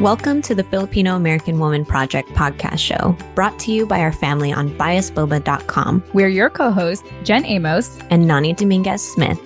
Welcome 0.00 0.42
to 0.42 0.54
the 0.54 0.62
Filipino 0.62 1.16
American 1.16 1.58
Woman 1.58 1.82
Project 1.82 2.28
podcast 2.34 2.80
show, 2.80 3.16
brought 3.34 3.58
to 3.60 3.72
you 3.72 3.86
by 3.86 4.00
our 4.00 4.12
family 4.12 4.52
on 4.52 4.68
biasboba.com. 4.76 6.04
We're 6.12 6.28
your 6.28 6.50
co 6.50 6.70
hosts, 6.70 7.08
Jen 7.22 7.46
Amos 7.46 7.98
and 8.10 8.28
Nani 8.28 8.52
Dominguez 8.52 9.02
Smith. 9.02 9.40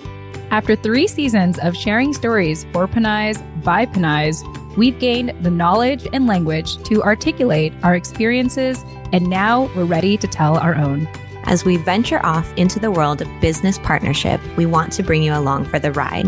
After 0.51 0.75
three 0.75 1.07
seasons 1.07 1.57
of 1.59 1.73
sharing 1.77 2.11
stories 2.11 2.65
for 2.73 2.85
Pinays 2.85 3.41
by 3.63 3.85
Pinays, 3.85 4.43
we've 4.75 4.99
gained 4.99 5.33
the 5.41 5.49
knowledge 5.49 6.05
and 6.11 6.27
language 6.27 6.83
to 6.83 7.01
articulate 7.01 7.71
our 7.81 7.95
experiences, 7.95 8.83
and 9.13 9.29
now 9.29 9.69
we're 9.73 9.85
ready 9.85 10.17
to 10.17 10.27
tell 10.27 10.57
our 10.57 10.75
own. 10.75 11.07
As 11.45 11.63
we 11.63 11.77
venture 11.77 12.23
off 12.25 12.51
into 12.57 12.77
the 12.77 12.91
world 12.91 13.21
of 13.21 13.29
business 13.39 13.79
partnership, 13.79 14.41
we 14.57 14.65
want 14.65 14.91
to 14.93 15.01
bring 15.01 15.23
you 15.23 15.33
along 15.33 15.63
for 15.63 15.79
the 15.79 15.93
ride. 15.93 16.27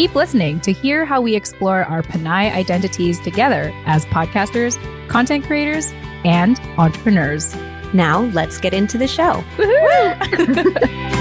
Keep 0.00 0.14
listening 0.14 0.60
to 0.60 0.72
hear 0.72 1.04
how 1.04 1.20
we 1.20 1.34
explore 1.34 1.84
our 1.84 2.00
Pinay 2.00 2.50
identities 2.54 3.20
together 3.20 3.70
as 3.84 4.06
podcasters, 4.06 4.78
content 5.08 5.44
creators, 5.44 5.92
and 6.24 6.58
entrepreneurs. 6.78 7.54
Now, 7.92 8.20
let's 8.32 8.56
get 8.56 8.72
into 8.72 8.96
the 8.96 9.06
show. 9.06 9.44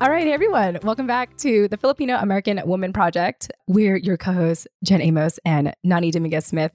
All 0.00 0.10
right, 0.10 0.28
everyone. 0.28 0.78
Welcome 0.84 1.08
back 1.08 1.36
to 1.38 1.66
the 1.66 1.76
Filipino 1.76 2.18
American 2.18 2.62
Woman 2.64 2.92
Project. 2.92 3.50
We're 3.66 3.96
your 3.96 4.16
co 4.16 4.32
hosts, 4.32 4.68
Jen 4.84 5.00
Amos 5.00 5.40
and 5.44 5.74
Nani 5.82 6.12
Dominguez 6.12 6.46
Smith. 6.46 6.70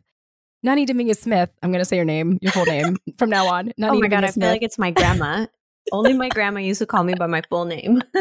Nani 0.62 0.86
Dominguez 0.86 1.20
Smith, 1.20 1.50
I'm 1.64 1.72
going 1.72 1.80
to 1.80 1.86
say 1.86 1.96
your 1.96 2.04
name, 2.04 2.38
your 2.42 2.52
full 2.52 2.66
name 2.66 2.98
from 3.18 3.30
now 3.30 3.48
on. 3.48 3.72
Nani 3.78 3.98
oh 3.98 4.02
my 4.02 4.10
Dominguez 4.10 4.10
God, 4.10 4.24
I 4.26 4.30
Smith. 4.32 4.44
feel 4.44 4.52
like 4.52 4.64
it's 4.64 4.78
my 4.78 4.92
grandma. 4.92 5.46
Only 5.94 6.12
my 6.12 6.28
grandma 6.28 6.60
used 6.60 6.80
to 6.80 6.86
call 6.86 7.06
me 7.06 7.14
by 7.14 7.28
my 7.28 7.42
full 7.50 7.64
name, 7.64 8.02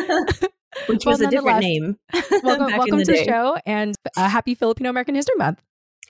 which 0.87 1.05
well, 1.05 1.15
was 1.15 1.21
a 1.21 1.27
different 1.27 1.59
name. 1.59 1.97
welcome, 2.45 2.67
welcome 2.67 2.99
the 2.99 3.05
to 3.05 3.13
day. 3.13 3.19
the 3.19 3.25
show 3.25 3.59
and 3.67 3.97
uh, 4.17 4.29
happy 4.29 4.55
Filipino 4.55 4.89
American 4.91 5.17
History 5.17 5.35
Month. 5.37 5.63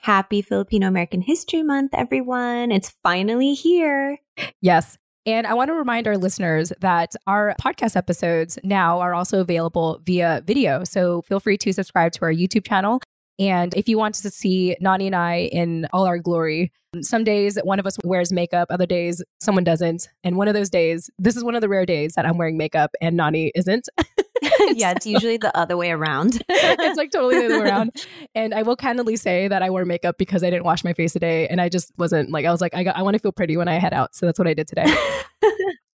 Happy 0.03 0.43
Filipino 0.43 0.87
American 0.87 1.23
History 1.23 1.63
Month, 1.63 1.95
everyone. 1.95 2.71
It's 2.71 2.95
finally 3.03 3.55
here. 3.55 4.19
Yes. 4.61 4.99
And 5.25 5.47
I 5.47 5.55
want 5.55 5.69
to 5.69 5.75
remind 5.75 6.09
our 6.09 6.19
listeners 6.19 6.73
that 6.81 7.15
our 7.27 7.55
podcast 7.61 7.95
episodes 7.95 8.59
now 8.65 9.01
are 9.01 9.15
also 9.15 9.41
available 9.41 10.01
via 10.05 10.43
video. 10.45 10.83
So 10.83 11.23
feel 11.23 11.39
free 11.39 11.57
to 11.59 11.73
subscribe 11.73 12.13
to 12.13 12.23
our 12.23 12.33
YouTube 12.33 12.67
channel. 12.67 13.01
And 13.39 13.73
if 13.75 13.89
you 13.89 13.99
want 13.99 14.17
to 14.17 14.31
see 14.31 14.77
Nani 14.81 15.07
and 15.07 15.17
I 15.17 15.49
in 15.53 15.87
all 15.93 16.07
our 16.07 16.19
glory, 16.19 16.73
some 17.01 17.25
days 17.25 17.59
one 17.63 17.79
of 17.79 17.87
us 17.87 17.97
wears 18.05 18.33
makeup, 18.33 18.69
other 18.71 18.85
days 18.85 19.23
someone 19.41 19.65
doesn't. 19.65 20.09
And 20.25 20.37
one 20.37 20.49
of 20.49 20.55
those 20.55 20.69
days, 20.69 21.09
this 21.19 21.37
is 21.37 21.45
one 21.45 21.55
of 21.55 21.61
the 21.61 21.69
rare 21.69 21.87
days 21.87 22.15
that 22.15 22.27
I'm 22.27 22.37
wearing 22.37 22.59
makeup 22.59 22.91
and 23.01 23.17
Nani 23.17 23.53
isn't. 23.55 23.89
yeah, 24.75 24.93
it's 24.93 25.07
usually 25.07 25.37
the 25.37 25.57
other 25.57 25.77
way 25.77 25.91
around. 25.91 26.43
it's 26.49 26.97
like 26.97 27.11
totally 27.11 27.39
the 27.39 27.47
other 27.47 27.63
way 27.63 27.69
around. 27.69 27.91
And 28.35 28.55
I 28.55 28.63
will 28.63 28.77
candidly 28.77 29.17
say 29.17 29.47
that 29.49 29.63
I 29.63 29.69
wore 29.69 29.85
makeup 29.85 30.17
because 30.19 30.43
I 30.43 30.49
didn't 30.49 30.65
wash 30.65 30.85
my 30.85 30.95
face 30.95 31.13
today, 31.13 31.47
and 31.49 31.61
I 31.61 31.69
just 31.69 31.93
wasn't 31.99 32.31
like 32.31 32.47
I 32.47 32.51
was 32.51 32.61
like 32.61 32.75
I 32.75 32.83
got, 32.83 32.97
I 32.97 33.03
want 33.03 33.15
to 33.15 33.19
feel 33.19 33.33
pretty 33.33 33.57
when 33.57 33.69
I 33.69 33.79
head 33.79 33.93
out, 33.93 34.15
so 34.15 34.27
that's 34.27 34.39
what 34.39 34.49
I 34.49 34.55
did 34.55 34.67
today. 34.67 34.87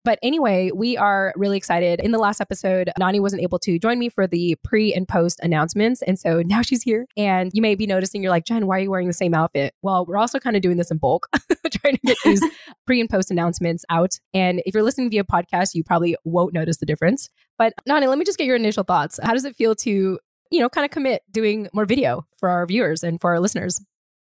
But 0.07 0.19
anyway, 0.23 0.71
we 0.73 0.95
are 0.95 1.33
really 1.35 1.57
excited. 1.57 1.99
In 1.99 2.11
the 2.11 2.17
last 2.17 2.39
episode, 2.39 2.89
Nani 2.97 3.19
wasn't 3.19 3.41
able 3.41 3.59
to 3.59 3.77
join 3.77 3.99
me 3.99 4.07
for 4.07 4.25
the 4.25 4.55
pre 4.63 4.93
and 4.93 5.05
post 5.05 5.37
announcements. 5.43 6.01
And 6.01 6.17
so 6.17 6.41
now 6.45 6.61
she's 6.61 6.81
here. 6.81 7.07
And 7.17 7.51
you 7.53 7.61
may 7.61 7.75
be 7.75 7.85
noticing, 7.85 8.23
you're 8.23 8.31
like, 8.31 8.45
Jen, 8.45 8.67
why 8.67 8.77
are 8.77 8.79
you 8.79 8.89
wearing 8.89 9.07
the 9.07 9.13
same 9.13 9.33
outfit? 9.33 9.73
Well, 9.81 10.05
we're 10.05 10.15
also 10.15 10.39
kind 10.39 10.55
of 10.55 10.61
doing 10.61 10.77
this 10.77 10.91
in 10.91 10.97
bulk, 10.97 11.27
trying 11.71 11.95
to 11.95 11.99
get 12.05 12.17
these 12.23 12.41
pre 12.85 13.01
and 13.01 13.09
post 13.09 13.31
announcements 13.31 13.83
out. 13.89 14.17
And 14.33 14.61
if 14.65 14.73
you're 14.73 14.81
listening 14.81 15.09
via 15.09 15.25
podcast, 15.25 15.71
you 15.73 15.83
probably 15.83 16.15
won't 16.23 16.53
notice 16.53 16.77
the 16.77 16.85
difference. 16.85 17.29
But 17.57 17.73
Nani, 17.85 18.07
let 18.07 18.17
me 18.17 18.25
just 18.25 18.37
get 18.37 18.47
your 18.47 18.55
initial 18.55 18.83
thoughts. 18.83 19.19
How 19.21 19.33
does 19.33 19.45
it 19.45 19.55
feel 19.55 19.75
to, 19.75 20.19
you 20.51 20.59
know, 20.59 20.69
kind 20.69 20.85
of 20.85 20.91
commit 20.91 21.23
doing 21.31 21.67
more 21.73 21.85
video 21.85 22.25
for 22.39 22.49
our 22.49 22.65
viewers 22.65 23.03
and 23.03 23.19
for 23.19 23.31
our 23.31 23.39
listeners? 23.39 23.81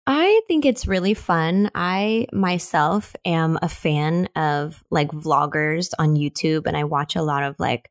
I 0.07 0.41
think 0.49 0.65
it's 0.65 0.87
really 0.87 1.15
fun. 1.15 1.71
I 1.75 2.27
myself 2.33 3.15
am 3.25 3.59
a 3.63 3.69
fan 3.69 4.29
of 4.35 4.83
like 4.91 5.11
vloggers 5.13 5.91
on 5.99 6.17
YouTube 6.17 6.67
and 6.67 6.77
I 6.77 6.85
watch 6.85 7.15
a 7.15 7.23
lot 7.23 7.45
of 7.45 7.55
like 7.61 7.91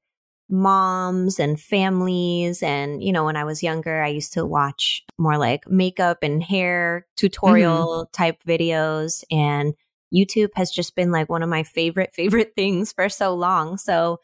moms 0.49 1.39
and 1.39 1.59
families. 1.59 2.63
And, 2.63 3.03
you 3.03 3.13
know, 3.13 3.23
when 3.23 3.37
I 3.37 3.43
was 3.43 3.63
younger, 3.63 4.01
I 4.01 4.07
used 4.07 4.33
to 4.33 4.45
watch 4.45 5.03
more 5.17 5.37
like 5.37 5.69
makeup 5.69 6.23
and 6.23 6.43
hair 6.43 7.05
tutorial 7.15 7.87
mm-hmm. 7.87 8.11
type 8.11 8.43
videos. 8.45 9.23
And 9.31 9.75
YouTube 10.13 10.49
has 10.55 10.71
just 10.71 10.95
been 10.95 11.11
like 11.11 11.29
one 11.29 11.43
of 11.43 11.49
my 11.49 11.63
favorite, 11.63 12.13
favorite 12.13 12.53
things 12.55 12.91
for 12.91 13.07
so 13.09 13.35
long. 13.35 13.77
So 13.77 14.19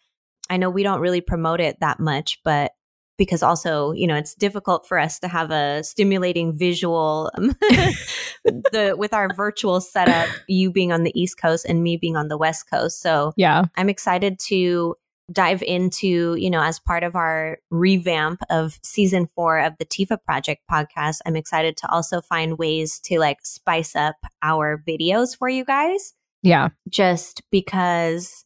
I 0.50 0.58
know 0.58 0.70
we 0.70 0.84
don't 0.84 1.00
really 1.00 1.22
promote 1.22 1.60
it 1.60 1.80
that 1.80 2.00
much, 2.00 2.40
but 2.44 2.72
because 3.18 3.42
also 3.42 3.92
you 3.94 4.08
know 4.08 4.16
it's 4.16 4.36
difficult 4.36 4.86
for 4.86 5.00
us 5.00 5.20
to 5.20 5.28
have 5.28 5.52
a 5.52 5.84
stimulating 5.84 6.58
visual 6.58 7.32
um, 7.38 7.56
the 8.44 8.94
with 8.98 9.14
our 9.14 9.34
virtual 9.34 9.80
setup 9.80 10.28
you 10.48 10.72
being 10.72 10.92
on 10.92 11.04
the 11.04 11.20
east 11.20 11.38
coast 11.42 11.66
and 11.68 11.82
me 11.82 11.98
being 11.98 12.16
on 12.16 12.28
the 12.28 12.38
west 12.38 12.70
coast. 12.70 13.02
So 13.02 13.34
yeah. 13.38 13.66
I'm 13.78 13.90
excited 13.90 14.40
to 14.48 14.96
dive 15.32 15.64
into 15.64 16.36
you 16.36 16.52
know 16.52 16.62
as 16.62 16.80
part 16.80 17.04
of 17.04 17.16
our 17.16 17.58
revamp 17.72 18.42
of 18.52 18.80
season 18.84 19.28
four 19.36 19.60
of 19.60 19.74
the 19.80 19.86
TFAW 19.86 20.24
project 20.24 20.62
podcast 20.70 21.18
i'm 21.26 21.36
excited 21.36 21.76
to 21.76 21.90
also 21.90 22.22
find 22.22 22.60
ways 22.60 23.00
to 23.00 23.18
like 23.18 23.40
spice 23.42 23.96
up 23.96 24.18
our 24.44 24.80
videos 24.88 25.36
for 25.36 25.50
you 25.50 25.66
guys. 25.66 26.14
Yeah. 26.46 26.70
Just 26.88 27.42
because 27.50 28.45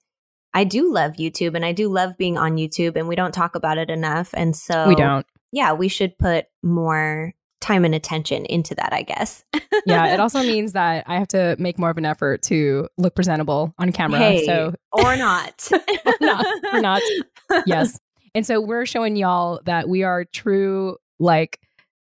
I 0.54 0.64
do 0.64 0.92
love 0.92 1.14
YouTube 1.14 1.56
and 1.56 1.64
I 1.66 1.72
do 1.72 1.90
love 1.90 2.18
being 2.18 2.38
on 2.38 2.58
YouTube 2.58 2.96
and 2.96 3.08
we 3.08 3.16
don't 3.16 3.34
talk 3.34 3.56
about 3.56 3.78
it 3.78 3.90
enough. 3.90 4.32
And 4.34 4.56
so 4.56 4.88
we 4.88 4.96
don't. 4.96 5.26
Yeah, 5.52 5.74
we 5.74 5.88
should 5.88 6.18
put 6.18 6.46
more 6.64 7.34
time 7.62 7.86
and 7.86 7.94
attention 7.94 8.46
into 8.46 8.74
that, 8.76 8.94
I 8.94 9.02
guess. 9.02 9.44
yeah, 9.86 10.14
it 10.14 10.20
also 10.20 10.42
means 10.42 10.74
that 10.74 11.04
I 11.08 11.18
have 11.18 11.28
to 11.30 11.56
make 11.60 11.78
more 11.78 11.90
of 11.90 11.98
an 11.98 12.06
effort 12.06 12.42
to 12.44 12.88
look 12.98 13.16
presentable 13.16 13.74
on 13.78 13.92
camera. 13.92 14.20
Hey, 14.20 14.46
so 14.46 14.74
or 14.92 15.16
not. 15.16 15.70
or 15.72 16.16
not. 16.22 16.46
Or 16.74 16.82
not. 16.82 17.02
Yes. 17.66 18.00
And 18.36 18.46
so 18.46 18.62
we're 18.62 18.86
showing 18.86 19.16
y'all 19.16 19.60
that 19.66 19.90
we 19.90 20.04
are 20.04 20.24
true 20.26 20.98
like 21.20 21.60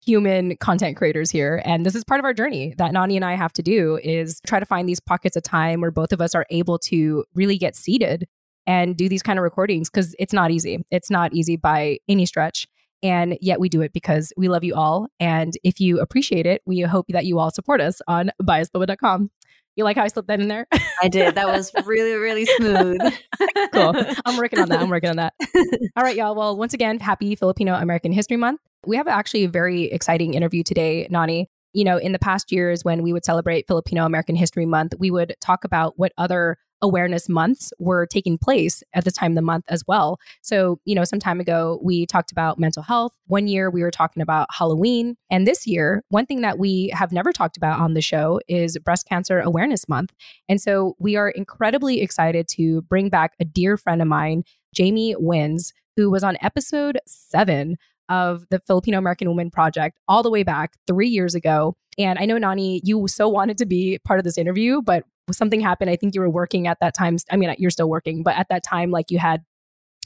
human 0.03 0.57
content 0.57 0.97
creators 0.97 1.29
here 1.29 1.61
and 1.63 1.85
this 1.85 1.95
is 1.95 2.03
part 2.03 2.19
of 2.19 2.25
our 2.25 2.33
journey 2.33 2.73
that 2.77 2.91
Nani 2.91 3.15
and 3.15 3.25
I 3.25 3.35
have 3.35 3.53
to 3.53 3.61
do 3.61 3.99
is 4.03 4.41
try 4.47 4.59
to 4.59 4.65
find 4.65 4.89
these 4.89 4.99
pockets 4.99 5.35
of 5.35 5.43
time 5.43 5.81
where 5.81 5.91
both 5.91 6.11
of 6.11 6.21
us 6.21 6.33
are 6.33 6.45
able 6.49 6.79
to 6.79 7.23
really 7.35 7.57
get 7.57 7.75
seated 7.75 8.27
and 8.67 8.95
do 8.95 9.09
these 9.09 9.23
kind 9.23 9.39
of 9.39 9.43
recordings 9.43 9.89
because 9.89 10.15
it's 10.19 10.33
not 10.33 10.51
easy. 10.51 10.83
It's 10.91 11.09
not 11.09 11.33
easy 11.33 11.55
by 11.55 11.99
any 12.07 12.25
stretch. 12.25 12.67
And 13.03 13.37
yet 13.41 13.59
we 13.59 13.67
do 13.67 13.81
it 13.81 13.93
because 13.93 14.31
we 14.37 14.47
love 14.47 14.63
you 14.63 14.75
all. 14.75 15.07
And 15.19 15.53
if 15.63 15.79
you 15.79 15.99
appreciate 15.99 16.45
it, 16.45 16.61
we 16.65 16.81
hope 16.81 17.07
that 17.09 17.25
you 17.25 17.39
all 17.39 17.49
support 17.49 17.81
us 17.81 17.99
on 18.07 18.31
biasboba.com. 18.41 19.31
You 19.75 19.83
like 19.85 19.95
how 19.95 20.03
I 20.03 20.07
slipped 20.07 20.27
that 20.27 20.41
in 20.41 20.49
there? 20.49 20.67
I 21.01 21.07
did. 21.07 21.35
That 21.35 21.47
was 21.47 21.71
really, 21.85 22.13
really 22.13 22.45
smooth. 22.45 22.99
cool. 23.73 23.93
I'm 24.25 24.37
working 24.37 24.59
on 24.59 24.69
that. 24.69 24.79
I'm 24.81 24.89
working 24.89 25.09
on 25.09 25.15
that. 25.15 25.33
All 25.95 26.03
right, 26.03 26.15
y'all. 26.15 26.35
Well, 26.35 26.57
once 26.57 26.73
again, 26.73 26.99
happy 26.99 27.35
Filipino 27.35 27.75
American 27.75 28.11
History 28.11 28.37
Month. 28.37 28.59
We 28.85 28.97
have 28.97 29.07
actually 29.07 29.45
a 29.45 29.49
very 29.49 29.83
exciting 29.85 30.33
interview 30.33 30.63
today, 30.63 31.07
Nani. 31.09 31.49
You 31.73 31.85
know, 31.85 31.97
in 31.97 32.11
the 32.11 32.19
past 32.19 32.51
years 32.51 32.83
when 32.83 33.01
we 33.01 33.13
would 33.13 33.23
celebrate 33.23 33.65
Filipino 33.65 34.05
American 34.05 34.35
History 34.35 34.65
Month, 34.65 34.93
we 34.99 35.09
would 35.09 35.35
talk 35.39 35.63
about 35.63 35.93
what 35.95 36.11
other 36.17 36.57
awareness 36.81 37.29
months 37.29 37.71
were 37.79 38.05
taking 38.05 38.37
place 38.37 38.83
at 38.93 39.05
the 39.05 39.11
time 39.11 39.31
of 39.31 39.35
the 39.35 39.41
month 39.41 39.65
as 39.67 39.83
well. 39.87 40.19
So, 40.41 40.79
you 40.85 40.95
know, 40.95 41.03
some 41.03 41.19
time 41.19 41.39
ago, 41.39 41.79
we 41.83 42.05
talked 42.05 42.31
about 42.31 42.59
mental 42.59 42.83
health. 42.83 43.13
One 43.27 43.47
year, 43.47 43.69
we 43.69 43.81
were 43.81 43.91
talking 43.91 44.21
about 44.21 44.47
Halloween. 44.51 45.15
And 45.29 45.47
this 45.47 45.67
year, 45.67 46.03
one 46.09 46.25
thing 46.25 46.41
that 46.41 46.57
we 46.57 46.91
have 46.93 47.11
never 47.11 47.31
talked 47.31 47.57
about 47.57 47.79
on 47.79 47.93
the 47.93 48.01
show 48.01 48.39
is 48.47 48.77
Breast 48.79 49.07
Cancer 49.07 49.39
Awareness 49.39 49.87
Month. 49.87 50.11
And 50.49 50.61
so 50.61 50.95
we 50.99 51.15
are 51.15 51.29
incredibly 51.29 52.01
excited 52.01 52.47
to 52.49 52.81
bring 52.83 53.09
back 53.09 53.33
a 53.39 53.45
dear 53.45 53.77
friend 53.77 54.01
of 54.01 54.07
mine, 54.07 54.43
Jaymee 54.75 55.15
Wins, 55.19 55.73
who 55.95 56.09
was 56.09 56.23
on 56.23 56.37
episode 56.41 56.99
seven 57.05 57.77
of 58.09 58.43
the 58.49 58.59
Filipino 58.67 58.97
American 58.97 59.29
Woman 59.29 59.49
Project 59.49 59.97
all 60.07 60.21
the 60.21 60.29
way 60.29 60.43
back 60.43 60.73
three 60.85 61.07
years 61.07 61.33
ago. 61.33 61.75
And 61.97 62.19
I 62.19 62.25
know, 62.25 62.37
Nani, 62.37 62.81
you 62.83 63.07
so 63.07 63.27
wanted 63.27 63.57
to 63.59 63.65
be 63.65 63.99
part 64.05 64.19
of 64.19 64.23
this 64.23 64.37
interview, 64.37 64.81
but 64.81 65.03
something 65.31 65.61
happened. 65.61 65.89
I 65.89 65.95
think 65.95 66.15
you 66.15 66.21
were 66.21 66.29
working 66.29 66.67
at 66.67 66.79
that 66.81 66.93
time. 66.95 67.17
I 67.29 67.37
mean, 67.37 67.53
you're 67.57 67.71
still 67.71 67.89
working, 67.89 68.23
but 68.23 68.35
at 68.35 68.47
that 68.49 68.63
time, 68.63 68.91
like 68.91 69.11
you 69.11 69.19
had 69.19 69.43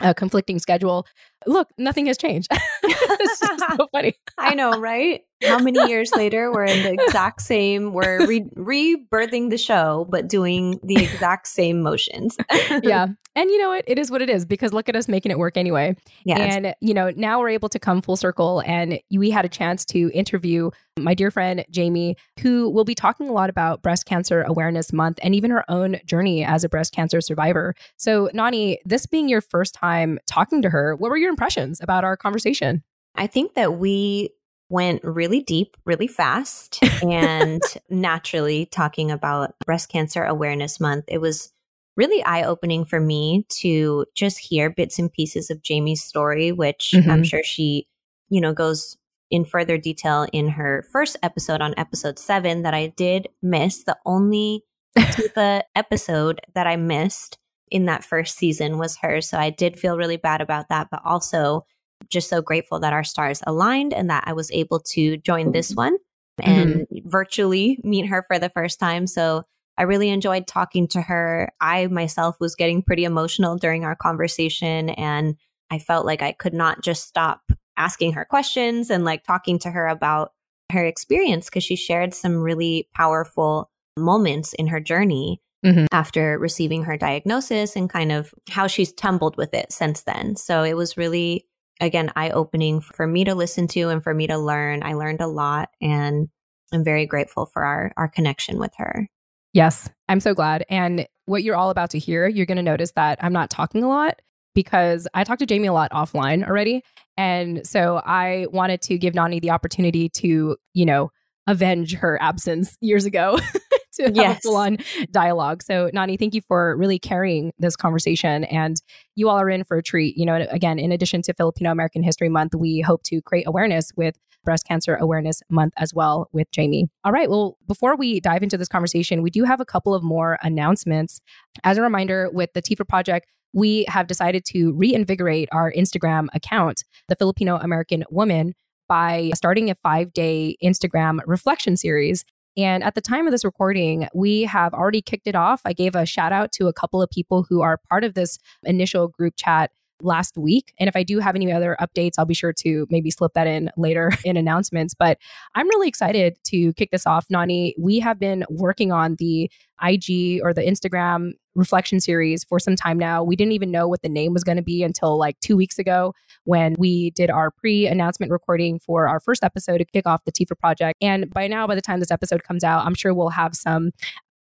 a 0.02 0.14
conflicting 0.14 0.60
schedule. 0.60 1.08
Look, 1.46 1.70
nothing 1.78 2.08
has 2.08 2.18
changed. 2.18 2.50
it's 2.84 3.40
just 3.40 3.64
so 3.78 3.88
funny. 3.92 4.16
I 4.38 4.56
know, 4.56 4.80
right? 4.80 5.22
How 5.48 5.60
many 5.60 5.80
years 5.90 6.12
later 6.16 6.52
we're 6.52 6.66
in 6.66 6.84
the 6.84 6.94
exact 7.04 7.42
same 7.42 7.94
we're 7.94 8.26
re- 8.28 8.50
rebirthing 8.56 9.50
the 9.50 9.58
show 9.58 10.08
but 10.10 10.28
doing 10.28 10.80
the 10.84 11.04
exact 11.04 11.48
same 11.48 11.82
motions. 11.82 12.38
Yeah. 12.84 13.08
And 13.38 13.50
you 13.50 13.58
know 13.58 13.70
what? 13.70 13.84
It 13.88 14.00
is 14.00 14.10
what 14.10 14.22
it 14.22 14.30
is 14.30 14.46
because 14.46 14.74
look 14.74 14.88
at 14.88 14.96
us 14.96 15.08
making 15.08 15.32
it 15.32 15.38
work 15.38 15.58
anyway. 15.58 15.96
Yes. 16.24 16.56
and 16.56 16.76
you 16.82 16.94
know 16.94 17.12
now 17.16 17.40
we're 17.40 17.50
able 17.50 17.70
to 17.70 17.80
come 17.80 18.02
full 18.02 18.16
circle 18.16 18.62
and 18.66 19.00
we 19.12 19.30
had 19.30 19.46
a 19.46 19.50
chance 19.50 19.86
to 19.86 20.12
interview 20.14 20.70
my 20.98 21.14
dear 21.14 21.32
friend 21.32 21.66
jaymee 21.72 22.16
who 22.40 22.70
will 22.70 22.86
be 22.86 22.96
talking 22.96 23.28
a 23.28 23.34
lot 23.34 23.50
about 23.50 23.82
breast 23.82 24.06
cancer 24.06 24.44
awareness 24.44 24.94
month 24.94 25.20
and 25.22 25.36
even 25.36 25.52
her 25.52 25.70
own 25.70 25.98
journey 26.06 26.44
as 26.44 26.64
a 26.64 26.70
breast 26.70 26.94
cancer 26.94 27.22
survivor. 27.22 27.76
So 27.98 28.30
nani 28.34 28.80
this 28.86 29.06
being 29.06 29.30
your 29.30 29.42
first 29.42 29.74
time 29.74 30.20
talking 30.28 30.62
to 30.62 30.70
her 30.70 30.96
what 30.96 31.10
were 31.10 31.18
your 31.18 31.30
impressions 31.30 31.82
about 31.82 32.04
our 32.04 32.18
conversation? 32.18 32.84
I 33.16 33.28
think 33.28 33.56
that 33.56 33.78
we 33.78 34.30
went 34.70 35.04
really 35.04 35.42
deep, 35.42 35.78
really 35.86 36.08
fast, 36.08 36.80
and 37.04 37.62
naturally 37.90 38.66
talking 38.66 39.12
about 39.12 39.54
Breast 39.66 39.90
Cancer 39.90 40.24
Awareness 40.24 40.80
Month. 40.80 41.06
It 41.08 41.20
was 41.20 41.52
really 41.96 42.24
eye 42.24 42.44
opening 42.44 42.84
for 42.84 43.00
me 43.00 43.46
to 43.50 44.06
just 44.16 44.38
hear 44.38 44.70
bits 44.70 45.00
and 45.00 45.12
pieces 45.12 45.50
of 45.50 45.62
Jaymee's 45.62 46.04
story, 46.04 46.52
which 46.52 46.92
mm-hmm. 46.94 47.10
I'm 47.10 47.24
sure 47.24 47.44
she, 47.44 47.88
you 48.30 48.42
know, 48.42 48.54
goes 48.54 48.98
in 49.32 49.46
further 49.46 49.78
detail 49.78 50.28
in 50.34 50.50
her 50.50 50.86
first 50.92 51.18
episode 51.24 51.62
on 51.62 51.74
episode 51.78 52.20
seven 52.20 52.64
that 52.64 52.74
I 52.74 52.88
did 52.88 53.28
miss. 53.42 53.84
The 53.84 53.98
only 54.06 54.64
TFAW 54.98 55.62
episode 55.76 56.42
that 56.54 56.68
I 56.68 56.76
missed 56.76 57.38
in 57.72 57.86
that 57.86 58.04
first 58.04 58.38
season 58.38 58.78
was 58.78 58.98
hers. 58.98 59.28
So 59.30 59.38
I 59.38 59.50
did 59.50 59.80
feel 59.80 59.98
really 59.98 60.18
bad 60.18 60.42
about 60.42 60.70
that, 60.70 60.90
but 60.92 61.02
also 61.04 61.66
just 62.10 62.30
so 62.30 62.42
grateful 62.42 62.80
that 62.80 62.94
our 62.94 63.04
stars 63.04 63.42
aligned 63.48 63.94
and 63.94 64.10
that 64.10 64.24
I 64.28 64.34
was 64.34 64.52
able 64.52 64.80
to 64.92 65.18
join 65.18 65.52
this 65.52 65.74
one 65.74 65.98
and 66.42 66.76
mm-hmm. 66.76 67.10
virtually 67.10 67.80
meet 67.84 68.08
her 68.08 68.24
for 68.28 68.40
the 68.40 68.50
first 68.50 68.80
time. 68.80 69.08
So 69.08 69.44
I 69.78 69.84
really 69.84 70.10
enjoyed 70.10 70.48
talking 70.48 70.88
to 70.90 71.02
her. 71.02 71.52
I 71.60 71.88
myself 71.88 72.38
was 72.40 72.56
getting 72.56 72.82
pretty 72.82 73.04
emotional 73.04 73.58
during 73.58 73.84
our 73.84 73.96
conversation 73.96 74.90
and 74.90 75.36
I 75.72 75.80
felt 75.80 76.06
like 76.06 76.22
I 76.22 76.32
could 76.32 76.54
not 76.54 76.82
just 76.82 77.08
stop 77.08 77.42
asking 77.78 78.14
her 78.14 78.26
questions 78.26 78.90
and 78.90 79.04
like 79.04 79.24
talking 79.24 79.60
to 79.60 79.72
her 79.72 79.88
about 79.88 80.32
her 80.72 80.86
experience 80.86 81.46
because 81.46 81.64
she 81.64 81.76
shared 81.76 82.14
some 82.14 82.38
really 82.38 82.88
powerful 82.96 83.70
moments 83.98 84.54
in 84.54 84.68
her 84.68 84.80
journey 84.80 85.42
mm-hmm. 85.66 85.86
after 85.92 86.38
receiving 86.40 86.84
her 86.84 86.98
diagnosis 86.98 87.76
and 87.76 87.90
kind 87.90 88.12
of 88.12 88.34
how 88.50 88.68
she's 88.68 88.94
tumbled 88.94 89.38
with 89.38 89.54
it 89.54 89.72
since 89.72 90.04
then. 90.04 90.36
So 90.36 90.64
it 90.64 90.76
was 90.76 90.98
really 90.98 91.46
again, 91.80 92.12
eye 92.16 92.30
opening 92.30 92.82
for 92.82 93.08
me 93.08 93.24
to 93.26 93.36
listen 93.36 93.68
to 93.70 93.90
and 93.90 94.04
for 94.04 94.14
me 94.14 94.28
to 94.28 94.38
learn. 94.38 94.84
I 94.84 94.94
learned 94.94 95.22
a 95.22 95.28
lot 95.28 95.70
and 95.82 96.30
I'm 96.74 96.84
very 96.84 97.06
grateful 97.06 97.46
for 97.46 97.64
our, 97.64 97.92
our 97.98 98.08
connection 98.08 98.60
with 98.60 98.74
her. 98.78 99.08
Yes, 99.54 99.90
I'm 100.10 100.20
so 100.20 100.34
glad. 100.34 100.66
And 100.70 101.08
what 101.26 101.44
you're 101.44 101.56
all 101.56 101.70
about 101.70 101.92
to 101.92 102.00
hear, 102.00 102.28
you're 102.28 102.46
going 102.46 102.58
to 102.58 102.64
notice 102.64 102.92
that 102.92 103.20
I'm 103.24 103.34
not 103.34 103.50
talking 103.50 103.84
a 103.84 103.90
lot 103.90 104.22
because 104.54 105.08
I 105.14 105.24
talked 105.24 105.40
to 105.40 105.46
Jaymee 105.46 105.70
a 105.70 105.74
lot 105.74 105.92
offline 105.92 106.46
already. 106.46 106.82
And 107.18 107.66
so 107.66 108.02
I 108.06 108.48
wanted 108.52 108.82
to 108.84 108.98
give 108.98 109.16
Nani 109.16 109.40
the 109.40 109.52
opportunity 109.52 110.10
to, 110.10 110.58
you 110.74 110.86
know, 110.86 111.12
avenge 111.48 111.96
her 111.96 112.22
absence 112.22 112.78
years 112.82 113.06
ago. 113.06 113.40
to 113.96 114.04
have 114.04 114.16
yes. 114.16 114.38
a 114.40 114.42
full 114.42 114.56
on 114.58 114.78
dialogue. 115.12 115.64
So, 115.64 115.90
Nani, 115.94 116.18
thank 116.18 116.34
you 116.34 116.42
for 116.48 116.76
really 116.78 117.00
carrying 117.00 117.52
this 117.60 117.76
conversation. 117.76 118.44
And 118.46 118.82
you 119.16 119.30
all 119.30 119.40
are 119.40 119.50
in 119.50 119.64
for 119.64 119.78
a 119.78 119.84
treat. 119.84 120.18
You 120.18 120.26
know, 120.26 120.46
again, 120.52 120.80
in 120.80 120.92
addition 120.92 121.22
to 121.24 121.34
Filipino 121.34 121.72
American 121.72 122.04
History 122.04 122.30
Month, 122.30 122.56
we 122.56 122.82
hope 122.82 123.04
to 123.04 123.22
create 123.22 123.48
awareness 123.48 123.92
with 123.96 124.18
Breast 124.46 124.66
Cancer 124.66 124.96
Awareness 124.96 125.42
Month 125.50 125.74
as 125.78 125.94
well 125.94 126.30
with 126.32 126.50
Jaymee. 126.52 126.86
All 127.04 127.12
right. 127.12 127.30
Well, 127.30 127.58
before 127.68 127.98
we 127.98 128.20
dive 128.20 128.44
into 128.44 128.58
this 128.58 128.68
conversation, 128.68 129.22
we 129.22 129.32
do 129.32 129.44
have 129.44 129.60
a 129.60 129.66
couple 129.66 129.94
of 129.94 130.04
more 130.04 130.38
announcements. 130.42 131.20
As 131.64 131.78
a 131.78 131.82
reminder, 131.82 132.30
with 132.32 132.54
the 132.54 132.62
TFAW 132.62 132.88
Project, 132.88 133.28
we 133.54 133.86
have 133.88 134.08
decided 134.08 134.46
to 134.46 134.74
reinvigorate 134.74 135.50
our 135.52 135.72
Instagram 135.72 136.28
account, 136.34 136.84
the 137.08 137.16
Filipino 137.16 137.56
American 137.58 138.04
Woman, 138.10 138.54
by 138.88 139.32
starting 139.34 139.70
a 139.70 139.76
five 139.76 140.14
day 140.14 140.56
Instagram 140.64 141.20
reflection 141.26 141.76
series. 141.76 142.24
And 142.58 142.84
at 142.84 142.96
the 142.96 143.02
time 143.02 143.28
of 143.28 143.32
this 143.32 143.44
recording, 143.44 144.08
we 144.14 144.44
have 144.44 144.74
already 144.74 145.02
kicked 145.02 145.28
it 145.28 145.36
off. 145.36 145.62
I 145.66 145.74
gave 145.74 145.96
a 145.96 146.06
shout 146.06 146.32
out 146.32 146.52
to 146.54 146.68
a 146.68 146.74
couple 146.74 147.02
of 147.02 147.10
people 147.10 147.46
who 147.50 147.62
are 147.62 147.80
part 147.90 148.04
of 148.04 148.14
this 148.14 148.38
initial 148.64 149.10
group 149.10 149.34
chat 149.38 149.72
last 150.02 150.38
week. 150.38 150.74
And 150.80 150.88
if 150.88 150.96
I 150.96 151.04
do 151.04 151.20
have 151.20 151.36
any 151.36 151.52
other 151.52 151.76
updates, 151.80 152.14
I'll 152.18 152.26
be 152.26 152.34
sure 152.34 152.54
to 152.60 152.88
maybe 152.90 153.12
slip 153.12 153.34
that 153.34 153.48
in 153.48 153.70
later 153.78 154.12
in 154.26 154.38
announcements. 154.38 154.94
But 154.94 155.18
I'm 155.56 155.68
really 155.70 155.88
excited 155.88 156.38
to 156.46 156.74
kick 156.74 156.92
this 156.92 157.08
off, 157.08 157.26
Nani. 157.30 157.76
We 157.78 158.00
have 158.00 158.20
been 158.20 158.46
working 158.50 158.92
on 158.92 159.16
the 159.16 159.50
IG 159.82 160.42
or 160.42 160.54
the 160.54 160.62
Instagram 160.62 161.32
reflection 161.56 162.00
series 162.00 162.44
for 162.44 162.60
some 162.60 162.76
time 162.76 162.98
now. 162.98 163.24
We 163.24 163.36
didn't 163.36 163.54
even 163.54 163.72
know 163.72 163.88
what 163.88 164.02
the 164.02 164.10
name 164.10 164.34
was 164.34 164.44
going 164.44 164.58
to 164.58 164.64
be 164.64 164.84
until 164.84 165.18
like 165.18 165.40
two 165.40 165.56
weeks 165.56 165.80
ago 165.80 166.14
when 166.44 166.76
we 166.78 167.12
did 167.12 167.30
our 167.30 167.52
pre 167.52 167.88
announcement 167.88 168.32
recording 168.32 168.80
for 168.80 169.08
our 169.08 169.20
first 169.20 169.44
episode 169.44 169.80
to 169.80 169.86
kick 169.86 170.06
off 170.06 170.26
the 170.26 170.32
TFAW 170.32 170.60
project. 170.60 170.98
And 171.02 171.30
by 171.30 171.48
now, 171.48 171.68
by 171.68 171.76
the 171.76 171.82
time 171.82 172.00
this 172.00 172.12
episode 172.12 172.44
comes 172.44 172.64
out, 172.64 172.86
I'm 172.86 172.96
sure 172.96 173.14
we'll 173.14 173.30
have 173.30 173.56
some 173.56 173.92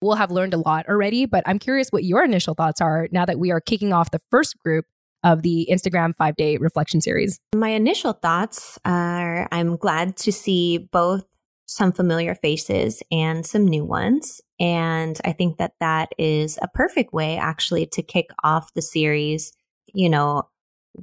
we'll 0.01 0.17
have 0.17 0.31
learned 0.31 0.55
a 0.55 0.59
lot 0.59 0.89
already. 0.89 1.27
But 1.27 1.43
I'm 1.47 1.59
curious 1.59 1.89
what 1.91 2.05
your 2.05 2.25
initial 2.25 2.55
thoughts 2.55 2.81
are 2.81 3.09
now 3.11 3.25
that 3.25 3.39
we 3.39 3.51
are 3.51 3.61
kicking 3.61 3.93
off 3.93 4.11
the 4.11 4.21
first 4.31 4.57
group 4.59 4.85
of 5.25 5.43
the 5.43 5.69
Instagram 5.71 6.15
five 6.17 6.37
day 6.37 6.57
reflection 6.57 7.01
series. 7.01 7.41
My 7.55 7.71
initial 7.71 8.13
thoughts 8.13 8.79
are 8.85 9.49
I'm 9.51 9.77
glad 9.77 10.17
to 10.19 10.33
see 10.33 10.79
both 10.79 11.25
some 11.69 11.93
familiar 11.93 12.35
faces 12.35 13.03
and 13.13 13.45
some 13.45 13.67
new 13.67 13.85
ones. 13.85 14.41
And 14.59 15.19
I 15.25 15.33
think 15.33 15.59
that 15.59 15.75
that 15.81 16.09
is 16.19 16.59
a 16.63 16.69
perfect 16.69 17.13
way 17.13 17.37
actually 17.37 17.87
to 17.93 18.03
kick 18.03 18.31
off 18.43 18.73
the 18.73 18.83
series, 18.83 19.53
you 19.93 20.09
know, 20.09 20.45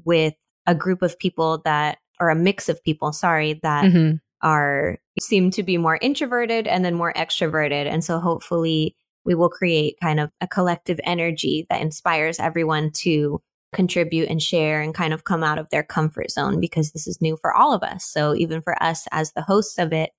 with 0.03 0.33
a 0.65 0.73
group 0.73 1.03
of 1.03 1.19
people 1.19 1.61
that, 1.65 1.99
or 2.19 2.29
a 2.29 2.35
mix 2.35 2.67
of 2.67 2.83
people, 2.83 3.13
sorry, 3.13 3.59
that 3.61 3.85
mm-hmm. 3.85 4.15
are, 4.41 4.97
seem 5.19 5.51
to 5.51 5.61
be 5.61 5.77
more 5.77 5.99
introverted 6.01 6.65
and 6.65 6.83
then 6.83 6.95
more 6.95 7.13
extroverted. 7.13 7.85
And 7.85 8.03
so 8.03 8.19
hopefully 8.19 8.95
we 9.23 9.35
will 9.35 9.49
create 9.49 9.97
kind 10.01 10.19
of 10.19 10.31
a 10.41 10.47
collective 10.47 10.99
energy 11.03 11.67
that 11.69 11.81
inspires 11.81 12.39
everyone 12.39 12.91
to 13.01 13.39
contribute 13.75 14.29
and 14.29 14.41
share 14.41 14.81
and 14.81 14.95
kind 14.95 15.13
of 15.13 15.25
come 15.25 15.43
out 15.43 15.59
of 15.59 15.69
their 15.69 15.83
comfort 15.83 16.31
zone 16.31 16.59
because 16.59 16.91
this 16.91 17.05
is 17.05 17.21
new 17.21 17.37
for 17.37 17.53
all 17.53 17.73
of 17.73 17.83
us. 17.83 18.05
So 18.05 18.33
even 18.33 18.61
for 18.61 18.81
us 18.81 19.05
as 19.11 19.33
the 19.33 19.41
hosts 19.41 19.77
of 19.77 19.93
it, 19.93 20.11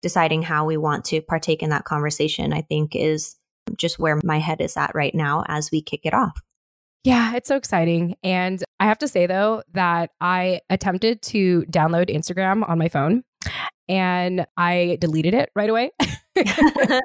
deciding 0.00 0.42
how 0.42 0.64
we 0.64 0.76
want 0.76 1.04
to 1.04 1.20
partake 1.20 1.62
in 1.62 1.70
that 1.70 1.84
conversation, 1.84 2.52
I 2.52 2.62
think 2.62 2.96
is 2.96 3.36
just 3.76 3.98
where 3.98 4.18
my 4.24 4.38
head 4.38 4.60
is 4.60 4.76
at 4.76 4.94
right 4.94 5.14
now 5.14 5.44
as 5.46 5.70
we 5.70 5.82
kick 5.82 6.00
it 6.04 6.14
off. 6.14 6.42
Yeah, 7.04 7.36
it's 7.36 7.48
so 7.48 7.56
exciting. 7.56 8.16
And 8.22 8.62
I 8.80 8.86
have 8.86 8.98
to 8.98 9.08
say, 9.08 9.26
though, 9.26 9.62
that 9.74 10.10
I 10.20 10.60
attempted 10.70 11.20
to 11.22 11.62
download 11.70 12.08
Instagram 12.08 12.68
on 12.68 12.78
my 12.78 12.88
phone 12.88 13.24
and 13.88 14.46
I 14.56 14.98
deleted 15.00 15.34
it 15.34 15.50
right 15.54 15.68
away. 15.68 15.90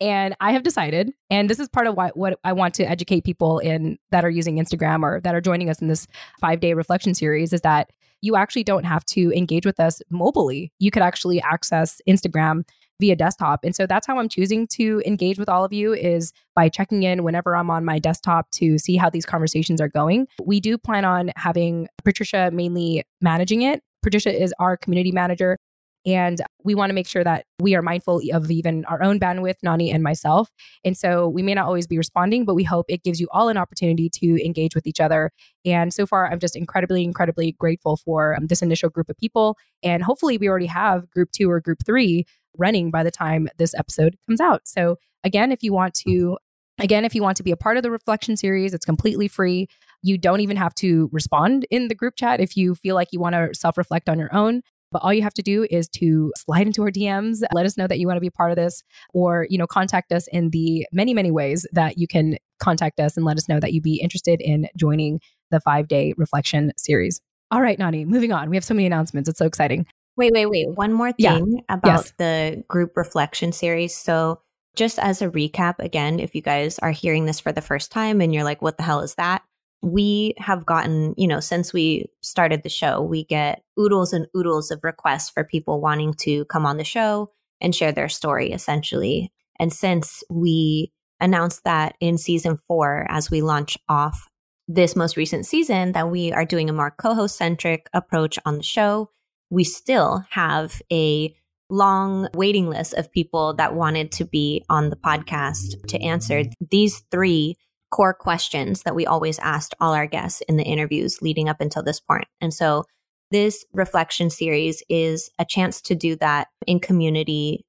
and 0.00 0.36
I 0.40 0.52
have 0.52 0.62
decided, 0.62 1.12
and 1.30 1.48
this 1.48 1.58
is 1.58 1.68
part 1.68 1.86
of 1.86 1.96
what, 1.96 2.16
what 2.16 2.38
I 2.44 2.52
want 2.52 2.74
to 2.74 2.88
educate 2.88 3.24
people 3.24 3.58
in 3.58 3.98
that 4.10 4.24
are 4.24 4.30
using 4.30 4.56
Instagram 4.56 5.02
or 5.02 5.20
that 5.22 5.34
are 5.34 5.40
joining 5.40 5.70
us 5.70 5.80
in 5.80 5.88
this 5.88 6.06
five 6.40 6.60
day 6.60 6.74
reflection 6.74 7.14
series, 7.14 7.52
is 7.52 7.60
that 7.62 7.90
you 8.22 8.36
actually 8.36 8.64
don't 8.64 8.84
have 8.84 9.04
to 9.06 9.32
engage 9.32 9.64
with 9.64 9.80
us 9.80 10.02
mobilely. 10.10 10.72
You 10.78 10.90
could 10.90 11.02
actually 11.02 11.40
access 11.40 12.00
Instagram 12.08 12.64
via 13.00 13.16
desktop. 13.16 13.64
And 13.64 13.74
so 13.74 13.86
that's 13.86 14.06
how 14.06 14.18
I'm 14.18 14.28
choosing 14.28 14.66
to 14.68 15.02
engage 15.06 15.38
with 15.38 15.48
all 15.48 15.64
of 15.64 15.72
you 15.72 15.94
is 15.94 16.32
by 16.54 16.68
checking 16.68 17.02
in 17.02 17.24
whenever 17.24 17.56
I'm 17.56 17.70
on 17.70 17.84
my 17.84 17.98
desktop 17.98 18.50
to 18.52 18.78
see 18.78 18.96
how 18.96 19.10
these 19.10 19.24
conversations 19.24 19.80
are 19.80 19.88
going. 19.88 20.28
We 20.44 20.60
do 20.60 20.76
plan 20.78 21.04
on 21.04 21.32
having 21.36 21.88
Patricia 22.04 22.50
mainly 22.52 23.02
managing 23.20 23.62
it. 23.62 23.82
Patricia 24.02 24.30
is 24.30 24.54
our 24.58 24.76
community 24.76 25.12
manager. 25.12 25.58
And 26.06 26.40
we 26.64 26.74
want 26.74 26.90
to 26.90 26.94
make 26.94 27.06
sure 27.06 27.22
that 27.24 27.44
we 27.58 27.74
are 27.74 27.82
mindful 27.82 28.22
of 28.32 28.50
even 28.50 28.84
our 28.86 29.02
own 29.02 29.20
bandwidth, 29.20 29.56
Nani 29.62 29.90
and 29.90 30.02
myself. 30.02 30.50
And 30.84 30.96
so 30.96 31.28
we 31.28 31.42
may 31.42 31.54
not 31.54 31.66
always 31.66 31.86
be 31.86 31.98
responding, 31.98 32.44
but 32.44 32.54
we 32.54 32.64
hope 32.64 32.86
it 32.88 33.02
gives 33.02 33.20
you 33.20 33.28
all 33.32 33.48
an 33.48 33.56
opportunity 33.56 34.08
to 34.14 34.44
engage 34.44 34.74
with 34.74 34.86
each 34.86 35.00
other. 35.00 35.30
And 35.64 35.92
so 35.92 36.06
far, 36.06 36.30
I'm 36.30 36.38
just 36.38 36.56
incredibly, 36.56 37.04
incredibly 37.04 37.52
grateful 37.52 37.96
for 37.96 38.34
um, 38.34 38.46
this 38.46 38.62
initial 38.62 38.88
group 38.88 39.10
of 39.10 39.16
people. 39.18 39.56
And 39.82 40.02
hopefully, 40.02 40.38
we 40.38 40.48
already 40.48 40.66
have 40.66 41.10
group 41.10 41.30
two 41.32 41.50
or 41.50 41.60
group 41.60 41.78
three 41.84 42.24
running 42.56 42.90
by 42.90 43.02
the 43.02 43.10
time 43.10 43.48
this 43.58 43.74
episode 43.74 44.16
comes 44.26 44.40
out. 44.40 44.62
So, 44.64 44.96
again, 45.22 45.52
if 45.52 45.62
you 45.62 45.72
want 45.72 45.94
to 46.06 46.38
Again, 46.80 47.04
if 47.04 47.14
you 47.14 47.22
want 47.22 47.36
to 47.36 47.42
be 47.42 47.50
a 47.50 47.58
part 47.58 47.76
of 47.76 47.82
the 47.82 47.90
reflection 47.90 48.38
series, 48.38 48.72
it's 48.72 48.86
completely 48.86 49.28
free. 49.28 49.68
You 50.02 50.16
don't 50.16 50.40
even 50.40 50.56
have 50.56 50.74
to 50.76 51.10
respond 51.12 51.66
in 51.70 51.88
the 51.88 51.94
group 51.94 52.14
chat 52.16 52.40
if 52.40 52.56
you 52.56 52.74
feel 52.74 52.94
like 52.94 53.08
you 53.12 53.20
want 53.20 53.34
to 53.34 53.50
self 53.52 53.76
reflect 53.76 54.08
on 54.08 54.18
your 54.18 54.34
own. 54.34 54.62
But 54.90 55.02
all 55.02 55.12
you 55.12 55.22
have 55.22 55.34
to 55.34 55.42
do 55.42 55.66
is 55.70 55.88
to 55.90 56.32
slide 56.36 56.66
into 56.66 56.82
our 56.82 56.90
DMs, 56.90 57.42
let 57.52 57.64
us 57.66 57.76
know 57.76 57.86
that 57.86 57.98
you 57.98 58.06
want 58.06 58.16
to 58.16 58.20
be 58.20 58.30
part 58.30 58.50
of 58.50 58.56
this, 58.56 58.82
or, 59.14 59.46
you 59.48 59.56
know, 59.56 59.66
contact 59.66 60.12
us 60.12 60.26
in 60.28 60.50
the 60.50 60.86
many, 60.92 61.14
many 61.14 61.30
ways 61.30 61.66
that 61.72 61.98
you 61.98 62.08
can 62.08 62.36
contact 62.58 62.98
us 63.00 63.16
and 63.16 63.24
let 63.24 63.36
us 63.36 63.48
know 63.48 63.60
that 63.60 63.72
you'd 63.72 63.82
be 63.84 64.00
interested 64.00 64.40
in 64.40 64.68
joining 64.76 65.20
the 65.50 65.60
five 65.60 65.88
day 65.88 66.12
reflection 66.16 66.72
series. 66.76 67.20
All 67.50 67.60
right, 67.60 67.78
Nani, 67.78 68.04
moving 68.04 68.32
on. 68.32 68.50
We 68.50 68.56
have 68.56 68.64
so 68.64 68.74
many 68.74 68.86
announcements. 68.86 69.28
It's 69.28 69.38
so 69.38 69.46
exciting. 69.46 69.86
Wait, 70.16 70.32
wait, 70.32 70.46
wait. 70.46 70.68
One 70.74 70.92
more 70.92 71.12
Yeah. 71.18 71.38
thing 71.38 71.62
about 71.68 72.04
Yes. 72.04 72.12
the 72.18 72.64
group 72.68 72.96
reflection 72.96 73.52
series. 73.52 73.94
So, 73.94 74.40
just 74.76 75.00
as 75.00 75.20
a 75.20 75.28
recap, 75.28 75.74
again, 75.80 76.20
if 76.20 76.34
you 76.34 76.42
guys 76.42 76.78
are 76.78 76.92
hearing 76.92 77.24
this 77.26 77.40
for 77.40 77.50
the 77.50 77.60
first 77.60 77.90
time 77.90 78.20
and 78.20 78.32
you're 78.32 78.44
like, 78.44 78.62
what 78.62 78.76
the 78.76 78.84
hell 78.84 79.00
is 79.00 79.14
that? 79.16 79.42
We 79.82 80.34
have 80.38 80.66
gotten, 80.66 81.14
you 81.16 81.26
know, 81.26 81.40
since 81.40 81.72
we 81.72 82.06
started 82.22 82.62
the 82.62 82.68
show, 82.68 83.00
we 83.00 83.24
get 83.24 83.62
oodles 83.78 84.12
and 84.12 84.26
oodles 84.36 84.70
of 84.70 84.84
requests 84.84 85.30
for 85.30 85.44
people 85.44 85.80
wanting 85.80 86.14
to 86.20 86.44
come 86.46 86.66
on 86.66 86.76
the 86.76 86.84
show 86.84 87.30
and 87.60 87.74
share 87.74 87.92
their 87.92 88.08
story, 88.08 88.52
essentially. 88.52 89.32
And 89.58 89.72
since 89.72 90.22
we 90.30 90.92
announced 91.20 91.64
that 91.64 91.94
in 92.00 92.18
season 92.18 92.58
four, 92.66 93.06
as 93.08 93.30
we 93.30 93.42
launch 93.42 93.76
off 93.88 94.28
this 94.68 94.96
most 94.96 95.16
recent 95.16 95.46
season, 95.46 95.92
that 95.92 96.10
we 96.10 96.32
are 96.32 96.44
doing 96.44 96.68
a 96.68 96.74
more 96.74 96.90
co 96.90 97.14
host 97.14 97.36
centric 97.36 97.88
approach 97.92 98.38
on 98.44 98.56
the 98.56 98.62
show, 98.62 99.10
we 99.50 99.64
still 99.64 100.24
have 100.30 100.80
a 100.92 101.34
long 101.70 102.28
waiting 102.34 102.68
list 102.68 102.94
of 102.94 103.12
people 103.12 103.54
that 103.54 103.74
wanted 103.74 104.10
to 104.12 104.24
be 104.24 104.64
on 104.68 104.90
the 104.90 104.96
podcast 104.96 105.86
to 105.86 106.00
answer 106.00 106.44
these 106.70 107.02
three 107.10 107.56
core 107.90 108.14
questions 108.14 108.82
that 108.82 108.94
we 108.94 109.06
always 109.06 109.38
asked 109.40 109.74
all 109.80 109.92
our 109.92 110.06
guests 110.06 110.42
in 110.48 110.56
the 110.56 110.64
interviews 110.64 111.20
leading 111.22 111.48
up 111.48 111.60
until 111.60 111.82
this 111.82 112.00
point. 112.00 112.26
And 112.40 112.54
so 112.54 112.84
this 113.30 113.64
reflection 113.72 114.30
series 114.30 114.82
is 114.88 115.30
a 115.38 115.44
chance 115.44 115.80
to 115.82 115.94
do 115.94 116.16
that 116.16 116.48
in 116.66 116.80
community 116.80 117.64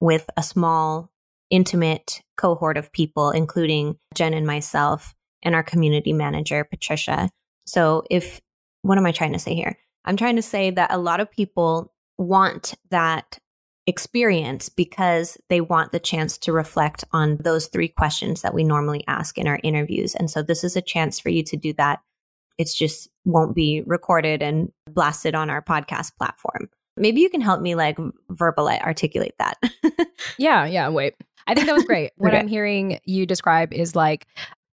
with 0.00 0.28
a 0.36 0.42
small, 0.42 1.10
intimate 1.50 2.20
cohort 2.36 2.76
of 2.76 2.92
people, 2.92 3.30
including 3.30 3.96
Jen 4.14 4.34
and 4.34 4.46
myself 4.46 5.14
and 5.42 5.54
our 5.54 5.62
community 5.62 6.12
manager, 6.12 6.64
Patricia. 6.64 7.30
So 7.66 8.02
if, 8.10 8.40
what 8.82 8.98
am 8.98 9.06
I 9.06 9.12
trying 9.12 9.32
to 9.32 9.38
say 9.38 9.54
here? 9.54 9.78
I'm 10.04 10.16
trying 10.16 10.36
to 10.36 10.42
say 10.42 10.70
that 10.70 10.92
a 10.92 10.98
lot 10.98 11.20
of 11.20 11.30
people 11.30 11.92
want 12.18 12.74
that 12.90 13.38
experience 13.86 14.68
because 14.68 15.36
they 15.48 15.60
want 15.60 15.92
the 15.92 16.00
chance 16.00 16.36
to 16.38 16.52
reflect 16.52 17.04
on 17.12 17.36
those 17.38 17.68
three 17.68 17.88
questions 17.88 18.42
that 18.42 18.54
we 18.54 18.64
normally 18.64 19.04
ask 19.06 19.38
in 19.38 19.46
our 19.46 19.60
interviews. 19.62 20.14
And 20.14 20.30
so 20.30 20.42
this 20.42 20.64
is 20.64 20.76
a 20.76 20.82
chance 20.82 21.20
for 21.20 21.28
you 21.28 21.42
to 21.44 21.56
do 21.56 21.72
that. 21.74 22.00
It's 22.58 22.74
just 22.74 23.08
won't 23.24 23.54
be 23.54 23.82
recorded 23.86 24.42
and 24.42 24.72
blasted 24.90 25.34
on 25.34 25.50
our 25.50 25.62
podcast 25.62 26.16
platform. 26.16 26.68
Maybe 26.96 27.20
you 27.20 27.28
can 27.28 27.42
help 27.42 27.60
me 27.60 27.74
like 27.74 27.98
verbal 28.30 28.68
articulate 28.68 29.34
that. 29.38 29.58
Yeah, 30.38 30.64
yeah, 30.64 30.88
wait. 30.88 31.14
I 31.46 31.54
think 31.54 31.66
that 31.66 31.74
was 31.74 31.84
great. 31.84 32.10
what 32.16 32.28
Okay. 32.28 32.38
I'm 32.38 32.48
hearing 32.48 32.98
you 33.04 33.26
describe 33.26 33.72
is 33.72 33.94
like 33.94 34.26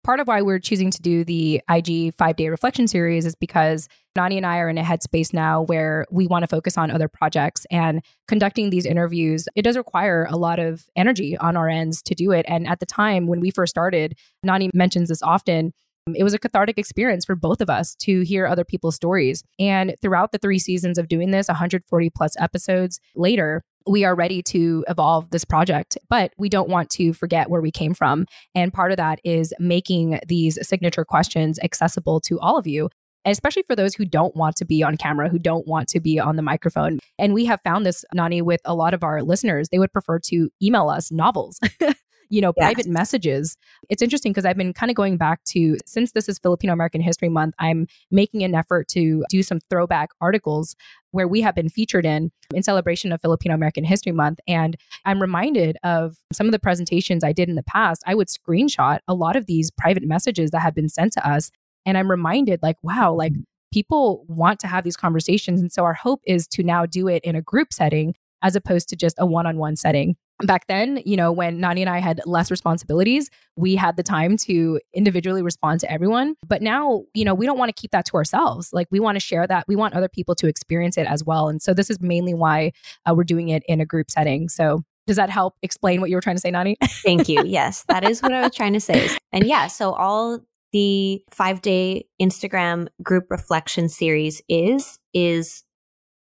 part 0.03 0.21
of 0.21 0.27
why 0.27 0.43
we're 0.43 0.59
choosing 0.59 0.91
to 0.91 1.03
do 1.03 1.25
the 1.25 1.61
IG 1.69 2.15
five 2.15 2.37
day 2.37 2.49
reflection 2.49 2.89
series 2.89 3.27
is 3.27 3.35
because 3.35 3.89
Nani 4.17 4.37
and 4.37 4.47
I 4.47 4.59
are 4.59 4.69
in 4.69 4.79
a 4.79 4.83
headspace 4.83 5.33
now 5.33 5.63
where 5.63 6.07
we 6.11 6.27
want 6.27 6.43
to 6.43 6.49
focus 6.49 6.77
on 6.77 6.91
other 6.91 7.09
projects 7.09 7.67
and 7.71 8.03
conducting 8.27 8.71
these 8.71 8.87
interviews. 8.87 9.49
It 9.55 9.63
does 9.63 9.77
require 9.77 10.27
a 10.29 10.37
lot 10.37 10.59
of 10.59 10.87
energy 10.97 11.37
on 11.39 11.57
our 11.57 11.69
ends 11.69 12.03
to 12.03 12.15
do 12.15 12.33
it. 12.33 12.45
And 12.49 12.67
at 12.67 12.81
the 12.81 12.87
time 12.87 13.27
when 13.27 13.41
we 13.41 13.51
first 13.51 13.71
started, 13.71 14.17
Nani 14.43 14.71
mentions 14.75 15.09
this 15.09 15.23
often. 15.23 15.73
It 16.15 16.25
was 16.25 16.35
a 16.35 16.39
cathartic 16.39 16.79
experience 16.79 17.25
for 17.25 17.37
both 17.37 17.61
of 17.61 17.71
us 17.71 17.95
to 17.97 18.23
hear 18.23 18.47
other 18.47 18.65
people's 18.65 18.97
stories. 18.97 19.45
And 19.59 19.95
throughout 20.03 20.33
the 20.33 20.39
three 20.39 20.59
seasons 20.59 20.99
of 20.99 21.09
doing 21.09 21.31
this, 21.31 21.47
140 21.47 22.11
plus 22.11 22.35
episodes 22.41 23.01
later, 23.15 23.63
we 23.87 24.05
are 24.05 24.15
ready 24.15 24.43
to 24.43 24.85
evolve 24.89 25.31
this 25.31 25.45
project, 25.45 25.97
but 26.09 26.33
we 26.39 26.49
don't 26.49 26.69
want 26.69 26.91
to 26.91 27.13
forget 27.13 27.51
where 27.51 27.61
we 27.61 27.71
came 27.71 27.95
from. 27.95 28.27
And 28.55 28.73
part 28.73 28.91
of 28.91 28.97
that 28.99 29.21
is 29.25 29.55
making 29.59 30.21
these 30.27 30.59
signature 30.67 31.05
questions 31.05 31.59
accessible 31.63 32.21
to 32.21 32.39
all 32.41 32.59
of 32.59 32.67
you. 32.67 32.89
Especially 33.27 33.65
for 33.67 33.77
those 33.77 33.95
who 33.95 34.07
don't 34.07 34.35
want 34.35 34.57
to 34.57 34.65
be 34.65 34.83
on 34.83 34.97
camera, 34.97 35.29
who 35.29 35.39
don't 35.39 35.67
want 35.67 35.89
to 35.89 36.01
be 36.01 36.19
on 36.19 36.37
the 36.37 36.43
microphone. 36.43 36.99
And 37.19 37.35
we 37.35 37.45
have 37.45 37.61
found 37.63 37.85
this, 37.85 38.03
Nani, 38.15 38.41
with 38.41 38.63
a 38.65 38.75
lot 38.75 38.95
of 38.95 39.05
our 39.05 39.23
listeners. 39.23 39.69
They 39.69 39.79
would 39.79 39.93
prefer 39.93 40.19
to 40.21 40.49
email 40.63 40.89
us 40.89 41.13
novels, 41.13 41.61
you 42.31 42.41
know, 42.41 42.53
Yes. 42.57 42.65
private 42.65 42.87
messages. 42.87 43.57
It's 43.89 44.01
interesting 44.01 44.33
because 44.33 44.45
I've 44.45 44.57
been 44.57 44.73
kind 44.73 44.89
of 44.89 44.97
going 44.97 45.17
back 45.17 45.43
to, 45.47 45.77
since 45.85 46.13
this 46.13 46.29
is 46.29 46.39
Filipino 46.39 46.73
American 46.73 47.01
History 47.01 47.29
Month, 47.29 47.55
I'm 47.59 47.87
making 48.11 48.43
an 48.45 48.55
effort 48.55 48.89
to 48.89 49.25
do 49.29 49.43
some 49.43 49.59
throwback 49.69 50.11
articles 50.21 50.77
where 51.11 51.27
we 51.27 51.41
have 51.41 51.57
been 51.57 51.69
featured 51.69 52.07
in 52.07 52.31
in 52.55 52.63
celebration 52.63 53.13
of 53.13 53.21
Filipino 53.21 53.55
American 53.55 53.85
History 53.85 54.13
Month. 54.13 54.39
And 54.47 54.77
I'm 55.05 55.21
reminded 55.21 55.77
of 55.83 56.17
some 56.33 56.47
of 56.47 56.53
the 56.53 56.59
presentations 56.59 57.25
I 57.25 57.33
did 57.33 57.49
in 57.49 57.57
the 57.57 57.65
past. 57.65 58.03
I 58.07 58.15
would 58.15 58.29
screenshot 58.29 59.01
a 59.09 59.15
lot 59.15 59.37
of 59.37 59.47
these 59.47 59.71
private 59.71 60.05
messages 60.05 60.53
that 60.53 60.61
have 60.61 60.75
been 60.75 60.89
sent 60.89 61.13
to 61.15 61.29
us. 61.29 61.51
And 61.85 61.99
I'm 61.99 62.11
reminded, 62.11 62.61
like, 62.63 62.77
wow, 62.83 63.13
like 63.13 63.33
mm. 63.33 63.43
people 63.73 64.25
want 64.29 64.61
to 64.61 64.69
have 64.69 64.85
these 64.85 64.97
conversations. 64.97 65.61
And 65.61 65.73
so 65.73 65.85
our 65.85 65.95
hope 65.95 66.21
is 66.27 66.47
to 66.49 66.63
now 66.63 66.87
do 66.87 67.09
it 67.09 67.25
in 67.25 67.35
a 67.35 67.43
group 67.43 67.73
setting 67.73 68.15
as 68.43 68.55
opposed 68.55 68.89
to 68.91 68.97
just 68.97 69.17
a 69.19 69.27
one 69.27 69.47
on 69.47 69.57
one 69.59 69.77
setting. 69.77 70.17
Back 70.43 70.67
then, 70.69 71.03
you 71.05 71.17
know, 71.17 71.33
when 71.33 71.61
Nani 71.61 71.83
and 71.83 71.91
I 71.91 71.99
had 71.99 72.21
less 72.27 72.51
responsibilities, 72.51 73.31
we 73.57 73.77
had 73.77 73.97
the 73.97 74.03
time 74.03 74.37
to 74.39 74.81
individually 74.95 75.43
respond 75.43 75.81
to 75.81 75.91
everyone. 75.91 76.35
But 76.47 76.63
now, 76.63 77.05
you 77.15 77.25
know, 77.25 77.35
we 77.35 77.47
don't 77.47 77.59
want 77.59 77.75
to 77.75 77.81
keep 77.81 77.91
that 77.91 78.07
to 78.07 78.15
ourselves. 78.15 78.73
Like, 78.73 78.89
we 78.91 79.01
want 79.01 79.17
to 79.17 79.21
share 79.21 79.47
that. 79.47 79.67
We 79.69 79.77
want 79.77 79.95
other 79.95 80.09
people 80.09 80.35
to 80.37 80.47
experience 80.47 80.97
it 80.97 81.07
as 81.07 81.25
well. 81.25 81.49
And 81.49 81.61
so, 81.61 81.75
this 81.75 81.91
is 81.91 82.01
mainly 82.01 82.35
why 82.35 82.73
uh, 83.07 83.15
we're 83.15 83.25
doing 83.25 83.49
it 83.49 83.63
in 83.69 83.81
a 83.81 83.87
group 83.87 84.11
setting. 84.11 84.49
So, 84.49 84.83
does 85.07 85.17
that 85.17 85.31
help 85.31 85.57
explain 85.63 86.01
what 86.01 86.09
you 86.09 86.17
were 86.17 86.21
trying 86.21 86.37
to 86.37 86.41
say, 86.41 86.51
Nani? 86.51 86.77
Thank 86.85 87.29
you. 87.29 87.43
Yes, 87.45 87.85
that 87.89 88.09
is 88.09 88.23
what 88.23 88.33
I 88.33 88.43
was 88.43 88.55
trying 88.55 88.75
to 88.75 88.81
say. 88.81 89.11
And 89.33 89.45
yeah, 89.45 89.67
so 89.67 89.93
all 89.93 90.41
the 90.73 91.23
five 91.31 91.63
day 91.63 92.07
Instagram 92.23 92.87
group 93.03 93.27
reflection 93.29 93.89
series 93.89 94.41
is, 94.49 94.99
is 95.13 95.65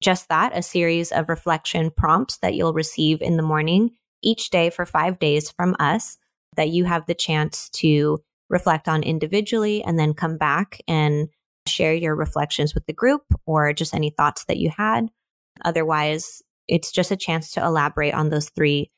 just 0.01 0.29
that 0.29 0.55
a 0.55 0.61
series 0.61 1.11
of 1.11 1.29
reflection 1.29 1.89
prompts 1.89 2.37
that 2.39 2.53
you'll 2.53 2.73
receive 2.73 3.21
in 3.21 3.37
the 3.37 3.43
morning 3.43 3.91
each 4.23 4.49
day 4.49 4.69
for 4.69 4.85
five 4.85 5.19
days 5.19 5.51
from 5.51 5.75
us 5.79 6.17
that 6.55 6.69
you 6.69 6.85
have 6.85 7.05
the 7.05 7.15
chance 7.15 7.69
to 7.69 8.19
reflect 8.49 8.87
on 8.87 9.03
individually 9.03 9.83
and 9.83 9.99
then 9.99 10.13
come 10.13 10.37
back 10.37 10.81
and 10.87 11.27
share 11.67 11.93
your 11.93 12.15
reflections 12.15 12.73
with 12.73 12.85
the 12.85 12.93
group 12.93 13.23
or 13.45 13.73
just 13.73 13.93
any 13.93 14.09
thoughts 14.09 14.45
that 14.45 14.57
you 14.57 14.71
had. 14.75 15.07
Otherwise, 15.65 16.41
it's 16.67 16.91
just 16.91 17.11
a 17.11 17.17
chance 17.17 17.51
to 17.51 17.63
elaborate 17.63 18.13
on 18.13 18.29
those 18.29 18.49
three 18.49 18.91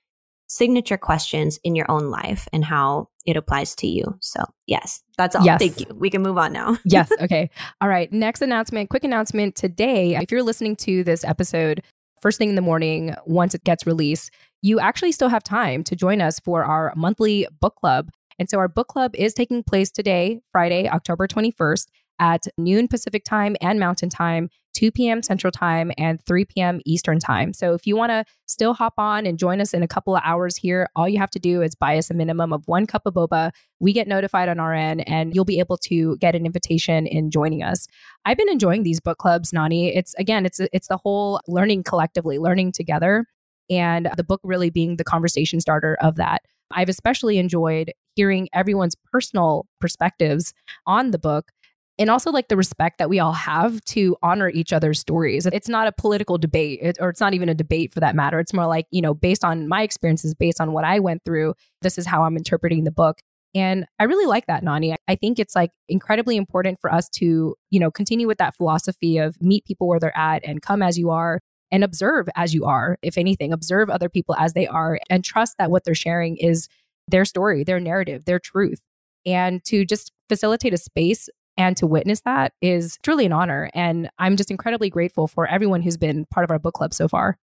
signature 0.47 0.97
questions 0.97 1.59
in 1.63 1.75
your 1.75 1.89
own 1.89 2.09
life 2.09 2.47
and 2.51 2.65
how 2.65 3.07
it 3.25 3.37
applies 3.37 3.75
to 3.75 3.87
you. 3.87 4.17
So, 4.19 4.43
yes, 4.65 5.03
that's 5.17 5.35
all. 5.35 5.45
Yes. 5.45 5.59
Thank 5.59 5.79
you. 5.81 5.85
We 5.95 6.09
can 6.09 6.23
move 6.23 6.37
on 6.37 6.51
now. 6.53 6.77
yes. 6.85 7.11
Okay. 7.21 7.49
All 7.81 7.89
right. 7.89 8.11
Next 8.11 8.41
announcement, 8.41 8.89
quick 8.89 9.03
announcement 9.03 9.55
today. 9.55 10.15
If 10.15 10.31
you're 10.31 10.43
listening 10.43 10.75
to 10.77 11.03
this 11.03 11.23
episode 11.23 11.83
first 12.21 12.37
thing 12.37 12.49
in 12.49 12.55
the 12.55 12.61
morning, 12.61 13.15
once 13.25 13.53
it 13.53 13.63
gets 13.63 13.85
released, 13.85 14.31
you 14.61 14.79
actually 14.79 15.11
still 15.11 15.29
have 15.29 15.43
time 15.43 15.83
to 15.85 15.95
join 15.95 16.21
us 16.21 16.39
for 16.39 16.63
our 16.63 16.93
monthly 16.95 17.47
book 17.59 17.75
club. 17.75 18.09
And 18.37 18.49
so 18.49 18.57
our 18.57 18.67
book 18.67 18.87
club 18.87 19.15
is 19.15 19.33
taking 19.33 19.63
place 19.63 19.91
today, 19.91 20.41
Friday, 20.51 20.87
October 20.87 21.27
21st 21.27 21.87
at 22.19 22.47
noon 22.57 22.87
Pacific 22.87 23.23
time 23.23 23.55
and 23.61 23.79
Mountain 23.79 24.09
time, 24.09 24.49
2 24.73 24.91
p.m. 24.91 25.23
Central 25.23 25.51
time, 25.51 25.91
and 25.97 26.23
3 26.25 26.45
p.m. 26.45 26.79
Eastern 26.85 27.19
time. 27.19 27.53
So 27.53 27.73
if 27.73 27.87
you 27.87 27.95
want 27.95 28.11
to 28.11 28.25
still 28.45 28.73
hop 28.73 28.93
on 28.97 29.25
and 29.25 29.39
join 29.39 29.59
us 29.61 29.73
in 29.73 29.83
a 29.83 29.87
couple 29.87 30.15
of 30.15 30.21
hours 30.23 30.55
here, 30.57 30.87
all 30.95 31.09
you 31.09 31.17
have 31.17 31.31
to 31.31 31.39
do 31.39 31.61
is 31.61 31.75
buy 31.75 31.97
us 31.97 32.09
a 32.09 32.13
minimum 32.13 32.53
of 32.53 32.67
one 32.67 32.85
cup 32.85 33.03
of 33.05 33.13
boba. 33.13 33.51
We 33.79 33.93
get 33.93 34.07
notified 34.07 34.49
on 34.49 34.59
our 34.59 34.73
end, 34.73 35.07
and 35.07 35.33
you'll 35.33 35.45
be 35.45 35.59
able 35.59 35.77
to 35.77 36.17
get 36.17 36.35
an 36.35 36.45
invitation 36.45 37.07
in 37.07 37.31
joining 37.31 37.63
us. 37.63 37.87
I've 38.25 38.37
been 38.37 38.49
enjoying 38.49 38.83
these 38.83 38.99
book 38.99 39.17
clubs, 39.17 39.51
Nani. 39.51 39.95
It's 39.95 40.13
again, 40.15 40.45
it's 40.45 40.59
it's 40.73 40.87
the 40.87 40.97
whole 40.97 41.41
learning 41.47 41.83
collectively, 41.83 42.37
learning 42.37 42.73
together, 42.73 43.25
and 43.69 44.09
the 44.17 44.23
book 44.23 44.41
really 44.43 44.69
being 44.69 44.97
the 44.97 45.03
conversation 45.03 45.59
starter 45.61 45.97
of 46.01 46.15
that. 46.15 46.43
I've 46.71 46.89
especially 46.89 47.37
enjoyed 47.37 47.91
hearing 48.15 48.49
everyone's 48.53 48.95
personal 49.11 49.65
perspectives 49.79 50.53
on 50.85 51.11
the 51.11 51.19
book 51.19 51.51
and 51.99 52.09
also 52.09 52.31
like 52.31 52.47
the 52.47 52.55
respect 52.55 52.97
that 52.97 53.09
we 53.09 53.19
all 53.19 53.33
have 53.33 53.83
to 53.85 54.15
honor 54.23 54.49
each 54.49 54.71
other's 54.71 54.99
stories. 54.99 55.45
It's 55.45 55.67
not 55.67 55.87
a 55.87 55.91
political 55.91 56.37
debate, 56.37 56.97
or 56.99 57.09
it's 57.09 57.19
not 57.19 57.33
even 57.33 57.49
a 57.49 57.53
debate 57.53 57.93
for 57.93 57.99
that 57.99 58.15
matter. 58.15 58.39
It's 58.39 58.53
more 58.53 58.67
like, 58.67 58.85
you 58.89 59.01
know, 59.01 59.13
based 59.13 59.43
on 59.43 59.67
my 59.67 59.81
experiences, 59.81 60.33
based 60.33 60.61
on 60.61 60.71
what 60.71 60.85
I 60.85 60.99
went 60.99 61.23
through, 61.25 61.55
this 61.81 61.97
is 61.97 62.05
how 62.05 62.23
I'm 62.23 62.37
interpreting 62.37 62.85
the 62.85 62.91
book. 62.91 63.19
And 63.53 63.85
I 63.99 64.05
really 64.05 64.27
like 64.27 64.45
that, 64.45 64.63
Nani. 64.63 64.95
I 65.07 65.15
think 65.15 65.39
it's 65.39 65.55
like 65.55 65.71
incredibly 65.89 66.37
important 66.37 66.79
for 66.79 66.93
us 66.93 67.09
to, 67.15 67.55
you 67.69 67.79
know, 67.79 67.91
continue 67.91 68.27
with 68.27 68.37
that 68.37 68.55
philosophy 68.55 69.17
of 69.17 69.41
meet 69.41 69.65
people 69.65 69.87
where 69.87 69.99
they're 69.99 70.17
at 70.17 70.45
and 70.45 70.61
come 70.61 70.81
as 70.81 70.97
you 70.97 71.09
are 71.09 71.41
and 71.71 71.83
observe 71.83 72.27
as 72.35 72.53
you 72.53 72.65
are. 72.65 72.97
If 73.01 73.17
anything, 73.17 73.53
observe 73.53 73.89
other 73.89 74.09
people 74.09 74.35
as 74.35 74.53
they 74.53 74.67
are 74.67 74.99
and 75.09 75.23
trust 75.23 75.57
that 75.57 75.71
what 75.71 75.83
they're 75.83 75.95
sharing 75.95 76.37
is 76.37 76.67
their 77.07 77.25
story, 77.25 77.63
their 77.63 77.79
narrative, 77.79 78.25
their 78.25 78.39
truth. 78.39 78.81
And 79.25 79.63
to 79.65 79.85
just 79.85 80.11
facilitate 80.29 80.73
a 80.73 80.77
space 80.77 81.29
and 81.57 81.75
to 81.77 81.87
witness 81.87 82.21
that 82.21 82.53
is 82.61 82.97
truly 83.03 83.25
an 83.25 83.33
honor. 83.33 83.69
And 83.73 84.09
I'm 84.17 84.37
just 84.37 84.49
incredibly 84.49 84.89
grateful 84.89 85.27
for 85.27 85.45
everyone 85.45 85.81
who's 85.81 85.97
been 85.97 86.25
part 86.31 86.45
of 86.45 86.51
our 86.51 86.59
book 86.59 86.75
club 86.75 86.93
so 86.93 87.07
far. 87.07 87.37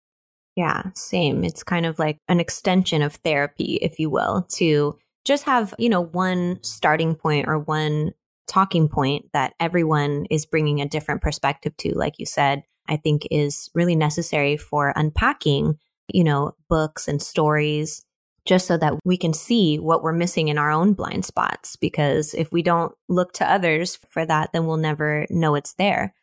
Yeah, 0.55 0.91
same. 0.95 1.45
It's 1.45 1.62
kind 1.62 1.87
of 1.87 1.99
like 1.99 2.19
an 2.29 2.38
extension 2.38 3.00
of 3.00 3.14
therapy, 3.14 3.79
if 3.81 3.99
you 3.99 4.11
will, 4.11 4.47
to 4.50 4.99
just 5.25 5.45
have, 5.45 5.75
you 5.79 5.88
know, 5.88 6.02
one 6.02 6.59
starting 6.62 7.14
point 7.14 7.49
or 7.49 7.59
one 7.59 8.12
talking 8.49 8.87
point 8.87 9.31
that 9.33 9.55
everyone 9.59 10.26
is 10.29 10.45
bringing 10.45 10.83
a 10.83 10.88
different 10.88 11.23
perspective 11.23 11.75
to. 11.79 11.97
Like 11.97 12.19
you 12.19 12.26
said, 12.26 12.64
I 12.92 12.99
think 12.99 13.26
is 13.30 13.70
really 13.75 13.96
necessary 13.96 14.58
for 14.58 14.92
unpacking, 14.94 15.78
you 16.12 16.22
know, 16.22 16.52
books 16.68 17.08
and 17.08 17.22
stories 17.22 18.04
just 18.44 18.66
so 18.66 18.76
that 18.76 18.94
we 19.04 19.16
can 19.16 19.32
see 19.32 19.78
what 19.78 20.02
we're 20.02 20.12
missing 20.12 20.49
in 20.49 20.58
our 20.58 20.70
own 20.70 20.92
blind 20.92 21.25
spots. 21.25 21.76
Because 21.76 22.34
if 22.34 22.52
we 22.52 22.62
don't 22.62 22.92
look 23.08 23.32
to 23.34 23.50
others 23.50 23.99
for 24.11 24.26
that, 24.26 24.52
then 24.52 24.66
we'll 24.66 24.76
never 24.76 25.26
know 25.30 25.54
it's 25.54 25.72
there. 25.75 26.14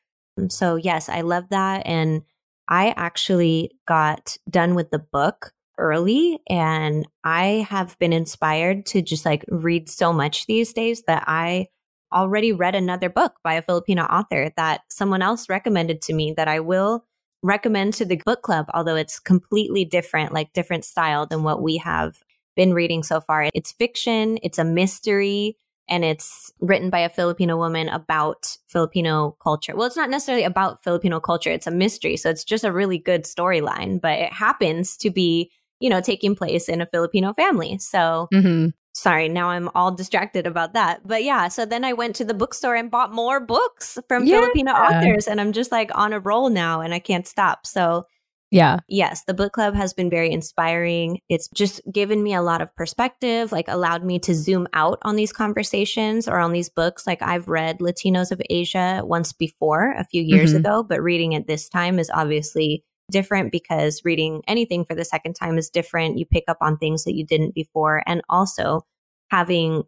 So, 0.50 0.76
yes, 0.76 1.10
I 1.10 1.22
love 1.22 1.46
that. 1.50 1.82
And 1.86 2.22
I 2.68 2.94
actually 2.96 3.72
got 3.88 4.38
done 4.48 4.76
with 4.76 4.92
the 4.92 5.00
book 5.00 5.54
early 5.80 6.40
and 6.48 7.08
I 7.24 7.66
have 7.70 7.98
been 7.98 8.14
inspired 8.14 8.86
to 8.88 9.02
just 9.02 9.26
like 9.26 9.44
read 9.48 9.90
so 9.90 10.14
much 10.14 10.46
these 10.46 10.72
days 10.72 11.04
that 11.08 11.24
I 11.26 11.68
already 12.14 12.52
read 12.52 12.76
another 12.76 13.10
book 13.10 13.36
by 13.44 13.54
a 13.54 13.62
Filipino 13.62 14.04
author 14.04 14.52
that 14.58 14.82
someone 14.90 15.22
else 15.22 15.50
recommended 15.50 16.02
to 16.04 16.14
me 16.14 16.34
that 16.38 16.48
I 16.48 16.60
will 16.60 17.06
recommend 17.42 17.94
to 17.96 18.06
the 18.06 18.22
book 18.26 18.42
club, 18.42 18.66
although 18.74 18.96
it's 18.96 19.20
completely 19.20 19.86
different, 19.86 20.34
like 20.34 20.54
different 20.54 20.86
style 20.86 21.26
than 21.26 21.44
what 21.44 21.62
we 21.62 21.78
have 21.78 22.18
been 22.56 22.74
reading 22.74 23.04
so 23.04 23.22
far. 23.22 23.50
It's 23.54 23.72
fiction, 23.72 24.38
it's 24.44 24.58
a 24.58 24.66
mystery, 24.66 25.58
and 25.90 26.04
it's 26.04 26.52
written 26.60 26.90
by 26.90 27.00
a 27.00 27.10
Filipino 27.10 27.58
woman 27.58 27.90
about 27.90 28.58
Filipino 28.68 29.36
culture. 29.42 29.76
Well, 29.76 29.88
it's 29.88 29.98
not 29.98 30.10
necessarily 30.10 30.44
about 30.44 30.84
Filipino 30.84 31.20
culture, 31.20 31.52
it's 31.52 31.68
a 31.68 31.72
mystery. 31.72 32.18
So 32.18 32.30
it's 32.30 32.44
just 32.44 32.64
a 32.64 32.72
really 32.72 33.00
good 33.00 33.24
storyline, 33.24 34.00
but 34.00 34.20
it 34.20 34.34
happens 34.34 34.98
to 34.98 35.10
be, 35.10 35.52
you 35.80 35.90
know, 35.90 36.02
taking 36.02 36.36
place 36.36 36.70
in 36.70 36.82
a 36.82 36.86
Filipino 36.86 37.34
family. 37.34 37.78
So 37.80 38.28
mm-hmm 38.34 38.70
sorry, 38.94 39.30
now 39.30 39.50
I'm 39.50 39.70
all 39.76 39.92
distracted 39.92 40.46
about 40.48 40.74
that. 40.74 41.02
But 41.06 41.24
yeah, 41.24 41.48
so 41.48 41.66
then 41.66 41.86
I 41.86 41.94
went 41.94 42.16
to 42.18 42.26
the 42.26 42.34
bookstore 42.34 42.76
and 42.76 42.92
bought 42.92 43.14
more 43.14 43.40
books 43.40 43.98
from 44.08 44.26
yeah. 44.26 44.40
Filipino 44.40 44.72
authors 44.72 45.28
and 45.28 45.40
I'm 45.40 45.54
just 45.54 45.72
like 45.72 45.92
on 45.96 46.14
a 46.14 46.20
roll 46.20 46.50
now 46.50 46.82
and 46.82 46.94
I 46.94 47.00
can't 47.00 47.28
stop. 47.28 47.66
So 47.66 48.06
yeah. 48.52 48.80
Yes, 48.88 49.26
the 49.26 49.34
book 49.36 49.54
club 49.54 49.76
has 49.76 49.94
been 49.94 50.10
very 50.10 50.32
inspiring. 50.32 51.20
It's 51.30 51.48
just 51.50 51.82
given 51.92 52.24
me 52.24 52.34
a 52.34 52.42
lot 52.42 52.62
of 52.62 52.76
perspective, 52.76 53.52
like 53.52 53.68
allowed 53.68 54.04
me 54.04 54.18
to 54.20 54.34
zoom 54.34 54.68
out 54.74 54.98
on 55.04 55.16
these 55.16 55.32
conversations 55.32 56.28
or 56.28 56.40
on 56.40 56.52
these 56.52 56.70
books. 56.70 57.06
Like 57.06 57.22
I've 57.22 57.48
read 57.48 57.78
Latinos 57.78 58.32
of 58.32 58.42
Asia 58.50 59.04
once 59.06 59.34
before 59.34 59.94
a 59.94 60.06
few 60.06 60.24
years 60.24 60.52
mm-hmm. 60.52 60.66
ago, 60.66 60.84
but 60.84 61.02
reading 61.02 61.34
it 61.34 61.46
this 61.46 61.70
time 61.70 62.00
is 62.00 62.10
obviously 62.12 62.84
different 63.12 63.52
because 63.52 64.02
reading 64.06 64.42
anything 64.48 64.86
for 64.86 64.96
the 64.96 65.06
second 65.06 65.34
time 65.34 65.58
is 65.58 65.70
different. 65.70 66.18
You 66.18 66.26
pick 66.26 66.46
up 66.48 66.58
on 66.62 66.78
things 66.78 67.04
that 67.04 67.16
you 67.16 67.26
didn't 67.26 67.56
before. 67.56 68.04
And 68.06 68.22
also 68.30 68.86
having 69.30 69.84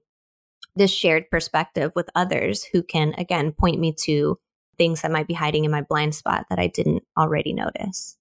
this 0.75 0.91
shared 0.91 1.29
perspective 1.29 1.91
with 1.95 2.09
others 2.15 2.63
who 2.63 2.83
can, 2.83 3.13
again, 3.17 3.51
point 3.51 3.79
me 3.79 3.93
to 4.03 4.39
things 4.77 5.01
that 5.01 5.11
might 5.11 5.27
be 5.27 5.33
hiding 5.33 5.65
in 5.65 5.71
my 5.71 5.81
blind 5.81 6.15
spot 6.15 6.45
that 6.49 6.59
I 6.59 6.67
didn't 6.67 7.03
already 7.17 7.53
notice. 7.53 8.17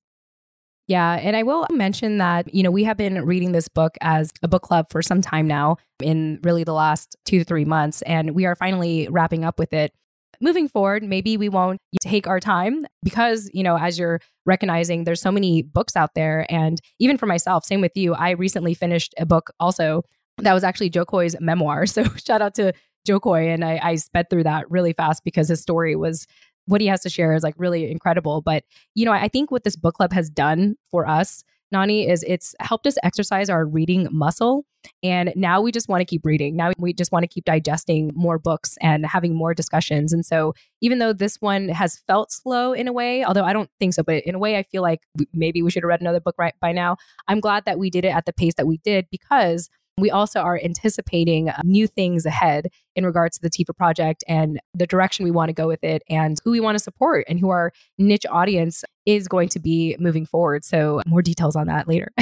Yeah. 0.86 1.12
And 1.22 1.36
I 1.36 1.44
will 1.44 1.66
mention 1.70 2.18
that, 2.18 2.52
you 2.52 2.64
know, 2.64 2.70
we 2.72 2.82
have 2.82 2.96
been 2.96 3.24
reading 3.24 3.52
this 3.52 3.68
book 3.68 3.96
as 4.00 4.32
a 4.42 4.48
book 4.48 4.62
club 4.62 4.86
for 4.90 5.02
some 5.02 5.20
time 5.20 5.46
now, 5.46 5.76
in 6.02 6.40
really 6.42 6.64
the 6.64 6.72
last 6.72 7.16
two 7.24 7.38
to 7.38 7.44
three 7.44 7.64
months. 7.64 8.02
And 8.02 8.34
we 8.34 8.44
are 8.44 8.56
finally 8.56 9.06
wrapping 9.08 9.44
up 9.44 9.60
with 9.60 9.72
it 9.72 9.94
moving 10.40 10.68
forward, 10.68 11.02
maybe 11.02 11.36
we 11.36 11.48
won't 11.48 11.80
take 12.00 12.26
our 12.26 12.40
time 12.40 12.86
because, 13.02 13.50
you 13.52 13.62
know, 13.62 13.76
as 13.76 13.98
you're 13.98 14.20
recognizing, 14.46 15.04
there's 15.04 15.20
so 15.20 15.32
many 15.32 15.62
books 15.62 15.96
out 15.96 16.14
there. 16.14 16.46
And 16.48 16.80
even 16.98 17.18
for 17.18 17.26
myself, 17.26 17.64
same 17.64 17.80
with 17.80 17.96
you, 17.96 18.14
I 18.14 18.30
recently 18.30 18.74
finished 18.74 19.14
a 19.18 19.26
book 19.26 19.50
also 19.60 20.02
that 20.38 20.54
was 20.54 20.64
actually 20.64 20.90
Jo 20.90 21.04
Koy's 21.04 21.36
memoir. 21.40 21.84
So 21.86 22.04
shout 22.04 22.42
out 22.42 22.54
to 22.54 22.72
Jo 23.06 23.20
Koy. 23.20 23.48
And 23.48 23.64
I, 23.64 23.80
I 23.82 23.94
sped 23.96 24.30
through 24.30 24.44
that 24.44 24.70
really 24.70 24.92
fast 24.92 25.24
because 25.24 25.48
his 25.48 25.60
story 25.60 25.96
was 25.96 26.26
what 26.66 26.80
he 26.80 26.86
has 26.86 27.00
to 27.02 27.10
share 27.10 27.34
is 27.34 27.42
like 27.42 27.54
really 27.56 27.90
incredible. 27.90 28.42
But, 28.42 28.64
you 28.94 29.04
know, 29.04 29.12
I 29.12 29.28
think 29.28 29.50
what 29.50 29.64
this 29.64 29.76
book 29.76 29.94
club 29.94 30.12
has 30.12 30.30
done 30.30 30.76
for 30.90 31.06
us 31.06 31.42
Nani, 31.72 32.08
is 32.08 32.24
it's 32.26 32.54
helped 32.60 32.86
us 32.86 32.96
exercise 33.02 33.48
our 33.48 33.64
reading 33.64 34.08
muscle. 34.10 34.64
And 35.02 35.32
now 35.36 35.60
we 35.60 35.72
just 35.72 35.88
want 35.88 36.00
to 36.00 36.04
keep 36.06 36.24
reading. 36.24 36.56
Now 36.56 36.72
we 36.78 36.92
just 36.92 37.12
want 37.12 37.22
to 37.22 37.28
keep 37.28 37.44
digesting 37.44 38.12
more 38.14 38.38
books 38.38 38.78
and 38.80 39.04
having 39.04 39.34
more 39.34 39.52
discussions. 39.54 40.12
And 40.12 40.24
so, 40.24 40.54
even 40.80 40.98
though 40.98 41.12
this 41.12 41.36
one 41.40 41.68
has 41.68 42.02
felt 42.06 42.32
slow 42.32 42.72
in 42.72 42.88
a 42.88 42.92
way, 42.92 43.22
although 43.22 43.44
I 43.44 43.52
don't 43.52 43.70
think 43.78 43.92
so, 43.92 44.02
but 44.02 44.24
in 44.24 44.34
a 44.34 44.38
way, 44.38 44.56
I 44.56 44.62
feel 44.62 44.80
like 44.80 45.00
maybe 45.34 45.60
we 45.60 45.70
should 45.70 45.82
have 45.82 45.88
read 45.88 46.00
another 46.00 46.20
book 46.20 46.36
right 46.38 46.54
by 46.60 46.72
now. 46.72 46.96
I'm 47.28 47.40
glad 47.40 47.66
that 47.66 47.78
we 47.78 47.90
did 47.90 48.04
it 48.06 48.14
at 48.14 48.24
the 48.24 48.32
pace 48.32 48.54
that 48.56 48.66
we 48.66 48.78
did 48.78 49.06
because 49.10 49.68
we 50.00 50.10
also 50.10 50.40
are 50.40 50.58
anticipating 50.62 51.48
uh, 51.48 51.60
new 51.64 51.86
things 51.86 52.26
ahead 52.26 52.68
in 52.96 53.04
regards 53.06 53.38
to 53.38 53.42
the 53.42 53.50
TFAW 53.50 53.76
project 53.76 54.24
and 54.28 54.60
the 54.74 54.86
direction 54.86 55.24
we 55.24 55.30
want 55.30 55.48
to 55.48 55.52
go 55.52 55.66
with 55.66 55.82
it 55.82 56.02
and 56.08 56.38
who 56.44 56.50
we 56.50 56.60
want 56.60 56.76
to 56.76 56.82
support 56.82 57.24
and 57.28 57.38
who 57.38 57.50
our 57.50 57.72
niche 57.98 58.26
audience 58.30 58.84
is 59.06 59.28
going 59.28 59.48
to 59.50 59.58
be 59.58 59.96
moving 59.98 60.26
forward. 60.26 60.64
So, 60.64 61.02
more 61.06 61.22
details 61.22 61.56
on 61.56 61.66
that 61.66 61.88
later. 61.88 62.12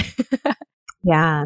yeah. 1.02 1.44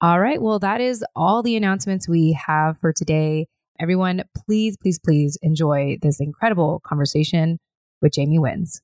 All 0.00 0.20
right. 0.20 0.40
Well, 0.40 0.58
that 0.58 0.80
is 0.80 1.04
all 1.14 1.42
the 1.42 1.56
announcements 1.56 2.08
we 2.08 2.32
have 2.32 2.78
for 2.78 2.92
today. 2.92 3.46
Everyone, 3.80 4.22
please, 4.46 4.76
please, 4.76 4.98
please 4.98 5.38
enjoy 5.42 5.98
this 6.02 6.20
incredible 6.20 6.80
conversation 6.84 7.58
with 8.02 8.12
Jaymee 8.12 8.40
Wins. 8.40 8.80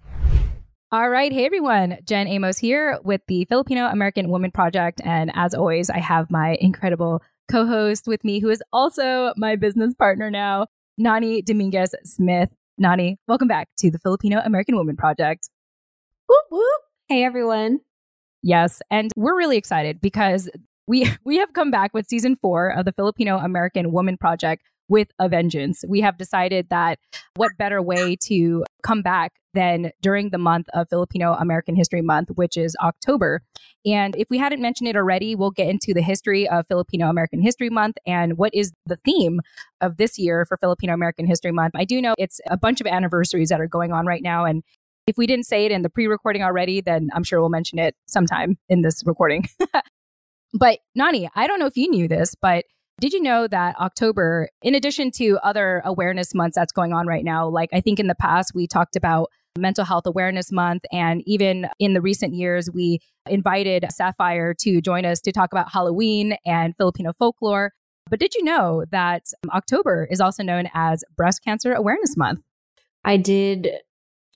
All 0.94 1.09
right. 1.09 1.33
Hey, 1.33 1.46
everyone. 1.46 1.96
Jen 2.05 2.28
Amos 2.28 2.59
here 2.59 2.98
with 3.02 3.22
the 3.26 3.46
Filipino 3.46 3.87
American 3.87 4.28
Woman 4.28 4.50
Project. 4.50 5.00
And 5.02 5.33
as 5.35 5.55
always, 5.55 5.88
I 5.88 5.96
have 5.96 6.31
my 6.31 6.59
incredible 6.61 7.22
co 7.50 7.64
host 7.66 8.07
with 8.07 8.22
me, 8.24 8.40
who 8.40 8.50
is 8.50 8.62
also 8.74 9.33
my 9.38 9.57
business 9.57 9.94
partner 9.94 10.31
now, 10.31 10.66
Nani 10.98 11.40
Dominguez 11.40 11.94
Smith. 12.05 12.50
Nani, 12.76 13.16
welcome 13.26 13.48
back 13.48 13.70
to 13.78 13.90
the 13.90 13.98
Filipino 13.98 14.42
American 14.44 14.76
Woman 14.76 14.94
Project. 14.94 15.48
Whoop, 16.28 16.44
whoop. 16.50 16.81
Hey, 17.09 17.24
everyone. 17.24 17.81
Yes. 18.42 18.83
And 18.90 19.11
we're 19.16 19.35
really 19.35 19.57
excited 19.57 19.98
because 19.98 20.50
we, 20.87 21.11
we 21.24 21.38
have 21.38 21.55
come 21.55 21.70
back 21.70 21.94
with 21.94 22.07
season 22.07 22.37
four 22.37 22.68
of 22.68 22.85
the 22.85 22.92
Filipino 22.92 23.38
American 23.38 23.92
Woman 23.92 24.18
Project 24.18 24.68
with 24.92 25.09
a 25.18 25.26
vengeance. 25.26 25.83
We 25.88 26.02
have 26.02 26.18
decided 26.18 26.68
that 26.68 26.98
what 27.35 27.52
better 27.57 27.81
way 27.81 28.14
to 28.26 28.62
come 28.83 29.00
back 29.00 29.33
than 29.55 29.90
during 30.02 30.28
the 30.28 30.38
month 30.38 30.66
of 30.74 30.87
Filipino 30.90 31.33
American 31.33 31.74
History 31.74 32.02
Month, 32.02 32.28
which 32.35 32.59
is 32.59 32.76
October. 32.78 33.40
And 33.87 34.14
if 34.16 34.28
we 34.28 34.37
hadn't 34.37 34.61
mentioned 34.61 34.88
it 34.88 34.96
already, 34.96 35.35
we'll 35.35 35.50
get 35.50 35.68
into 35.68 35.94
the 35.94 36.02
history 36.02 36.46
of 36.46 36.66
Filipino 36.66 37.09
American 37.09 37.40
History 37.40 37.70
Month 37.70 37.96
and 38.07 38.37
what 38.37 38.55
is 38.55 38.72
the 38.85 38.98
theme 39.02 39.40
of 39.81 39.96
this 39.96 40.18
year 40.18 40.44
for 40.44 40.59
Filipino 40.59 40.92
American 40.92 41.26
History 41.26 41.52
Month. 41.52 41.72
I 41.74 41.87
do 41.87 42.02
know 42.02 42.14
it's 42.18 42.42
a 42.50 42.59
bunch 42.59 42.83
of 42.83 42.87
anniversaries 42.87 43.48
that 43.48 43.62
are 43.62 43.68
going 43.68 43.92
on 43.92 44.05
right 44.05 44.22
now. 44.22 44.44
And 44.44 44.62
if 45.07 45.16
we 45.16 45.26
didn't 45.26 45.46
say 45.46 45.64
it 45.64 45.72
in 45.72 45.81
the 45.81 45.90
pre 45.90 46.07
recording 46.07 46.42
already, 46.42 46.83
then 46.83 47.09
I'm 47.14 47.24
sure 47.24 47.40
we'll 47.40 47.48
mention 47.48 47.78
it 47.78 47.94
sometime 48.07 48.59
in 48.68 48.83
this 48.83 49.02
recording. 49.07 49.48
but 50.52 50.81
Nani, 50.94 51.31
I 51.35 51.46
don't 51.46 51.59
know 51.59 51.66
if 51.66 51.78
you 51.78 51.88
knew 51.88 52.09
this, 52.09 52.35
but 52.35 52.66
did 53.03 53.12
you 53.12 53.21
know 53.21 53.49
that 53.49 53.75
October, 53.81 54.49
in 54.62 54.77
addition 54.77 55.11
to 55.11 55.37
other 55.43 55.83
awareness 55.85 56.37
months 56.37 56.55
that's 56.55 56.71
going 56.71 56.93
on 56.93 57.05
right 57.05 57.25
now, 57.25 57.49
like 57.49 57.69
I 57.73 57.81
think 57.81 57.99
in 57.99 58.07
the 58.07 58.15
past 58.15 58.53
we 58.55 58.69
talked 58.69 58.95
about 58.95 59.29
Mental 59.59 59.85
Health 59.85 60.07
Awareness 60.07 60.53
Month, 60.53 60.85
and 60.93 61.21
even 61.27 61.67
in 61.81 61.95
the 61.95 62.01
recent 62.01 62.33
years, 62.33 62.71
we 62.73 63.01
invited 63.29 63.85
Sapphire 63.91 64.55
to 64.61 64.81
join 64.81 65.05
us 65.05 65.21
to 65.23 65.33
talk 65.33 65.51
about 65.51 65.73
Halloween 65.73 66.37
and 66.47 66.77
Filipino 66.77 67.12
folklore. 67.12 67.73
But 68.09 68.21
did 68.21 68.37
you 68.37 68.45
know 68.45 68.85
that 68.93 69.25
October 69.53 70.07
is 70.09 70.21
also 70.21 70.45
known 70.45 70.69
as 70.73 71.03
Breast 71.17 71.43
Cancer 71.45 71.73
Awareness 71.73 72.17
Month? 72.17 72.38
I 73.05 73.17
did 73.17 73.69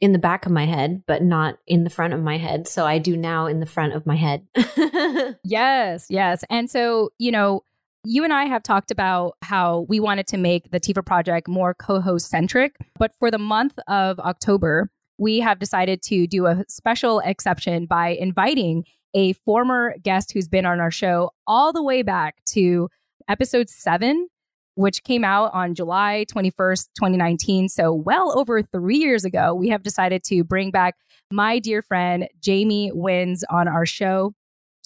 in 0.00 0.10
the 0.10 0.18
back 0.18 0.44
of 0.44 0.50
my 0.50 0.66
head, 0.66 1.04
but 1.06 1.22
not 1.22 1.58
in 1.68 1.84
the 1.84 1.90
front 1.90 2.14
of 2.14 2.20
my 2.20 2.36
head. 2.36 2.66
So 2.66 2.84
I 2.84 2.98
do 2.98 3.16
now 3.16 3.46
in 3.46 3.60
the 3.60 3.66
front 3.66 3.92
of 3.92 4.06
my 4.06 4.16
head. 4.16 4.44
yes, 5.44 6.06
yes. 6.10 6.42
And 6.50 6.68
so, 6.68 7.10
you 7.18 7.30
know, 7.30 7.62
you 8.08 8.22
and 8.22 8.32
I 8.32 8.44
have 8.44 8.62
talked 8.62 8.92
about 8.92 9.34
how 9.42 9.84
we 9.88 9.98
wanted 9.98 10.28
to 10.28 10.36
make 10.36 10.70
the 10.70 10.78
TFAW 10.78 11.04
project 11.04 11.48
more 11.48 11.74
co 11.74 12.00
host 12.00 12.28
centric. 12.28 12.76
But 12.98 13.12
for 13.18 13.32
the 13.32 13.38
month 13.38 13.78
of 13.88 14.20
October, 14.20 14.90
we 15.18 15.40
have 15.40 15.58
decided 15.58 16.02
to 16.02 16.26
do 16.28 16.46
a 16.46 16.64
special 16.68 17.18
exception 17.20 17.86
by 17.86 18.10
inviting 18.10 18.84
a 19.14 19.32
former 19.32 19.96
guest 20.02 20.32
who's 20.32 20.46
been 20.46 20.66
on 20.66 20.78
our 20.78 20.90
show 20.90 21.30
all 21.48 21.72
the 21.72 21.82
way 21.82 22.02
back 22.02 22.36
to 22.52 22.88
episode 23.28 23.68
seven, 23.68 24.28
which 24.76 25.02
came 25.02 25.24
out 25.24 25.52
on 25.52 25.74
July 25.74 26.26
21st, 26.30 26.88
2019. 26.96 27.68
So, 27.68 27.92
well 27.92 28.38
over 28.38 28.62
three 28.62 28.98
years 28.98 29.24
ago, 29.24 29.52
we 29.52 29.68
have 29.70 29.82
decided 29.82 30.22
to 30.24 30.44
bring 30.44 30.70
back 30.70 30.94
my 31.32 31.58
dear 31.58 31.82
friend, 31.82 32.28
Jaymee 32.40 32.92
Wins, 32.94 33.42
on 33.50 33.66
our 33.66 33.84
show. 33.84 34.32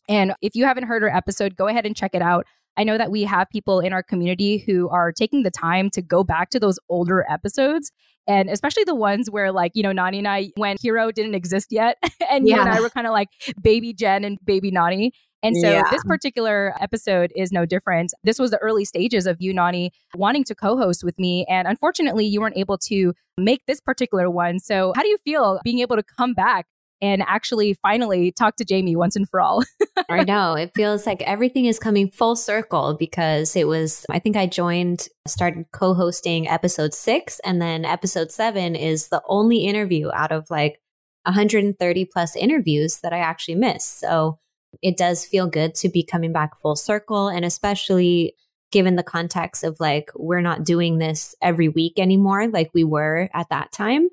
And 0.08 0.34
if 0.40 0.56
you 0.56 0.64
haven't 0.64 0.84
heard 0.84 1.02
her 1.02 1.14
episode, 1.14 1.54
go 1.54 1.68
ahead 1.68 1.84
and 1.84 1.94
check 1.94 2.14
it 2.14 2.22
out. 2.22 2.46
I 2.76 2.84
know 2.84 2.96
that 2.96 3.10
we 3.10 3.24
have 3.24 3.48
people 3.50 3.80
in 3.80 3.92
our 3.92 4.02
community 4.02 4.58
who 4.58 4.88
are 4.88 5.12
taking 5.12 5.42
the 5.42 5.50
time 5.50 5.90
to 5.90 6.02
go 6.02 6.24
back 6.24 6.50
to 6.50 6.60
those 6.60 6.78
older 6.88 7.26
episodes. 7.28 7.92
And 8.26 8.48
especially 8.48 8.84
the 8.84 8.94
ones 8.94 9.30
where, 9.30 9.50
like, 9.50 9.72
you 9.74 9.82
know, 9.82 9.92
Nani 9.92 10.18
and 10.18 10.28
I, 10.28 10.50
when 10.56 10.76
Hero 10.80 11.10
didn't 11.10 11.34
exist 11.34 11.68
yet, 11.70 11.96
and 12.30 12.46
yeah. 12.46 12.56
you 12.56 12.60
and 12.60 12.70
I 12.70 12.80
were 12.80 12.90
kind 12.90 13.06
of 13.06 13.12
like 13.12 13.28
baby 13.60 13.92
Jen 13.92 14.24
and 14.24 14.38
baby 14.44 14.70
Nani. 14.70 15.12
And 15.42 15.56
so 15.56 15.70
yeah. 15.70 15.84
this 15.90 16.04
particular 16.04 16.74
episode 16.80 17.32
is 17.34 17.50
no 17.50 17.64
different. 17.64 18.12
This 18.24 18.38
was 18.38 18.50
the 18.50 18.58
early 18.58 18.84
stages 18.84 19.26
of 19.26 19.38
you, 19.40 19.54
Nani, 19.54 19.90
wanting 20.14 20.44
to 20.44 20.54
co 20.54 20.76
host 20.76 21.02
with 21.02 21.18
me. 21.18 21.46
And 21.48 21.66
unfortunately, 21.66 22.26
you 22.26 22.40
weren't 22.40 22.58
able 22.58 22.76
to 22.88 23.14
make 23.38 23.62
this 23.66 23.80
particular 23.80 24.30
one. 24.30 24.58
So, 24.58 24.92
how 24.94 25.02
do 25.02 25.08
you 25.08 25.16
feel 25.24 25.58
being 25.64 25.78
able 25.78 25.96
to 25.96 26.02
come 26.02 26.34
back 26.34 26.66
and 27.02 27.22
actually 27.26 27.74
finally 27.82 28.32
talk 28.32 28.56
to 28.56 28.64
Jaymee 28.64 28.96
once 28.96 29.16
and 29.16 29.28
for 29.28 29.40
all. 29.40 29.64
I 30.10 30.24
know. 30.24 30.54
It 30.54 30.72
feels 30.74 31.06
like 31.06 31.22
everything 31.22 31.66
is 31.66 31.78
coming 31.78 32.10
full 32.10 32.36
circle 32.36 32.96
because 32.98 33.56
it 33.56 33.66
was, 33.66 34.04
I 34.10 34.18
think 34.18 34.36
I 34.36 34.46
joined, 34.46 35.08
started 35.26 35.66
co 35.72 35.94
hosting 35.94 36.48
episode 36.48 36.94
six, 36.94 37.40
and 37.44 37.60
then 37.60 37.84
episode 37.84 38.30
seven 38.30 38.76
is 38.76 39.08
the 39.08 39.22
only 39.28 39.64
interview 39.64 40.10
out 40.12 40.32
of 40.32 40.50
like 40.50 40.80
130 41.24 42.04
plus 42.06 42.36
interviews 42.36 43.00
that 43.02 43.12
I 43.12 43.18
actually 43.18 43.56
missed. 43.56 44.00
So 44.00 44.38
it 44.82 44.96
does 44.96 45.26
feel 45.26 45.46
good 45.46 45.74
to 45.76 45.88
be 45.88 46.04
coming 46.04 46.32
back 46.32 46.56
full 46.56 46.76
circle. 46.76 47.28
And 47.28 47.44
especially 47.44 48.34
given 48.72 48.96
the 48.96 49.02
context 49.02 49.64
of 49.64 49.78
like, 49.80 50.10
we're 50.14 50.40
not 50.40 50.64
doing 50.64 50.98
this 50.98 51.34
every 51.42 51.68
week 51.68 51.98
anymore, 51.98 52.48
like 52.48 52.70
we 52.72 52.84
were 52.84 53.28
at 53.34 53.48
that 53.50 53.72
time. 53.72 54.08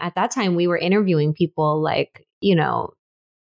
At 0.00 0.14
that 0.16 0.30
time, 0.30 0.54
we 0.54 0.66
were 0.66 0.76
interviewing 0.76 1.32
people 1.32 1.80
like 1.82 2.26
you 2.40 2.54
know, 2.54 2.90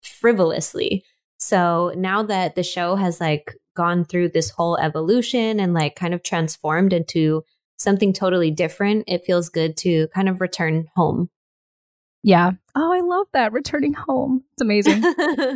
frivolously. 0.02 1.04
So 1.38 1.92
now 1.96 2.22
that 2.24 2.54
the 2.54 2.62
show 2.62 2.96
has 2.96 3.20
like 3.20 3.54
gone 3.76 4.04
through 4.04 4.28
this 4.30 4.50
whole 4.50 4.76
evolution 4.78 5.58
and 5.58 5.72
like 5.72 5.96
kind 5.96 6.12
of 6.12 6.22
transformed 6.22 6.92
into 6.92 7.44
something 7.78 8.12
totally 8.12 8.50
different, 8.50 9.04
it 9.06 9.24
feels 9.24 9.48
good 9.48 9.76
to 9.78 10.08
kind 10.08 10.28
of 10.28 10.40
return 10.40 10.86
home. 10.94 11.30
Yeah. 12.22 12.52
Oh, 12.74 12.92
I 12.92 13.00
love 13.00 13.26
that. 13.32 13.52
Returning 13.52 13.94
home. 13.94 14.44
It's 14.52 14.60
amazing. 14.60 15.02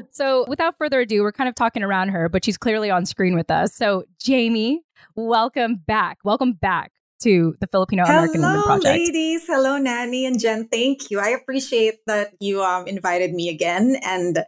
so, 0.11 0.47
without 0.49 0.79
further 0.79 1.01
ado, 1.01 1.21
we're 1.23 1.31
kind 1.31 1.49
of 1.49 1.55
talking 1.55 1.83
around 1.83 2.09
her, 2.09 2.31
but 2.31 2.43
she's 2.43 2.57
clearly 2.57 2.91
on 2.91 3.05
screen 3.05 3.35
with 3.35 3.51
us. 3.51 3.75
So, 3.75 4.05
Jaymee, 4.25 4.79
welcome 5.15 5.83
back. 5.87 6.19
Welcome 6.25 6.55
back 6.55 6.94
to 7.25 7.57
the 7.61 7.67
Filipino 7.67 8.05
American 8.05 8.43
Women 8.43 8.63
Project. 8.63 8.85
Hello, 8.85 8.97
ladies. 8.97 9.47
Hello, 9.47 9.79
Nani 9.79 10.27
and 10.27 10.39
Jen. 10.39 10.69
Thank 10.69 11.11
you. 11.11 11.19
I 11.19 11.29
appreciate 11.29 12.05
that 12.07 12.35
you 12.39 12.63
um, 12.63 12.87
invited 12.87 13.33
me 13.33 13.49
again. 13.49 13.97
And 14.03 14.45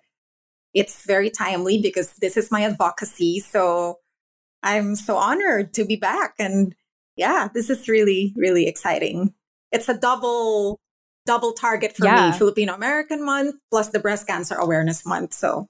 it's 0.75 1.07
very 1.07 1.31
timely 1.31 1.81
because 1.81 2.13
this 2.21 2.37
is 2.37 2.51
my 2.51 2.63
advocacy. 2.65 3.41
So 3.41 4.01
I'm 4.63 4.95
so 4.95 5.17
honored 5.17 5.73
to 5.75 5.85
be 5.85 5.97
back. 5.97 6.35
And 6.39 6.75
yeah, 7.17 7.49
this 7.53 7.71
is 7.71 7.89
really, 7.89 8.35
really 8.37 8.69
exciting. 8.69 9.33
It's 9.73 9.89
a 9.89 9.95
double 9.99 10.79
double 11.25 11.53
target 11.53 11.97
for 11.97 12.05
yeah. 12.05 12.31
me 12.31 12.39
filipino 12.39 12.73
american 12.73 13.27
month 13.27 13.57
plus 13.69 13.89
the 13.89 13.99
breast 13.99 14.29
cancer 14.29 14.55
awareness 14.55 15.05
month 15.05 15.35
so 15.35 15.67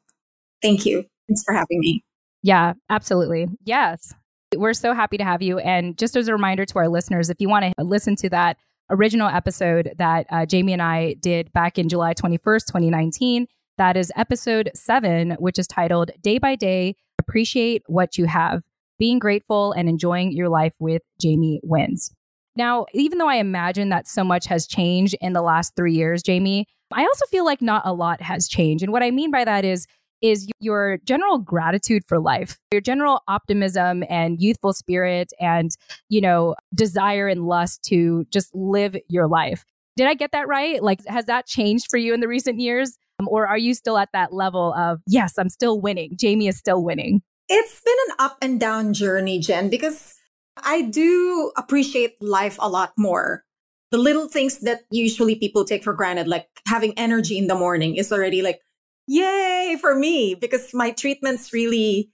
thank 0.61 0.85
you 0.85 1.03
thanks 1.27 1.43
for 1.45 1.55
having 1.55 1.81
me 1.81 2.05
yeah 2.43 2.75
absolutely 2.91 3.49
yes 3.65 4.13
we're 4.57 4.75
so 4.75 4.95
happy 4.95 5.17
to 5.17 5.25
have 5.25 5.43
you. 5.43 5.59
And 5.59 5.97
just 5.97 6.17
as 6.17 6.29
a 6.29 6.33
reminder 6.33 6.65
to 6.65 6.79
our 6.79 6.89
listeners, 6.89 7.31
if 7.31 7.37
you 7.41 7.49
want 7.49 7.65
to 7.65 7.85
listen 7.85 8.17
to 8.17 8.31
that 8.31 8.57
original 8.91 9.29
episode 9.29 9.93
that 9.99 10.27
uh, 10.31 10.47
Jaymee 10.47 10.73
and 10.73 10.83
I 10.83 11.15
did 11.15 11.53
back 11.53 11.79
in 11.79 11.89
July 11.89 12.15
21st, 12.15 12.67
2019, 12.67 13.47
that 13.79 13.97
is 13.97 14.13
episode 14.17 14.71
seven, 14.75 15.33
which 15.33 15.59
is 15.59 15.67
titled 15.67 16.11
Day 16.23 16.39
by 16.39 16.55
Day 16.55 16.97
Appreciate 17.19 17.83
What 17.87 18.17
You 18.17 18.27
Have, 18.27 18.63
Being 18.99 19.19
Grateful 19.19 19.73
and 19.73 19.89
Enjoying 19.89 20.33
Your 20.33 20.49
Life 20.49 20.75
with 20.79 21.03
Jaymee 21.23 21.61
Wins. 21.63 22.13
Now, 22.57 22.87
even 22.95 23.19
though 23.19 23.29
I 23.29 23.37
imagine 23.37 23.91
that 23.91 24.09
so 24.09 24.25
much 24.25 24.47
has 24.47 24.67
changed 24.67 25.15
in 25.21 25.35
the 25.35 25.43
last 25.43 25.77
three 25.77 25.93
years, 25.93 26.23
Jaymee, 26.23 26.65
I 26.93 27.03
also 27.03 27.27
feel 27.27 27.45
like 27.45 27.61
not 27.61 27.83
a 27.85 27.93
lot 27.93 28.23
has 28.23 28.49
changed. 28.49 28.83
And 28.83 28.93
what 28.93 29.03
I 29.03 29.11
mean 29.11 29.31
by 29.31 29.45
that 29.45 29.65
is 29.65 29.87
is 30.29 30.49
your 30.61 30.99
general 31.05 31.39
gratitude 31.39 32.03
for 32.07 32.19
life, 32.19 32.59
your 32.73 32.81
general 32.81 33.23
optimism 33.29 34.05
and 34.09 34.41
youthful 34.41 34.73
spirit 34.73 35.33
and, 35.41 35.71
you 36.09 36.21
know, 36.21 36.55
desire 36.75 37.29
and 37.29 37.47
lust 37.47 37.83
to 37.85 38.27
just 38.33 38.55
live 38.55 38.97
your 39.09 39.29
life. 39.29 39.65
Did 39.97 40.07
I 40.09 40.15
get 40.15 40.33
that 40.33 40.49
right? 40.49 40.83
Like, 40.83 41.01
has 41.07 41.25
that 41.27 41.47
changed 41.47 41.87
for 41.91 41.97
you 41.97 42.13
in 42.13 42.21
the 42.21 42.29
recent 42.29 42.61
years? 42.61 42.97
Um, 43.19 43.29
or 43.29 43.47
are 43.47 43.57
you 43.57 43.73
still 43.73 43.97
at 43.97 44.11
that 44.13 44.33
level 44.33 44.75
of, 44.75 45.01
yes, 45.07 45.39
I'm 45.39 45.49
still 45.49 45.81
winning? 45.81 46.17
Jaymee 46.17 46.49
is 46.49 46.59
still 46.59 46.85
winning. 46.85 47.23
It's 47.49 47.81
been 47.81 47.97
an 48.09 48.17
up 48.19 48.37
and 48.43 48.61
down 48.61 48.93
journey, 48.93 49.39
Jen, 49.39 49.71
because 49.71 50.15
I 50.63 50.83
do 50.83 51.53
appreciate 51.57 52.21
life 52.21 52.59
a 52.61 52.69
lot 52.69 52.93
more. 52.99 53.45
The 53.93 53.99
little 53.99 54.29
things 54.29 54.59
that 54.61 54.83
usually 54.91 55.37
people 55.37 55.65
take 55.65 55.85
for 55.85 55.95
granted, 55.95 56.27
like 56.27 56.49
having 56.67 56.93
energy 56.99 57.39
in 57.39 57.47
the 57.47 57.55
morning, 57.55 57.95
is 57.97 58.13
already 58.13 58.43
like, 58.43 58.61
yay 59.07 59.77
for 59.81 59.95
me 59.95 60.35
because 60.35 60.75
my 60.75 60.91
treatments 60.91 61.53
really, 61.53 62.11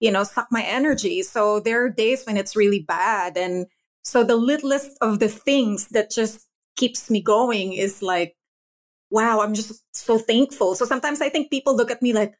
you 0.00 0.10
know, 0.10 0.24
suck 0.24 0.48
my 0.50 0.62
energy. 0.62 1.22
So 1.22 1.60
there 1.60 1.84
are 1.84 1.90
days 1.90 2.24
when 2.24 2.36
it's 2.36 2.56
really 2.56 2.80
bad. 2.80 3.36
And 3.36 3.66
so 4.02 4.24
the 4.24 4.36
littlest 4.36 4.96
of 5.00 5.18
the 5.18 5.28
things 5.28 5.88
that 5.88 6.10
just 6.10 6.46
keeps 6.76 7.10
me 7.10 7.20
going 7.20 7.72
is 7.72 8.02
like, 8.02 8.36
wow, 9.10 9.40
I'm 9.40 9.54
just 9.54 9.82
so 9.92 10.18
thankful. 10.18 10.74
So 10.74 10.84
sometimes 10.84 11.20
I 11.20 11.28
think 11.28 11.50
people 11.50 11.76
look 11.76 11.90
at 11.90 12.02
me 12.02 12.12
like, 12.12 12.34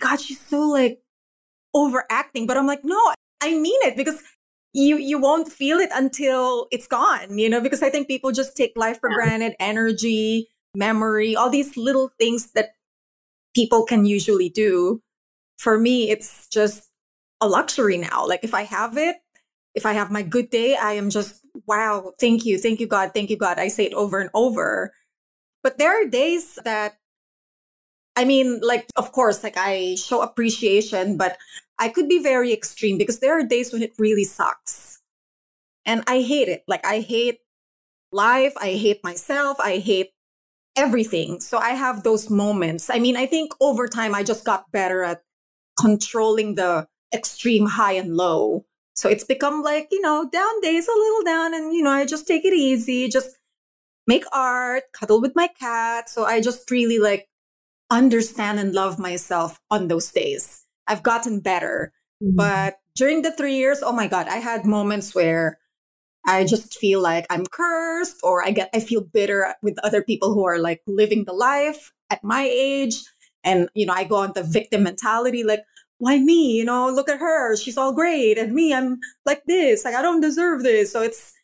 God, 0.00 0.20
she's 0.20 0.40
so 0.40 0.60
like 0.60 1.00
overacting. 1.74 2.46
But 2.46 2.56
I'm 2.56 2.66
like, 2.66 2.84
no, 2.84 3.00
I 3.40 3.56
mean 3.56 3.78
it 3.82 3.96
because 3.96 4.22
you 4.72 4.96
you 4.96 5.18
won't 5.18 5.50
feel 5.50 5.78
it 5.78 5.90
until 5.94 6.66
it's 6.72 6.88
gone, 6.88 7.38
you 7.38 7.48
know, 7.48 7.60
because 7.60 7.82
I 7.82 7.90
think 7.90 8.08
people 8.08 8.32
just 8.32 8.56
take 8.56 8.72
life 8.74 8.98
for 9.00 9.10
granted, 9.10 9.54
energy, 9.60 10.48
memory, 10.74 11.36
all 11.36 11.50
these 11.50 11.76
little 11.76 12.10
things 12.18 12.50
that 12.52 12.74
people 13.54 13.84
can 13.84 14.04
usually 14.04 14.48
do. 14.48 15.00
For 15.58 15.78
me, 15.78 16.10
it's 16.10 16.48
just 16.48 16.90
a 17.40 17.48
luxury 17.48 17.96
now. 17.96 18.26
Like 18.26 18.42
if 18.42 18.54
I 18.54 18.62
have 18.62 18.98
it, 18.98 19.16
if 19.74 19.86
I 19.86 19.92
have 19.92 20.10
my 20.10 20.22
good 20.22 20.50
day, 20.50 20.76
I 20.76 20.92
am 20.92 21.10
just, 21.10 21.40
wow, 21.66 22.12
thank 22.20 22.44
you, 22.44 22.58
thank 22.58 22.80
you, 22.80 22.86
God, 22.86 23.12
thank 23.14 23.30
you, 23.30 23.36
God. 23.36 23.58
I 23.58 23.68
say 23.68 23.84
it 23.84 23.94
over 23.94 24.20
and 24.20 24.30
over. 24.34 24.92
But 25.62 25.78
there 25.78 26.00
are 26.00 26.06
days 26.06 26.58
that, 26.64 26.94
I 28.16 28.24
mean, 28.24 28.60
like, 28.62 28.86
of 28.96 29.10
course, 29.12 29.42
like 29.42 29.56
I 29.56 29.96
show 29.96 30.22
appreciation, 30.22 31.16
but 31.16 31.36
I 31.78 31.88
could 31.88 32.08
be 32.08 32.22
very 32.22 32.52
extreme 32.52 32.98
because 32.98 33.18
there 33.18 33.36
are 33.36 33.42
days 33.42 33.72
when 33.72 33.82
it 33.82 33.94
really 33.98 34.24
sucks. 34.24 35.00
And 35.84 36.04
I 36.06 36.20
hate 36.20 36.48
it. 36.48 36.62
Like, 36.68 36.86
I 36.86 37.00
hate 37.00 37.40
life. 38.12 38.54
I 38.56 38.74
hate 38.74 39.02
myself. 39.02 39.58
I 39.58 39.78
hate 39.78 40.12
everything. 40.76 41.40
So 41.40 41.58
I 41.58 41.70
have 41.70 42.02
those 42.02 42.30
moments. 42.30 42.90
I 42.90 42.98
mean, 42.98 43.16
I 43.16 43.26
think 43.26 43.52
over 43.60 43.86
time 43.86 44.14
I 44.14 44.22
just 44.22 44.44
got 44.44 44.70
better 44.72 45.02
at 45.02 45.22
controlling 45.78 46.54
the 46.54 46.86
extreme 47.12 47.66
high 47.66 47.92
and 47.92 48.16
low. 48.16 48.64
So 48.94 49.08
it's 49.08 49.24
become 49.24 49.62
like, 49.62 49.88
you 49.90 50.00
know, 50.00 50.28
down 50.30 50.60
days, 50.60 50.86
a 50.86 50.92
little 50.92 51.22
down, 51.24 51.54
and, 51.54 51.72
you 51.74 51.82
know, 51.82 51.90
I 51.90 52.06
just 52.06 52.26
take 52.26 52.44
it 52.44 52.52
easy, 52.52 53.08
just 53.08 53.36
make 54.06 54.24
art, 54.32 54.84
cuddle 54.92 55.20
with 55.20 55.34
my 55.34 55.48
cat. 55.48 56.08
So 56.08 56.24
I 56.24 56.40
just 56.40 56.70
really 56.70 56.98
like 56.98 57.28
understand 57.90 58.60
and 58.60 58.72
love 58.72 58.98
myself 58.98 59.60
on 59.70 59.88
those 59.88 60.10
days. 60.10 60.64
I've 60.86 61.02
gotten 61.02 61.40
better. 61.40 61.92
Mm-hmm. 62.22 62.36
But 62.36 62.76
during 62.94 63.22
the 63.22 63.32
three 63.32 63.56
years, 63.56 63.80
oh 63.82 63.92
my 63.92 64.06
God, 64.06 64.28
I 64.28 64.36
had 64.36 64.64
moments 64.64 65.14
where 65.14 65.58
I 66.26 66.44
just 66.44 66.78
feel 66.78 67.00
like 67.00 67.26
I'm 67.30 67.44
cursed 67.46 68.16
or 68.22 68.44
I 68.44 68.50
get 68.50 68.70
I 68.74 68.80
feel 68.80 69.02
bitter 69.02 69.54
with 69.62 69.78
other 69.82 70.02
people 70.02 70.32
who 70.32 70.44
are 70.46 70.58
like 70.58 70.82
living 70.86 71.24
the 71.24 71.32
life 71.32 71.92
at 72.10 72.24
my 72.24 72.48
age. 72.50 72.96
And 73.44 73.68
you 73.74 73.86
know 73.86 73.92
I 73.92 74.04
go 74.04 74.16
on 74.16 74.32
the 74.34 74.42
victim 74.42 74.84
mentality 74.84 75.44
like 75.44 75.64
why 75.98 76.18
me? 76.18 76.52
You 76.52 76.64
know 76.64 76.88
look 76.88 77.08
at 77.08 77.20
her. 77.20 77.56
She's 77.56 77.76
all 77.76 77.92
great. 77.92 78.38
And 78.38 78.54
me 78.54 78.72
I'm 78.72 78.98
like 79.26 79.44
this. 79.46 79.84
Like 79.84 79.94
I 79.94 80.02
don't 80.02 80.20
deserve 80.20 80.62
this. 80.62 80.92
So 80.92 81.02
it's 81.02 81.34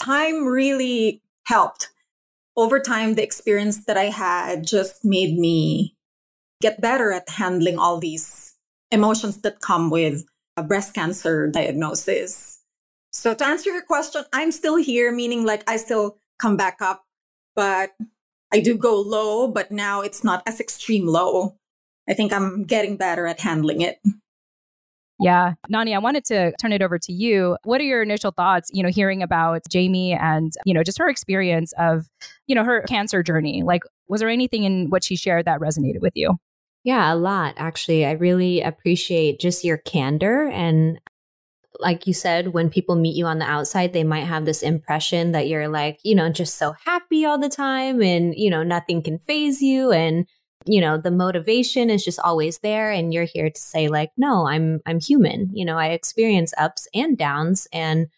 time 0.00 0.46
really 0.46 1.22
helped. 1.46 1.90
Over 2.56 2.80
time 2.80 3.14
the 3.14 3.22
experience 3.22 3.84
that 3.84 3.96
I 3.96 4.04
had 4.04 4.66
just 4.66 5.04
made 5.04 5.38
me 5.38 5.94
get 6.60 6.80
better 6.80 7.12
at 7.12 7.28
handling 7.28 7.78
all 7.78 7.98
these 7.98 8.54
emotions 8.90 9.42
that 9.42 9.60
come 9.60 9.90
with 9.90 10.24
a 10.56 10.62
breast 10.62 10.94
cancer 10.94 11.46
diagnosis 11.46 12.57
so 13.10 13.34
to 13.34 13.46
answer 13.46 13.70
your 13.70 13.82
question, 13.82 14.24
I'm 14.32 14.52
still 14.52 14.76
here, 14.76 15.12
meaning 15.12 15.44
like 15.44 15.68
I 15.68 15.76
still 15.76 16.18
come 16.38 16.56
back 16.56 16.78
up, 16.80 17.04
but 17.56 17.92
I 18.52 18.60
do 18.60 18.76
go 18.76 19.00
low, 19.00 19.48
but 19.48 19.70
now 19.70 20.00
it's 20.00 20.24
not 20.24 20.42
as 20.46 20.60
extreme 20.60 21.06
low. 21.06 21.56
I 22.08 22.14
think 22.14 22.32
I'm 22.32 22.64
getting 22.64 22.96
better 22.96 23.26
at 23.26 23.40
handling 23.40 23.80
it. 23.82 23.98
Yeah. 25.20 25.54
Nani, 25.68 25.94
I 25.94 25.98
wanted 25.98 26.24
to 26.26 26.52
turn 26.60 26.72
it 26.72 26.80
over 26.80 26.98
to 26.98 27.12
you. 27.12 27.56
What 27.64 27.80
are 27.80 27.84
your 27.84 28.02
initial 28.02 28.30
thoughts, 28.30 28.70
you 28.72 28.82
know, 28.82 28.88
hearing 28.88 29.22
about 29.22 29.62
Jaymee 29.68 30.16
and, 30.18 30.52
you 30.64 30.72
know, 30.72 30.84
just 30.84 30.98
her 30.98 31.08
experience 31.08 31.72
of, 31.76 32.06
you 32.46 32.54
know, 32.54 32.64
her 32.64 32.82
cancer 32.82 33.22
journey? 33.22 33.62
Like, 33.64 33.82
was 34.06 34.20
there 34.20 34.28
anything 34.28 34.62
in 34.62 34.90
what 34.90 35.02
she 35.02 35.16
shared 35.16 35.44
that 35.46 35.60
resonated 35.60 36.00
with 36.00 36.12
you? 36.14 36.36
Yeah, 36.84 37.12
a 37.12 37.16
lot, 37.16 37.54
actually. 37.56 38.06
I 38.06 38.12
really 38.12 38.62
appreciate 38.62 39.40
just 39.40 39.64
your 39.64 39.78
candor 39.78 40.48
and 40.48 41.00
like 41.78 42.06
you 42.06 42.14
said, 42.14 42.48
when 42.48 42.70
people 42.70 42.96
meet 42.96 43.16
you 43.16 43.26
on 43.26 43.38
the 43.38 43.44
outside, 43.44 43.92
they 43.92 44.04
might 44.04 44.24
have 44.24 44.44
this 44.44 44.62
impression 44.62 45.32
that 45.32 45.48
you're 45.48 45.68
like, 45.68 46.00
you 46.02 46.14
know, 46.14 46.28
just 46.28 46.56
so 46.56 46.74
happy 46.84 47.24
all 47.24 47.38
the 47.38 47.48
time 47.48 48.02
and, 48.02 48.34
you 48.36 48.50
know, 48.50 48.62
nothing 48.62 49.02
can 49.02 49.18
phase 49.18 49.62
you. 49.62 49.92
And, 49.92 50.26
you 50.66 50.80
know, 50.80 50.98
the 50.98 51.10
motivation 51.10 51.88
is 51.88 52.04
just 52.04 52.18
always 52.18 52.58
there. 52.58 52.90
And 52.90 53.14
you're 53.14 53.24
here 53.24 53.48
to 53.48 53.60
say, 53.60 53.88
like, 53.88 54.10
no, 54.16 54.46
I'm, 54.46 54.80
I'm 54.86 55.00
human. 55.00 55.50
You 55.52 55.64
know, 55.64 55.78
I 55.78 55.88
experience 55.88 56.52
ups 56.58 56.88
and 56.94 57.16
downs. 57.16 57.68
And 57.72 58.08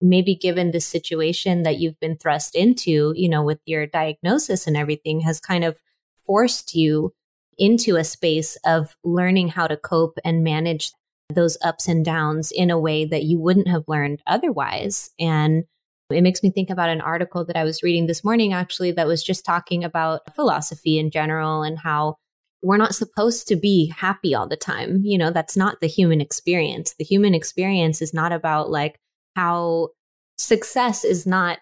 maybe 0.00 0.34
given 0.34 0.70
the 0.70 0.80
situation 0.80 1.64
that 1.64 1.78
you've 1.78 1.98
been 2.00 2.16
thrust 2.16 2.54
into, 2.54 3.12
you 3.16 3.28
know, 3.28 3.42
with 3.42 3.58
your 3.66 3.86
diagnosis 3.86 4.66
and 4.66 4.76
everything 4.76 5.20
has 5.20 5.40
kind 5.40 5.64
of 5.64 5.80
forced 6.24 6.74
you 6.74 7.12
into 7.58 7.96
a 7.96 8.04
space 8.04 8.56
of 8.64 8.96
learning 9.02 9.48
how 9.48 9.66
to 9.66 9.76
cope 9.76 10.18
and 10.24 10.44
manage 10.44 10.92
those 11.34 11.58
ups 11.62 11.88
and 11.88 12.04
downs 12.04 12.50
in 12.50 12.70
a 12.70 12.78
way 12.78 13.04
that 13.04 13.24
you 13.24 13.38
wouldn't 13.38 13.68
have 13.68 13.84
learned 13.86 14.22
otherwise. 14.26 15.10
And 15.18 15.64
it 16.10 16.22
makes 16.22 16.42
me 16.42 16.50
think 16.50 16.70
about 16.70 16.88
an 16.88 17.02
article 17.02 17.44
that 17.44 17.56
I 17.56 17.64
was 17.64 17.82
reading 17.82 18.06
this 18.06 18.24
morning, 18.24 18.52
actually, 18.52 18.92
that 18.92 19.06
was 19.06 19.22
just 19.22 19.44
talking 19.44 19.84
about 19.84 20.34
philosophy 20.34 20.98
in 20.98 21.10
general 21.10 21.62
and 21.62 21.78
how 21.78 22.16
we're 22.62 22.78
not 22.78 22.94
supposed 22.94 23.46
to 23.48 23.56
be 23.56 23.92
happy 23.96 24.34
all 24.34 24.48
the 24.48 24.56
time. 24.56 25.02
You 25.04 25.18
know, 25.18 25.30
that's 25.30 25.56
not 25.56 25.80
the 25.80 25.86
human 25.86 26.20
experience. 26.20 26.94
The 26.98 27.04
human 27.04 27.34
experience 27.34 28.00
is 28.00 28.14
not 28.14 28.32
about 28.32 28.70
like 28.70 28.98
how 29.36 29.90
success 30.38 31.04
is 31.04 31.26
not 31.26 31.58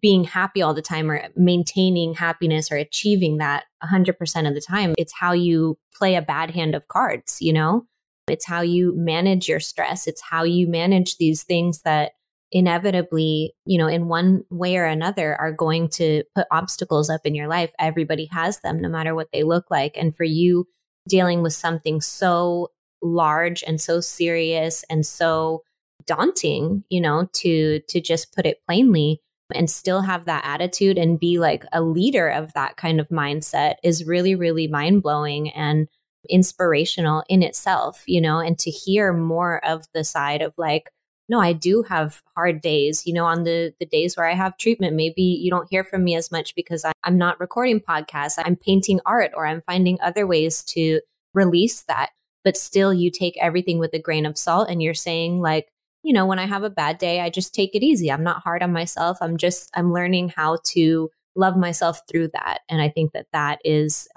being 0.00 0.24
happy 0.24 0.62
all 0.62 0.72
the 0.72 0.82
time 0.82 1.10
or 1.10 1.22
maintaining 1.36 2.14
happiness 2.14 2.70
or 2.70 2.76
achieving 2.76 3.38
that 3.38 3.64
100% 3.82 4.48
of 4.48 4.54
the 4.54 4.60
time. 4.60 4.94
It's 4.96 5.12
how 5.12 5.32
you 5.32 5.76
play 5.94 6.14
a 6.14 6.22
bad 6.22 6.52
hand 6.52 6.74
of 6.74 6.88
cards, 6.88 7.38
you 7.40 7.52
know? 7.52 7.86
It's 8.30 8.46
how 8.46 8.60
you 8.62 8.94
manage 8.96 9.48
your 9.48 9.60
stress. 9.60 10.06
It's 10.06 10.22
how 10.22 10.44
you 10.44 10.68
manage 10.68 11.16
these 11.16 11.42
things 11.44 11.82
that 11.82 12.12
inevitably, 12.52 13.54
you 13.64 13.78
know, 13.78 13.86
in 13.86 14.08
one 14.08 14.44
way 14.50 14.76
or 14.76 14.84
another 14.84 15.36
are 15.36 15.52
going 15.52 15.88
to 15.88 16.24
put 16.34 16.46
obstacles 16.50 17.08
up 17.08 17.20
in 17.24 17.34
your 17.34 17.48
life. 17.48 17.72
Everybody 17.78 18.26
has 18.32 18.60
them, 18.60 18.80
no 18.80 18.88
matter 18.88 19.14
what 19.14 19.28
they 19.32 19.42
look 19.44 19.70
like. 19.70 19.96
And 19.96 20.14
for 20.14 20.24
you 20.24 20.66
dealing 21.08 21.42
with 21.42 21.52
something 21.52 22.00
so 22.00 22.70
large 23.02 23.62
and 23.62 23.80
so 23.80 24.00
serious 24.00 24.84
and 24.90 25.06
so 25.06 25.62
daunting, 26.06 26.84
you 26.90 27.00
know, 27.00 27.28
to 27.34 27.80
to 27.88 28.00
just 28.00 28.34
put 28.34 28.46
it 28.46 28.58
plainly 28.66 29.20
and 29.54 29.70
still 29.70 30.02
have 30.02 30.24
that 30.26 30.44
attitude 30.44 30.98
and 30.98 31.20
be 31.20 31.38
like 31.38 31.64
a 31.72 31.82
leader 31.82 32.28
of 32.28 32.52
that 32.54 32.76
kind 32.76 33.00
of 33.00 33.08
mindset 33.08 33.74
is 33.82 34.04
really 34.04 34.34
really 34.34 34.68
mind-blowing 34.68 35.50
and 35.50 35.88
inspirational 36.28 37.24
in 37.28 37.42
itself, 37.42 38.02
you 38.06 38.20
know, 38.20 38.38
and 38.38 38.58
to 38.58 38.70
hear 38.70 39.12
more 39.12 39.64
of 39.64 39.86
the 39.94 40.04
side 40.04 40.42
of 40.42 40.54
like 40.58 40.90
no, 41.30 41.38
I 41.38 41.52
do 41.52 41.84
have 41.84 42.20
hard 42.34 42.60
days. 42.60 43.06
You 43.06 43.14
know, 43.14 43.24
on 43.24 43.44
the 43.44 43.72
the 43.78 43.86
days 43.86 44.16
where 44.16 44.28
I 44.28 44.34
have 44.34 44.56
treatment, 44.58 44.96
maybe 44.96 45.22
you 45.22 45.48
don't 45.48 45.68
hear 45.70 45.84
from 45.84 46.02
me 46.02 46.16
as 46.16 46.32
much 46.32 46.56
because 46.56 46.84
I, 46.84 46.92
I'm 47.04 47.16
not 47.16 47.38
recording 47.38 47.80
podcasts. 47.80 48.34
I'm 48.38 48.56
painting 48.56 49.00
art 49.06 49.30
or 49.36 49.46
I'm 49.46 49.60
finding 49.60 49.98
other 50.00 50.26
ways 50.26 50.64
to 50.64 51.00
release 51.32 51.84
that. 51.84 52.10
But 52.42 52.56
still, 52.56 52.92
you 52.92 53.12
take 53.12 53.36
everything 53.40 53.78
with 53.78 53.94
a 53.94 54.00
grain 54.00 54.26
of 54.26 54.36
salt 54.36 54.68
and 54.68 54.82
you're 54.82 54.92
saying, 54.92 55.40
like, 55.40 55.68
you 56.02 56.12
know, 56.12 56.26
when 56.26 56.40
I 56.40 56.46
have 56.46 56.64
a 56.64 56.70
bad 56.70 56.98
day, 56.98 57.20
I 57.20 57.30
just 57.30 57.54
take 57.54 57.74
it 57.74 57.84
easy. 57.84 58.10
I'm 58.10 58.24
not 58.24 58.42
hard 58.42 58.62
on 58.62 58.72
myself. 58.72 59.18
I'm 59.20 59.36
just, 59.36 59.70
I'm 59.74 59.92
learning 59.92 60.30
how 60.30 60.58
to 60.72 61.10
love 61.36 61.56
myself 61.56 62.00
through 62.10 62.28
that. 62.28 62.60
And 62.68 62.82
I 62.82 62.88
think 62.88 63.12
that 63.12 63.26
that 63.32 63.60
is 63.64 64.08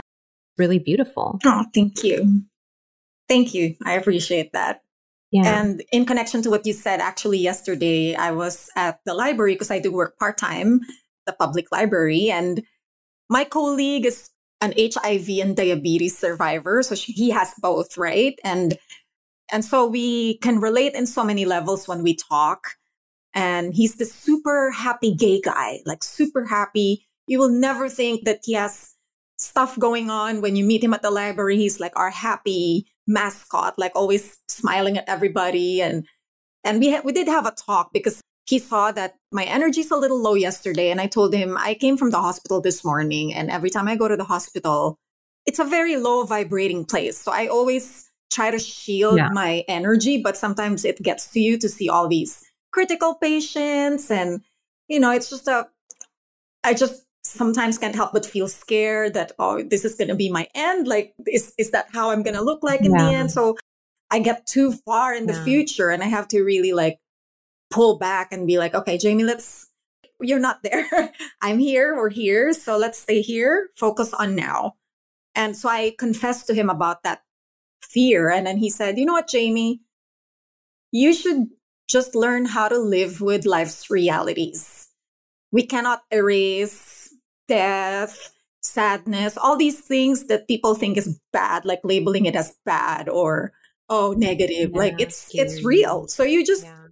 really 0.57 0.79
beautiful. 0.79 1.39
Oh, 1.45 1.65
thank 1.73 2.03
you. 2.03 2.43
Thank 3.27 3.53
you. 3.53 3.75
I 3.85 3.93
appreciate 3.93 4.53
that. 4.53 4.81
Yeah. 5.31 5.61
And 5.61 5.83
in 5.91 6.05
connection 6.05 6.43
to 6.43 6.49
what 6.49 6.65
you 6.65 6.73
said, 6.73 6.99
actually, 6.99 7.39
yesterday 7.39 8.13
I 8.15 8.31
was 8.31 8.69
at 8.75 8.99
the 9.05 9.15
library 9.15 9.55
because 9.55 9.71
I 9.71 9.79
do 9.79 9.91
work 9.91 10.19
part 10.19 10.37
time, 10.37 10.81
the 11.25 11.33
public 11.33 11.71
library, 11.71 12.29
and 12.29 12.63
my 13.29 13.43
colleague 13.43 14.05
is 14.05 14.29
an 14.61 14.73
HIV 14.77 15.29
and 15.41 15.57
diabetes 15.57 16.17
survivor, 16.17 16.83
so 16.83 16.95
she, 16.95 17.13
he 17.13 17.31
has 17.31 17.51
both, 17.59 17.97
right? 17.97 18.37
And 18.43 18.77
and 19.51 19.65
so 19.65 19.87
we 19.87 20.37
can 20.37 20.59
relate 20.59 20.93
in 20.93 21.05
so 21.05 21.23
many 21.23 21.45
levels 21.45 21.87
when 21.87 22.03
we 22.03 22.15
talk. 22.15 22.75
And 23.35 23.73
he's 23.73 23.95
the 23.95 24.05
super 24.05 24.71
happy 24.71 25.13
gay 25.13 25.41
guy, 25.41 25.79
like 25.85 26.03
super 26.03 26.45
happy. 26.45 27.07
You 27.27 27.39
will 27.39 27.49
never 27.49 27.89
think 27.89 28.25
that 28.25 28.41
he 28.43 28.53
has 28.53 28.92
stuff 29.43 29.77
going 29.77 30.09
on 30.09 30.41
when 30.41 30.55
you 30.55 30.63
meet 30.63 30.83
him 30.83 30.93
at 30.93 31.01
the 31.01 31.11
library. 31.11 31.57
He's 31.57 31.79
like 31.79 31.93
our 31.95 32.09
happy 32.09 32.87
mascot, 33.05 33.77
like 33.77 33.91
always 33.95 34.39
smiling 34.47 34.97
at 34.97 35.07
everybody. 35.07 35.81
And 35.81 36.07
and 36.63 36.79
we 36.79 36.91
ha- 36.91 37.01
we 37.03 37.11
did 37.11 37.27
have 37.27 37.45
a 37.45 37.51
talk 37.51 37.91
because 37.93 38.21
he 38.45 38.59
saw 38.59 38.91
that 38.91 39.15
my 39.31 39.43
energy's 39.43 39.91
a 39.91 39.97
little 39.97 40.21
low 40.21 40.33
yesterday, 40.33 40.91
and 40.91 40.99
I 40.99 41.07
told 41.07 41.33
him 41.33 41.57
I 41.57 41.75
came 41.75 41.97
from 41.97 42.09
the 42.11 42.19
hospital 42.21 42.61
this 42.61 42.83
morning, 42.83 43.33
and 43.33 43.49
every 43.49 43.69
time 43.69 43.87
I 43.87 43.95
go 43.95 44.07
to 44.07 44.17
the 44.17 44.25
hospital, 44.25 44.97
it's 45.45 45.59
a 45.59 45.65
very 45.65 45.97
low 45.97 46.23
vibrating 46.23 46.85
place. 46.85 47.17
So 47.17 47.31
I 47.31 47.47
always 47.47 48.09
try 48.31 48.51
to 48.51 48.59
shield 48.59 49.17
yeah. 49.17 49.29
my 49.31 49.63
energy, 49.67 50.21
but 50.21 50.37
sometimes 50.37 50.83
it 50.85 51.01
gets 51.01 51.31
to 51.31 51.39
you 51.39 51.57
to 51.59 51.69
see 51.69 51.89
all 51.89 52.07
these 52.07 52.43
critical 52.71 53.15
patients, 53.15 54.09
and 54.09 54.41
you 54.87 54.99
know, 54.99 55.11
it's 55.11 55.29
just 55.29 55.47
a 55.47 55.67
I 56.63 56.73
just 56.73 57.02
sometimes 57.23 57.77
can't 57.77 57.95
help 57.95 58.11
but 58.11 58.25
feel 58.25 58.47
scared 58.47 59.13
that 59.13 59.31
oh 59.39 59.63
this 59.63 59.85
is 59.85 59.95
going 59.95 60.09
to 60.09 60.15
be 60.15 60.29
my 60.29 60.47
end 60.53 60.87
like 60.87 61.13
is 61.25 61.53
is 61.57 61.71
that 61.71 61.87
how 61.93 62.11
i'm 62.11 62.21
going 62.21 62.35
to 62.35 62.41
look 62.41 62.61
like 62.63 62.81
in 62.81 62.91
yeah. 62.91 63.05
the 63.05 63.15
end? 63.15 63.31
So 63.31 63.57
i 64.11 64.19
get 64.19 64.45
too 64.45 64.73
far 64.85 65.13
in 65.13 65.25
the 65.25 65.33
future 65.33 65.89
and 65.89 66.03
i 66.03 66.07
have 66.07 66.27
to 66.29 66.43
really 66.43 66.73
like 66.73 66.99
pull 67.71 67.97
back 67.97 68.31
and 68.31 68.45
be 68.45 68.59
like 68.59 68.75
okay 68.75 68.97
jaymee 68.97 69.25
let's 69.25 69.69
you're 70.19 70.39
not 70.39 70.63
there. 70.63 70.87
I'm 71.41 71.59
here 71.59 71.95
we're 71.95 72.09
here 72.09 72.53
so 72.53 72.77
let's 72.77 72.99
stay 72.99 73.21
here 73.21 73.69
focus 73.75 74.13
on 74.13 74.35
now. 74.35 74.73
And 75.35 75.55
so 75.55 75.69
i 75.69 75.95
confessed 75.97 76.47
to 76.47 76.53
him 76.53 76.69
about 76.69 77.03
that 77.03 77.23
fear 77.81 78.29
and 78.29 78.45
then 78.45 78.57
he 78.57 78.69
said 78.69 78.97
you 78.97 79.05
know 79.05 79.13
what 79.13 79.27
jaymee? 79.27 79.79
You 80.91 81.13
should 81.13 81.47
just 81.87 82.15
learn 82.15 82.45
how 82.45 82.67
to 82.67 82.77
live 82.77 83.19
with 83.19 83.45
life's 83.45 83.89
realities. 83.89 84.89
We 85.51 85.65
cannot 85.65 86.03
erase 86.11 87.02
death, 87.47 88.33
sadness, 88.61 89.37
all 89.37 89.57
these 89.57 89.79
things 89.81 90.25
that 90.27 90.47
people 90.47 90.75
think 90.75 90.97
is 90.97 91.19
bad, 91.31 91.65
like 91.65 91.81
labeling 91.83 92.25
it 92.25 92.35
as 92.35 92.55
bad 92.65 93.09
or 93.09 93.53
oh 93.89 94.13
negative. 94.17 94.71
Yeah, 94.73 94.77
like 94.77 95.01
it's 95.01 95.17
scary. 95.17 95.47
it's 95.47 95.63
real. 95.63 96.07
So 96.07 96.23
you 96.23 96.45
just 96.45 96.63
yeah. 96.63 96.87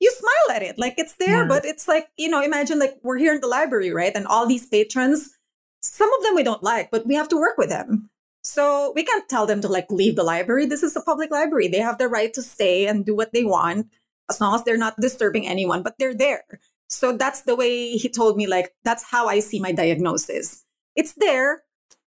you 0.00 0.10
smile 0.10 0.56
at 0.56 0.62
it. 0.62 0.78
Like 0.78 0.94
it's 0.98 1.14
there, 1.18 1.42
yeah. 1.42 1.48
but 1.48 1.64
it's 1.64 1.86
like, 1.86 2.08
you 2.16 2.28
know, 2.28 2.42
imagine 2.42 2.78
like 2.78 2.94
we're 3.02 3.18
here 3.18 3.34
in 3.34 3.40
the 3.40 3.48
library, 3.48 3.92
right? 3.92 4.12
And 4.14 4.26
all 4.26 4.46
these 4.46 4.66
patrons, 4.66 5.36
some 5.80 6.12
of 6.12 6.22
them 6.24 6.34
we 6.34 6.42
don't 6.42 6.62
like, 6.62 6.90
but 6.90 7.06
we 7.06 7.14
have 7.14 7.28
to 7.28 7.36
work 7.36 7.58
with 7.58 7.68
them. 7.68 8.10
So 8.42 8.92
we 8.96 9.04
can't 9.04 9.28
tell 9.28 9.46
them 9.46 9.60
to 9.60 9.68
like 9.68 9.90
leave 9.90 10.16
the 10.16 10.24
library. 10.24 10.66
This 10.66 10.82
is 10.82 10.96
a 10.96 11.02
public 11.02 11.30
library. 11.30 11.68
They 11.68 11.78
have 11.78 11.98
the 11.98 12.08
right 12.08 12.32
to 12.34 12.42
stay 12.42 12.86
and 12.86 13.04
do 13.04 13.14
what 13.14 13.32
they 13.32 13.44
want 13.44 13.86
as 14.30 14.40
long 14.40 14.54
as 14.54 14.64
they're 14.64 14.78
not 14.78 14.96
disturbing 14.98 15.46
anyone, 15.46 15.82
but 15.82 15.96
they're 15.98 16.14
there. 16.14 16.44
So 16.90 17.16
that's 17.16 17.42
the 17.42 17.56
way 17.56 17.92
he 17.92 18.08
told 18.08 18.36
me, 18.36 18.46
like, 18.46 18.74
that's 18.84 19.04
how 19.04 19.28
I 19.28 19.38
see 19.40 19.60
my 19.60 19.72
diagnosis. 19.72 20.64
It's 20.96 21.14
there. 21.14 21.62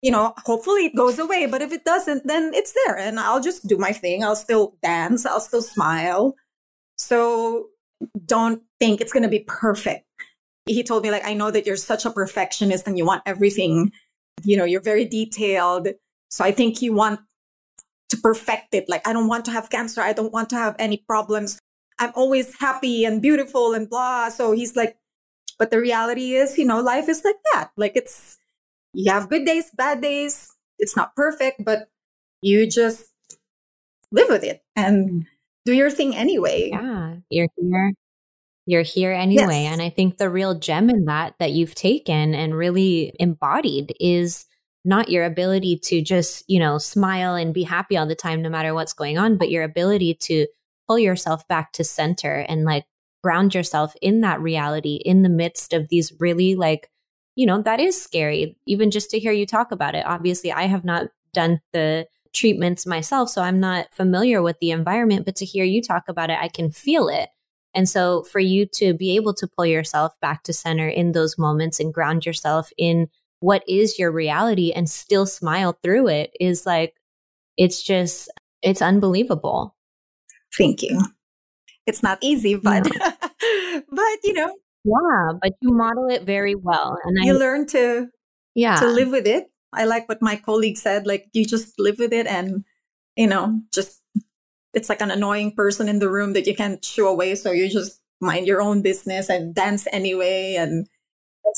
You 0.02 0.10
know, 0.10 0.34
hopefully 0.44 0.84
it 0.84 0.94
goes 0.94 1.18
away, 1.18 1.46
but 1.46 1.62
if 1.62 1.72
it 1.72 1.86
doesn't, 1.86 2.26
then 2.26 2.52
it's 2.52 2.74
there 2.84 2.98
and 2.98 3.18
I'll 3.18 3.40
just 3.40 3.66
do 3.66 3.78
my 3.78 3.92
thing. 3.92 4.22
I'll 4.22 4.36
still 4.36 4.76
dance, 4.82 5.24
I'll 5.24 5.40
still 5.40 5.62
smile. 5.62 6.34
So 6.98 7.68
don't 8.26 8.62
think 8.78 9.00
it's 9.00 9.14
going 9.14 9.22
to 9.22 9.30
be 9.30 9.44
perfect. 9.46 10.04
He 10.66 10.82
told 10.82 11.04
me, 11.04 11.10
like, 11.10 11.24
I 11.24 11.32
know 11.32 11.50
that 11.50 11.64
you're 11.64 11.76
such 11.76 12.04
a 12.04 12.10
perfectionist 12.10 12.86
and 12.86 12.98
you 12.98 13.06
want 13.06 13.22
everything, 13.24 13.92
you 14.42 14.58
know, 14.58 14.64
you're 14.64 14.82
very 14.82 15.06
detailed. 15.06 15.88
So 16.28 16.44
I 16.44 16.52
think 16.52 16.82
you 16.82 16.92
want 16.92 17.20
to 18.10 18.16
perfect 18.18 18.74
it. 18.74 18.88
Like, 18.88 19.08
I 19.08 19.14
don't 19.14 19.28
want 19.28 19.46
to 19.46 19.52
have 19.52 19.70
cancer. 19.70 20.02
I 20.02 20.12
don't 20.12 20.32
want 20.32 20.50
to 20.50 20.56
have 20.56 20.76
any 20.78 20.98
problems. 21.08 21.58
I'm 21.98 22.12
always 22.14 22.58
happy 22.58 23.04
and 23.04 23.22
beautiful 23.22 23.74
and 23.74 23.88
blah. 23.88 24.28
So 24.28 24.52
he's 24.52 24.76
like, 24.76 24.96
but 25.58 25.70
the 25.70 25.80
reality 25.80 26.34
is, 26.34 26.58
you 26.58 26.64
know, 26.64 26.80
life 26.80 27.08
is 27.08 27.22
like 27.24 27.36
that. 27.52 27.70
Like 27.76 27.92
it's, 27.94 28.38
you 28.92 29.12
have 29.12 29.28
good 29.28 29.44
days, 29.44 29.70
bad 29.76 30.00
days. 30.00 30.50
It's 30.78 30.96
not 30.96 31.14
perfect, 31.14 31.64
but 31.64 31.88
you 32.42 32.68
just 32.68 33.06
live 34.10 34.28
with 34.28 34.44
it 34.44 34.62
and 34.76 35.26
do 35.64 35.72
your 35.72 35.90
thing 35.90 36.14
anyway. 36.16 36.70
Yeah. 36.72 37.16
You're 37.30 37.48
here. 37.56 37.92
You're 38.66 38.82
here 38.82 39.12
anyway. 39.12 39.62
Yes. 39.62 39.72
And 39.72 39.82
I 39.82 39.90
think 39.90 40.16
the 40.16 40.30
real 40.30 40.58
gem 40.58 40.90
in 40.90 41.04
that 41.04 41.34
that 41.38 41.52
you've 41.52 41.74
taken 41.74 42.34
and 42.34 42.54
really 42.54 43.12
embodied 43.20 43.94
is 44.00 44.46
not 44.84 45.10
your 45.10 45.24
ability 45.24 45.78
to 45.84 46.02
just, 46.02 46.44
you 46.48 46.58
know, 46.58 46.78
smile 46.78 47.34
and 47.34 47.54
be 47.54 47.62
happy 47.62 47.96
all 47.96 48.06
the 48.06 48.14
time, 48.14 48.42
no 48.42 48.48
matter 48.48 48.74
what's 48.74 48.92
going 48.92 49.18
on, 49.18 49.36
but 49.36 49.50
your 49.50 49.62
ability 49.64 50.14
to 50.14 50.46
pull 50.86 50.98
yourself 50.98 51.46
back 51.48 51.72
to 51.72 51.84
center 51.84 52.44
and 52.48 52.64
like 52.64 52.84
ground 53.22 53.54
yourself 53.54 53.94
in 54.02 54.20
that 54.20 54.40
reality 54.40 54.96
in 55.04 55.22
the 55.22 55.28
midst 55.28 55.72
of 55.72 55.88
these 55.88 56.12
really 56.20 56.54
like 56.54 56.90
you 57.36 57.46
know 57.46 57.62
that 57.62 57.80
is 57.80 58.00
scary 58.00 58.56
even 58.66 58.90
just 58.90 59.10
to 59.10 59.18
hear 59.18 59.32
you 59.32 59.46
talk 59.46 59.72
about 59.72 59.94
it. 59.94 60.04
Obviously 60.06 60.52
i 60.52 60.64
have 60.64 60.84
not 60.84 61.06
done 61.32 61.60
the 61.72 62.06
treatments 62.32 62.86
myself 62.86 63.30
so 63.30 63.40
i'm 63.42 63.60
not 63.60 63.86
familiar 63.92 64.42
with 64.42 64.58
the 64.60 64.70
environment 64.70 65.24
but 65.24 65.36
to 65.36 65.44
hear 65.44 65.64
you 65.64 65.80
talk 65.80 66.04
about 66.08 66.30
it 66.30 66.38
i 66.40 66.48
can 66.48 66.70
feel 66.70 67.08
it. 67.08 67.30
And 67.76 67.88
so 67.88 68.22
for 68.24 68.38
you 68.38 68.66
to 68.74 68.94
be 68.94 69.16
able 69.16 69.34
to 69.34 69.48
pull 69.48 69.66
yourself 69.66 70.12
back 70.20 70.44
to 70.44 70.52
center 70.52 70.86
in 70.86 71.10
those 71.10 71.36
moments 71.36 71.80
and 71.80 71.92
ground 71.92 72.24
yourself 72.24 72.70
in 72.78 73.08
what 73.40 73.64
is 73.68 73.98
your 73.98 74.12
reality 74.12 74.70
and 74.72 74.88
still 74.88 75.26
smile 75.26 75.76
through 75.82 76.08
it 76.08 76.32
is 76.40 76.64
like 76.66 76.94
it's 77.56 77.82
just 77.82 78.30
it's 78.62 78.80
unbelievable 78.80 79.73
Thank 80.56 80.82
you. 80.82 81.00
It's 81.86 82.02
not 82.02 82.18
easy, 82.22 82.54
but 82.62 82.84
but 82.84 84.18
you 84.24 84.32
know, 84.32 84.54
yeah, 84.84 85.32
but 85.40 85.52
you 85.60 85.72
model 85.72 86.08
it 86.08 86.22
very 86.22 86.54
well, 86.54 86.96
and 87.04 87.24
you 87.24 87.34
I 87.34 87.36
learn 87.36 87.66
to 87.68 88.08
yeah 88.54 88.76
to 88.76 88.86
live 88.86 89.10
with 89.10 89.26
it. 89.26 89.46
I 89.72 89.84
like 89.84 90.08
what 90.08 90.22
my 90.22 90.36
colleague 90.36 90.78
said. 90.78 91.06
Like 91.06 91.26
you 91.32 91.44
just 91.44 91.78
live 91.78 91.98
with 91.98 92.12
it, 92.12 92.26
and 92.26 92.64
you 93.16 93.26
know, 93.26 93.60
just 93.72 94.00
it's 94.72 94.88
like 94.88 95.00
an 95.00 95.10
annoying 95.10 95.52
person 95.52 95.88
in 95.88 95.98
the 95.98 96.10
room 96.10 96.32
that 96.32 96.46
you 96.46 96.54
can't 96.54 96.84
shoo 96.84 97.06
away. 97.06 97.34
So 97.34 97.52
you 97.52 97.68
just 97.68 98.00
mind 98.20 98.46
your 98.46 98.62
own 98.62 98.82
business 98.82 99.28
and 99.28 99.54
dance 99.54 99.86
anyway, 99.92 100.56
and 100.56 100.86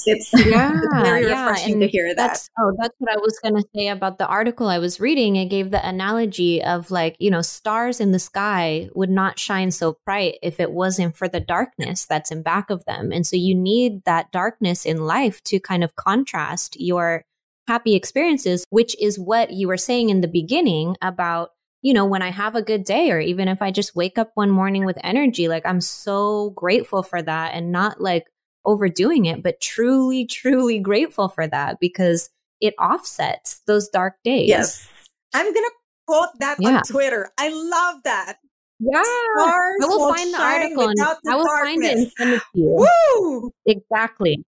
it's, 0.07 0.31
yeah, 0.47 0.81
very 1.03 1.27
yeah, 1.27 1.47
refreshing 1.47 1.81
to 1.81 1.89
hear 1.89 2.09
that. 2.09 2.17
That's 2.17 2.51
oh, 2.59 2.73
that's 2.79 2.95
what 2.99 3.13
I 3.13 3.17
was 3.19 3.39
gonna 3.43 3.63
say 3.75 3.89
about 3.89 4.19
the 4.19 4.27
article 4.27 4.69
I 4.69 4.79
was 4.79 5.01
reading. 5.01 5.37
It 5.37 5.47
gave 5.47 5.71
the 5.71 5.87
analogy 5.87 6.63
of 6.63 6.91
like 6.91 7.17
you 7.19 7.31
know 7.31 7.43
stars 7.43 8.01
in 8.01 8.13
the 8.13 8.19
sky 8.19 8.89
would 8.95 9.11
not 9.11 9.39
shine 9.39 9.71
so 9.71 9.99
bright 10.05 10.39
if 10.43 10.61
it 10.61 10.73
wasn't 10.73 11.17
for 11.17 11.29
the 11.29 11.41
darkness 11.41 12.07
that's 12.07 12.31
in 12.31 12.43
back 12.43 12.71
of 12.71 12.85
them, 12.85 13.13
and 13.13 13.27
so 13.27 13.37
you 13.37 13.55
need 13.55 14.05
that 14.05 14.33
darkness 14.33 14.85
in 14.85 15.07
life 15.07 15.43
to 15.45 15.61
kind 15.61 15.83
of 15.85 15.97
contrast 15.97 16.79
your 16.81 17.25
happy 17.69 17.95
experiences, 17.95 18.65
which 18.71 18.97
is 19.01 19.19
what 19.19 19.53
you 19.53 19.69
were 19.69 19.77
saying 19.77 20.11
in 20.11 20.21
the 20.21 20.29
beginning 20.29 20.97
about 21.03 21.51
you 21.83 21.95
know, 21.95 22.05
when 22.05 22.23
I 22.23 22.33
have 22.33 22.57
a 22.57 22.63
good 22.63 22.83
day, 22.83 23.13
or 23.13 23.21
even 23.21 23.47
if 23.47 23.63
I 23.63 23.71
just 23.71 23.95
wake 23.95 24.19
up 24.19 24.33
one 24.35 24.51
morning 24.51 24.85
with 24.85 24.99
energy, 25.05 25.47
like 25.47 25.65
I'm 25.65 25.81
so 25.81 26.51
grateful 26.51 27.05
for 27.05 27.23
that 27.23 27.55
and 27.55 27.71
not 27.71 28.01
like 28.01 28.27
overdoing 28.67 29.25
it, 29.27 29.43
but 29.43 29.61
truly, 29.61 30.27
truly 30.27 30.79
grateful 30.79 31.29
for 31.29 31.47
that 31.47 31.79
because 31.81 32.29
it 32.61 32.75
offsets 32.79 33.61
those 33.67 33.89
dark 33.89 34.15
days. 34.25 34.49
Yes. 34.49 34.89
I'm 35.35 35.45
going 35.53 35.65
to 35.65 35.73
quote 36.07 36.29
that 36.41 36.57
Yeah. 36.61 36.69
on 36.79 36.83
Twitter. 36.83 37.31
I 37.39 37.49
love 37.51 38.03
that. 38.05 38.37
Yeah. 38.79 39.03
Stars 39.03 39.75
I 39.83 39.87
will 39.87 39.99
will 39.99 40.15
find 40.15 40.35
the 40.35 40.41
article 40.41 40.89
and 40.89 40.99
the 40.99 41.17
I 41.31 41.37
will 41.37 41.47
find 41.47 41.83
it 41.85 41.97
and 41.97 42.13
send 42.19 42.31
it 42.35 42.41
to 42.41 42.61
you. 42.61 42.87
Woo! 43.21 43.51
Exactly. 43.65 44.45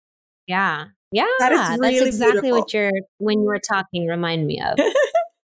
Yeah. 0.46 0.86
Yeah. 1.12 1.26
That 1.40 1.52
is 1.52 1.58
That's 1.80 2.00
exactly 2.06 2.40
beautiful. 2.40 2.58
what 2.60 2.72
you're, 2.74 2.90
when 3.18 3.40
you 3.40 3.46
were 3.46 3.58
talking, 3.60 4.06
remind 4.06 4.46
me 4.46 4.62
of. 4.62 4.78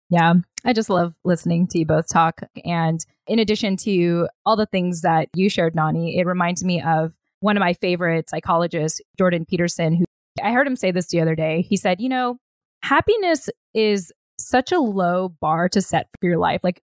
Yeah, 0.09 0.35
I 0.65 0.73
just 0.73 0.89
love 0.89 1.15
listening 1.25 1.67
to 1.67 1.81
you 1.81 1.85
both 1.85 2.09
talk. 2.09 2.41
And 2.65 3.05
in 3.27 3.41
addition 3.41 3.77
to 3.79 4.29
all 4.45 4.55
the 4.55 4.67
things 4.67 5.01
that 5.01 5.29
you 5.35 5.49
shared, 5.49 5.75
Nani, 5.75 6.17
it 6.17 6.27
reminds 6.27 6.63
me 6.63 6.81
of 6.81 7.13
one 7.47 7.57
of 7.57 7.61
my 7.61 7.75
favorite 7.75 8.29
psychologists, 8.29 9.01
Jordan 9.17 9.47
Peterson, 9.49 9.95
who 9.95 10.05
I 10.43 10.51
heard 10.51 10.67
him 10.67 10.75
say 10.75 10.91
this 10.91 11.07
the 11.07 11.21
other 11.21 11.37
day. 11.37 11.63
He 11.63 11.77
said, 11.77 12.01
You 12.01 12.09
know, 12.09 12.39
happiness 12.83 13.49
is 13.73 14.13
such 14.37 14.73
a 14.73 14.81
low 14.81 15.29
bar 15.29 15.69
to 15.69 15.81
set 15.81 16.09
for 16.21 16.27
your 16.27 16.39
life. 16.39 16.65
Like 16.65 16.83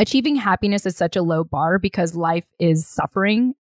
achieving 0.00 0.34
happiness 0.34 0.84
is 0.84 0.96
such 0.96 1.14
a 1.14 1.22
low 1.22 1.44
bar 1.44 1.78
because 1.78 2.16
life 2.16 2.46
is 2.58 2.88
suffering. 2.88 3.54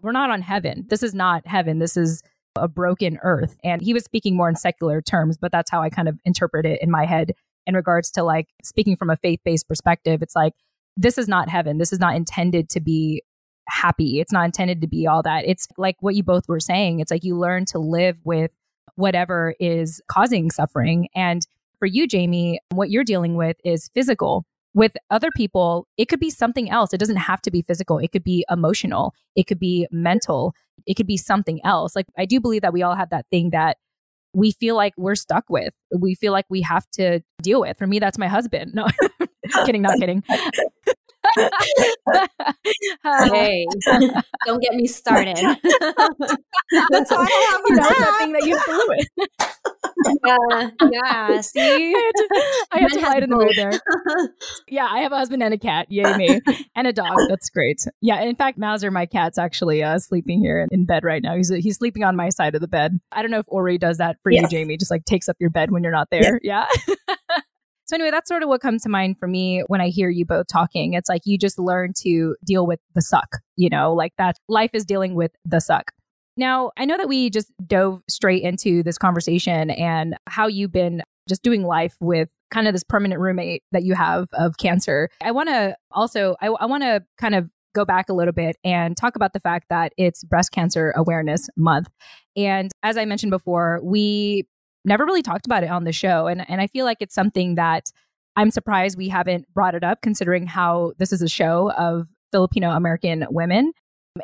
We're 0.00 0.12
not 0.12 0.30
on 0.30 0.42
heaven. 0.42 0.86
This 0.88 1.02
is 1.02 1.12
not 1.12 1.44
heaven. 1.44 1.80
This 1.80 1.96
is 1.96 2.22
a 2.54 2.68
broken 2.68 3.18
earth. 3.24 3.58
And 3.64 3.82
he 3.82 3.92
was 3.92 4.04
speaking 4.04 4.36
more 4.36 4.48
in 4.48 4.54
secular 4.54 5.02
terms, 5.02 5.36
but 5.36 5.50
that's 5.50 5.72
how 5.72 5.82
I 5.82 5.90
kind 5.90 6.08
of 6.08 6.20
interpret 6.24 6.66
it 6.66 6.80
in 6.80 6.90
my 6.90 7.04
head 7.04 7.32
in 7.66 7.74
regards 7.74 8.12
to 8.12 8.22
like 8.22 8.46
speaking 8.62 8.96
from 8.96 9.10
a 9.10 9.16
faith 9.16 9.40
based 9.44 9.66
perspective. 9.66 10.22
It's 10.22 10.36
like, 10.36 10.52
this 10.96 11.18
is 11.18 11.26
not 11.26 11.48
heaven. 11.48 11.78
This 11.78 11.92
is 11.92 11.98
not 11.98 12.14
intended 12.14 12.70
to 12.70 12.80
be 12.80 13.22
happy. 13.68 14.20
It's 14.20 14.32
not 14.32 14.44
intended 14.44 14.80
to 14.80 14.86
be 14.86 15.06
all 15.06 15.22
that. 15.22 15.44
It's 15.46 15.68
like 15.76 15.96
what 16.00 16.14
you 16.14 16.22
both 16.22 16.48
were 16.48 16.60
saying. 16.60 17.00
It's 17.00 17.10
like 17.10 17.24
you 17.24 17.38
learn 17.38 17.64
to 17.66 17.78
live 17.78 18.18
with 18.24 18.50
whatever 18.96 19.54
is 19.60 20.00
causing 20.08 20.50
suffering. 20.50 21.08
And 21.14 21.46
for 21.78 21.86
you, 21.86 22.08
Jaymee, 22.08 22.56
what 22.72 22.90
you're 22.90 23.04
dealing 23.04 23.34
with 23.34 23.56
is 23.64 23.90
physical. 23.94 24.44
With 24.74 24.92
other 25.10 25.30
people, 25.34 25.86
it 25.96 26.06
could 26.06 26.20
be 26.20 26.30
something 26.30 26.70
else. 26.70 26.92
It 26.92 26.98
doesn't 26.98 27.16
have 27.16 27.40
to 27.42 27.50
be 27.50 27.62
physical. 27.62 27.98
It 27.98 28.12
could 28.12 28.24
be 28.24 28.44
emotional. 28.50 29.14
It 29.34 29.46
could 29.46 29.58
be 29.58 29.86
mental. 29.90 30.54
It 30.86 30.94
could 30.94 31.06
be 31.06 31.16
something 31.16 31.60
else. 31.64 31.96
Like, 31.96 32.06
I 32.18 32.26
do 32.26 32.40
believe 32.40 32.62
that 32.62 32.72
we 32.72 32.82
all 32.82 32.94
have 32.94 33.10
that 33.10 33.26
thing 33.30 33.50
that 33.50 33.78
we 34.34 34.52
feel 34.52 34.76
like 34.76 34.92
we're 34.98 35.14
stuck 35.14 35.44
with. 35.48 35.72
We 35.98 36.14
feel 36.14 36.32
like 36.32 36.44
we 36.50 36.60
have 36.60 36.86
to 36.92 37.20
deal 37.42 37.62
with. 37.62 37.78
For 37.78 37.86
me, 37.86 37.98
that's 37.98 38.18
my 38.18 38.28
husband. 38.28 38.74
No, 38.74 38.86
kidding, 39.64 39.80
not 39.80 39.98
kidding. 39.98 40.22
Hey, 43.04 43.66
don't 44.46 44.62
get 44.62 44.74
me 44.74 44.86
started. 44.86 45.36
That's 46.90 47.10
why 47.10 47.26
I 47.26 47.50
have 47.50 47.60
you 47.68 47.76
know, 47.76 47.82
that 47.82 48.16
thing 48.18 48.32
that 48.32 48.46
you 48.46 48.56
have 48.56 48.64
to 48.64 48.72
live 48.72 49.28
yeah, 50.24 50.70
yeah. 50.90 51.40
See, 51.40 51.94
I 51.94 51.98
had 51.98 52.12
to, 52.12 52.66
I 52.72 52.78
had 52.80 52.88
to 52.92 53.00
Men 53.00 53.04
have 53.04 53.20
the 53.20 53.26
mood 53.28 53.52
there. 53.56 53.72
Yeah, 54.68 54.86
I 54.90 55.00
have 55.00 55.12
a 55.12 55.16
husband 55.16 55.42
and 55.42 55.54
a 55.54 55.58
cat. 55.58 55.86
Yay 55.90 56.16
me. 56.16 56.40
and 56.74 56.86
a 56.86 56.92
dog. 56.92 57.16
That's 57.28 57.48
great. 57.50 57.80
Yeah. 58.00 58.20
In 58.22 58.34
fact, 58.34 58.58
Mauser, 58.58 58.90
my 58.90 59.06
cat's 59.06 59.38
actually 59.38 59.82
uh, 59.82 59.98
sleeping 59.98 60.40
here 60.40 60.60
in, 60.60 60.68
in 60.72 60.84
bed 60.84 61.04
right 61.04 61.22
now. 61.22 61.36
He's 61.36 61.48
he's 61.48 61.76
sleeping 61.76 62.04
on 62.04 62.16
my 62.16 62.28
side 62.30 62.54
of 62.54 62.60
the 62.60 62.68
bed. 62.68 62.98
I 63.12 63.22
don't 63.22 63.30
know 63.30 63.38
if 63.38 63.46
Ori 63.48 63.78
does 63.78 63.98
that 63.98 64.16
for 64.22 64.30
you, 64.30 64.42
Jaymee. 64.42 64.78
Just 64.78 64.90
like 64.90 65.04
takes 65.04 65.28
up 65.28 65.36
your 65.38 65.50
bed 65.50 65.70
when 65.70 65.82
you're 65.82 65.92
not 65.92 66.08
there. 66.10 66.40
Yeah. 66.42 66.66
So 67.86 67.94
anyway, 67.94 68.10
that's 68.10 68.28
sort 68.28 68.42
of 68.42 68.48
what 68.48 68.60
comes 68.60 68.82
to 68.82 68.88
mind 68.88 69.18
for 69.18 69.28
me 69.28 69.62
when 69.68 69.80
I 69.80 69.88
hear 69.88 70.10
you 70.10 70.26
both 70.26 70.46
talking. 70.48 70.94
It's 70.94 71.08
like 71.08 71.22
you 71.24 71.38
just 71.38 71.58
learn 71.58 71.92
to 72.02 72.36
deal 72.44 72.66
with 72.66 72.80
the 72.94 73.02
suck. 73.02 73.38
You 73.56 73.70
know, 73.70 73.94
like 73.94 74.12
that. 74.18 74.36
Life 74.48 74.70
is 74.74 74.84
dealing 74.84 75.14
with 75.14 75.32
the 75.44 75.60
suck. 75.60 75.92
Now, 76.36 76.72
I 76.76 76.84
know 76.84 76.98
that 76.98 77.08
we 77.08 77.30
just 77.30 77.50
dove 77.66 78.02
straight 78.08 78.42
into 78.42 78.82
this 78.82 78.98
conversation 78.98 79.70
and 79.70 80.16
how 80.26 80.48
you've 80.48 80.72
been 80.72 81.02
just 81.28 81.42
doing 81.42 81.64
life 81.64 81.96
with 82.00 82.28
kind 82.50 82.68
of 82.68 82.74
this 82.74 82.84
permanent 82.84 83.20
roommate 83.20 83.62
that 83.72 83.84
you 83.84 83.94
have 83.94 84.28
of 84.34 84.56
cancer. 84.58 85.08
I 85.22 85.30
want 85.30 85.48
to 85.48 85.76
also, 85.90 86.36
I, 86.40 86.48
I 86.48 86.66
want 86.66 86.82
to 86.82 87.02
kind 87.18 87.34
of 87.34 87.48
go 87.74 87.84
back 87.84 88.08
a 88.08 88.12
little 88.12 88.32
bit 88.32 88.56
and 88.64 88.96
talk 88.96 89.16
about 89.16 89.32
the 89.32 89.40
fact 89.40 89.66
that 89.70 89.92
it's 89.96 90.24
Breast 90.24 90.50
Cancer 90.52 90.92
Awareness 90.96 91.48
Month. 91.56 91.88
And 92.36 92.70
as 92.82 92.96
I 92.96 93.04
mentioned 93.04 93.30
before, 93.30 93.80
we 93.82 94.46
never 94.86 95.04
really 95.04 95.22
talked 95.22 95.46
about 95.46 95.64
it 95.64 95.70
on 95.70 95.84
the 95.84 95.92
show. 95.92 96.26
And, 96.26 96.48
and 96.48 96.60
I 96.60 96.66
feel 96.68 96.84
like 96.84 96.98
it's 97.00 97.14
something 97.14 97.56
that 97.56 97.90
I'm 98.36 98.50
surprised 98.50 98.96
we 98.96 99.08
haven't 99.08 99.52
brought 99.52 99.74
it 99.74 99.82
up, 99.82 100.02
considering 100.02 100.46
how 100.46 100.92
this 100.98 101.12
is 101.12 101.22
a 101.22 101.28
show 101.28 101.72
of 101.72 102.08
Filipino 102.32 102.70
American 102.70 103.26
women 103.30 103.72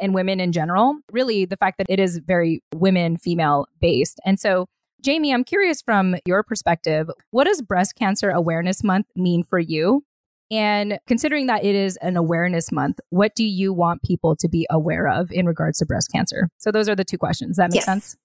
and 0.01 0.15
women 0.15 0.41
in 0.41 0.53
general. 0.53 0.99
Really, 1.11 1.45
the 1.45 1.57
fact 1.57 1.79
that 1.79 1.87
it 1.89 1.99
is 1.99 2.19
very 2.19 2.63
women, 2.75 3.17
female 3.17 3.67
based. 3.81 4.21
And 4.25 4.39
so, 4.39 4.67
Jaymee, 5.05 5.35
I'm 5.35 5.45
curious 5.45 5.83
from 5.83 6.17
your 6.25 6.43
perspective, 6.43 7.11
what 7.31 7.45
does 7.45 7.61
Breast 7.63 7.97
Cancer 7.97 8.31
Awareness 8.31 8.85
Month 8.85 9.07
mean 9.17 9.43
for 9.43 9.59
you? 9.59 10.05
And 10.51 10.99
considering 11.07 11.47
that 11.47 11.65
it 11.65 11.75
is 11.75 11.97
an 12.03 12.17
awareness 12.17 12.71
month, 12.71 13.01
what 13.09 13.35
do 13.35 13.43
you 13.45 13.73
want 13.73 14.03
people 14.03 14.37
to 14.37 14.49
be 14.49 14.67
aware 14.69 15.09
of 15.09 15.33
in 15.33 15.47
regards 15.47 15.79
to 15.79 15.87
breast 15.87 16.13
cancer? 16.13 16.51
So, 16.59 16.71
those 16.71 16.89
are 16.89 16.95
the 16.95 17.05
two 17.05 17.19
questions. 17.19 17.53
Does 17.53 17.57
that 17.57 17.71
make 17.71 17.77
Yes. 17.77 17.87
sense? 17.87 18.17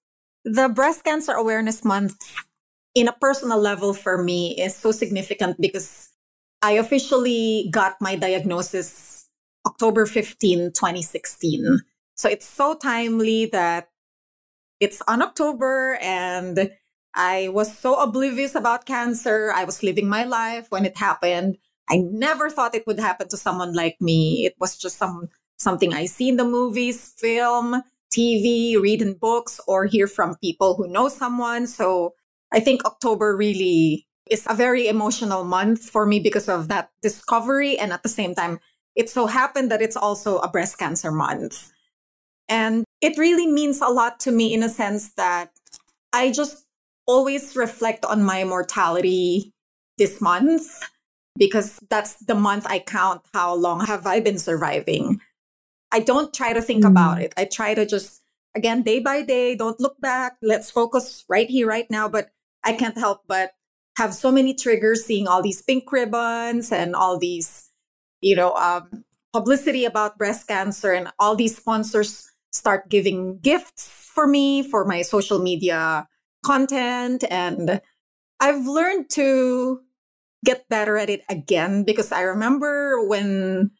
The 0.44 0.68
Breast 0.68 1.04
Cancer 1.04 1.32
Awareness 1.32 1.84
Month, 1.84 2.16
in 2.94 3.08
a 3.08 3.12
personal 3.12 3.58
level 3.58 3.92
for 3.92 4.22
me, 4.22 4.56
is 4.58 4.74
so 4.74 4.92
significant 4.92 5.60
because 5.60 6.10
I 6.62 6.72
officially 6.72 7.68
got 7.70 7.96
my 8.00 8.16
diagnosis 8.16 9.28
October 9.66 10.06
15, 10.06 10.72
2016. 10.72 11.80
So 12.14 12.28
it's 12.28 12.46
so 12.46 12.74
timely 12.74 13.46
that 13.46 13.88
it's 14.80 15.02
on 15.06 15.22
October 15.22 15.98
and 16.00 16.70
I 17.14 17.48
was 17.48 17.76
so 17.76 17.96
oblivious 17.96 18.54
about 18.54 18.86
cancer. 18.86 19.52
I 19.54 19.64
was 19.64 19.82
living 19.82 20.08
my 20.08 20.24
life 20.24 20.66
when 20.70 20.84
it 20.84 20.96
happened. 20.96 21.58
I 21.90 21.98
never 21.98 22.50
thought 22.50 22.74
it 22.74 22.86
would 22.86 23.00
happen 23.00 23.28
to 23.28 23.36
someone 23.36 23.74
like 23.74 23.96
me. 24.00 24.46
It 24.46 24.54
was 24.58 24.76
just 24.76 24.98
some 24.98 25.28
something 25.58 25.92
I 25.92 26.06
see 26.06 26.28
in 26.28 26.36
the 26.36 26.44
movies, 26.44 27.14
film, 27.18 27.82
TV, 28.18 28.80
read 28.80 29.00
in 29.00 29.14
books, 29.14 29.60
or 29.68 29.86
hear 29.86 30.08
from 30.08 30.36
people 30.42 30.74
who 30.74 30.88
know 30.88 31.08
someone. 31.08 31.68
So 31.68 32.14
I 32.52 32.58
think 32.58 32.84
October 32.84 33.36
really 33.36 34.06
is 34.28 34.44
a 34.48 34.54
very 34.54 34.88
emotional 34.88 35.44
month 35.44 35.88
for 35.88 36.04
me 36.04 36.18
because 36.18 36.48
of 36.48 36.66
that 36.66 36.90
discovery. 37.00 37.78
And 37.78 37.92
at 37.92 38.02
the 38.02 38.08
same 38.08 38.34
time, 38.34 38.58
it 38.96 39.08
so 39.08 39.26
happened 39.26 39.70
that 39.70 39.80
it's 39.80 39.96
also 39.96 40.38
a 40.38 40.50
breast 40.50 40.78
cancer 40.78 41.12
month. 41.12 41.70
And 42.48 42.84
it 43.00 43.16
really 43.16 43.46
means 43.46 43.80
a 43.80 43.86
lot 43.86 44.18
to 44.20 44.32
me 44.32 44.52
in 44.52 44.64
a 44.64 44.68
sense 44.68 45.12
that 45.14 45.52
I 46.12 46.32
just 46.32 46.64
always 47.06 47.54
reflect 47.54 48.04
on 48.04 48.24
my 48.24 48.42
mortality 48.42 49.52
this 49.96 50.20
month 50.20 50.82
because 51.38 51.78
that's 51.88 52.16
the 52.16 52.34
month 52.34 52.66
I 52.66 52.80
count 52.80 53.22
how 53.32 53.54
long 53.54 53.86
have 53.86 54.06
I 54.06 54.18
been 54.20 54.38
surviving. 54.38 55.20
I 55.92 56.00
don't 56.00 56.32
try 56.34 56.52
to 56.52 56.60
think 56.62 56.84
Mm. 56.84 56.90
about 56.90 57.20
it. 57.22 57.32
I 57.36 57.44
try 57.44 57.74
to 57.74 57.86
just 57.86 58.22
again 58.54 58.82
day 58.82 58.98
by 59.00 59.22
day, 59.22 59.54
don't 59.54 59.80
look 59.80 60.00
back. 60.00 60.36
Let's 60.42 60.70
focus 60.70 61.24
right 61.28 61.48
here 61.48 61.66
right 61.66 61.90
now, 61.90 62.08
but 62.08 62.30
I 62.64 62.72
can't 62.72 62.98
help 62.98 63.22
but 63.26 63.52
have 63.96 64.14
so 64.14 64.30
many 64.30 64.54
triggers 64.54 65.04
seeing 65.04 65.26
all 65.26 65.42
these 65.42 65.62
pink 65.62 65.90
ribbons 65.92 66.70
and 66.72 66.94
all 66.94 67.18
these 67.18 67.70
you 68.20 68.34
know 68.36 68.52
um, 68.54 69.04
publicity 69.32 69.84
about 69.84 70.18
breast 70.18 70.46
cancer 70.48 70.92
and 70.92 71.08
all 71.18 71.36
these 71.36 71.56
sponsors 71.56 72.30
start 72.52 72.88
giving 72.88 73.38
gifts 73.40 73.88
for 73.88 74.26
me 74.26 74.62
for 74.62 74.84
my 74.84 75.02
social 75.02 75.38
media 75.38 76.06
content 76.44 77.24
and 77.30 77.80
i've 78.40 78.66
learned 78.66 79.10
to 79.10 79.80
get 80.44 80.68
better 80.68 80.96
at 80.96 81.10
it 81.10 81.22
again 81.28 81.84
because 81.84 82.10
i 82.12 82.22
remember 82.22 83.06
when 83.06 83.70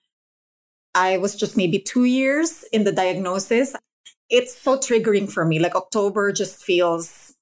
i 0.99 1.16
was 1.16 1.34
just 1.42 1.57
maybe 1.57 1.78
two 1.78 2.05
years 2.05 2.64
in 2.72 2.84
the 2.84 2.92
diagnosis 2.92 3.74
it's 4.30 4.57
so 4.57 4.76
triggering 4.76 5.30
for 5.30 5.44
me. 5.44 5.59
Like 5.59 5.74
October 5.74 6.32
just 6.32 6.62
feels, 6.62 7.34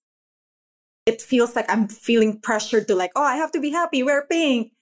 it 1.04 1.20
feels 1.20 1.56
like 1.56 1.70
I'm 1.70 1.88
feeling 1.88 2.40
pressured 2.40 2.88
to 2.88 2.94
like, 2.94 3.12
oh, 3.16 3.22
I 3.22 3.36
have 3.36 3.52
to 3.52 3.60
be 3.60 3.70
happy, 3.70 4.02
wear 4.02 4.26
pink. 4.26 4.72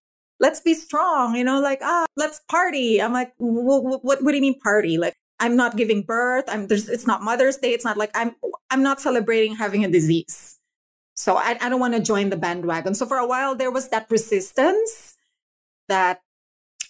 Let's 0.41 0.61
be 0.61 0.75
strong, 0.75 1.37
you 1.37 1.45
know, 1.45 1.61
like, 1.61 1.79
ah, 1.83 2.07
let's 2.16 2.41
party. 2.51 3.01
I'm 3.01 3.12
like, 3.12 3.33
what, 3.39 4.05
what, 4.05 4.20
do 4.20 4.35
you 4.35 4.43
mean 4.43 4.59
party? 4.61 4.99
Like, 4.99 5.14
I'm 5.39 5.57
not 5.57 5.77
giving 5.77 6.03
birth. 6.03 6.45
I'm 6.49 6.66
there's, 6.66 6.89
it's 6.89 7.07
not 7.07 7.22
Mother's 7.22 7.57
Day. 7.57 7.72
It's 7.72 7.85
not 7.85 7.97
like 7.97 8.11
I'm, 8.14 8.35
I'm 8.70 8.83
not 8.83 9.01
celebrating 9.01 9.57
having 9.57 9.85
a 9.85 9.89
disease. 9.89 10.59
So 11.14 11.37
I, 11.37 11.57
I 11.61 11.68
don't 11.68 11.81
want 11.81 11.95
to 11.95 12.01
join 12.01 12.31
the 12.31 12.37
bandwagon. 12.37 12.95
So 12.95 13.07
for 13.07 13.16
a 13.16 13.27
while, 13.27 13.55
there 13.55 13.70
was 13.70 13.89
that 13.91 14.11
resistance 14.11 15.16
that 15.89 16.20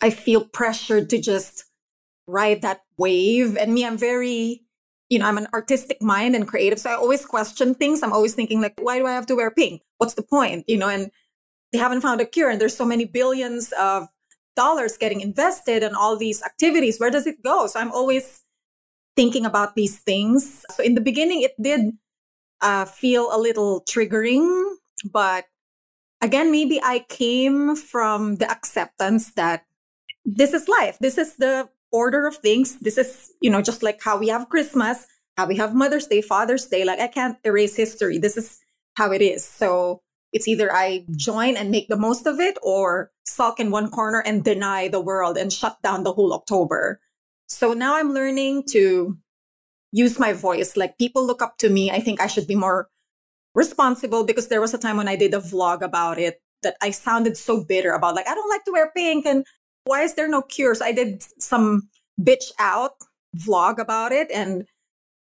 I 0.00 0.10
feel 0.10 0.46
pressured 0.46 1.10
to 1.10 1.20
just 1.20 1.64
ride 2.26 2.62
that 2.62 2.82
wave. 2.96 3.56
And 3.56 3.74
me, 3.74 3.84
I'm 3.84 3.98
very, 3.98 4.62
you 5.08 5.18
know, 5.18 5.26
I'm 5.26 5.38
an 5.38 5.48
artistic 5.52 6.00
mind 6.02 6.34
and 6.34 6.48
creative. 6.48 6.78
So 6.78 6.90
I 6.90 6.94
always 6.94 7.24
question 7.24 7.74
things. 7.74 8.02
I'm 8.02 8.12
always 8.12 8.34
thinking 8.34 8.60
like, 8.60 8.74
why 8.80 8.98
do 8.98 9.06
I 9.06 9.12
have 9.12 9.26
to 9.26 9.36
wear 9.36 9.50
pink? 9.50 9.82
What's 9.98 10.14
the 10.14 10.22
point? 10.22 10.64
You 10.66 10.76
know, 10.76 10.88
and 10.88 11.10
they 11.72 11.78
haven't 11.78 12.00
found 12.00 12.20
a 12.20 12.26
cure. 12.26 12.50
And 12.50 12.60
there's 12.60 12.76
so 12.76 12.84
many 12.84 13.04
billions 13.04 13.72
of 13.78 14.08
dollars 14.56 14.96
getting 14.96 15.20
invested 15.20 15.82
in 15.82 15.94
all 15.94 16.16
these 16.16 16.42
activities. 16.42 16.98
Where 16.98 17.10
does 17.10 17.26
it 17.26 17.42
go? 17.42 17.66
So 17.66 17.80
I'm 17.80 17.92
always 17.92 18.42
thinking 19.16 19.44
about 19.44 19.74
these 19.74 19.98
things. 19.98 20.64
So 20.70 20.82
in 20.82 20.94
the 20.94 21.00
beginning, 21.00 21.42
it 21.42 21.60
did 21.60 21.92
uh, 22.60 22.84
feel 22.84 23.28
a 23.34 23.38
little 23.38 23.82
triggering, 23.82 24.74
but 25.12 25.44
again, 26.20 26.50
maybe 26.50 26.80
I 26.82 27.00
came 27.08 27.76
from 27.76 28.36
the 28.36 28.50
acceptance 28.50 29.32
that 29.34 29.66
this 30.24 30.54
is 30.54 30.68
life. 30.68 30.96
This 31.00 31.18
is 31.18 31.36
the 31.36 31.68
order 31.94 32.26
of 32.26 32.36
things. 32.36 32.78
This 32.80 32.98
is, 32.98 33.32
you 33.40 33.48
know, 33.48 33.62
just 33.62 33.82
like 33.82 34.02
how 34.02 34.18
we 34.18 34.28
have 34.28 34.48
Christmas, 34.48 35.06
how 35.36 35.46
we 35.46 35.56
have 35.56 35.74
Mother's 35.74 36.08
Day, 36.08 36.20
Father's 36.20 36.66
Day. 36.66 36.84
Like 36.84 36.98
I 36.98 37.06
can't 37.06 37.38
erase 37.44 37.76
history. 37.76 38.18
This 38.18 38.36
is 38.36 38.58
how 38.96 39.12
it 39.12 39.22
is. 39.22 39.44
So 39.44 40.02
it's 40.32 40.48
either 40.48 40.74
I 40.74 41.04
join 41.14 41.56
and 41.56 41.70
make 41.70 41.86
the 41.88 41.96
most 41.96 42.26
of 42.26 42.40
it 42.40 42.58
or 42.62 43.12
sulk 43.24 43.60
in 43.60 43.70
one 43.70 43.88
corner 43.88 44.20
and 44.26 44.42
deny 44.42 44.88
the 44.88 45.00
world 45.00 45.38
and 45.38 45.52
shut 45.52 45.80
down 45.82 46.02
the 46.02 46.12
whole 46.12 46.34
October. 46.34 47.00
So 47.46 47.72
now 47.72 47.96
I'm 47.96 48.12
learning 48.12 48.64
to 48.70 49.16
use 49.92 50.18
my 50.18 50.32
voice. 50.32 50.76
Like 50.76 50.98
people 50.98 51.24
look 51.24 51.40
up 51.40 51.58
to 51.58 51.70
me. 51.70 51.92
I 51.92 52.00
think 52.00 52.20
I 52.20 52.26
should 52.26 52.48
be 52.48 52.56
more 52.56 52.88
responsible 53.54 54.24
because 54.24 54.48
there 54.48 54.60
was 54.60 54.74
a 54.74 54.78
time 54.78 54.96
when 54.96 55.06
I 55.06 55.14
did 55.14 55.32
a 55.32 55.38
vlog 55.38 55.82
about 55.82 56.18
it 56.18 56.42
that 56.64 56.74
I 56.82 56.90
sounded 56.90 57.36
so 57.36 57.62
bitter 57.62 57.92
about 57.92 58.16
like 58.16 58.26
I 58.26 58.34
don't 58.34 58.50
like 58.50 58.64
to 58.64 58.72
wear 58.72 58.90
pink 58.96 59.24
and 59.26 59.46
why 59.84 60.02
is 60.02 60.14
there 60.14 60.28
no 60.28 60.42
cures? 60.42 60.80
I 60.80 60.92
did 60.92 61.22
some 61.38 61.88
bitch 62.20 62.52
out 62.58 62.92
vlog 63.36 63.78
about 63.78 64.12
it 64.12 64.30
and 64.32 64.66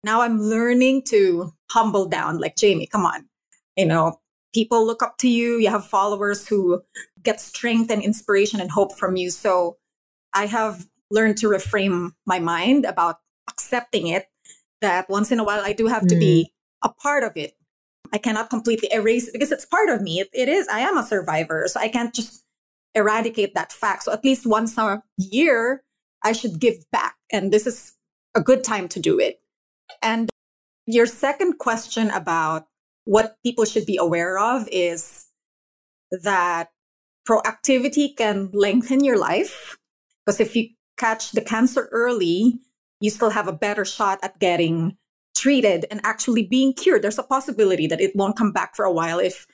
now 0.03 0.23
I'm 0.23 0.41
learning 0.41 1.03
to 1.09 1.53
humble 1.71 2.07
down 2.07 2.39
like 2.39 2.57
Jaymee, 2.57 2.91
come 2.91 3.05
on. 3.05 3.29
You 3.77 3.87
know, 3.87 4.21
people 4.55 4.87
look 4.87 5.03
up 5.03 5.19
to 5.19 5.29
you, 5.29 5.59
you 5.59 5.69
have 5.69 5.87
followers 5.87 6.47
who 6.49 6.83
get 7.23 7.41
strength 7.41 7.91
and 7.91 8.03
inspiration 8.03 8.61
and 8.61 8.71
hope 8.71 8.97
from 8.97 9.17
you. 9.17 9.31
So 9.31 9.77
I 10.33 10.47
have 10.47 10.87
learned 11.11 11.37
to 11.39 11.49
reframe 11.49 12.13
my 12.27 12.39
mind 12.39 12.85
about 12.85 13.17
accepting 13.49 14.07
it 14.07 14.27
that 14.81 15.09
once 15.11 15.31
in 15.31 15.39
a 15.39 15.45
while 15.45 15.63
I 15.63 15.73
do 15.73 15.87
have 15.87 16.05
mm. 16.05 16.09
to 16.09 16.17
be 16.17 16.51
mm. 16.51 16.89
a 16.89 16.93
part 16.93 17.23
of 17.23 17.37
it. 17.37 17.55
I 18.13 18.19
cannot 18.19 18.51
completely 18.51 18.89
erase 18.93 19.29
it 19.29 19.33
because 19.33 19.53
it's 19.53 19.67
part 19.67 19.89
of 19.89 20.03
me. 20.03 20.21
It, 20.21 20.31
it 20.33 20.49
is. 20.49 20.67
I 20.69 20.81
am 20.81 20.97
a 20.97 21.05
survivor. 21.05 21.69
So 21.69 21.79
I 21.79 21.89
can't 21.89 22.13
just 22.13 22.45
eradicate 22.95 23.55
that 23.55 23.73
fact. 23.73 24.05
So 24.05 24.13
at 24.13 24.25
least 24.25 24.47
once 24.47 24.77
a 24.79 25.03
year, 25.17 25.83
I 26.25 26.33
should 26.33 26.61
give 26.61 26.77
back. 26.91 27.17
And 27.33 27.53
this 27.53 27.67
is 27.67 27.93
a 28.35 28.41
good 28.41 28.65
time 28.65 28.89
to 28.89 29.01
do 29.01 29.19
it. 29.19 29.41
And 30.03 30.29
your 30.87 31.07
second 31.07 31.59
question 31.59 32.11
about 32.11 32.67
what 33.05 33.37
people 33.45 33.65
should 33.65 33.87
be 33.87 33.97
aware 33.97 34.39
of 34.39 34.69
is 34.71 35.27
that 36.11 36.71
proactivity 37.29 38.17
can 38.17 38.51
lengthen 38.53 39.05
your 39.05 39.19
life. 39.19 39.79
Because 40.25 40.41
if 40.41 40.57
you 40.57 40.69
catch 40.97 41.33
the 41.33 41.41
cancer 41.41 41.89
early, 41.93 42.59
you 43.01 43.11
still 43.11 43.31
have 43.31 43.49
a 43.49 43.53
better 43.53 43.85
shot 43.85 44.19
at 44.23 44.39
getting 44.39 44.97
treated 45.35 45.87
and 45.91 46.01
actually 46.05 46.45
being 46.45 46.73
cured. 46.75 47.03
There's 47.03 47.19
a 47.19 47.23
possibility 47.23 47.87
that 47.87 48.01
it 48.01 48.15
won't 48.15 48.37
come 48.37 48.53
back 48.53 48.77
for 48.77 48.85
a 48.85 48.93
while 48.93 49.19
if 49.19 49.47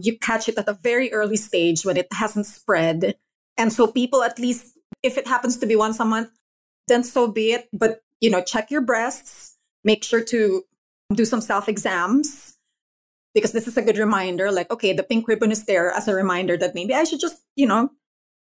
you 0.00 0.18
catch 0.18 0.48
it 0.48 0.58
at 0.58 0.68
a 0.68 0.78
very 0.82 1.12
early 1.12 1.36
stage 1.36 1.84
when 1.84 1.96
it 1.96 2.08
hasn't 2.12 2.46
spread. 2.46 3.16
And 3.56 3.72
so 3.72 3.86
people 3.86 4.22
at 4.22 4.38
least 4.38 4.78
if 5.02 5.16
it 5.16 5.28
happens 5.28 5.56
to 5.58 5.66
be 5.66 5.76
once 5.76 6.00
a 6.00 6.04
month, 6.04 6.30
then 6.88 7.04
so 7.04 7.28
be 7.28 7.52
it. 7.52 7.68
But 7.72 8.00
you 8.20 8.30
know, 8.30 8.42
check 8.42 8.70
your 8.70 8.80
breasts, 8.80 9.56
make 9.84 10.04
sure 10.04 10.24
to 10.24 10.64
do 11.14 11.24
some 11.24 11.40
self-exams 11.40 12.56
because 13.34 13.52
this 13.52 13.68
is 13.68 13.76
a 13.76 13.82
good 13.82 13.96
reminder 13.96 14.50
like 14.50 14.70
okay 14.70 14.92
the 14.92 15.02
pink 15.02 15.26
ribbon 15.26 15.50
is 15.50 15.64
there 15.64 15.90
as 15.92 16.06
a 16.06 16.14
reminder 16.14 16.54
that 16.54 16.74
maybe 16.74 16.92
i 16.92 17.04
should 17.04 17.20
just 17.20 17.42
you 17.56 17.66
know 17.66 17.88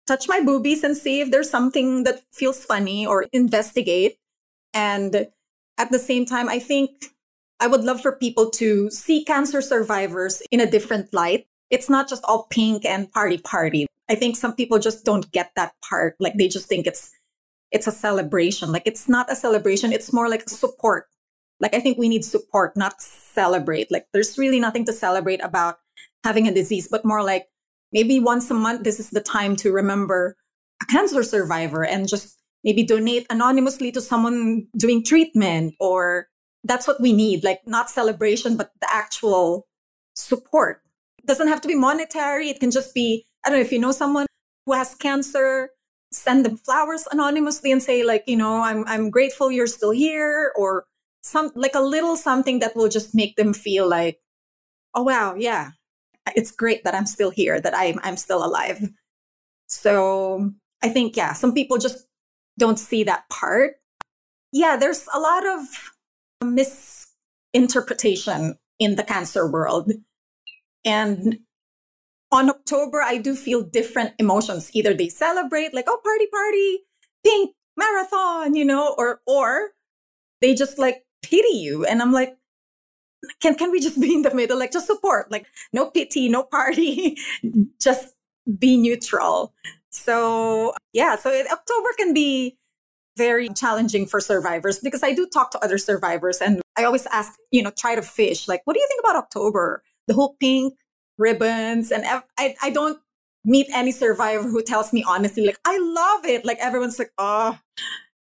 touch 0.08 0.28
my 0.28 0.40
boobies 0.40 0.84
and 0.84 0.98
see 0.98 1.22
if 1.22 1.30
there's 1.30 1.50
something 1.50 2.06
that 2.06 2.24
feels 2.32 2.66
funny 2.66 3.06
or 3.06 3.28
investigate 3.34 4.18
and 4.74 5.28
at 5.78 5.92
the 5.92 6.00
same 6.00 6.26
time, 6.26 6.50
I 6.50 6.60
think 6.60 7.15
I 7.60 7.68
would 7.68 7.84
love 7.84 8.02
for 8.02 8.18
people 8.18 8.50
to 8.52 8.90
see 8.90 9.24
cancer 9.24 9.62
survivors 9.62 10.42
in 10.52 10.60
a 10.60 10.70
different 10.70 11.14
light. 11.14 11.48
It's 11.70 11.90
not 11.90 12.10
just 12.10 12.24
all 12.26 12.48
pink 12.50 12.86
and 12.86 13.12
party 13.12 13.38
party. 13.38 13.88
I 14.10 14.16
think 14.16 14.36
some 14.36 14.56
people 14.56 14.78
just 14.78 15.06
don't 15.06 15.32
get 15.32 15.52
that 15.56 15.74
part. 15.88 16.16
Like 16.20 16.36
they 16.38 16.48
just 16.48 16.68
think 16.68 16.86
it's 16.86 17.12
it's 17.72 17.88
a 17.88 17.92
celebration. 17.92 18.72
Like 18.72 18.84
it's 18.86 19.10
not 19.10 19.32
a 19.32 19.36
celebration, 19.36 19.92
it's 19.92 20.14
more 20.14 20.30
like 20.30 20.48
support. 20.48 21.08
Like 21.60 21.74
I 21.74 21.80
think 21.80 21.98
we 21.98 22.10
need 22.10 22.24
support, 22.26 22.76
not 22.78 23.02
celebrate. 23.02 23.92
Like 23.92 24.06
there's 24.14 24.38
really 24.38 24.60
nothing 24.60 24.86
to 24.86 24.94
celebrate 24.94 25.44
about 25.44 25.80
having 26.24 26.48
a 26.48 26.54
disease, 26.54 26.88
but 26.90 27.06
more 27.06 27.24
like 27.24 27.48
maybe 27.92 28.20
once 28.20 28.52
a 28.52 28.54
month 28.54 28.84
this 28.84 29.00
is 29.00 29.10
the 29.10 29.22
time 29.22 29.56
to 29.58 29.72
remember 29.72 30.36
a 30.84 30.86
cancer 30.86 31.24
survivor 31.24 31.84
and 31.84 32.08
just 32.08 32.38
maybe 32.64 32.84
donate 32.84 33.26
anonymously 33.30 33.92
to 33.92 34.02
someone 34.02 34.68
doing 34.78 35.04
treatment 35.04 35.74
or 35.80 36.28
that's 36.66 36.88
what 36.88 37.00
we 37.02 37.14
need 37.14 37.44
like 37.44 37.62
not 37.66 37.90
celebration 37.90 38.58
but 38.58 38.72
the 38.82 38.88
actual 38.92 39.68
support. 40.16 40.82
It 41.20 41.28
doesn't 41.28 41.48
have 41.48 41.62
to 41.62 41.68
be 41.68 41.76
monetary. 41.76 42.50
It 42.50 42.60
can 42.60 42.72
just 42.72 42.94
be 42.94 43.26
i 43.46 43.50
don't 43.50 43.60
know 43.60 43.66
if 43.66 43.72
you 43.72 43.80
know 43.80 43.92
someone 43.92 44.28
who 44.66 44.74
has 44.74 44.96
cancer 44.96 45.70
send 46.12 46.46
them 46.46 46.58
flowers 46.58 47.08
anonymously 47.12 47.72
and 47.72 47.84
say 47.84 48.04
like 48.04 48.24
you 48.26 48.38
know 48.38 48.62
i'm 48.62 48.86
i'm 48.88 49.10
grateful 49.10 49.52
you're 49.52 49.68
still 49.68 49.92
here 49.92 50.54
or 50.56 50.86
some 51.24 51.52
like 51.56 51.76
a 51.76 51.82
little 51.82 52.16
something 52.16 52.60
that 52.60 52.76
will 52.76 52.88
just 52.88 53.14
make 53.14 53.36
them 53.36 53.54
feel 53.54 53.88
like 53.90 54.20
oh 54.94 55.04
wow 55.04 55.36
yeah 55.36 55.72
it's 56.36 56.52
great 56.52 56.84
that 56.86 56.96
i'm 56.96 57.06
still 57.06 57.32
here 57.32 57.60
that 57.60 57.76
i'm 57.76 58.00
i'm 58.04 58.18
still 58.18 58.44
alive. 58.46 58.82
So 59.68 60.52
i 60.82 60.90
think 60.90 61.18
yeah 61.18 61.34
some 61.34 61.54
people 61.54 61.78
just 61.78 62.06
don't 62.58 62.80
see 62.80 63.04
that 63.04 63.28
part. 63.30 63.76
Yeah, 64.52 64.78
there's 64.78 65.08
a 65.14 65.20
lot 65.20 65.46
of 65.46 65.60
misinterpretation 66.44 68.58
in 68.80 68.96
the 68.96 69.04
cancer 69.04 69.50
world. 69.50 69.92
And 70.84 71.40
on 72.32 72.50
October, 72.50 73.02
I 73.02 73.18
do 73.18 73.36
feel 73.36 73.64
different 73.64 74.14
emotions. 74.20 74.70
Either 74.74 74.94
they 74.94 75.10
celebrate, 75.10 75.74
like, 75.74 75.86
oh, 75.88 76.00
party, 76.04 76.28
party, 76.28 76.80
pink 77.24 77.56
marathon, 77.78 78.56
you 78.56 78.66
know, 78.66 78.96
or 78.98 79.22
or 79.26 79.72
they 80.42 80.54
just 80.54 80.78
like 80.78 81.06
pity 81.24 81.58
you. 81.58 81.86
And 81.86 82.02
I'm 82.02 82.12
like, 82.12 82.36
can 83.42 83.56
can 83.56 83.72
we 83.72 83.80
just 83.80 84.00
be 84.00 84.14
in 84.14 84.22
the 84.22 84.34
middle? 84.34 84.60
Like 84.60 84.72
just 84.72 84.88
support, 84.88 85.32
like 85.32 85.48
no 85.74 85.90
pity, 85.90 86.30
no 86.30 86.44
party, 86.44 87.18
just 87.82 88.14
be 88.60 88.78
neutral. 88.78 89.54
So, 89.90 90.74
yeah, 90.94 91.16
so 91.16 91.32
October 91.32 91.90
can 91.98 92.14
be 92.14 92.58
very 93.18 93.50
challenging 93.50 94.06
for 94.06 94.20
survivors 94.20 94.80
because 94.80 95.04
I 95.04 95.14
do 95.14 95.28
talk 95.28 95.52
to 95.52 95.64
other 95.64 95.78
survivors 95.78 96.42
and 96.42 96.62
I 96.78 96.84
always 96.84 97.06
ask, 97.08 97.34
you 97.52 97.64
know, 97.64 97.72
try 97.72 97.96
to 97.96 98.02
fish. 98.02 98.48
Like, 98.48 98.62
what 98.66 98.74
do 98.74 98.80
you 98.80 98.88
think 98.88 99.02
about 99.04 99.16
October? 99.16 99.84
The 100.08 100.14
whole 100.14 100.36
pink 100.40 100.74
ribbons. 101.18 101.92
And 101.92 102.04
I, 102.06 102.56
I 102.62 102.70
don't 102.70 103.00
meet 103.44 103.68
any 103.74 103.92
survivor 103.92 104.48
who 104.50 104.62
tells 104.62 104.92
me 104.92 105.04
honestly, 105.08 105.46
like, 105.46 105.60
I 105.66 105.78
love 105.78 106.26
it. 106.26 106.46
Like, 106.46 106.58
everyone's 106.60 107.00
like, 107.00 107.12
oh, 107.18 107.58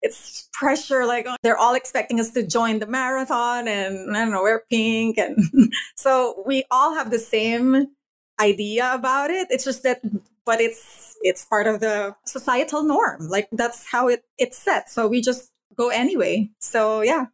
it's 0.02 0.48
pressure. 0.52 1.06
Like, 1.06 1.26
oh, 1.28 1.36
they're 1.42 1.56
all 1.56 1.74
expecting 1.74 2.20
us 2.20 2.30
to 2.32 2.46
join 2.46 2.80
the 2.80 2.86
marathon 2.86 3.68
and 3.68 4.16
I 4.16 4.20
don't 4.20 4.32
know, 4.32 4.42
wear 4.42 4.64
pink. 4.70 5.16
And 5.16 5.38
so 5.96 6.42
we 6.46 6.64
all 6.70 6.94
have 6.94 7.10
the 7.10 7.18
same 7.18 7.88
idea 8.40 8.92
about 8.92 9.30
it. 9.30 9.48
It's 9.50 9.64
just 9.64 9.84
that, 9.84 10.02
but 10.44 10.60
it's 10.60 11.16
it's 11.22 11.44
part 11.44 11.66
of 11.66 11.80
the 11.80 12.14
societal 12.26 12.82
norm. 12.82 13.28
Like 13.28 13.48
that's 13.52 13.86
how 13.86 14.08
it 14.08 14.24
it's 14.38 14.58
set. 14.58 14.90
So 14.90 15.06
we 15.08 15.20
just 15.20 15.50
go 15.76 15.88
anyway. 15.88 16.50
So 16.60 17.02
yeah. 17.02 17.26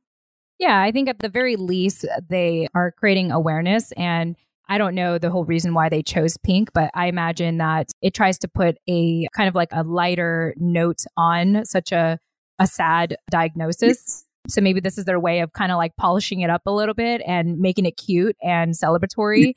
Yeah, 0.59 0.80
I 0.80 0.90
think 0.90 1.09
at 1.09 1.20
the 1.20 1.28
very 1.28 1.56
least 1.56 2.04
they 2.28 2.68
are 2.74 2.90
creating 2.90 3.30
awareness 3.30 3.92
and 3.92 4.36
I 4.68 4.76
don't 4.76 4.94
know 4.94 5.16
the 5.16 5.30
whole 5.30 5.44
reason 5.44 5.72
why 5.72 5.88
they 5.88 6.02
chose 6.02 6.36
pink, 6.36 6.72
but 6.74 6.90
I 6.94 7.06
imagine 7.06 7.59
that 7.59 7.90
it 8.02 8.12
tries 8.12 8.38
to 8.40 8.48
put 8.48 8.76
a 8.88 9.26
kind 9.32 9.48
of 9.48 9.54
like 9.54 9.70
a 9.72 9.82
lighter 9.82 10.54
note 10.59 11.04
on 11.16 11.64
such 11.64 11.92
a 11.92 12.18
a 12.59 12.66
sad 12.66 13.16
diagnosis. 13.30 14.24
So 14.48 14.61
maybe 14.61 14.80
this 14.80 14.98
is 14.98 15.04
their 15.04 15.20
way 15.20 15.40
of 15.40 15.52
kind 15.52 15.70
of 15.70 15.76
like 15.76 15.94
polishing 15.96 16.40
it 16.40 16.50
up 16.50 16.62
a 16.66 16.72
little 16.72 16.94
bit 16.94 17.22
and 17.26 17.59
making 17.59 17.86
it 17.86 17.96
cute 17.96 18.36
and 18.42 18.74
celebratory. 18.74 19.52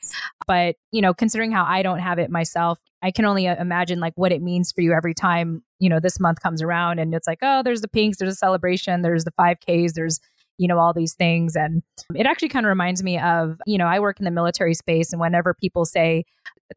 but, 0.47 0.76
you 0.91 1.02
know, 1.02 1.14
considering 1.14 1.52
how 1.52 1.64
I 1.64 1.82
don't 1.82 1.99
have 1.99 2.20
it 2.20 2.30
myself, 2.30 2.80
I 3.02 3.12
can 3.12 3.26
only 3.26 3.47
uh, 3.47 3.56
imagine 3.60 3.99
like 3.99 4.14
what 4.16 4.32
it 4.32 4.41
means 4.41 4.72
for 4.72 4.82
you 4.82 4.93
every 4.93 5.14
time, 5.14 5.64
you 5.80 5.89
know, 5.89 5.99
this 5.99 6.20
month 6.20 6.41
comes 6.41 6.62
around 6.62 6.99
and 6.99 7.14
it's 7.14 7.28
like, 7.28 7.39
oh, 7.41 7.64
there's 7.64 7.82
the 7.82 7.88
pinks, 7.88 8.18
there's 8.18 8.34
a 8.34 8.36
celebration, 8.36 9.02
there's 9.02 9.24
the 9.24 9.32
5Ks, 9.32 9.93
there's, 9.93 10.20
you 10.58 10.68
know, 10.68 10.78
all 10.78 10.93
these 10.93 11.16
things. 11.16 11.56
And 11.56 11.82
it 12.16 12.26
actually 12.26 12.49
kind 12.49 12.66
of 12.66 12.70
reminds 12.70 13.02
me 13.02 13.20
of, 13.20 13.60
you 13.66 13.78
know, 13.78 13.88
I 13.88 13.99
work 13.99 14.20
in 14.20 14.26
the 14.26 14.32
military 14.32 14.76
space 14.76 15.12
and 15.12 15.20
whenever 15.20 15.54
people 15.54 15.86
say, 15.86 16.26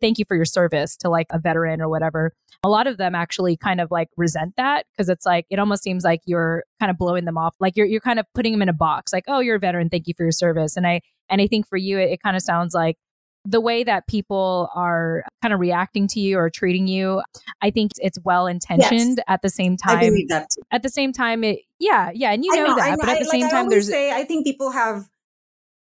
thank 0.00 0.18
you 0.18 0.24
for 0.26 0.34
your 0.34 0.46
service 0.46 0.96
to 0.96 1.08
like 1.08 1.26
a 1.30 1.38
veteran 1.38 1.80
or 1.80 1.88
whatever, 1.88 2.32
a 2.64 2.68
lot 2.68 2.86
of 2.86 2.96
them 2.96 3.14
actually 3.14 3.56
kind 3.56 3.80
of 3.80 3.90
like 3.90 4.08
resent 4.16 4.54
that 4.56 4.86
because 4.90 5.08
it's 5.08 5.26
like, 5.26 5.46
it 5.50 5.58
almost 5.58 5.82
seems 5.82 6.04
like 6.04 6.20
you're 6.24 6.64
kind 6.80 6.90
of 6.90 6.96
blowing 6.96 7.26
them 7.26 7.36
off. 7.36 7.54
Like 7.60 7.76
you're, 7.76 7.86
you're 7.86 8.00
kind 8.00 8.18
of 8.18 8.26
putting 8.34 8.52
them 8.52 8.62
in 8.62 8.68
a 8.68 8.74
box, 8.74 9.12
like, 9.12 9.24
oh, 9.28 9.40
you're 9.40 9.56
a 9.56 9.60
veteran. 9.60 9.90
Thank 9.90 10.08
you 10.08 10.14
for 10.16 10.24
your 10.24 10.32
service. 10.32 10.76
And 10.76 10.86
I, 10.86 11.02
and 11.28 11.40
I 11.40 11.46
think 11.46 11.68
for 11.68 11.76
you, 11.76 11.98
it, 11.98 12.10
it 12.12 12.22
kind 12.22 12.36
of 12.36 12.42
sounds 12.42 12.74
like 12.74 12.96
the 13.44 13.60
way 13.60 13.84
that 13.84 14.06
people 14.06 14.70
are 14.74 15.22
kind 15.42 15.52
of 15.52 15.60
reacting 15.60 16.08
to 16.08 16.20
you 16.20 16.38
or 16.38 16.48
treating 16.48 16.86
you, 16.86 17.22
I 17.60 17.70
think 17.70 17.92
it's 17.98 18.18
well 18.24 18.46
intentioned 18.46 19.18
yes, 19.18 19.24
at 19.28 19.42
the 19.42 19.50
same 19.50 19.76
time. 19.76 19.98
I 19.98 20.08
believe 20.08 20.28
that 20.28 20.48
too. 20.50 20.62
At 20.70 20.82
the 20.82 20.88
same 20.88 21.12
time, 21.12 21.44
it, 21.44 21.60
yeah, 21.78 22.10
yeah. 22.14 22.32
And 22.32 22.44
you 22.44 22.54
know, 22.54 22.68
know 22.68 22.76
that. 22.76 22.90
Know, 22.90 22.96
but 23.00 23.08
at 23.10 23.18
the 23.18 23.26
same 23.26 23.48
time, 23.48 23.68
there's. 23.68 23.88
Say, 23.88 24.12
I 24.12 24.24
think 24.24 24.46
people 24.46 24.70
have 24.70 25.08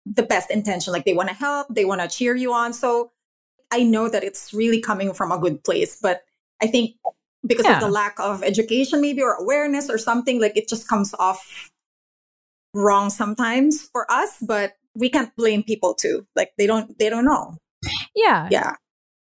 the 0.06 0.22
best 0.22 0.50
intention. 0.50 0.92
Like 0.92 1.04
they 1.04 1.12
want 1.12 1.28
to 1.28 1.34
help, 1.34 1.68
they 1.70 1.84
want 1.84 2.00
to 2.00 2.08
cheer 2.08 2.34
you 2.34 2.52
on. 2.52 2.72
So 2.72 3.12
I 3.70 3.82
know 3.82 4.08
that 4.08 4.24
it's 4.24 4.54
really 4.54 4.80
coming 4.80 5.12
from 5.12 5.30
a 5.30 5.38
good 5.38 5.62
place. 5.62 5.98
But 6.00 6.22
I 6.62 6.66
think 6.66 6.96
because 7.46 7.66
yeah. 7.66 7.74
of 7.74 7.80
the 7.80 7.90
lack 7.90 8.18
of 8.18 8.42
education, 8.42 9.00
maybe, 9.02 9.22
or 9.22 9.34
awareness 9.34 9.90
or 9.90 9.98
something, 9.98 10.40
like 10.40 10.56
it 10.56 10.68
just 10.68 10.88
comes 10.88 11.14
off 11.18 11.70
wrong 12.72 13.10
sometimes 13.10 13.82
for 13.82 14.10
us. 14.10 14.38
But 14.40 14.72
we 14.94 15.08
can't 15.08 15.34
blame 15.36 15.62
people 15.62 15.94
too. 15.94 16.26
Like 16.36 16.50
they 16.58 16.66
don't 16.66 16.98
they 16.98 17.08
don't 17.08 17.24
know. 17.24 17.56
Yeah. 18.14 18.48
Yeah. 18.50 18.74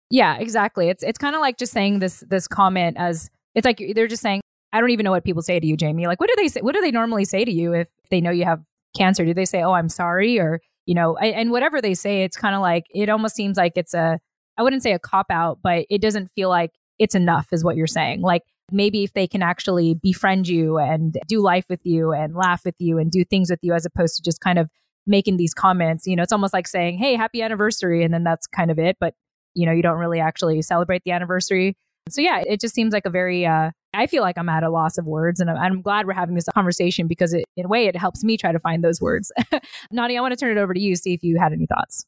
Yeah, 0.09 0.37
exactly. 0.37 0.89
It's 0.89 1.03
it's 1.03 1.17
kind 1.17 1.35
of 1.35 1.41
like 1.41 1.57
just 1.57 1.73
saying 1.73 1.99
this 1.99 2.23
this 2.29 2.47
comment 2.47 2.97
as 2.97 3.29
it's 3.55 3.65
like 3.65 3.81
they're 3.95 4.07
just 4.07 4.21
saying 4.21 4.41
I 4.71 4.79
don't 4.79 4.89
even 4.91 5.03
know 5.03 5.11
what 5.11 5.23
people 5.23 5.41
say 5.41 5.59
to 5.59 5.65
you, 5.65 5.77
Jaymee. 5.77 6.05
Like 6.07 6.19
what 6.19 6.29
do 6.29 6.35
they 6.37 6.47
say 6.47 6.61
what 6.61 6.75
do 6.75 6.81
they 6.81 6.91
normally 6.91 7.25
say 7.25 7.45
to 7.45 7.51
you 7.51 7.73
if 7.73 7.89
they 8.09 8.21
know 8.21 8.31
you 8.31 8.45
have 8.45 8.63
cancer? 8.95 9.25
Do 9.25 9.33
they 9.33 9.45
say, 9.45 9.63
"Oh, 9.63 9.73
I'm 9.73 9.89
sorry," 9.89 10.39
or 10.39 10.61
you 10.85 10.93
know, 10.95 11.15
and 11.17 11.51
whatever 11.51 11.81
they 11.81 11.93
say, 11.93 12.23
it's 12.23 12.37
kind 12.37 12.55
of 12.55 12.61
like 12.61 12.85
it 12.91 13.09
almost 13.09 13.35
seems 13.35 13.57
like 13.57 13.73
it's 13.75 13.93
a 13.93 14.19
I 14.57 14.63
wouldn't 14.63 14.83
say 14.83 14.93
a 14.93 14.99
cop 14.99 15.27
out, 15.29 15.59
but 15.63 15.85
it 15.89 16.01
doesn't 16.01 16.29
feel 16.35 16.49
like 16.49 16.71
it's 16.99 17.15
enough 17.15 17.47
is 17.51 17.63
what 17.63 17.75
you're 17.75 17.87
saying. 17.87 18.21
Like 18.21 18.43
maybe 18.71 19.03
if 19.03 19.13
they 19.13 19.27
can 19.27 19.41
actually 19.41 19.95
befriend 19.95 20.47
you 20.47 20.77
and 20.77 21.17
do 21.27 21.41
life 21.41 21.65
with 21.69 21.81
you 21.83 22.11
and 22.11 22.35
laugh 22.35 22.63
with 22.65 22.75
you 22.79 22.97
and 22.97 23.11
do 23.11 23.23
things 23.23 23.49
with 23.49 23.59
you 23.61 23.73
as 23.73 23.85
opposed 23.85 24.15
to 24.15 24.21
just 24.21 24.39
kind 24.41 24.59
of 24.59 24.69
making 25.05 25.37
these 25.37 25.53
comments. 25.53 26.07
You 26.07 26.15
know, 26.15 26.23
it's 26.23 26.33
almost 26.33 26.53
like 26.53 26.67
saying, 26.67 26.97
"Hey, 26.97 27.15
happy 27.15 27.41
anniversary," 27.41 28.03
and 28.03 28.13
then 28.13 28.23
that's 28.23 28.47
kind 28.47 28.71
of 28.71 28.79
it. 28.79 28.97
But 28.99 29.13
you 29.53 29.65
know, 29.65 29.71
you 29.71 29.83
don't 29.83 29.97
really 29.97 30.19
actually 30.19 30.61
celebrate 30.61 31.03
the 31.05 31.11
anniversary. 31.11 31.75
So 32.09 32.21
yeah, 32.21 32.41
it 32.45 32.59
just 32.59 32.75
seems 32.75 32.93
like 32.93 33.05
a 33.05 33.09
very. 33.09 33.45
Uh, 33.45 33.71
I 33.93 34.07
feel 34.07 34.23
like 34.23 34.37
I'm 34.37 34.49
at 34.49 34.63
a 34.63 34.69
loss 34.69 34.97
of 34.97 35.05
words, 35.05 35.39
and 35.39 35.49
I'm, 35.49 35.81
glad 35.81 36.07
we're 36.07 36.13
having 36.13 36.35
this 36.35 36.45
conversation 36.53 37.07
because 37.07 37.33
it, 37.33 37.45
in 37.55 37.65
a 37.65 37.67
way, 37.67 37.85
it 37.85 37.95
helps 37.95 38.23
me 38.23 38.37
try 38.37 38.51
to 38.51 38.59
find 38.59 38.83
those 38.83 38.99
words. 38.99 39.31
Nani, 39.91 40.17
I 40.17 40.21
want 40.21 40.31
to 40.31 40.35
turn 40.37 40.57
it 40.57 40.59
over 40.59 40.73
to 40.73 40.79
you. 40.79 40.95
See 40.95 41.13
if 41.13 41.23
you 41.23 41.37
had 41.39 41.53
any 41.53 41.67
thoughts. 41.67 42.05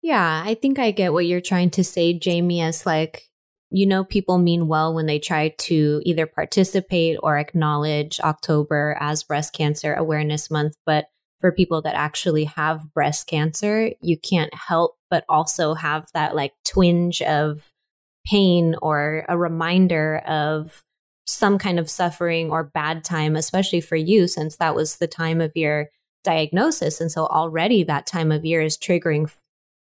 Yeah, 0.00 0.42
I 0.44 0.54
think 0.54 0.78
I 0.78 0.92
get 0.92 1.12
what 1.12 1.26
you're 1.26 1.40
trying 1.40 1.70
to 1.70 1.84
say, 1.84 2.18
Jaymee. 2.18 2.62
As 2.62 2.86
like, 2.86 3.28
you 3.70 3.84
know, 3.84 4.04
people 4.04 4.38
mean 4.38 4.68
well 4.68 4.94
when 4.94 5.06
they 5.06 5.18
try 5.18 5.48
to 5.48 6.00
either 6.04 6.26
participate 6.26 7.18
or 7.22 7.36
acknowledge 7.36 8.20
October 8.20 8.96
as 9.00 9.24
Breast 9.24 9.52
Cancer 9.52 9.92
Awareness 9.94 10.50
Month, 10.50 10.76
but 10.86 11.06
for 11.44 11.52
people 11.52 11.82
that 11.82 11.94
actually 11.94 12.44
have 12.44 12.94
breast 12.94 13.26
cancer, 13.26 13.90
you 14.00 14.16
can't 14.16 14.54
help 14.54 14.96
but 15.10 15.26
also 15.28 15.74
have 15.74 16.08
that 16.14 16.34
like 16.34 16.54
twinge 16.64 17.20
of 17.20 17.70
pain 18.26 18.74
or 18.80 19.26
a 19.28 19.36
reminder 19.36 20.22
of 20.26 20.82
some 21.26 21.58
kind 21.58 21.78
of 21.78 21.90
suffering 21.90 22.50
or 22.50 22.64
bad 22.64 23.04
time, 23.04 23.36
especially 23.36 23.82
for 23.82 23.94
you, 23.94 24.26
since 24.26 24.56
that 24.56 24.74
was 24.74 24.96
the 24.96 25.06
time 25.06 25.42
of 25.42 25.52
your 25.54 25.90
diagnosis. 26.24 26.98
And 26.98 27.12
so 27.12 27.26
already 27.26 27.84
that 27.84 28.06
time 28.06 28.32
of 28.32 28.46
year 28.46 28.62
is 28.62 28.78
triggering 28.78 29.30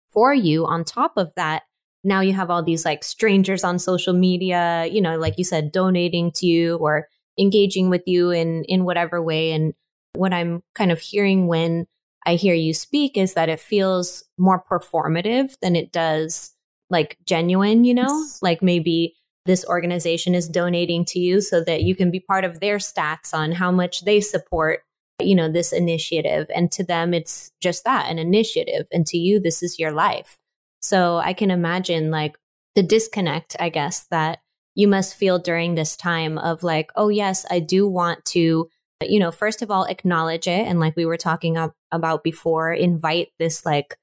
for 0.08 0.34
you. 0.34 0.66
On 0.66 0.84
top 0.84 1.12
of 1.16 1.32
that, 1.36 1.62
now 2.04 2.20
you 2.20 2.34
have 2.34 2.50
all 2.50 2.62
these 2.62 2.84
like 2.84 3.02
strangers 3.02 3.64
on 3.64 3.78
social 3.78 4.12
media, 4.12 4.84
you 4.92 5.00
know, 5.00 5.16
like 5.16 5.38
you 5.38 5.44
said, 5.44 5.72
donating 5.72 6.32
to 6.32 6.44
you 6.44 6.76
or 6.76 7.08
engaging 7.38 7.88
with 7.88 8.02
you 8.04 8.30
in 8.30 8.64
in 8.64 8.84
whatever 8.84 9.22
way. 9.22 9.52
And 9.52 9.72
what 10.16 10.32
I'm 10.32 10.62
kind 10.74 10.92
of 10.92 11.00
hearing 11.00 11.46
when 11.46 11.86
I 12.24 12.34
hear 12.34 12.54
you 12.54 12.74
speak 12.74 13.16
is 13.16 13.34
that 13.34 13.48
it 13.48 13.60
feels 13.60 14.24
more 14.36 14.62
performative 14.62 15.54
than 15.62 15.76
it 15.76 15.92
does 15.92 16.52
like 16.90 17.16
genuine, 17.24 17.84
you 17.84 17.94
know? 17.94 18.26
Like 18.42 18.62
maybe 18.62 19.14
this 19.46 19.64
organization 19.66 20.34
is 20.34 20.48
donating 20.48 21.04
to 21.06 21.20
you 21.20 21.40
so 21.40 21.62
that 21.64 21.82
you 21.82 21.94
can 21.94 22.10
be 22.10 22.20
part 22.20 22.44
of 22.44 22.60
their 22.60 22.78
stats 22.78 23.32
on 23.32 23.52
how 23.52 23.70
much 23.70 24.04
they 24.04 24.20
support 24.20 24.80
you 25.22 25.34
know 25.34 25.50
this 25.50 25.72
initiative. 25.72 26.46
And 26.54 26.70
to 26.72 26.84
them 26.84 27.14
it's 27.14 27.50
just 27.60 27.84
that 27.84 28.10
an 28.10 28.18
initiative. 28.18 28.86
And 28.92 29.06
to 29.06 29.16
you 29.16 29.40
this 29.40 29.62
is 29.62 29.78
your 29.78 29.92
life. 29.92 30.36
So 30.80 31.18
i 31.18 31.32
can 31.32 31.50
imagine 31.50 32.10
like 32.10 32.36
the 32.74 32.82
disconnect 32.82 33.56
i 33.58 33.68
guess 33.70 34.06
that 34.10 34.40
you 34.74 34.86
must 34.86 35.16
feel 35.16 35.38
during 35.38 35.74
this 35.74 35.96
time 35.96 36.36
of 36.38 36.62
like 36.62 36.90
oh 36.94 37.08
yes 37.08 37.46
i 37.50 37.58
do 37.58 37.88
want 37.88 38.24
to 38.26 38.68
you 39.02 39.18
know, 39.18 39.30
first 39.30 39.62
of 39.62 39.70
all, 39.70 39.84
acknowledge 39.84 40.46
it. 40.46 40.66
And 40.66 40.80
like 40.80 40.96
we 40.96 41.06
were 41.06 41.16
talking 41.16 41.58
about 41.92 42.24
before, 42.24 42.72
invite 42.72 43.28
this 43.38 43.66
like 43.66 43.96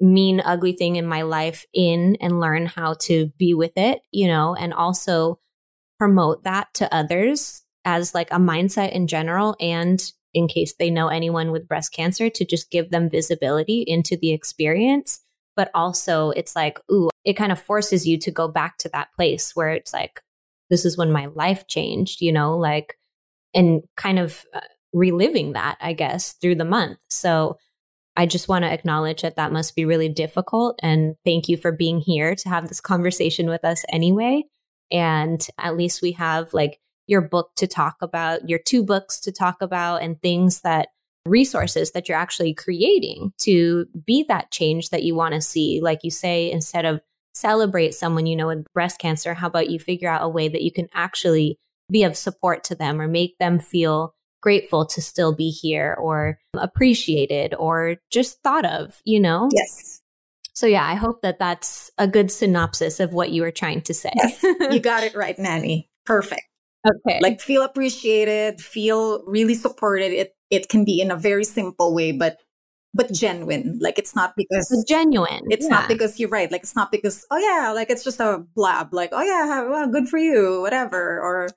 mean, 0.00 0.42
ugly 0.44 0.72
thing 0.72 0.96
in 0.96 1.06
my 1.06 1.22
life 1.22 1.64
in 1.72 2.16
and 2.20 2.40
learn 2.40 2.66
how 2.66 2.94
to 2.94 3.32
be 3.38 3.54
with 3.54 3.72
it, 3.76 4.02
you 4.12 4.26
know, 4.26 4.54
and 4.54 4.74
also 4.74 5.38
promote 5.98 6.42
that 6.44 6.68
to 6.74 6.94
others 6.94 7.62
as 7.84 8.14
like 8.14 8.30
a 8.30 8.36
mindset 8.36 8.92
in 8.92 9.06
general. 9.06 9.56
And 9.58 10.02
in 10.34 10.48
case 10.48 10.74
they 10.78 10.90
know 10.90 11.08
anyone 11.08 11.50
with 11.50 11.68
breast 11.68 11.94
cancer, 11.94 12.28
to 12.28 12.44
just 12.44 12.70
give 12.70 12.90
them 12.90 13.08
visibility 13.08 13.84
into 13.86 14.18
the 14.18 14.32
experience. 14.32 15.20
But 15.56 15.70
also, 15.74 16.30
it's 16.30 16.54
like, 16.54 16.78
ooh, 16.92 17.08
it 17.24 17.32
kind 17.32 17.50
of 17.50 17.58
forces 17.58 18.06
you 18.06 18.18
to 18.18 18.30
go 18.30 18.46
back 18.46 18.76
to 18.78 18.90
that 18.90 19.08
place 19.16 19.56
where 19.56 19.70
it's 19.70 19.94
like, 19.94 20.20
this 20.68 20.84
is 20.84 20.98
when 20.98 21.10
my 21.10 21.26
life 21.26 21.66
changed, 21.66 22.20
you 22.20 22.32
know, 22.32 22.54
like 22.58 22.98
and 23.56 23.82
kind 23.96 24.18
of 24.18 24.44
uh, 24.54 24.60
reliving 24.92 25.54
that, 25.54 25.78
I 25.80 25.92
guess, 25.94 26.34
through 26.34 26.56
the 26.56 26.64
month. 26.64 26.98
So 27.08 27.56
I 28.16 28.26
just 28.26 28.48
want 28.48 28.64
to 28.64 28.72
acknowledge 28.72 29.22
that 29.22 29.36
that 29.36 29.52
must 29.52 29.74
be 29.74 29.84
really 29.84 30.08
difficult. 30.08 30.78
And 30.82 31.16
thank 31.24 31.48
you 31.48 31.56
for 31.56 31.72
being 31.72 32.00
here 32.00 32.34
to 32.34 32.48
have 32.48 32.68
this 32.68 32.80
conversation 32.80 33.48
with 33.48 33.64
us 33.64 33.84
anyway. 33.90 34.44
And 34.90 35.44
at 35.58 35.76
least 35.76 36.02
we 36.02 36.12
have 36.12 36.54
like 36.54 36.78
your 37.06 37.20
book 37.20 37.50
to 37.56 37.66
talk 37.66 37.96
about, 38.00 38.48
your 38.48 38.58
two 38.58 38.82
books 38.82 39.20
to 39.20 39.32
talk 39.32 39.60
about, 39.60 40.02
and 40.02 40.20
things 40.20 40.60
that 40.62 40.88
resources 41.26 41.90
that 41.92 42.08
you're 42.08 42.18
actually 42.18 42.54
creating 42.54 43.32
to 43.38 43.86
be 44.04 44.24
that 44.28 44.50
change 44.50 44.90
that 44.90 45.02
you 45.02 45.14
want 45.14 45.34
to 45.34 45.40
see. 45.40 45.80
Like 45.82 46.00
you 46.02 46.10
say, 46.10 46.50
instead 46.50 46.84
of 46.84 47.00
celebrate 47.34 47.94
someone 47.94 48.26
you 48.26 48.36
know 48.36 48.46
with 48.46 48.64
breast 48.72 48.98
cancer, 48.98 49.34
how 49.34 49.48
about 49.48 49.70
you 49.70 49.78
figure 49.78 50.08
out 50.08 50.22
a 50.22 50.28
way 50.28 50.48
that 50.48 50.62
you 50.62 50.72
can 50.72 50.88
actually 50.94 51.58
be 51.90 52.04
of 52.04 52.16
support 52.16 52.64
to 52.64 52.74
them 52.74 53.00
or 53.00 53.08
make 53.08 53.38
them 53.38 53.58
feel 53.58 54.14
grateful 54.42 54.86
to 54.86 55.00
still 55.00 55.34
be 55.34 55.50
here 55.50 55.96
or 55.98 56.38
appreciated 56.56 57.54
or 57.54 57.96
just 58.10 58.42
thought 58.42 58.64
of, 58.64 59.00
you 59.04 59.20
know? 59.20 59.48
Yes. 59.52 60.00
So, 60.52 60.66
yeah, 60.66 60.86
I 60.86 60.94
hope 60.94 61.20
that 61.22 61.38
that's 61.38 61.90
a 61.98 62.08
good 62.08 62.30
synopsis 62.30 63.00
of 63.00 63.12
what 63.12 63.30
you 63.30 63.42
were 63.42 63.50
trying 63.50 63.82
to 63.82 63.94
say. 63.94 64.10
Yes, 64.14 64.42
you 64.42 64.80
got 64.80 65.02
it 65.02 65.14
right, 65.16 65.38
Nani. 65.38 65.90
Perfect. 66.06 66.42
Okay. 66.88 67.18
Like 67.20 67.40
feel 67.40 67.62
appreciated, 67.62 68.60
feel 68.60 69.24
really 69.26 69.54
supported. 69.54 70.12
It 70.12 70.36
it 70.50 70.68
can 70.68 70.84
be 70.84 71.00
in 71.00 71.10
a 71.10 71.16
very 71.16 71.44
simple 71.44 71.94
way, 71.94 72.12
but 72.12 72.38
but 72.94 73.12
genuine. 73.12 73.78
Like 73.80 73.98
it's 73.98 74.14
not 74.14 74.34
because 74.36 74.70
it's 74.70 74.84
genuine. 74.84 75.42
It's 75.50 75.64
yeah. 75.64 75.70
not 75.70 75.88
because 75.88 76.18
you're 76.20 76.28
right. 76.28 76.50
Like 76.50 76.62
it's 76.62 76.76
not 76.76 76.92
because 76.92 77.26
oh 77.30 77.38
yeah, 77.38 77.72
like 77.72 77.90
it's 77.90 78.04
just 78.04 78.20
a 78.20 78.44
blab. 78.54 78.94
Like 78.94 79.10
oh 79.12 79.22
yeah, 79.22 79.68
well, 79.68 79.88
good 79.88 80.08
for 80.08 80.18
you, 80.18 80.60
whatever. 80.62 81.20
Or 81.20 81.48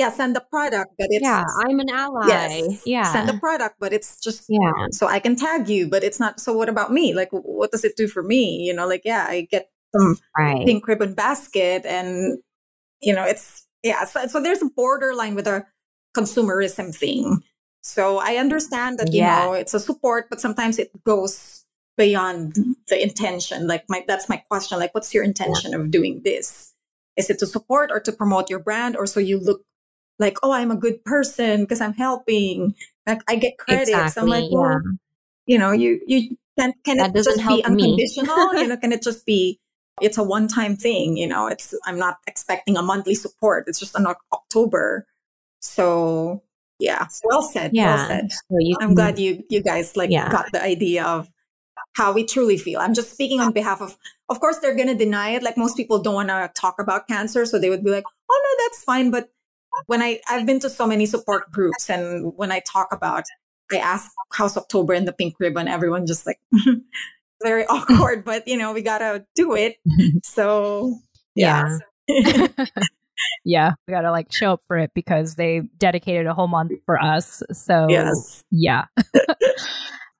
yeah, 0.00 0.10
send 0.10 0.34
the 0.34 0.40
product, 0.40 0.94
but 0.98 1.08
it's 1.10 1.22
yeah, 1.22 1.44
I'm 1.58 1.78
an 1.78 1.90
ally. 1.90 2.26
Yes, 2.26 2.82
yeah, 2.86 3.12
send 3.12 3.28
the 3.28 3.38
product, 3.38 3.76
but 3.78 3.92
it's 3.92 4.18
just 4.18 4.46
yeah. 4.48 4.86
So 4.92 5.06
I 5.06 5.20
can 5.20 5.36
tag 5.36 5.68
you, 5.68 5.88
but 5.88 6.02
it's 6.02 6.18
not. 6.18 6.40
So 6.40 6.54
what 6.54 6.70
about 6.70 6.90
me? 6.90 7.12
Like, 7.12 7.28
what 7.32 7.70
does 7.70 7.84
it 7.84 7.96
do 7.96 8.08
for 8.08 8.22
me? 8.22 8.62
You 8.66 8.72
know, 8.72 8.86
like 8.88 9.02
yeah, 9.04 9.26
I 9.28 9.46
get 9.50 9.68
some 9.94 10.16
right. 10.38 10.64
pink 10.64 10.88
ribbon 10.88 11.12
basket, 11.12 11.84
and 11.84 12.38
you 13.02 13.14
know, 13.14 13.24
it's 13.24 13.66
yeah. 13.82 14.04
So, 14.04 14.26
so 14.26 14.42
there's 14.42 14.62
a 14.62 14.70
borderline 14.74 15.34
with 15.34 15.46
a 15.46 15.66
consumerism 16.16 16.96
thing. 16.96 17.42
So 17.82 18.18
I 18.18 18.36
understand 18.36 18.98
that 19.00 19.12
you 19.12 19.20
yeah. 19.20 19.44
know 19.44 19.52
it's 19.52 19.74
a 19.74 19.80
support, 19.80 20.30
but 20.30 20.40
sometimes 20.40 20.78
it 20.78 20.90
goes 21.04 21.66
beyond 21.98 22.56
the 22.88 23.02
intention. 23.02 23.66
Like 23.66 23.84
my 23.90 24.02
that's 24.08 24.30
my 24.30 24.38
question. 24.48 24.78
Like, 24.78 24.94
what's 24.94 25.12
your 25.12 25.24
intention 25.24 25.72
yeah. 25.72 25.78
of 25.78 25.90
doing 25.90 26.22
this? 26.24 26.72
Is 27.18 27.28
it 27.28 27.38
to 27.40 27.46
support 27.46 27.90
or 27.92 28.00
to 28.00 28.12
promote 28.12 28.48
your 28.48 28.60
brand, 28.60 28.96
or 28.96 29.04
so 29.06 29.20
you 29.20 29.38
look 29.38 29.60
like, 30.20 30.38
oh, 30.42 30.52
I'm 30.52 30.70
a 30.70 30.76
good 30.76 31.02
person 31.04 31.62
because 31.62 31.80
I'm 31.80 31.94
helping. 31.94 32.74
Like 33.06 33.22
I 33.28 33.36
get 33.36 33.58
credits. 33.58 33.90
Exactly, 33.90 34.22
I'm 34.22 34.28
like, 34.28 34.44
well, 34.52 34.70
yeah. 34.70 34.92
you 35.46 35.58
know, 35.58 35.72
you 35.72 36.00
you 36.06 36.36
can 36.58 36.74
can 36.84 36.98
That 36.98 37.10
it 37.10 37.14
doesn't 37.14 37.38
just 37.38 37.48
be 37.48 37.64
unconditional? 37.64 38.54
you 38.54 38.68
know, 38.68 38.76
can 38.82 38.92
it 38.92 39.02
just 39.02 39.26
be 39.26 39.58
it's 40.00 40.18
a 40.18 40.22
one 40.22 40.46
time 40.46 40.76
thing? 40.76 41.16
You 41.16 41.26
know, 41.26 41.46
it's 41.46 41.74
I'm 41.86 41.98
not 41.98 42.18
expecting 42.26 42.76
a 42.76 42.82
monthly 42.82 43.14
support. 43.14 43.64
It's 43.66 43.80
just 43.80 43.96
an 43.96 44.06
October. 44.32 45.06
So 45.60 46.42
yeah, 46.78 47.06
well 47.24 47.42
said. 47.42 47.72
Yeah. 47.74 47.96
Well 47.96 48.06
said. 48.06 48.30
So 48.30 48.56
you 48.58 48.76
I'm 48.80 48.94
glad 48.94 49.18
you 49.18 49.42
you 49.48 49.62
guys 49.62 49.96
like 49.96 50.10
Yeah. 50.10 50.30
got 50.30 50.52
the 50.52 50.62
idea 50.62 51.04
of 51.04 51.28
how 51.94 52.12
we 52.12 52.24
truly 52.24 52.58
feel. 52.58 52.78
I'm 52.80 52.94
just 52.94 53.12
speaking 53.12 53.40
on 53.40 53.52
behalf 53.52 53.80
of 53.80 53.96
of 54.28 54.38
course 54.40 54.58
they're 54.58 54.76
gonna 54.76 54.94
deny 54.94 55.30
it. 55.30 55.42
Like 55.42 55.56
most 55.56 55.76
people 55.76 55.98
don't 55.98 56.14
wanna 56.14 56.50
talk 56.54 56.78
about 56.78 57.08
cancer, 57.08 57.46
so 57.46 57.58
they 57.58 57.70
would 57.70 57.84
be 57.84 57.90
like, 57.90 58.04
Oh 58.30 58.40
no, 58.44 58.64
that's 58.64 58.84
fine. 58.84 59.10
But 59.10 59.30
when 59.86 60.02
I 60.02 60.20
I've 60.28 60.46
been 60.46 60.60
to 60.60 60.70
so 60.70 60.86
many 60.86 61.06
support 61.06 61.50
groups 61.50 61.88
and 61.90 62.32
when 62.36 62.52
I 62.52 62.60
talk 62.60 62.88
about 62.92 63.24
I 63.72 63.76
ask 63.76 64.10
how's 64.32 64.56
October 64.56 64.92
and 64.94 65.06
the 65.06 65.12
pink 65.12 65.36
ribbon, 65.38 65.68
everyone 65.68 66.06
just 66.06 66.26
like 66.26 66.40
very 67.42 67.66
awkward, 67.66 68.24
but 68.24 68.46
you 68.48 68.56
know, 68.56 68.72
we 68.72 68.82
gotta 68.82 69.24
do 69.34 69.54
it. 69.54 69.76
So 70.24 70.94
yeah. 71.34 71.78
yeah, 73.44 73.72
we 73.86 73.92
got 73.92 74.02
to 74.02 74.10
like 74.10 74.32
show 74.32 74.52
up 74.52 74.60
for 74.66 74.78
it 74.78 74.90
because 74.94 75.36
they 75.36 75.62
dedicated 75.78 76.26
a 76.26 76.34
whole 76.34 76.48
month 76.48 76.72
for 76.86 77.02
us. 77.02 77.42
So, 77.52 77.86
Yes. 77.88 78.42
yeah. 78.50 78.86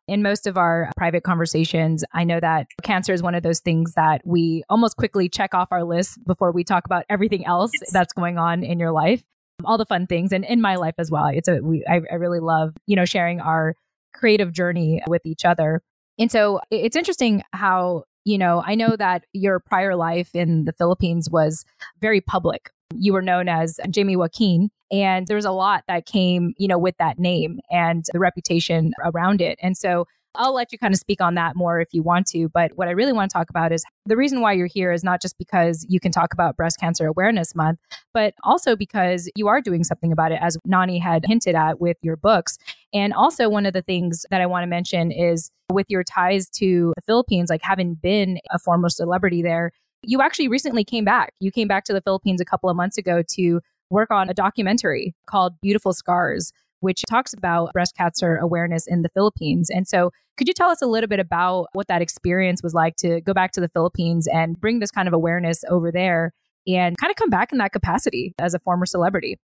In 0.08 0.22
most 0.22 0.48
of 0.48 0.56
our 0.56 0.90
private 0.96 1.22
conversations, 1.22 2.04
I 2.12 2.24
know 2.24 2.40
that 2.40 2.66
cancer 2.82 3.12
is 3.12 3.22
one 3.22 3.36
of 3.36 3.44
those 3.44 3.60
things 3.60 3.94
that 3.94 4.22
we 4.24 4.64
almost 4.68 4.96
quickly 4.96 5.28
check 5.28 5.54
off 5.54 5.68
our 5.70 5.84
list 5.84 6.18
before 6.26 6.50
we 6.50 6.64
talk 6.64 6.84
about 6.84 7.04
everything 7.08 7.46
else 7.46 7.70
that's 7.92 8.12
going 8.12 8.36
on 8.36 8.64
in 8.64 8.80
your 8.80 8.90
life, 8.90 9.22
all 9.66 9.78
the 9.78 9.86
fun 9.86 10.06
things, 10.06 10.32
and 10.32 10.44
in 10.44 10.60
my 10.60 10.76
life 10.76 10.94
as 10.98 11.10
well. 11.10 11.26
It's 11.26 11.48
a 11.48 11.60
we 11.60 11.84
I, 11.88 12.00
I 12.10 12.14
really 12.14 12.40
love 12.40 12.74
you 12.86 12.96
know 12.96 13.04
sharing 13.04 13.40
our 13.40 13.74
creative 14.12 14.52
journey 14.52 15.02
with 15.06 15.24
each 15.24 15.44
other, 15.44 15.82
and 16.18 16.30
so 16.30 16.60
it's 16.70 16.96
interesting 16.96 17.42
how 17.52 18.04
you 18.24 18.38
know 18.38 18.62
I 18.66 18.74
know 18.74 18.96
that 18.96 19.24
your 19.32 19.60
prior 19.60 19.96
life 19.96 20.34
in 20.34 20.64
the 20.64 20.72
Philippines 20.72 21.28
was 21.30 21.64
very 22.00 22.20
public. 22.20 22.70
You 22.94 23.12
were 23.12 23.22
known 23.22 23.48
as 23.48 23.78
Jaymee 23.86 24.16
Joaquin, 24.16 24.70
and 24.90 25.26
there's 25.28 25.44
a 25.44 25.52
lot 25.52 25.84
that 25.86 26.06
came, 26.06 26.54
you 26.56 26.66
know, 26.66 26.78
with 26.78 26.96
that 26.98 27.18
name 27.18 27.60
and 27.70 28.04
the 28.12 28.18
reputation 28.18 28.92
around 29.04 29.40
it. 29.40 29.58
And 29.62 29.76
so 29.76 30.06
I'll 30.36 30.54
let 30.54 30.70
you 30.72 30.78
kind 30.78 30.94
of 30.94 31.00
speak 31.00 31.20
on 31.20 31.34
that 31.34 31.56
more 31.56 31.80
if 31.80 31.88
you 31.92 32.02
want 32.02 32.26
to. 32.28 32.48
But 32.48 32.72
what 32.76 32.88
I 32.88 32.92
really 32.92 33.12
want 33.12 33.30
to 33.30 33.34
talk 33.34 33.50
about 33.50 33.72
is 33.72 33.84
the 34.06 34.16
reason 34.16 34.40
why 34.40 34.52
you're 34.52 34.66
here 34.66 34.92
is 34.92 35.02
not 35.02 35.20
just 35.20 35.36
because 35.38 35.84
you 35.88 35.98
can 35.98 36.12
talk 36.12 36.32
about 36.32 36.56
Breast 36.56 36.78
Cancer 36.78 37.06
Awareness 37.06 37.54
Month, 37.54 37.80
but 38.14 38.34
also 38.44 38.76
because 38.76 39.28
you 39.34 39.48
are 39.48 39.60
doing 39.60 39.82
something 39.82 40.12
about 40.12 40.32
it, 40.32 40.38
as 40.40 40.56
Nani 40.64 40.98
had 40.98 41.24
hinted 41.26 41.54
at 41.56 41.80
with 41.80 41.96
your 42.02 42.16
books. 42.16 42.58
And 42.94 43.12
also, 43.12 43.48
one 43.48 43.66
of 43.66 43.72
the 43.72 43.82
things 43.82 44.24
that 44.30 44.40
I 44.40 44.46
want 44.46 44.62
to 44.62 44.68
mention 44.68 45.10
is 45.10 45.50
with 45.70 45.86
your 45.88 46.04
ties 46.04 46.48
to 46.50 46.92
the 46.96 47.02
Philippines, 47.02 47.50
like 47.50 47.62
having 47.62 47.94
been 47.94 48.38
a 48.50 48.58
former 48.58 48.88
celebrity 48.88 49.42
there, 49.42 49.72
you 50.02 50.22
actually 50.22 50.48
recently 50.48 50.84
came 50.84 51.04
back. 51.04 51.34
You 51.40 51.50
came 51.50 51.68
back 51.68 51.84
to 51.84 51.92
the 51.92 52.00
Philippines 52.00 52.40
a 52.40 52.44
couple 52.44 52.70
of 52.70 52.76
months 52.76 52.96
ago 52.96 53.22
to 53.34 53.60
work 53.90 54.10
on 54.10 54.30
a 54.30 54.34
documentary 54.34 55.14
called 55.26 55.60
Beautiful 55.60 55.92
Scars, 55.92 56.52
which 56.80 57.02
talks 57.08 57.32
about 57.32 57.72
breast 57.72 57.96
cancer 57.96 58.36
awareness 58.36 58.86
in 58.86 59.02
the 59.02 59.08
Philippines. 59.10 59.70
And 59.70 59.86
so, 59.86 60.10
could 60.36 60.48
you 60.48 60.54
tell 60.54 60.70
us 60.70 60.80
a 60.80 60.86
little 60.86 61.08
bit 61.08 61.20
about 61.20 61.66
what 61.72 61.88
that 61.88 62.00
experience 62.00 62.62
was 62.62 62.72
like 62.72 62.96
to 62.96 63.20
go 63.20 63.34
back 63.34 63.52
to 63.52 63.60
the 63.60 63.68
Philippines 63.68 64.26
and 64.26 64.58
bring 64.58 64.78
this 64.78 64.90
kind 64.90 65.06
of 65.06 65.12
awareness 65.12 65.64
over 65.68 65.92
there 65.92 66.32
and 66.66 66.96
kind 66.96 67.10
of 67.10 67.16
come 67.16 67.30
back 67.30 67.52
in 67.52 67.58
that 67.58 67.72
capacity 67.72 68.34
as 68.38 68.54
a 68.54 68.58
former 68.58 68.86
celebrity? 68.86 69.38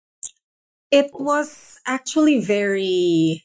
It 0.91 1.11
was 1.12 1.80
actually 1.87 2.41
very 2.41 3.45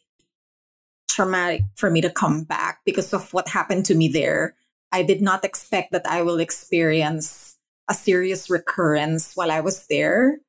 traumatic 1.09 1.63
for 1.75 1.89
me 1.89 2.01
to 2.01 2.09
come 2.09 2.43
back 2.43 2.81
because 2.85 3.13
of 3.13 3.33
what 3.33 3.49
happened 3.49 3.85
to 3.87 3.95
me 3.95 4.07
there. 4.07 4.55
I 4.91 5.03
did 5.03 5.21
not 5.21 5.43
expect 5.43 5.91
that 5.91 6.05
I 6.05 6.21
will 6.21 6.39
experience 6.39 7.57
a 7.89 7.93
serious 7.93 8.49
recurrence 8.49 9.35
while 9.35 9.51
I 9.51 9.59
was 9.59 9.87
there. 9.87 10.39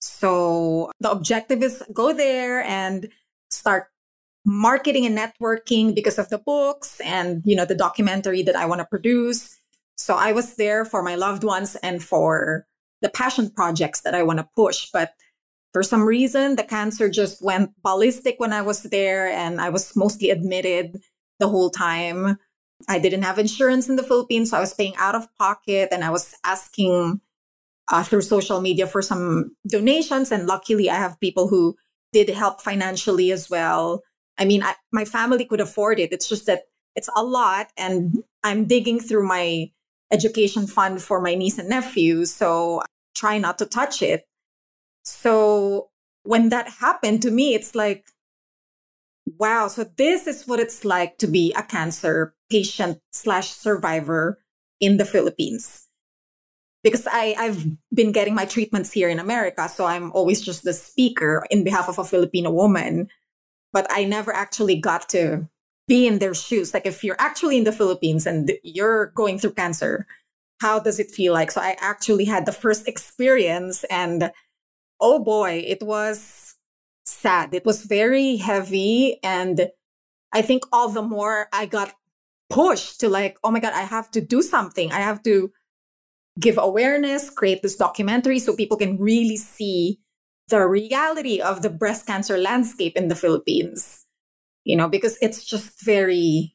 So 0.00 0.90
the 1.00 1.10
objective 1.10 1.62
is 1.62 1.82
go 1.92 2.12
there 2.12 2.62
and 2.62 3.08
start 3.50 3.88
marketing 4.44 5.04
and 5.04 5.18
networking 5.18 5.94
because 5.94 6.18
of 6.18 6.28
the 6.30 6.38
books 6.38 7.00
and 7.04 7.42
you 7.44 7.54
know 7.54 7.64
the 7.64 7.74
documentary 7.74 8.42
that 8.42 8.56
I 8.56 8.66
want 8.66 8.80
to 8.80 8.86
produce. 8.86 9.58
So 9.96 10.14
I 10.14 10.32
was 10.32 10.54
there 10.56 10.84
for 10.84 11.02
my 11.02 11.16
loved 11.16 11.44
ones 11.44 11.76
and 11.76 12.02
for 12.02 12.66
the 13.02 13.08
passion 13.08 13.50
projects 13.50 14.00
that 14.02 14.14
I 14.14 14.22
want 14.22 14.38
to 14.38 14.48
push, 14.56 14.88
but 14.92 15.12
for 15.72 15.82
some 15.82 16.04
reason 16.04 16.56
the 16.56 16.64
cancer 16.64 17.08
just 17.08 17.42
went 17.42 17.70
ballistic 17.82 18.36
when 18.38 18.52
I 18.52 18.62
was 18.62 18.84
there 18.84 19.28
and 19.28 19.60
I 19.60 19.68
was 19.68 19.94
mostly 19.96 20.30
admitted 20.30 20.98
the 21.38 21.48
whole 21.48 21.70
time. 21.70 22.38
I 22.88 22.98
didn't 22.98 23.22
have 23.22 23.38
insurance 23.38 23.88
in 23.88 23.96
the 23.96 24.02
Philippines, 24.02 24.50
so 24.50 24.56
I 24.56 24.60
was 24.60 24.72
paying 24.72 24.94
out 24.96 25.16
of 25.16 25.26
pocket 25.36 25.88
and 25.90 26.04
I 26.04 26.10
was 26.10 26.34
asking 26.44 27.20
uh, 27.90 28.02
through 28.02 28.22
social 28.22 28.60
media 28.60 28.86
for 28.86 29.02
some 29.02 29.56
donations. 29.66 30.30
And 30.30 30.46
luckily, 30.46 30.90
I 30.90 30.96
have 30.96 31.20
people 31.20 31.48
who 31.48 31.76
did 32.12 32.28
help 32.30 32.60
financially 32.60 33.32
as 33.32 33.50
well. 33.50 34.02
I 34.38 34.44
mean, 34.44 34.62
I, 34.62 34.74
my 34.92 35.04
family 35.04 35.44
could 35.44 35.60
afford 35.60 35.98
it. 35.98 36.12
It's 36.12 36.28
just 36.28 36.46
that 36.46 36.62
it's 36.94 37.08
a 37.16 37.22
lot, 37.22 37.68
and 37.76 38.22
I'm 38.42 38.66
digging 38.66 39.00
through 39.00 39.26
my 39.26 39.70
education 40.10 40.66
fund 40.66 41.02
for 41.02 41.20
my 41.20 41.34
niece 41.34 41.58
and 41.58 41.68
nephew. 41.68 42.24
So 42.24 42.80
I 42.80 42.84
try 43.14 43.38
not 43.38 43.58
to 43.58 43.66
touch 43.66 44.02
it. 44.02 44.24
So 45.04 45.90
when 46.22 46.48
that 46.50 46.68
happened 46.68 47.22
to 47.22 47.30
me, 47.30 47.54
it's 47.54 47.74
like, 47.74 48.06
wow, 49.38 49.68
so 49.68 49.84
this 49.96 50.26
is 50.26 50.46
what 50.46 50.60
it's 50.60 50.84
like 50.84 51.18
to 51.18 51.26
be 51.26 51.52
a 51.54 51.62
cancer 51.62 52.34
patient 52.50 53.00
slash 53.12 53.50
survivor 53.50 54.38
in 54.80 54.96
the 54.96 55.04
Philippines. 55.04 55.87
Because 56.90 57.06
I, 57.06 57.34
I've 57.38 57.64
been 57.92 58.12
getting 58.12 58.34
my 58.34 58.44
treatments 58.44 58.92
here 58.92 59.08
in 59.08 59.18
America, 59.18 59.68
so 59.68 59.84
I'm 59.84 60.12
always 60.12 60.40
just 60.40 60.64
the 60.64 60.72
speaker 60.72 61.46
in 61.50 61.64
behalf 61.64 61.88
of 61.88 61.98
a 61.98 62.04
Filipino 62.04 62.50
woman. 62.50 63.08
But 63.72 63.86
I 63.90 64.04
never 64.04 64.32
actually 64.32 64.76
got 64.76 65.08
to 65.10 65.48
be 65.86 66.06
in 66.06 66.18
their 66.18 66.34
shoes. 66.34 66.72
Like 66.72 66.86
if 66.86 67.02
you're 67.02 67.16
actually 67.18 67.56
in 67.56 67.64
the 67.64 67.72
Philippines 67.72 68.26
and 68.26 68.52
you're 68.62 69.06
going 69.06 69.38
through 69.38 69.52
cancer, 69.54 70.06
how 70.60 70.78
does 70.78 70.98
it 70.98 71.10
feel 71.10 71.32
like? 71.32 71.50
So 71.50 71.60
I 71.60 71.76
actually 71.80 72.24
had 72.24 72.46
the 72.46 72.52
first 72.52 72.86
experience 72.86 73.84
and 73.90 74.30
oh 75.00 75.18
boy, 75.18 75.64
it 75.66 75.82
was 75.82 76.56
sad. 77.06 77.54
It 77.54 77.64
was 77.64 77.84
very 77.84 78.36
heavy. 78.36 79.18
And 79.22 79.70
I 80.32 80.42
think 80.42 80.64
all 80.72 80.88
the 80.90 81.02
more 81.02 81.48
I 81.52 81.66
got 81.66 81.94
pushed 82.50 83.00
to 83.00 83.08
like, 83.08 83.38
oh 83.42 83.50
my 83.50 83.60
God, 83.60 83.72
I 83.72 83.82
have 83.82 84.10
to 84.12 84.20
do 84.20 84.42
something. 84.42 84.92
I 84.92 85.00
have 85.00 85.22
to 85.24 85.52
give 86.38 86.58
awareness, 86.58 87.30
create 87.30 87.62
this 87.62 87.76
documentary 87.76 88.38
so 88.38 88.54
people 88.54 88.76
can 88.76 88.98
really 88.98 89.36
see 89.36 90.00
the 90.48 90.66
reality 90.66 91.40
of 91.40 91.62
the 91.62 91.70
breast 91.70 92.06
cancer 92.06 92.38
landscape 92.38 92.96
in 92.96 93.08
the 93.08 93.16
Philippines. 93.16 94.06
You 94.64 94.76
know, 94.76 94.88
because 94.88 95.16
it's 95.22 95.44
just 95.44 95.82
very 95.84 96.54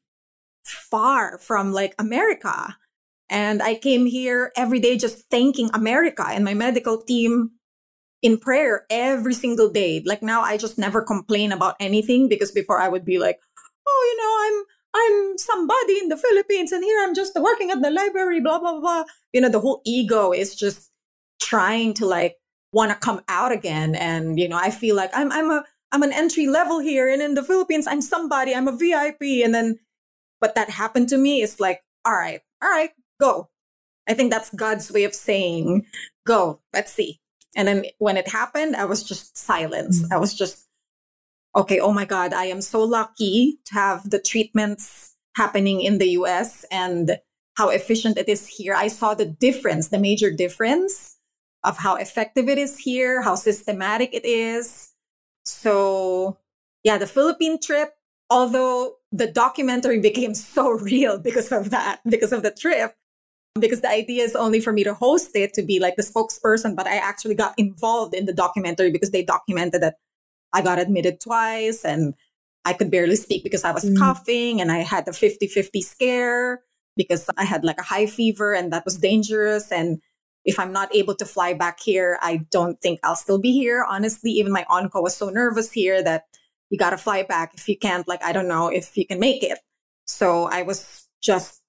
far 0.64 1.38
from 1.40 1.74
like 1.74 1.96
America. 1.98 2.78
And 3.30 3.62
I 3.62 3.76
came 3.76 4.06
here 4.06 4.52
every 4.56 4.80
day 4.80 4.98
just 4.98 5.30
thanking 5.32 5.70
America 5.74 6.24
and 6.28 6.46
my 6.46 6.54
medical 6.54 7.02
team 7.02 7.52
in 8.22 8.38
prayer 8.38 8.86
every 8.90 9.34
single 9.34 9.70
day. 9.70 10.02
Like 10.06 10.22
now 10.22 10.42
I 10.42 10.58
just 10.58 10.78
never 10.78 11.02
complain 11.02 11.52
about 11.52 11.76
anything 11.80 12.30
because 12.30 12.52
before 12.52 12.80
I 12.80 12.88
would 12.88 13.04
be 13.06 13.20
like, 13.20 13.40
oh, 13.88 14.12
you 14.12 14.18
know, 14.22 14.60
I'm 14.60 14.66
I'm 14.96 15.38
somebody 15.38 16.00
in 16.00 16.10
the 16.10 16.18
Philippines 16.18 16.72
and 16.72 16.84
here 16.84 17.00
I'm 17.02 17.16
just 17.16 17.36
working 17.36 17.72
at 17.72 17.82
the 17.82 17.92
library, 17.92 18.40
blah 18.40 18.60
blah 18.60 18.80
blah. 18.80 19.04
You 19.32 19.42
know, 19.42 19.50
the 19.50 19.60
whole 19.60 19.82
ego 19.86 20.32
is 20.32 20.56
just 20.56 20.92
trying 21.42 21.94
to 21.96 22.06
like 22.06 22.36
want 22.72 22.92
to 22.92 22.98
come 22.98 23.22
out 23.28 23.52
again. 23.52 23.96
And, 23.96 24.40
you 24.40 24.48
know, 24.48 24.58
I 24.58 24.70
feel 24.70 24.96
like 24.96 25.12
I'm 25.14 25.32
I'm 25.32 25.50
a 25.52 25.64
I'm 25.92 26.04
an 26.04 26.14
entry 26.14 26.48
level 26.48 26.80
here 26.80 27.10
and 27.10 27.22
in 27.22 27.36
the 27.36 27.44
Philippines, 27.44 27.88
I'm 27.88 28.02
somebody, 28.02 28.54
I'm 28.54 28.68
a 28.68 28.76
VIP. 28.76 29.44
And 29.44 29.54
then 29.54 29.80
but 30.44 30.56
that 30.56 30.70
happened 30.70 31.08
to 31.10 31.18
me, 31.18 31.42
it's 31.42 31.62
like, 31.62 31.82
all 32.04 32.14
right, 32.14 32.42
all 32.62 32.70
right, 32.70 32.90
go. 33.20 33.50
I 34.10 34.14
think 34.14 34.30
that's 34.30 34.54
God's 34.54 34.92
way 34.92 35.06
of 35.06 35.16
saying, 35.16 35.86
go, 36.28 36.60
let's 36.74 36.92
see. 36.92 37.22
And 37.56 37.68
then 37.68 37.86
when 38.00 38.18
it 38.18 38.28
happened, 38.28 38.76
I 38.76 38.84
was 38.84 39.04
just 39.04 39.38
silence. 39.38 40.04
Mm. 40.04 40.12
I 40.12 40.18
was 40.18 40.34
just, 40.34 40.68
okay, 41.56 41.80
oh 41.80 41.94
my 41.94 42.06
God, 42.06 42.34
I 42.34 42.46
am 42.46 42.62
so 42.62 42.84
lucky 42.84 43.60
to 43.66 43.74
have 43.74 44.10
the 44.10 44.20
treatments 44.20 45.16
happening 45.36 45.82
in 45.82 45.98
the 45.98 46.10
US 46.10 46.66
and 46.72 47.20
how 47.56 47.70
efficient 47.70 48.18
it 48.18 48.28
is 48.28 48.48
here. 48.48 48.74
I 48.74 48.88
saw 48.88 49.14
the 49.14 49.26
difference, 49.26 49.90
the 49.90 50.00
major 50.00 50.32
difference 50.32 51.18
of 51.64 51.78
how 51.78 51.96
effective 51.96 52.50
it 52.50 52.58
is 52.58 52.78
here, 52.78 53.22
how 53.22 53.36
systematic 53.36 54.14
it 54.14 54.26
is. 54.26 54.92
So, 55.46 56.38
yeah, 56.84 56.98
the 56.98 57.08
Philippine 57.08 57.60
trip, 57.60 57.94
although 58.30 58.96
the 59.12 59.28
documentary 59.28 60.00
became 60.10 60.34
so 60.34 60.72
real 60.72 61.20
because 61.20 61.52
of 61.52 61.70
that, 61.70 62.02
because 62.08 62.34
of 62.34 62.44
the 62.44 62.52
trip, 62.52 62.96
because 63.60 63.82
the 63.82 63.90
idea 63.90 64.24
is 64.24 64.36
only 64.36 64.60
for 64.60 64.74
me 64.74 64.84
to 64.84 64.96
host 64.96 65.36
it, 65.36 65.54
to 65.54 65.62
be 65.62 65.80
like 65.80 65.96
the 65.96 66.02
spokesperson, 66.02 66.76
but 66.76 66.88
I 66.88 66.96
actually 66.96 67.36
got 67.36 67.54
involved 67.58 68.16
in 68.16 68.26
the 68.26 68.34
documentary 68.34 68.92
because 68.92 69.12
they 69.12 69.24
documented 69.24 69.82
that 69.82 69.98
I 70.54 70.62
got 70.62 70.80
admitted 70.80 71.20
twice 71.20 71.84
and 71.84 72.14
I 72.66 72.74
could 72.74 72.92
barely 72.92 73.16
speak 73.16 73.44
because 73.44 73.64
I 73.64 73.72
was 73.72 73.84
mm. 73.84 73.98
coughing 73.98 74.62
and 74.62 74.72
I 74.72 74.80
had 74.80 75.08
a 75.08 75.14
50 75.14 75.48
50 75.48 75.82
scare 75.82 76.62
because 76.96 77.30
I 77.38 77.44
had 77.44 77.64
like 77.64 77.80
a 77.80 77.84
high 77.84 78.06
fever 78.06 78.54
and 78.54 78.72
that 78.72 78.86
was 78.86 78.98
dangerous. 78.98 79.72
And 79.72 80.00
if 80.46 80.60
I'm 80.60 80.72
not 80.72 80.94
able 80.96 81.16
to 81.16 81.26
fly 81.26 81.54
back 81.54 81.80
here, 81.80 82.18
I 82.22 82.38
don't 82.52 82.80
think 82.82 83.00
I'll 83.04 83.16
still 83.16 83.40
be 83.40 83.52
here. 83.52 83.86
Honestly, 83.88 84.32
even 84.32 84.52
my 84.52 84.66
onco 84.70 85.02
was 85.02 85.16
so 85.16 85.30
nervous 85.30 85.72
here 85.72 86.04
that 86.04 86.26
you 86.70 86.78
got 86.78 86.92
to 86.92 86.98
fly 86.98 87.24
back. 87.24 87.54
If 87.56 87.68
you 87.68 87.78
can't, 87.78 88.08
like, 88.08 88.24
I 88.24 88.32
don't 88.32 88.48
know 88.48 88.68
if 88.68 88.96
you 88.98 89.06
can 89.06 89.20
make 89.20 89.44
it. 89.44 89.60
So 90.06 90.46
I 90.46 90.64
was 90.64 91.08
just, 91.22 91.62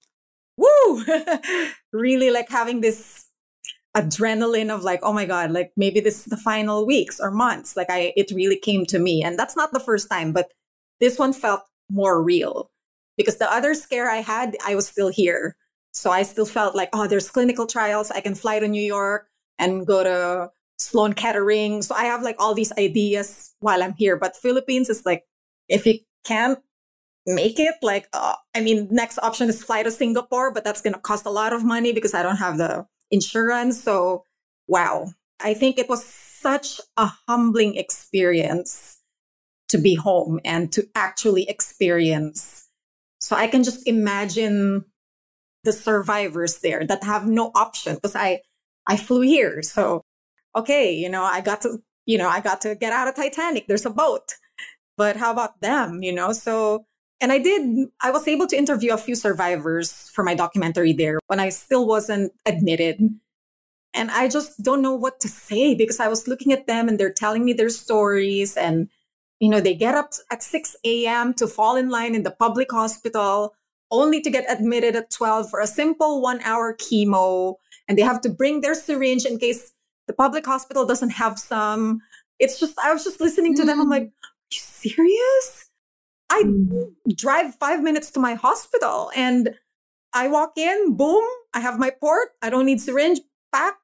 woo, 0.56 1.04
really 1.92 2.30
like 2.30 2.48
having 2.48 2.80
this 2.80 3.23
adrenaline 3.96 4.74
of 4.74 4.82
like, 4.82 5.00
oh 5.02 5.12
my 5.12 5.24
God, 5.24 5.52
like 5.52 5.72
maybe 5.76 6.00
this 6.00 6.18
is 6.18 6.24
the 6.24 6.36
final 6.36 6.84
weeks 6.84 7.20
or 7.20 7.30
months. 7.30 7.76
Like 7.76 7.90
I, 7.90 8.12
it 8.16 8.30
really 8.32 8.58
came 8.58 8.84
to 8.86 8.98
me. 8.98 9.22
And 9.22 9.38
that's 9.38 9.56
not 9.56 9.72
the 9.72 9.80
first 9.80 10.10
time, 10.10 10.32
but 10.32 10.52
this 11.00 11.18
one 11.18 11.32
felt 11.32 11.62
more 11.90 12.22
real 12.22 12.70
because 13.16 13.36
the 13.36 13.52
other 13.52 13.74
scare 13.74 14.10
I 14.10 14.16
had, 14.16 14.56
I 14.66 14.74
was 14.74 14.86
still 14.86 15.08
here. 15.08 15.56
So 15.92 16.10
I 16.10 16.24
still 16.24 16.46
felt 16.46 16.74
like, 16.74 16.88
oh, 16.92 17.06
there's 17.06 17.30
clinical 17.30 17.66
trials. 17.66 18.10
I 18.10 18.20
can 18.20 18.34
fly 18.34 18.58
to 18.58 18.66
New 18.66 18.82
York 18.82 19.28
and 19.58 19.86
go 19.86 20.02
to 20.02 20.50
Sloan 20.76 21.12
Kettering. 21.12 21.82
So 21.82 21.94
I 21.94 22.04
have 22.04 22.22
like 22.22 22.36
all 22.40 22.52
these 22.52 22.72
ideas 22.72 23.54
while 23.60 23.80
I'm 23.80 23.94
here. 23.94 24.16
But 24.16 24.36
Philippines 24.36 24.90
is 24.90 25.06
like, 25.06 25.22
if 25.68 25.86
you 25.86 26.00
can't 26.24 26.58
make 27.26 27.60
it, 27.60 27.76
like, 27.80 28.08
uh, 28.12 28.34
I 28.56 28.60
mean, 28.60 28.88
next 28.90 29.18
option 29.18 29.48
is 29.48 29.62
fly 29.62 29.84
to 29.84 29.90
Singapore, 29.92 30.52
but 30.52 30.64
that's 30.64 30.80
going 30.80 30.94
to 30.94 31.00
cost 31.00 31.26
a 31.26 31.30
lot 31.30 31.52
of 31.52 31.64
money 31.64 31.92
because 31.92 32.12
I 32.12 32.24
don't 32.24 32.36
have 32.36 32.58
the 32.58 32.86
insurance. 33.14 33.82
So, 33.82 34.24
wow. 34.68 35.08
I 35.40 35.54
think 35.54 35.78
it 35.78 35.88
was 35.88 36.04
such 36.04 36.80
a 36.96 37.10
humbling 37.28 37.76
experience 37.76 39.00
to 39.68 39.78
be 39.78 39.94
home 39.94 40.40
and 40.44 40.70
to 40.72 40.86
actually 40.94 41.48
experience. 41.48 42.68
So 43.18 43.34
I 43.36 43.46
can 43.46 43.64
just 43.64 43.86
imagine 43.88 44.84
the 45.64 45.72
survivors 45.72 46.58
there 46.58 46.84
that 46.86 47.02
have 47.04 47.26
no 47.26 47.50
option 47.54 47.94
because 47.94 48.14
I 48.14 48.40
I 48.86 48.96
flew 48.96 49.22
here. 49.22 49.62
So 49.62 50.02
okay, 50.54 50.92
you 50.94 51.08
know, 51.08 51.24
I 51.24 51.40
got 51.40 51.62
to, 51.62 51.78
you 52.06 52.18
know, 52.18 52.28
I 52.28 52.40
got 52.40 52.60
to 52.62 52.74
get 52.74 52.92
out 52.92 53.08
of 53.08 53.14
Titanic. 53.14 53.66
There's 53.66 53.86
a 53.86 53.90
boat. 53.90 54.34
But 54.96 55.16
how 55.16 55.32
about 55.32 55.60
them, 55.60 56.02
you 56.02 56.12
know? 56.12 56.32
So 56.32 56.86
and 57.24 57.32
I 57.32 57.38
did 57.38 57.88
I 58.02 58.10
was 58.10 58.28
able 58.28 58.46
to 58.48 58.56
interview 58.56 58.92
a 58.92 58.98
few 58.98 59.14
survivors 59.14 60.10
for 60.10 60.22
my 60.22 60.34
documentary 60.34 60.92
there 60.92 61.18
when 61.28 61.40
I 61.40 61.48
still 61.48 61.86
wasn't 61.86 62.32
admitted. 62.44 63.00
And 63.94 64.10
I 64.10 64.28
just 64.28 64.62
don't 64.62 64.82
know 64.82 64.94
what 64.94 65.20
to 65.20 65.28
say 65.28 65.74
because 65.74 66.00
I 66.00 66.08
was 66.08 66.28
looking 66.28 66.52
at 66.52 66.66
them 66.66 66.86
and 66.86 67.00
they're 67.00 67.10
telling 67.10 67.42
me 67.42 67.54
their 67.54 67.70
stories 67.70 68.58
and 68.58 68.90
you 69.40 69.48
know, 69.48 69.60
they 69.60 69.74
get 69.74 69.94
up 69.94 70.10
at 70.30 70.42
6 70.42 70.76
a.m. 70.84 71.32
to 71.34 71.46
fall 71.46 71.76
in 71.76 71.88
line 71.88 72.14
in 72.14 72.24
the 72.24 72.30
public 72.30 72.70
hospital 72.70 73.54
only 73.90 74.20
to 74.20 74.30
get 74.30 74.44
admitted 74.50 74.94
at 74.94 75.10
12 75.10 75.48
for 75.48 75.60
a 75.60 75.66
simple 75.66 76.20
one 76.20 76.40
hour 76.42 76.76
chemo. 76.76 77.54
And 77.88 77.96
they 77.96 78.02
have 78.02 78.20
to 78.22 78.28
bring 78.28 78.60
their 78.60 78.74
syringe 78.74 79.24
in 79.24 79.38
case 79.38 79.72
the 80.08 80.12
public 80.12 80.44
hospital 80.44 80.84
doesn't 80.84 81.10
have 81.10 81.38
some. 81.38 82.02
It's 82.38 82.60
just, 82.60 82.78
I 82.78 82.92
was 82.92 83.02
just 83.02 83.20
listening 83.20 83.54
to 83.56 83.64
them. 83.64 83.80
I'm 83.80 83.86
mm. 83.86 83.90
like, 83.90 84.02
are 84.02 84.52
you 84.52 84.60
serious? 84.60 85.70
I 86.30 86.42
mm. 86.44 87.16
drive 87.16 87.54
five 87.56 87.82
minutes 87.82 88.10
to 88.12 88.20
my 88.20 88.34
hospital 88.34 89.10
and 89.14 89.54
I 90.12 90.28
walk 90.28 90.56
in, 90.56 90.96
boom, 90.96 91.24
I 91.52 91.60
have 91.60 91.78
my 91.78 91.90
port. 91.90 92.28
I 92.40 92.50
don't 92.50 92.66
need 92.66 92.80
syringe, 92.80 93.20
back. 93.52 93.74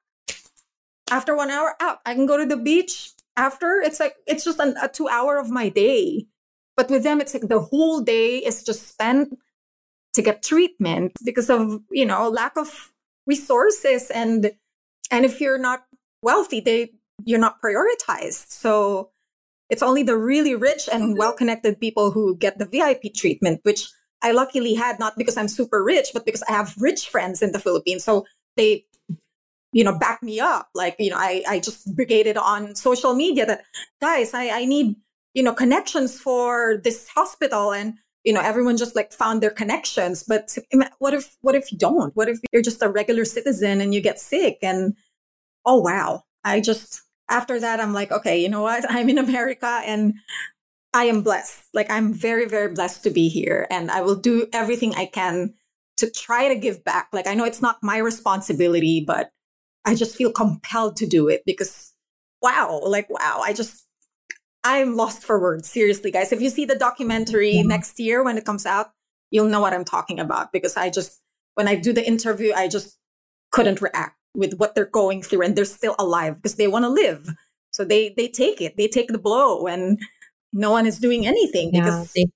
After 1.11 1.36
one 1.36 1.51
hour 1.51 1.74
out, 1.80 1.99
I 2.07 2.14
can 2.14 2.26
go 2.26 2.36
to 2.36 2.47
the 2.47 2.57
beach. 2.57 3.11
After, 3.36 3.80
it's 3.82 3.99
like, 3.99 4.14
it's 4.26 4.45
just 4.45 4.61
an, 4.61 4.76
a 4.80 4.88
two 4.88 5.09
hour 5.09 5.38
of 5.38 5.51
my 5.51 5.68
day. 5.68 6.26
But 6.76 6.88
with 6.88 7.03
them, 7.03 7.20
it's 7.20 7.34
like 7.34 7.49
the 7.49 7.61
whole 7.61 8.01
day 8.01 8.38
is 8.38 8.62
just 8.62 8.88
spent 8.88 9.36
to 10.14 10.22
get 10.22 10.43
treatment 10.43 11.12
because 11.24 11.51
of 11.51 11.80
you 11.91 12.05
know 12.05 12.28
lack 12.28 12.57
of 12.57 12.93
resources 13.26 14.11
and 14.11 14.53
and 15.11 15.24
if 15.24 15.41
you're 15.41 15.59
not 15.59 15.84
wealthy 16.22 16.61
they 16.61 16.91
you're 17.24 17.38
not 17.38 17.61
prioritized 17.62 18.51
so 18.51 19.11
it's 19.71 19.83
only 19.83 20.03
the 20.03 20.16
really 20.16 20.55
rich 20.55 20.89
and 20.93 21.03
mm-hmm. 21.03 21.18
well 21.18 21.33
connected 21.33 21.81
people 21.81 22.11
who 22.11 22.37
get 22.37 22.59
the 22.59 22.66
vip 22.66 23.14
treatment 23.14 23.61
which 23.62 23.89
i 24.23 24.33
luckily 24.33 24.75
had 24.75 24.99
not 24.99 25.16
because 25.16 25.37
i'm 25.37 25.49
super 25.49 25.83
rich 25.83 26.09
but 26.12 26.27
because 26.27 26.43
i 26.49 26.53
have 26.53 26.75
rich 26.79 27.09
friends 27.09 27.43
in 27.43 27.53
the 27.53 27.59
philippines. 27.59 28.05
So 28.05 28.27
they 28.57 28.85
you 29.73 29.85
know 29.85 29.97
back 29.97 30.23
me 30.23 30.41
up. 30.41 30.68
Like 30.75 30.97
you 30.99 31.11
know 31.11 31.16
i 31.18 31.43
i 31.49 31.61
just 31.61 31.95
brigaded 31.95 32.37
on 32.37 32.75
social 32.75 33.14
media 33.14 33.47
that 33.47 33.62
guys 34.01 34.35
i 34.35 34.49
i 34.51 34.64
need 34.64 34.97
you 35.35 35.43
know 35.43 35.55
connections 35.55 36.21
for 36.21 36.81
this 36.83 37.09
hospital. 37.09 37.73
And 37.73 37.95
you 38.25 38.33
know 38.33 38.41
everyone 38.41 38.77
just 38.77 38.97
like 38.97 39.12
found 39.12 39.43
their 39.43 39.51
connections. 39.51 40.25
But 40.25 40.57
what 40.99 41.14
if 41.14 41.37
what 41.41 41.55
if 41.55 41.73
you 41.73 41.79
don't? 41.79 42.14
What 42.16 42.29
if 42.29 42.39
you're 42.53 42.62
just 42.62 42.83
a 42.83 42.89
regular 42.89 43.25
citizen 43.25 43.81
and 43.81 43.95
you 43.95 44.01
get 44.01 44.21
sick? 44.21 44.59
And 44.62 44.95
oh 45.64 45.81
wow. 45.81 46.25
I 46.43 46.61
just 46.61 47.03
after 47.31 47.59
that 47.61 47.81
i'm 47.81 47.93
like 47.93 48.11
okay 48.12 48.41
you 48.41 48.49
know 48.49 48.62
what 48.62 48.85
i'm 48.91 49.09
in 49.09 49.18
america 49.18 49.81
and 49.85 50.14
i 50.93 51.05
am 51.05 51.22
blessed 51.22 51.62
like 51.72 51.91
i'm 51.91 52.12
very 52.12 52.47
very 52.47 52.72
blessed 52.72 53.03
to 53.03 53.11
be 53.11 53.28
here 53.28 53.66
and 53.70 53.91
i 53.91 54.01
will 54.01 54.16
do 54.16 54.47
everything 54.53 54.95
i 54.97 55.07
can 55.07 55.55
to 55.97 56.11
try 56.11 56.49
to 56.49 56.59
give 56.59 56.85
back 56.85 57.09
like 57.12 57.26
i 57.26 57.35
know 57.35 57.45
it's 57.45 57.62
not 57.62 57.78
my 57.83 57.99
responsibility 57.99 59.03
but 59.07 59.31
i 59.85 59.95
just 59.95 60.16
feel 60.16 60.33
compelled 60.33 60.97
to 60.97 61.07
do 61.07 61.28
it 61.28 61.43
because 61.47 61.93
wow 62.43 62.81
like 62.85 63.09
wow 63.11 63.41
i 63.45 63.53
just 63.53 63.87
I'm 64.64 64.97
lost 64.97 65.22
for 65.22 65.41
words. 65.41 65.70
Seriously, 65.70 66.11
guys. 66.11 66.33
If 66.33 66.41
you 66.41 66.51
see 66.51 66.64
the 66.64 66.76
documentary 66.76 67.55
mm-hmm. 67.55 67.68
next 67.68 67.99
year 67.99 68.22
when 68.22 68.37
it 68.37 68.45
comes 68.45 68.66
out, 68.66 68.93
you'll 69.31 69.49
know 69.49 69.61
what 69.61 69.72
I'm 69.72 69.85
talking 69.85 70.20
about 70.20 70.53
because 70.53 70.76
I 70.76 70.91
just, 70.91 71.20
when 71.55 71.68
I 71.68 71.76
do 71.76 71.93
the 71.93 72.07
interview, 72.07 72.53
I 72.55 72.68
just 72.68 72.99
couldn't 73.53 73.81
react 73.81 74.16
with 74.35 74.55
what 74.55 74.74
they're 74.74 74.87
going 74.87 75.22
through 75.22 75.43
and 75.43 75.57
they're 75.57 75.64
still 75.64 75.97
alive 75.99 76.37
because 76.37 76.57
they 76.57 76.68
want 76.68 76.85
to 76.85 76.89
live. 76.89 77.28
So 77.70 77.85
they, 77.85 78.14
they 78.16 78.28
take 78.28 78.61
it, 78.61 78.76
they 78.76 78.89
take 78.89 79.09
the 79.09 79.18
blow 79.18 79.66
and 79.66 79.99
no 80.53 80.70
one 80.70 80.87
is 80.87 80.99
doing 80.99 81.26
anything 81.26 81.70
because, 81.72 82.12
they, 82.12 82.26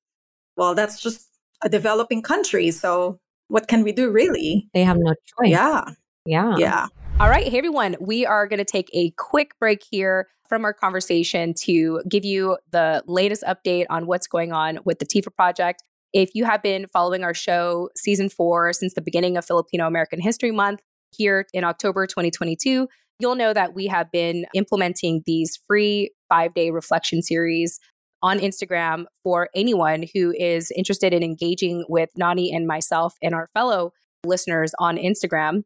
well, 0.57 0.75
that's 0.75 1.01
just 1.01 1.29
a 1.63 1.69
developing 1.69 2.23
country. 2.23 2.71
So 2.71 3.19
what 3.49 3.69
can 3.69 3.83
we 3.83 3.93
do 3.93 4.11
really? 4.11 4.69
They 4.75 4.85
have 4.85 4.97
no 4.99 5.15
choice. 5.39 5.51
Yeah. 5.51 5.85
Yeah. 6.27 6.57
Yeah. 6.57 6.87
All 7.21 7.29
right. 7.29 7.47
Hey, 7.47 7.59
everyone. 7.59 7.97
We 8.01 8.25
are 8.25 8.47
going 8.47 8.59
to 8.59 8.65
take 8.65 8.91
a 8.93 9.11
quick 9.19 9.59
break 9.59 9.83
here 9.89 10.29
from 10.49 10.65
our 10.65 10.73
conversation 10.73 11.55
to 11.63 12.03
give 12.09 12.25
you 12.25 12.59
the 12.71 13.03
latest 13.07 13.43
update 13.45 13.87
on 13.91 14.07
what's 14.07 14.27
going 14.27 14.53
on 14.53 14.79
with 14.85 14.99
the 14.99 15.07
TFAW 15.07 15.35
project. 15.35 15.83
If 16.13 16.31
you 16.35 16.45
have 16.45 16.63
been 16.63 16.87
following 16.87 17.25
our 17.25 17.35
show, 17.35 17.91
season 17.97 18.29
four, 18.29 18.73
since 18.73 18.95
the 18.95 19.03
beginning 19.03 19.37
of 19.37 19.45
Filipino 19.45 19.87
American 19.87 20.21
History 20.21 20.51
Month 20.51 20.81
here 21.17 21.47
in 21.53 21.65
October 21.65 22.07
2022, 22.07 22.89
you'll 23.19 23.35
know 23.37 23.53
that 23.53 23.75
we 23.75 23.87
have 23.87 24.11
been 24.11 24.47
implementing 24.55 25.23
these 25.27 25.59
free 25.67 26.11
five 26.29 26.55
day 26.55 26.71
reflection 26.71 27.23
series 27.23 27.79
on 28.23 28.39
Instagram 28.39 29.05
for 29.23 29.51
anyone 29.55 30.05
who 30.15 30.33
is 30.37 30.71
interested 30.77 31.13
in 31.13 31.23
engaging 31.23 31.85
with 31.89 32.09
Nani 32.17 32.53
and 32.55 32.67
myself 32.67 33.15
and 33.23 33.35
our 33.35 33.49
fellow 33.53 33.93
listeners 34.25 34.73
on 34.79 34.97
Instagram. 34.97 35.63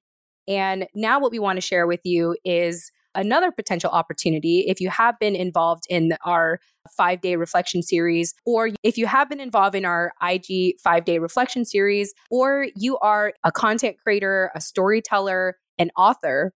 And 0.48 0.86
now, 0.94 1.20
what 1.20 1.30
we 1.30 1.38
want 1.38 1.56
to 1.58 1.60
share 1.60 1.86
with 1.86 2.00
you 2.04 2.36
is 2.44 2.90
another 3.14 3.50
potential 3.50 3.90
opportunity 3.90 4.64
if 4.68 4.80
you 4.80 4.90
have 4.90 5.18
been 5.18 5.34
involved 5.34 5.84
in 5.88 6.12
our 6.24 6.60
five 6.96 7.20
day 7.20 7.36
reflection 7.36 7.82
series, 7.82 8.34
or 8.46 8.70
if 8.82 8.96
you 8.96 9.06
have 9.06 9.28
been 9.28 9.40
involved 9.40 9.74
in 9.74 9.84
our 9.84 10.12
IG 10.22 10.78
five 10.82 11.04
day 11.04 11.18
reflection 11.18 11.64
series, 11.64 12.14
or 12.30 12.66
you 12.76 12.98
are 12.98 13.32
a 13.44 13.52
content 13.52 13.96
creator, 14.02 14.50
a 14.54 14.60
storyteller, 14.60 15.56
an 15.78 15.90
author, 15.96 16.52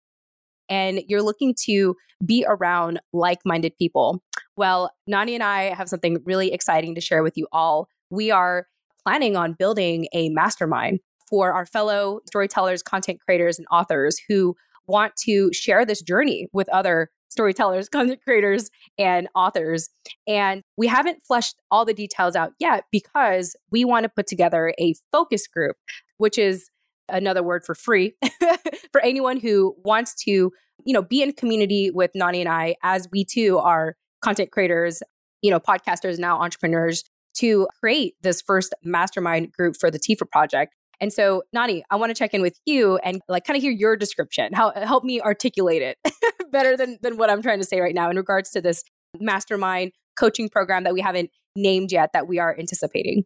and 0.69 1.01
you're 1.07 1.21
looking 1.21 1.53
to 1.65 1.95
be 2.25 2.45
around 2.47 2.99
like 3.13 3.39
minded 3.45 3.73
people. 3.77 4.23
Well, 4.55 4.91
Nani 5.07 5.35
and 5.35 5.43
I 5.43 5.73
have 5.73 5.89
something 5.89 6.19
really 6.25 6.53
exciting 6.53 6.95
to 6.95 7.01
share 7.01 7.23
with 7.23 7.37
you 7.37 7.47
all. 7.51 7.87
We 8.09 8.31
are 8.31 8.67
planning 9.03 9.35
on 9.35 9.53
building 9.53 10.07
a 10.13 10.29
mastermind 10.29 10.99
for 11.29 11.53
our 11.53 11.65
fellow 11.65 12.19
storytellers, 12.27 12.83
content 12.83 13.19
creators, 13.25 13.57
and 13.57 13.67
authors 13.71 14.19
who 14.27 14.55
want 14.87 15.15
to 15.25 15.51
share 15.53 15.85
this 15.85 16.01
journey 16.01 16.47
with 16.53 16.69
other 16.69 17.09
storytellers, 17.29 17.89
content 17.89 18.19
creators, 18.23 18.69
and 18.97 19.27
authors. 19.35 19.89
And 20.27 20.61
we 20.77 20.87
haven't 20.87 21.23
fleshed 21.25 21.55
all 21.71 21.85
the 21.85 21.93
details 21.93 22.35
out 22.35 22.51
yet 22.59 22.85
because 22.91 23.55
we 23.71 23.85
want 23.85 24.03
to 24.03 24.09
put 24.09 24.27
together 24.27 24.73
a 24.79 24.93
focus 25.11 25.47
group, 25.47 25.77
which 26.17 26.37
is 26.37 26.69
another 27.09 27.43
word 27.43 27.63
for 27.65 27.75
free 27.75 28.13
for 28.91 29.01
anyone 29.01 29.39
who 29.39 29.75
wants 29.83 30.15
to, 30.23 30.31
you 30.31 30.93
know, 30.93 31.01
be 31.01 31.21
in 31.21 31.33
community 31.33 31.91
with 31.91 32.11
Nani 32.15 32.41
and 32.41 32.49
I 32.49 32.75
as 32.83 33.07
we 33.11 33.25
too 33.25 33.57
are 33.57 33.95
content 34.21 34.51
creators, 34.51 35.01
you 35.41 35.51
know, 35.51 35.59
podcasters, 35.59 36.19
now 36.19 36.39
entrepreneurs 36.39 37.03
to 37.33 37.67
create 37.79 38.15
this 38.21 38.41
first 38.41 38.73
mastermind 38.83 39.51
group 39.51 39.75
for 39.79 39.89
the 39.89 39.99
TFAW 39.99 40.29
project. 40.29 40.75
And 41.01 41.11
so, 41.11 41.43
Nani, 41.51 41.83
I 41.89 41.95
want 41.97 42.11
to 42.11 42.13
check 42.13 42.33
in 42.33 42.41
with 42.41 42.57
you 42.65 42.97
and 42.97 43.21
like 43.27 43.43
kind 43.43 43.57
of 43.57 43.63
hear 43.63 43.71
your 43.71 43.97
description. 43.97 44.53
How 44.53 44.71
help 44.71 45.03
me 45.03 45.19
articulate 45.19 45.81
it 45.81 45.97
better 46.51 46.77
than 46.77 46.99
than 47.01 47.17
what 47.17 47.29
I'm 47.29 47.41
trying 47.41 47.59
to 47.59 47.65
say 47.65 47.81
right 47.81 47.95
now 47.95 48.09
in 48.09 48.15
regards 48.15 48.51
to 48.51 48.61
this 48.61 48.83
mastermind 49.19 49.91
coaching 50.17 50.47
program 50.47 50.83
that 50.83 50.93
we 50.93 51.01
haven't 51.01 51.31
named 51.55 51.91
yet 51.91 52.11
that 52.13 52.27
we 52.27 52.39
are 52.39 52.55
anticipating. 52.57 53.23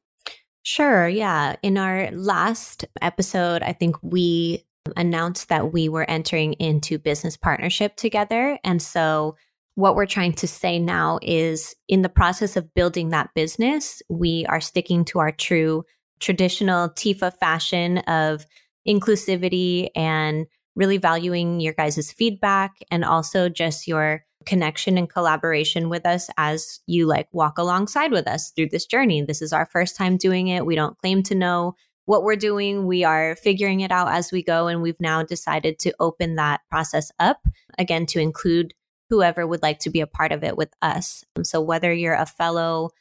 Sure. 0.64 1.08
Yeah. 1.08 1.58
In 1.62 1.78
our 1.78 2.10
last 2.12 2.86
episode, 3.02 3.62
I 3.62 3.74
think 3.74 3.98
we 4.02 4.64
announced 4.96 5.50
that 5.50 5.72
we 5.72 5.90
were 5.90 6.10
entering 6.10 6.54
into 6.54 6.98
business 6.98 7.38
partnership 7.38 7.96
together. 7.96 8.58
And 8.64 8.82
so, 8.82 9.36
what 9.76 9.96
we're 9.96 10.06
trying 10.06 10.32
to 10.34 10.48
say 10.48 10.80
now 10.80 11.20
is 11.22 11.76
in 11.90 12.02
the 12.02 12.08
process 12.08 12.56
of 12.56 12.74
building 12.74 13.10
that 13.10 13.32
business, 13.36 14.02
we 14.10 14.46
are 14.48 14.62
sticking 14.62 15.04
to 15.06 15.20
our 15.20 15.34
true 15.34 15.84
traditional 16.20 16.90
TFAW 16.90 17.38
fashion 17.40 18.00
of 18.00 18.46
inclusivity 18.88 19.90
and 19.96 20.46
really 20.76 20.98
valuing 20.98 21.60
your 21.60 21.74
guys' 21.74 22.12
feedback 22.12 22.74
and 22.92 23.04
also 23.04 23.50
just 23.50 23.88
your 23.88 24.24
connection 24.46 24.98
and 24.98 25.10
collaboration 25.10 25.90
with 25.90 26.06
us 26.06 26.30
as 26.38 26.80
you 26.86 27.08
like 27.08 27.28
walk 27.32 27.58
alongside 27.58 28.12
with 28.12 28.28
us 28.28 28.52
through 28.52 28.70
this 28.70 28.86
journey. 28.86 29.22
This 29.22 29.42
is 29.42 29.52
our 29.54 29.66
first 29.66 29.96
time 29.96 30.18
doing 30.18 30.48
it. 30.48 30.66
We 30.66 30.76
don't 30.76 30.98
claim 31.00 31.24
to 31.24 31.36
know 31.36 31.76
what 32.06 32.24
we're 32.24 32.36
doing. 32.36 32.86
We 32.86 33.04
are 33.04 33.36
figuring 33.36 33.80
it 33.80 33.92
out 33.92 34.10
as 34.10 34.32
we 34.32 34.44
go. 34.44 34.68
And 34.68 34.82
we've 34.82 35.00
now 35.00 35.24
decided 35.24 35.80
to 35.80 35.94
open 36.00 36.36
that 36.36 36.62
process 36.70 37.12
up 37.20 37.40
again 37.80 38.06
to 38.08 38.20
include 38.20 38.74
whoever 39.10 39.46
would 39.46 39.64
like 39.64 39.80
to 39.80 39.90
be 39.90 40.02
a 40.02 40.08
part 40.08 40.32
of 40.32 40.44
it 40.44 40.58
with 40.58 40.74
us. 40.82 41.24
So 41.44 41.62
whether 41.62 41.92
you're 41.92 42.14
a 42.14 42.26
fellow, 42.26 42.92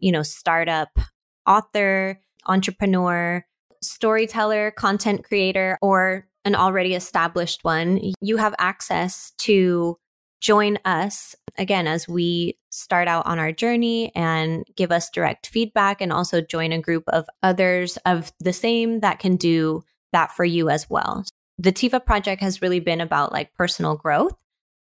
you 0.00 0.12
know, 0.12 0.22
startup 0.22 0.90
author, 1.46 2.20
entrepreneur, 2.46 3.44
storyteller, 3.82 4.70
content 4.72 5.24
creator, 5.24 5.78
or 5.82 6.26
an 6.44 6.54
already 6.54 6.94
established 6.94 7.62
one, 7.62 8.00
you 8.20 8.36
have 8.36 8.54
access 8.58 9.32
to 9.38 9.96
join 10.40 10.76
us 10.84 11.36
again 11.56 11.86
as 11.86 12.08
we 12.08 12.58
start 12.70 13.06
out 13.06 13.24
on 13.26 13.38
our 13.38 13.52
journey 13.52 14.10
and 14.16 14.64
give 14.76 14.90
us 14.90 15.10
direct 15.10 15.46
feedback 15.46 16.00
and 16.00 16.12
also 16.12 16.40
join 16.40 16.72
a 16.72 16.80
group 16.80 17.04
of 17.08 17.26
others 17.42 17.96
of 18.06 18.32
the 18.40 18.52
same 18.52 19.00
that 19.00 19.20
can 19.20 19.36
do 19.36 19.84
that 20.12 20.32
for 20.32 20.44
you 20.44 20.68
as 20.68 20.90
well. 20.90 21.24
The 21.58 21.72
TFAW 21.72 22.04
project 22.04 22.42
has 22.42 22.60
really 22.60 22.80
been 22.80 23.00
about 23.00 23.32
like 23.32 23.54
personal 23.54 23.96
growth. 23.96 24.34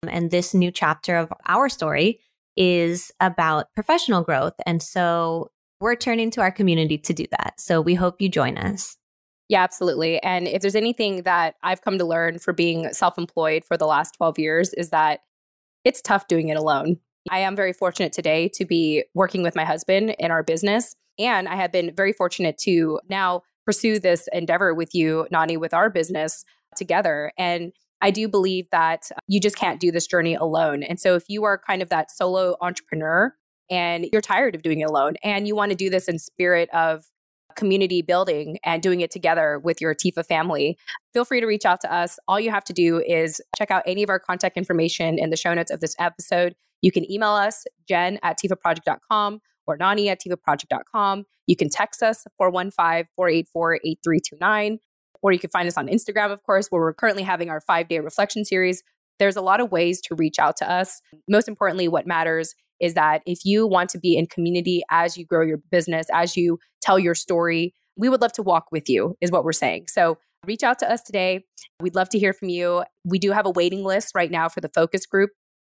And 0.08 0.32
this 0.32 0.54
new 0.54 0.72
chapter 0.72 1.18
of 1.18 1.34
our 1.46 1.68
story 1.68 2.22
is 2.56 3.12
about 3.20 3.74
professional 3.76 4.22
growth. 4.22 4.54
And 4.66 4.82
so 4.82 5.52
we're 5.80 5.96
turning 5.96 6.32
to 6.32 6.42
our 6.42 6.52
community 6.52 6.98
to 6.98 7.14
do 7.14 7.26
that. 7.32 7.60
So 7.60 7.82
we 7.82 7.96
hope 7.96 8.22
you 8.22 8.30
join 8.30 8.58
us. 8.58 8.98
Yeah, 9.48 9.64
absolutely. 9.64 10.22
And 10.22 10.48
if 10.48 10.62
there's 10.62 10.76
anything 10.76 11.24
that 11.24 11.56
I've 11.64 11.82
come 11.82 11.98
to 11.98 12.06
learn 12.06 12.38
for 12.40 12.54
being 12.54 12.94
self 12.94 13.18
employed 13.18 13.64
for 13.66 13.78
the 13.78 13.88
last 13.88 14.14
12 14.18 14.38
years, 14.38 14.74
is 14.74 14.92
that 14.92 15.22
it's 15.84 16.02
tough 16.02 16.28
doing 16.28 16.50
it 16.50 16.58
alone. 16.58 16.98
I 17.32 17.40
am 17.40 17.56
very 17.56 17.74
fortunate 17.74 18.14
today 18.14 18.50
to 18.56 18.66
be 18.66 19.06
working 19.14 19.42
with 19.42 19.56
my 19.56 19.66
husband 19.66 20.16
in 20.20 20.30
our 20.32 20.44
business. 20.44 20.96
And 21.18 21.48
I 21.48 21.56
have 21.56 21.72
been 21.72 21.94
very 21.96 22.14
fortunate 22.14 22.58
to 22.60 23.00
now 23.10 23.42
pursue 23.66 24.00
this 24.00 24.28
endeavor 24.32 24.74
with 24.74 24.94
you, 24.94 25.28
Nani, 25.32 25.58
with 25.58 25.74
our 25.74 25.90
business 25.90 26.46
together. 26.76 27.32
And 27.38 27.72
I 28.02 28.12
do 28.12 28.28
believe 28.28 28.68
that 28.72 29.10
you 29.28 29.40
just 29.40 29.58
can't 29.58 29.80
do 29.80 29.92
this 29.92 30.08
journey 30.08 30.36
alone. 30.36 30.84
And 30.84 31.00
so 31.00 31.16
if 31.16 31.24
you 31.28 31.44
are 31.44 31.58
kind 31.58 31.82
of 31.82 31.90
that 31.90 32.12
solo 32.12 32.56
entrepreneur 32.62 33.34
and 33.70 34.08
you're 34.12 34.22
tired 34.22 34.56
of 34.56 34.62
doing 34.62 34.82
it 34.82 34.90
alone 34.90 35.14
and 35.24 35.48
you 35.48 35.56
want 35.56 35.72
to 35.72 35.76
do 35.76 35.90
this 35.90 36.08
in 36.08 36.20
spirit 36.20 36.70
of 36.74 37.06
community 37.56 38.02
building 38.02 38.58
and 38.64 38.82
doing 38.82 39.02
it 39.02 39.12
together 39.12 39.60
with 39.60 39.82
your 39.82 39.94
TFAW 39.94 40.26
family, 40.26 40.78
feel 41.14 41.26
free 41.26 41.42
to 41.42 41.46
reach 41.46 41.66
out 41.66 41.82
to 41.82 41.94
us. 41.94 42.18
All 42.28 42.40
you 42.40 42.52
have 42.52 42.64
to 42.66 42.74
do 42.74 43.02
is 43.06 43.42
check 43.58 43.72
out 43.72 43.84
any 43.86 44.04
of 44.04 44.10
our 44.10 44.20
contact 44.20 44.58
information 44.58 45.20
in 45.20 45.30
the 45.30 45.36
show 45.36 45.54
notes 45.54 45.72
of 45.72 45.82
this 45.82 45.96
episode. 46.00 46.56
You 46.82 46.92
can 46.92 47.10
email 47.12 47.32
us, 47.32 47.66
jen 47.88 48.20
at 48.24 48.38
tfawproject.com 48.40 49.42
or 49.68 49.78
nani 49.78 50.10
at 50.10 50.22
tfawproject.com. 50.22 51.26
You 51.48 51.56
can 51.56 51.70
text 51.70 52.02
us 52.02 52.26
415 52.38 53.08
484 53.16 53.76
8329. 53.76 54.80
Or 55.22 55.34
you 55.34 55.40
can 55.40 55.50
find 55.50 55.68
us 55.68 55.78
on 55.78 55.88
Instagram, 55.88 56.32
of 56.32 56.44
course, 56.44 56.68
where 56.70 56.82
we're 56.82 56.94
currently 56.94 57.24
having 57.24 57.50
our 57.50 57.60
five 57.60 57.90
day 57.90 58.00
reflection 58.00 58.46
series. 58.46 58.84
There's 59.20 59.36
a 59.36 59.42
lot 59.42 59.60
of 59.60 59.72
ways 59.72 60.02
to 60.02 60.16
reach 60.16 60.40
out 60.40 60.58
to 60.58 60.72
us. 60.72 61.02
Most 61.28 61.48
importantly, 61.48 61.88
what 61.88 62.08
matters 62.08 62.56
is 62.80 62.94
that 62.94 63.22
if 63.26 63.40
you 63.44 63.68
want 63.68 63.90
to 63.90 64.00
be 64.00 64.18
in 64.18 64.26
community 64.26 64.82
as 64.90 65.18
you 65.18 65.26
grow 65.26 65.46
your 65.46 65.60
business, 65.72 66.08
as 66.14 66.38
you 66.38 66.60
tell 66.82 66.98
your 66.98 67.16
story, 67.16 67.74
we 67.98 68.08
would 68.10 68.22
love 68.22 68.34
to 68.34 68.42
walk 68.42 68.68
with 68.72 68.90
you, 68.90 69.16
is 69.20 69.32
what 69.32 69.44
we're 69.44 69.52
saying. 69.52 69.86
So 69.90 70.18
reach 70.46 70.64
out 70.64 70.80
to 70.80 70.90
us 70.90 71.02
today. 71.02 71.46
We'd 71.82 71.96
love 71.96 72.10
to 72.10 72.20
hear 72.20 72.32
from 72.32 72.50
you. 72.50 72.84
We 73.04 73.20
do 73.20 73.32
have 73.32 73.46
a 73.46 73.52
waiting 73.52 73.84
list 73.84 74.16
right 74.16 74.32
now 74.32 74.48
for 74.48 74.62
the 74.62 74.70
focus 74.70 75.06
group. 75.06 75.32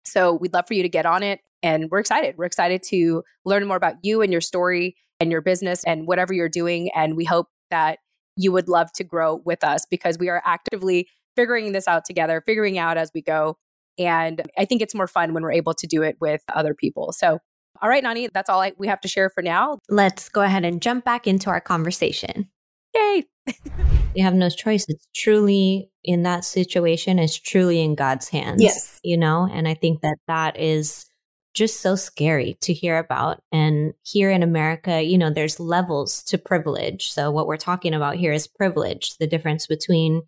So 0.05 0.34
we'd 0.34 0.53
love 0.53 0.66
for 0.68 0.74
you 0.74 0.82
to 0.82 0.88
get 0.88 1.07
on 1.07 1.22
it. 1.22 1.40
And 1.64 1.90
we're 1.90 1.99
excited. 1.99 2.36
We're 2.38 2.45
excited 2.45 2.82
to 2.90 3.22
learn 3.45 3.66
more 3.66 3.76
about 3.76 3.97
you 4.03 4.22
and 4.22 4.32
your 4.32 4.40
story 4.40 4.97
and 5.20 5.30
your 5.30 5.40
business 5.40 5.84
and 5.84 6.07
whatever 6.07 6.32
you're 6.32 6.49
doing. 6.49 6.90
And 6.95 7.16
we 7.16 7.24
hope 7.24 7.49
that 7.70 7.99
you 8.36 8.53
would 8.53 8.68
love 8.68 8.93
to 8.95 9.05
grow 9.05 9.40
with 9.45 9.62
us 9.62 9.86
because 9.88 10.18
we 10.18 10.28
are 10.28 10.43
actively 10.45 11.09
figuring 11.37 11.72
this 11.72 11.89
out 11.89 12.05
together, 12.05 12.43
figuring 12.45 12.78
out 12.78 12.97
as 12.97 13.11
we 13.14 13.22
go. 13.22 13.57
And 13.99 14.43
I 14.59 14.64
think 14.64 14.83
it's 14.83 14.95
more 14.95 15.07
fun 15.07 15.35
when 15.35 15.43
we're 15.43 15.53
able 15.53 15.74
to 15.74 15.87
do 15.87 16.03
it 16.03 16.16
with 16.20 16.43
other 16.55 16.74
people. 16.74 17.12
So, 17.12 17.39
all 17.80 17.89
right, 17.89 18.03
Nani, 18.03 18.28
that's 18.33 18.49
all 18.49 18.61
I, 18.61 18.72
we 18.78 18.87
have 18.87 19.01
to 19.01 19.09
share 19.09 19.30
for 19.30 19.43
now. 19.43 19.78
Let's 19.89 20.28
go 20.28 20.43
ahead 20.43 20.64
and 20.64 20.80
jump 20.80 21.05
back 21.05 21.26
into 21.26 21.51
our 21.51 21.61
conversation. 21.61 22.49
Yay. 22.95 23.24
you 24.14 24.24
have 24.24 24.35
no 24.35 24.49
choice. 24.51 24.85
It's 24.89 25.07
truly 25.14 25.91
in 26.05 26.22
that 26.24 26.45
situation, 26.45 27.18
it's 27.18 27.39
truly 27.39 27.80
in 27.80 27.95
God's 27.95 28.28
hands. 28.28 28.62
Yes. 28.62 29.01
You 29.05 29.16
know, 29.16 29.49
and 29.51 29.68
I 29.68 29.74
think 29.74 30.01
that 30.03 30.16
that 30.26 30.59
is 30.59 31.07
just 31.55 31.80
so 31.80 31.95
scary 31.95 32.57
to 32.62 32.72
hear 32.72 32.99
about. 32.99 33.41
And 33.53 33.93
here 34.05 34.30
in 34.30 34.43
America, 34.43 35.03
you 35.03 35.18
know, 35.18 35.30
there's 35.30 35.61
levels 35.61 36.22
to 36.24 36.39
privilege. 36.39 37.12
So 37.12 37.30
what 37.30 37.47
we're 37.47 37.57
talking 37.57 37.95
about 37.95 38.16
here 38.16 38.33
is 38.33 38.47
privilege, 38.47 39.16
the 39.18 39.26
difference 39.26 39.66
between 39.66 40.22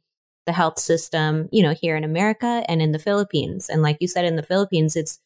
the 0.47 0.53
health 0.53 0.79
system, 0.79 1.49
you 1.53 1.63
know, 1.63 1.75
here 1.75 1.97
in 1.97 2.05
America 2.05 2.65
and 2.69 2.83
in 2.83 2.93
the 2.93 2.99
Philippines. 2.99 3.69
And 3.69 3.83
like 3.83 3.97
you 4.01 4.09
said, 4.09 4.25
in 4.25 4.37
the 4.37 4.43
Philippines, 4.43 4.97
it's 4.97 5.21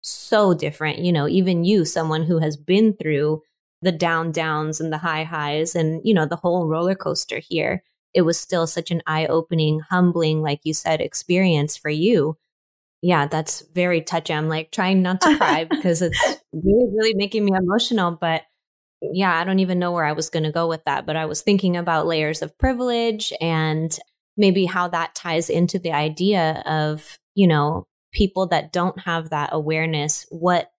so 0.00 0.54
different. 0.54 0.98
You 1.00 1.12
know, 1.12 1.28
even 1.28 1.64
you, 1.64 1.84
someone 1.84 2.24
who 2.24 2.38
has 2.38 2.56
been 2.56 2.94
through 2.94 3.42
the 3.82 3.92
down 3.92 4.32
downs 4.32 4.80
and 4.80 4.92
the 4.92 4.98
high 4.98 5.24
highs 5.24 5.74
and, 5.74 6.00
you 6.04 6.14
know, 6.14 6.26
the 6.26 6.36
whole 6.36 6.66
roller 6.66 6.94
coaster 6.94 7.38
here, 7.38 7.82
it 8.14 8.22
was 8.22 8.38
still 8.38 8.66
such 8.66 8.90
an 8.90 9.02
eye 9.06 9.26
opening, 9.26 9.80
humbling, 9.80 10.42
like 10.42 10.60
you 10.64 10.74
said, 10.74 11.00
experience 11.00 11.76
for 11.76 11.90
you. 11.90 12.36
Yeah, 13.02 13.26
that's 13.26 13.62
very 13.74 14.00
touching. 14.00 14.36
I'm 14.36 14.48
like 14.48 14.70
trying 14.70 15.02
not 15.02 15.20
to 15.22 15.36
cry 15.36 15.64
because 15.70 16.02
it's 16.02 16.20
really, 16.52 16.86
really 16.94 17.14
making 17.14 17.44
me 17.44 17.52
emotional. 17.54 18.12
But 18.12 18.42
yeah, 19.00 19.36
I 19.36 19.44
don't 19.44 19.58
even 19.58 19.80
know 19.80 19.90
where 19.90 20.04
I 20.04 20.12
was 20.12 20.30
going 20.30 20.44
to 20.44 20.52
go 20.52 20.68
with 20.68 20.84
that. 20.84 21.04
But 21.04 21.16
I 21.16 21.26
was 21.26 21.42
thinking 21.42 21.76
about 21.76 22.06
layers 22.06 22.42
of 22.42 22.56
privilege 22.56 23.32
and 23.40 23.98
maybe 24.36 24.64
how 24.64 24.88
that 24.88 25.14
ties 25.14 25.50
into 25.50 25.78
the 25.78 25.92
idea 25.92 26.62
of, 26.66 27.18
you 27.34 27.46
know, 27.46 27.86
people 28.12 28.46
that 28.48 28.72
don't 28.72 29.00
have 29.00 29.30
that 29.30 29.50
awareness, 29.52 30.26
what 30.30 30.70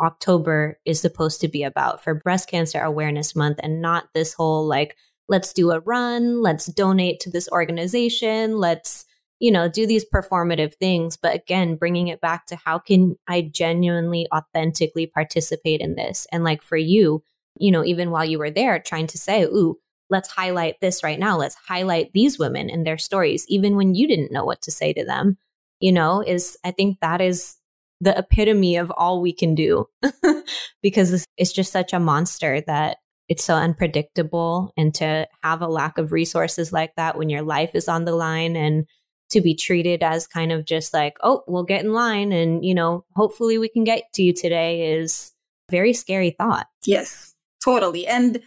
October 0.00 0.78
is 0.84 1.00
supposed 1.00 1.40
to 1.40 1.48
be 1.48 1.62
about 1.62 2.02
for 2.02 2.14
Breast 2.14 2.48
Cancer 2.48 2.80
Awareness 2.80 3.36
Month 3.36 3.60
and 3.62 3.80
not 3.80 4.08
this 4.14 4.34
whole 4.34 4.66
like, 4.66 4.96
let's 5.28 5.52
do 5.52 5.70
a 5.70 5.80
run, 5.80 6.42
let's 6.42 6.66
donate 6.66 7.20
to 7.20 7.30
this 7.30 7.48
organization, 7.50 8.58
let's, 8.58 9.04
you 9.38 9.50
know, 9.50 9.68
do 9.68 9.86
these 9.86 10.04
performative 10.04 10.74
things. 10.74 11.16
But 11.16 11.34
again, 11.34 11.76
bringing 11.76 12.08
it 12.08 12.20
back 12.20 12.46
to 12.46 12.56
how 12.56 12.78
can 12.78 13.16
I 13.28 13.42
genuinely, 13.42 14.26
authentically 14.34 15.06
participate 15.06 15.80
in 15.80 15.94
this? 15.94 16.26
And 16.32 16.44
like 16.44 16.62
for 16.62 16.76
you, 16.76 17.22
you 17.58 17.70
know, 17.70 17.84
even 17.84 18.10
while 18.10 18.24
you 18.24 18.38
were 18.38 18.50
there, 18.50 18.78
trying 18.80 19.06
to 19.08 19.18
say, 19.18 19.44
ooh, 19.44 19.78
let's 20.10 20.30
highlight 20.30 20.80
this 20.80 21.02
right 21.02 21.18
now. 21.18 21.36
Let's 21.38 21.56
highlight 21.66 22.12
these 22.12 22.38
women 22.38 22.70
and 22.70 22.86
their 22.86 22.98
stories, 22.98 23.44
even 23.48 23.76
when 23.76 23.94
you 23.94 24.06
didn't 24.06 24.32
know 24.32 24.44
what 24.44 24.62
to 24.62 24.70
say 24.70 24.92
to 24.92 25.04
them, 25.04 25.38
you 25.80 25.92
know, 25.92 26.22
is 26.22 26.56
I 26.64 26.70
think 26.70 26.98
that 27.00 27.20
is 27.20 27.56
the 28.00 28.18
epitome 28.18 28.76
of 28.76 28.90
all 28.90 29.22
we 29.22 29.32
can 29.32 29.54
do 29.54 29.86
because 30.82 31.24
it's 31.36 31.52
just 31.52 31.72
such 31.72 31.92
a 31.92 32.00
monster 32.00 32.60
that 32.66 32.98
it's 33.28 33.44
so 33.44 33.54
unpredictable. 33.54 34.72
And 34.76 34.92
to 34.96 35.28
have 35.42 35.62
a 35.62 35.68
lack 35.68 35.98
of 35.98 36.12
resources 36.12 36.72
like 36.72 36.94
that 36.96 37.16
when 37.16 37.30
your 37.30 37.42
life 37.42 37.74
is 37.74 37.88
on 37.88 38.04
the 38.04 38.14
line 38.14 38.56
and 38.56 38.86
to 39.30 39.40
be 39.40 39.54
treated 39.54 40.02
as 40.02 40.26
kind 40.26 40.52
of 40.52 40.66
just 40.66 40.92
like, 40.92 41.16
oh, 41.22 41.42
we'll 41.46 41.62
get 41.62 41.84
in 41.84 41.92
line 41.92 42.32
and, 42.32 42.64
you 42.64 42.74
know, 42.74 43.04
hopefully 43.14 43.56
we 43.56 43.68
can 43.68 43.84
get 43.84 44.02
to 44.14 44.22
you 44.22 44.34
today 44.34 44.92
is 44.92 45.32
a 45.68 45.72
very 45.72 45.92
scary 45.92 46.30
thought. 46.30 46.66
Yes, 46.84 47.34
totally. 47.64 48.06
And 48.06 48.40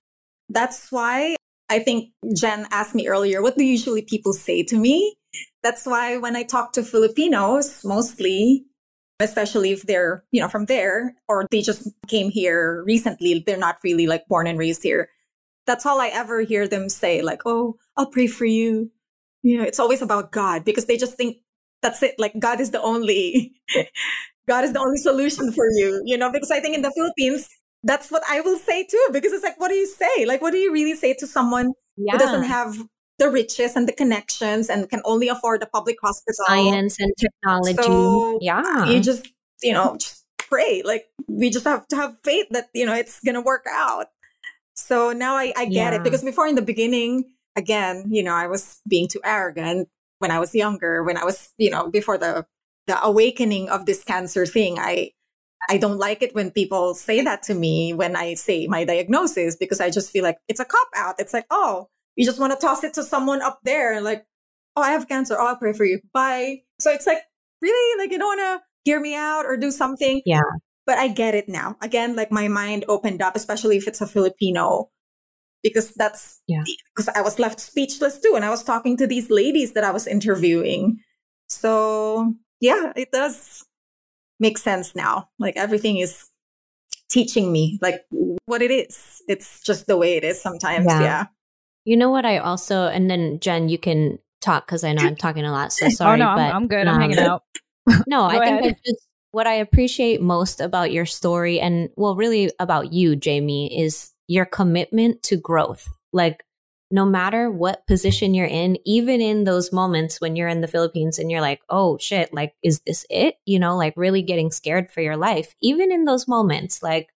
that's 0.49 0.91
why 0.91 1.37
I 1.69 1.79
think 1.79 2.11
Jen 2.35 2.67
asked 2.71 2.95
me 2.95 3.07
earlier, 3.07 3.41
what 3.41 3.57
do 3.57 3.63
usually 3.63 4.03
people 4.03 4.33
say 4.33 4.63
to 4.63 4.77
me? 4.77 5.15
That's 5.63 5.85
why 5.85 6.17
when 6.17 6.35
I 6.35 6.43
talk 6.43 6.73
to 6.73 6.83
Filipinos, 6.83 7.83
mostly, 7.83 8.65
especially 9.19 9.71
if 9.71 9.83
they're, 9.83 10.23
you 10.31 10.41
know, 10.41 10.47
from 10.47 10.65
there 10.65 11.15
or 11.27 11.47
they 11.49 11.61
just 11.61 11.89
came 12.07 12.29
here 12.29 12.83
recently, 12.85 13.43
they're 13.45 13.57
not 13.57 13.77
really 13.83 14.07
like 14.07 14.27
born 14.27 14.47
and 14.47 14.59
raised 14.59 14.83
here. 14.83 15.09
That's 15.65 15.85
all 15.85 15.99
I 15.99 16.07
ever 16.09 16.41
hear 16.41 16.67
them 16.67 16.89
say, 16.89 17.21
like, 17.23 17.41
oh, 17.45 17.77
I'll 17.97 18.11
pray 18.11 18.27
for 18.27 18.45
you. 18.45 18.91
You 19.41 19.57
know, 19.57 19.63
it's 19.63 19.79
always 19.79 20.01
about 20.01 20.31
God 20.31 20.65
because 20.65 20.85
they 20.85 20.97
just 20.97 21.17
think 21.17 21.37
that's 21.81 22.03
it. 22.03 22.15
Like 22.19 22.33
God 22.39 22.59
is 22.59 22.71
the 22.71 22.81
only 22.81 23.55
God 24.47 24.63
is 24.63 24.73
the 24.73 24.79
only 24.79 24.97
solution 24.97 25.51
for 25.51 25.67
you, 25.71 26.01
you 26.05 26.17
know, 26.17 26.31
because 26.31 26.51
I 26.51 26.59
think 26.59 26.75
in 26.75 26.83
the 26.83 26.91
Philippines, 26.91 27.49
that's 27.85 28.11
what 28.11 28.23
I 28.29 28.41
will 28.41 28.57
say 28.57 28.83
too, 28.83 29.07
because 29.13 29.31
it's 29.31 29.43
like, 29.43 29.59
what 29.59 29.69
do 29.69 29.75
you 29.75 29.87
say? 29.87 30.25
Like, 30.25 30.41
what 30.41 30.51
do 30.51 30.57
you 30.57 30.73
really 30.73 30.95
say 30.95 31.13
to 31.13 31.27
someone 31.27 31.71
yeah. 31.95 32.13
who 32.13 32.17
doesn't 32.17 32.43
have 32.43 32.75
the 33.19 33.29
riches 33.29 33.75
and 33.75 33.87
the 33.87 33.93
connections 33.93 34.69
and 34.69 34.89
can 34.89 35.01
only 35.05 35.29
afford 35.29 35.63
a 35.63 35.67
public 35.67 35.97
hospital? 36.01 36.45
Science 36.47 36.97
and 36.99 37.13
technology. 37.17 37.75
So 37.81 38.39
yeah. 38.41 38.85
You 38.85 38.99
just, 38.99 39.29
you 39.61 39.71
know, 39.71 39.95
just 39.97 40.25
pray. 40.37 40.81
Like, 40.83 41.05
we 41.27 41.49
just 41.49 41.65
have 41.65 41.87
to 41.87 41.95
have 41.95 42.15
faith 42.23 42.47
that, 42.51 42.69
you 42.73 42.85
know, 42.85 42.93
it's 42.93 43.19
going 43.21 43.35
to 43.35 43.41
work 43.41 43.65
out. 43.71 44.07
So 44.75 45.13
now 45.13 45.35
I, 45.35 45.53
I 45.55 45.65
get 45.65 45.93
yeah. 45.93 45.95
it 45.95 46.03
because 46.03 46.23
before 46.23 46.47
in 46.47 46.55
the 46.55 46.61
beginning, 46.61 47.31
again, 47.55 48.05
you 48.09 48.23
know, 48.23 48.33
I 48.33 48.47
was 48.47 48.81
being 48.89 49.07
too 49.07 49.21
arrogant 49.23 49.87
when 50.19 50.31
I 50.31 50.39
was 50.39 50.53
younger, 50.53 51.03
when 51.03 51.17
I 51.17 51.23
was, 51.23 51.53
you 51.57 51.69
know, 51.69 51.89
before 51.89 52.17
the 52.17 52.45
the 52.87 53.01
awakening 53.03 53.69
of 53.69 53.85
this 53.85 54.03
cancer 54.03 54.45
thing. 54.45 54.77
I 54.77 55.11
I 55.69 55.77
don't 55.77 55.97
like 55.97 56.21
it 56.21 56.35
when 56.35 56.51
people 56.51 56.93
say 56.93 57.21
that 57.21 57.43
to 57.43 57.55
me 57.55 57.93
when 57.93 58.15
I 58.15 58.35
say 58.35 58.67
my 58.67 58.83
diagnosis 58.83 59.55
because 59.55 59.81
I 59.81 59.89
just 59.89 60.11
feel 60.11 60.23
like 60.23 60.37
it's 60.47 60.59
a 60.59 60.65
cop 60.65 60.87
out. 60.95 61.15
It's 61.19 61.33
like, 61.33 61.45
oh, 61.49 61.89
you 62.15 62.25
just 62.25 62.39
want 62.39 62.53
to 62.53 62.59
toss 62.59 62.83
it 62.83 62.93
to 62.95 63.03
someone 63.03 63.41
up 63.41 63.59
there, 63.63 64.01
like, 64.01 64.25
oh, 64.75 64.81
I 64.81 64.91
have 64.91 65.07
cancer. 65.07 65.35
Oh, 65.37 65.47
I'll 65.47 65.57
pray 65.57 65.73
for 65.73 65.85
you. 65.85 65.99
Bye. 66.13 66.61
So 66.79 66.91
it's 66.91 67.07
like, 67.07 67.19
really, 67.61 68.03
like 68.03 68.11
you 68.11 68.17
don't 68.17 68.37
want 68.37 68.61
to 68.61 68.65
hear 68.83 68.99
me 68.99 69.15
out 69.15 69.45
or 69.45 69.57
do 69.57 69.71
something. 69.71 70.21
Yeah. 70.25 70.41
But 70.85 70.97
I 70.99 71.07
get 71.07 71.33
it 71.33 71.49
now. 71.49 71.77
Again, 71.81 72.15
like 72.15 72.31
my 72.31 72.47
mind 72.47 72.85
opened 72.87 73.21
up, 73.21 73.35
especially 73.35 73.77
if 73.77 73.87
it's 73.87 74.01
a 74.01 74.07
Filipino, 74.07 74.91
because 75.63 75.91
that's 75.95 76.41
yeah. 76.47 76.63
Because 76.95 77.09
I 77.09 77.21
was 77.21 77.39
left 77.39 77.59
speechless 77.59 78.19
too, 78.19 78.33
and 78.35 78.45
I 78.45 78.51
was 78.51 78.63
talking 78.63 78.95
to 78.97 79.07
these 79.07 79.31
ladies 79.31 79.73
that 79.73 79.83
I 79.83 79.89
was 79.89 80.05
interviewing. 80.05 80.99
So 81.47 82.35
yeah, 82.61 82.93
it 82.95 83.11
does 83.11 83.65
make 84.39 84.57
sense 84.57 84.95
now. 84.95 85.29
Like 85.39 85.57
everything 85.57 85.97
is 85.97 86.29
teaching 87.09 87.51
me 87.51 87.79
like 87.81 88.01
what 88.45 88.61
it 88.61 88.71
is. 88.71 89.21
It's 89.27 89.61
just 89.63 89.87
the 89.87 89.97
way 89.97 90.17
it 90.17 90.23
is 90.23 90.41
sometimes. 90.41 90.85
Yeah. 90.87 91.01
yeah. 91.01 91.25
You 91.85 91.97
know 91.97 92.09
what 92.09 92.25
I 92.25 92.37
also 92.37 92.87
and 92.87 93.09
then 93.09 93.39
Jen, 93.39 93.69
you 93.69 93.77
can 93.77 94.19
talk 94.41 94.67
because 94.67 94.83
I 94.83 94.93
know 94.93 95.03
I'm 95.03 95.15
talking 95.15 95.45
a 95.45 95.51
lot. 95.51 95.73
So 95.73 95.89
sorry. 95.89 96.21
oh 96.21 96.25
no, 96.25 96.35
but, 96.35 96.49
I'm, 96.49 96.55
I'm 96.55 96.67
good. 96.67 96.87
I'm 96.87 96.99
hanging 96.99 97.19
um, 97.19 97.25
out. 97.25 97.43
no, 98.07 98.23
I 98.25 98.61
think 98.61 98.77
just 98.85 99.07
what 99.31 99.47
I 99.47 99.55
appreciate 99.55 100.21
most 100.21 100.61
about 100.61 100.91
your 100.91 101.05
story 101.05 101.59
and 101.59 101.89
well 101.95 102.15
really 102.15 102.51
about 102.59 102.93
you, 102.93 103.15
Jaymee, 103.15 103.77
is 103.77 104.11
your 104.27 104.45
commitment 104.45 105.23
to 105.23 105.37
growth. 105.37 105.87
Like 106.13 106.43
no 106.91 107.05
matter 107.05 107.49
what 107.49 107.87
position 107.87 108.33
you're 108.33 108.45
in, 108.45 108.77
even 108.85 109.19
in 109.19 109.43
those 109.43 109.73
moments 109.73 110.21
when 110.21 110.35
you're 110.35 110.47
in 110.47 110.61
the 110.61 110.67
Philippines 110.67 111.17
and 111.17 111.31
you're 111.31 111.41
like, 111.41 111.61
oh 111.69 111.97
shit, 111.97 112.33
like, 112.33 112.53
is 112.63 112.79
this 112.85 113.05
it? 113.09 113.35
You 113.45 113.59
know, 113.59 113.75
like 113.75 113.93
really 113.97 114.21
getting 114.21 114.51
scared 114.51 114.91
for 114.91 115.01
your 115.01 115.17
life, 115.17 115.55
even 115.61 115.91
in 115.91 116.05
those 116.05 116.27
moments, 116.27 116.83
like, 116.83 117.09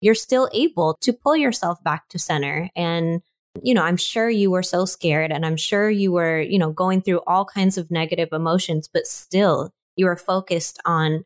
you're 0.00 0.14
still 0.14 0.48
able 0.52 0.98
to 1.00 1.12
pull 1.12 1.36
yourself 1.36 1.82
back 1.82 2.08
to 2.08 2.18
center. 2.18 2.68
And, 2.76 3.22
you 3.62 3.72
know, 3.72 3.82
I'm 3.82 3.96
sure 3.96 4.28
you 4.28 4.50
were 4.50 4.62
so 4.62 4.84
scared 4.84 5.32
and 5.32 5.46
I'm 5.46 5.56
sure 5.56 5.88
you 5.88 6.12
were, 6.12 6.40
you 6.40 6.58
know, 6.58 6.70
going 6.70 7.00
through 7.00 7.22
all 7.26 7.44
kinds 7.44 7.78
of 7.78 7.90
negative 7.90 8.28
emotions, 8.32 8.88
but 8.92 9.06
still 9.06 9.70
you 9.96 10.04
were 10.06 10.16
focused 10.16 10.78
on, 10.84 11.24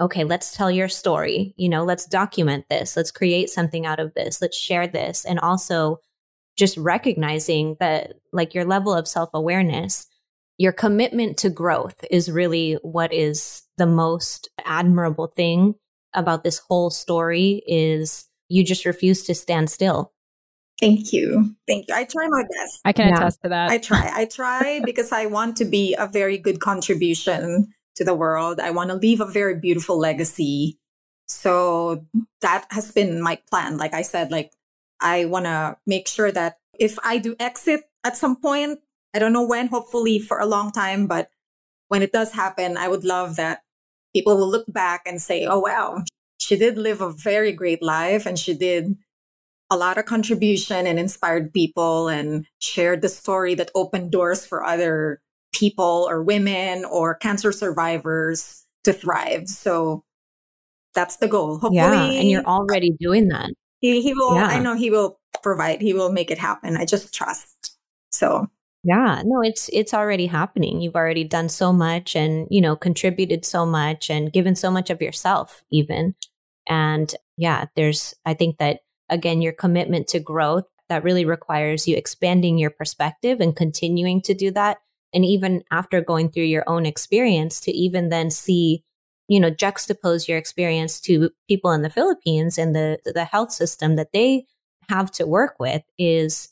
okay, 0.00 0.24
let's 0.24 0.56
tell 0.56 0.70
your 0.70 0.88
story. 0.88 1.54
You 1.56 1.68
know, 1.68 1.84
let's 1.84 2.06
document 2.06 2.64
this. 2.68 2.96
Let's 2.96 3.12
create 3.12 3.50
something 3.50 3.86
out 3.86 4.00
of 4.00 4.12
this. 4.14 4.42
Let's 4.42 4.56
share 4.56 4.88
this. 4.88 5.24
And 5.24 5.38
also, 5.38 6.00
just 6.60 6.76
recognizing 6.76 7.76
that 7.80 8.12
like 8.32 8.54
your 8.54 8.64
level 8.64 8.94
of 8.94 9.08
self-awareness 9.08 10.06
your 10.60 10.72
commitment 10.72 11.38
to 11.38 11.48
growth 11.48 12.04
is 12.10 12.30
really 12.30 12.74
what 12.82 13.14
is 13.14 13.62
the 13.78 13.86
most 13.86 14.50
admirable 14.66 15.26
thing 15.26 15.74
about 16.12 16.44
this 16.44 16.58
whole 16.58 16.90
story 16.90 17.62
is 17.66 18.28
you 18.50 18.62
just 18.62 18.84
refuse 18.84 19.24
to 19.24 19.34
stand 19.34 19.70
still. 19.70 20.12
Thank 20.78 21.14
you. 21.14 21.56
Thank 21.66 21.88
you. 21.88 21.94
I 21.94 22.04
try 22.04 22.28
my 22.28 22.42
best. 22.42 22.80
I 22.84 22.92
can 22.92 23.08
yeah. 23.08 23.14
attest 23.14 23.38
to 23.42 23.48
that. 23.48 23.70
I 23.70 23.78
try. 23.78 24.10
I 24.12 24.26
try 24.26 24.82
because 24.84 25.12
i 25.12 25.24
want 25.24 25.56
to 25.56 25.64
be 25.64 25.94
a 25.94 26.06
very 26.06 26.36
good 26.36 26.60
contribution 26.60 27.68
to 27.96 28.04
the 28.04 28.14
world. 28.14 28.60
I 28.60 28.70
want 28.70 28.90
to 28.90 28.96
leave 28.96 29.22
a 29.22 29.26
very 29.26 29.58
beautiful 29.58 29.98
legacy. 29.98 30.78
So 31.26 32.04
that 32.42 32.66
has 32.70 32.92
been 32.92 33.22
my 33.22 33.38
plan. 33.48 33.78
Like 33.78 33.94
i 33.94 34.02
said 34.02 34.30
like 34.30 34.52
I 35.00 35.24
want 35.24 35.46
to 35.46 35.76
make 35.86 36.08
sure 36.08 36.30
that 36.32 36.58
if 36.78 36.98
I 37.04 37.18
do 37.18 37.36
exit 37.38 37.82
at 38.04 38.16
some 38.16 38.36
point, 38.36 38.80
I 39.14 39.18
don't 39.18 39.32
know 39.32 39.46
when, 39.46 39.68
hopefully 39.68 40.18
for 40.18 40.38
a 40.38 40.46
long 40.46 40.72
time, 40.72 41.06
but 41.06 41.30
when 41.88 42.02
it 42.02 42.12
does 42.12 42.32
happen, 42.32 42.76
I 42.76 42.88
would 42.88 43.04
love 43.04 43.36
that 43.36 43.60
people 44.14 44.36
will 44.36 44.50
look 44.50 44.66
back 44.72 45.02
and 45.06 45.20
say, 45.20 45.46
oh, 45.46 45.58
wow, 45.60 46.04
she 46.38 46.56
did 46.56 46.78
live 46.78 47.00
a 47.00 47.12
very 47.12 47.52
great 47.52 47.82
life 47.82 48.26
and 48.26 48.38
she 48.38 48.54
did 48.54 48.96
a 49.70 49.76
lot 49.76 49.98
of 49.98 50.04
contribution 50.04 50.86
and 50.86 50.98
inspired 50.98 51.52
people 51.52 52.08
and 52.08 52.46
shared 52.58 53.02
the 53.02 53.08
story 53.08 53.54
that 53.54 53.70
opened 53.74 54.10
doors 54.10 54.44
for 54.44 54.64
other 54.64 55.20
people 55.52 56.06
or 56.08 56.22
women 56.22 56.84
or 56.84 57.14
cancer 57.14 57.52
survivors 57.52 58.64
to 58.84 58.92
thrive. 58.92 59.48
So 59.48 60.04
that's 60.94 61.16
the 61.16 61.28
goal. 61.28 61.58
Hopefully, 61.58 61.76
yeah, 61.76 62.04
and 62.04 62.28
you're 62.30 62.44
already 62.44 62.96
doing 62.98 63.28
that. 63.28 63.50
He 63.80 64.02
he 64.02 64.14
will. 64.14 64.34
Yeah. 64.36 64.46
I 64.46 64.58
know 64.60 64.74
he 64.74 64.90
will 64.90 65.18
provide. 65.42 65.80
He 65.80 65.94
will 65.94 66.12
make 66.12 66.30
it 66.30 66.38
happen. 66.38 66.76
I 66.76 66.84
just 66.84 67.14
trust. 67.14 67.76
So 68.10 68.48
yeah, 68.82 69.22
no, 69.24 69.42
it's 69.42 69.68
it's 69.72 69.92
already 69.92 70.26
happening. 70.26 70.80
You've 70.80 70.96
already 70.96 71.24
done 71.24 71.48
so 71.48 71.72
much, 71.72 72.16
and 72.16 72.46
you 72.50 72.60
know, 72.60 72.76
contributed 72.76 73.44
so 73.44 73.66
much, 73.66 74.08
and 74.08 74.32
given 74.32 74.54
so 74.56 74.70
much 74.70 74.88
of 74.88 75.02
yourself, 75.02 75.62
even. 75.70 76.14
And 76.68 77.14
yeah, 77.36 77.66
there's. 77.76 78.14
I 78.24 78.34
think 78.34 78.58
that 78.58 78.80
again, 79.10 79.42
your 79.42 79.52
commitment 79.52 80.08
to 80.08 80.20
growth 80.20 80.66
that 80.88 81.04
really 81.04 81.24
requires 81.24 81.86
you 81.86 81.96
expanding 81.96 82.58
your 82.58 82.70
perspective 82.70 83.40
and 83.40 83.54
continuing 83.54 84.22
to 84.22 84.34
do 84.34 84.50
that. 84.52 84.78
And 85.12 85.24
even 85.24 85.62
after 85.70 86.00
going 86.00 86.30
through 86.30 86.44
your 86.44 86.64
own 86.66 86.86
experience, 86.86 87.60
to 87.62 87.72
even 87.72 88.08
then 88.08 88.30
see 88.30 88.84
you 89.30 89.38
know, 89.38 89.50
juxtapose 89.50 90.26
your 90.26 90.36
experience 90.36 91.00
to 91.02 91.30
people 91.46 91.70
in 91.70 91.82
the 91.82 91.88
Philippines 91.88 92.58
and 92.58 92.74
the 92.74 92.98
the 93.04 93.24
health 93.24 93.52
system 93.52 93.94
that 93.94 94.12
they 94.12 94.44
have 94.88 95.08
to 95.12 95.24
work 95.24 95.54
with 95.60 95.82
is 95.98 96.48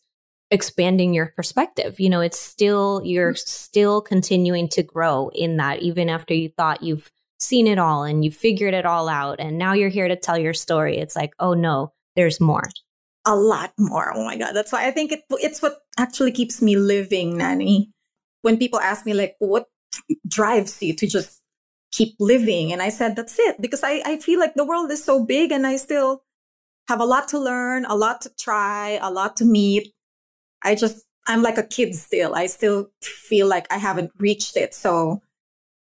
expanding 0.53 1.13
your 1.13 1.33
perspective. 1.35 1.99
You 1.99 2.09
know, 2.09 2.21
it's 2.21 2.39
still 2.39 3.03
you're 3.05 3.33
mm-hmm. 3.33 3.49
still 3.49 4.01
continuing 4.01 4.69
to 4.69 4.85
grow 4.85 5.29
in 5.35 5.57
that 5.57 5.83
even 5.83 6.09
after 6.09 6.35
you 6.35 6.51
thought 6.51 6.85
you've 6.85 7.11
seen 7.41 7.67
it 7.67 7.81
all 7.81 8.05
and 8.05 8.25
you 8.25 8.31
figured 8.31 8.75
it 8.75 8.87
all 8.87 9.09
out 9.09 9.41
and 9.41 9.59
now 9.59 9.73
you're 9.73 9.89
here 9.89 10.07
to 10.07 10.17
tell 10.17 10.39
your 10.39 10.55
story. 10.55 10.99
It's 10.99 11.17
like, 11.17 11.33
"Oh 11.41 11.55
no, 11.55 11.93
there's 12.15 12.41
more." 12.41 12.63
A 13.27 13.35
lot 13.35 13.73
more. 13.77 14.13
Oh 14.15 14.25
my 14.25 14.37
god, 14.37 14.53
that's 14.53 14.71
why 14.71 14.87
I 14.87 14.93
think 14.93 15.11
it, 15.11 15.23
it's 15.31 15.61
what 15.61 15.79
actually 15.99 16.31
keeps 16.31 16.63
me 16.63 16.77
living, 16.77 17.39
Nani. 17.39 17.91
When 18.43 18.57
people 18.57 18.79
ask 18.79 19.05
me 19.05 19.15
like 19.15 19.35
what 19.41 19.67
drives 20.29 20.81
you 20.81 20.95
to 20.95 21.09
just 21.09 21.38
keep 21.93 22.15
living. 22.19 22.73
And 22.73 22.83
I 22.83 22.89
said, 22.91 23.17
that's 23.17 23.39
it. 23.39 23.61
Because 23.61 23.83
I, 23.83 24.03
I 24.05 24.19
feel 24.19 24.39
like 24.39 24.55
the 24.55 24.65
world 24.65 24.91
is 24.91 25.03
so 25.03 25.25
big 25.25 25.53
and 25.53 25.67
I 25.67 25.77
still 25.77 26.23
have 26.89 27.01
a 27.01 27.05
lot 27.05 27.29
to 27.29 27.39
learn, 27.39 27.85
a 27.85 27.95
lot 27.95 28.21
to 28.23 28.31
try, 28.39 28.99
a 29.03 29.11
lot 29.11 29.37
to 29.37 29.45
meet. 29.45 29.93
I 30.63 30.75
just, 30.75 31.05
I'm 31.27 31.43
like 31.43 31.59
a 31.59 31.63
kid 31.63 31.95
still. 31.95 32.35
I 32.35 32.47
still 32.47 32.91
feel 33.03 33.47
like 33.47 33.71
I 33.73 33.79
haven't 33.79 34.11
reached 34.19 34.57
it. 34.57 34.75
So 34.75 35.21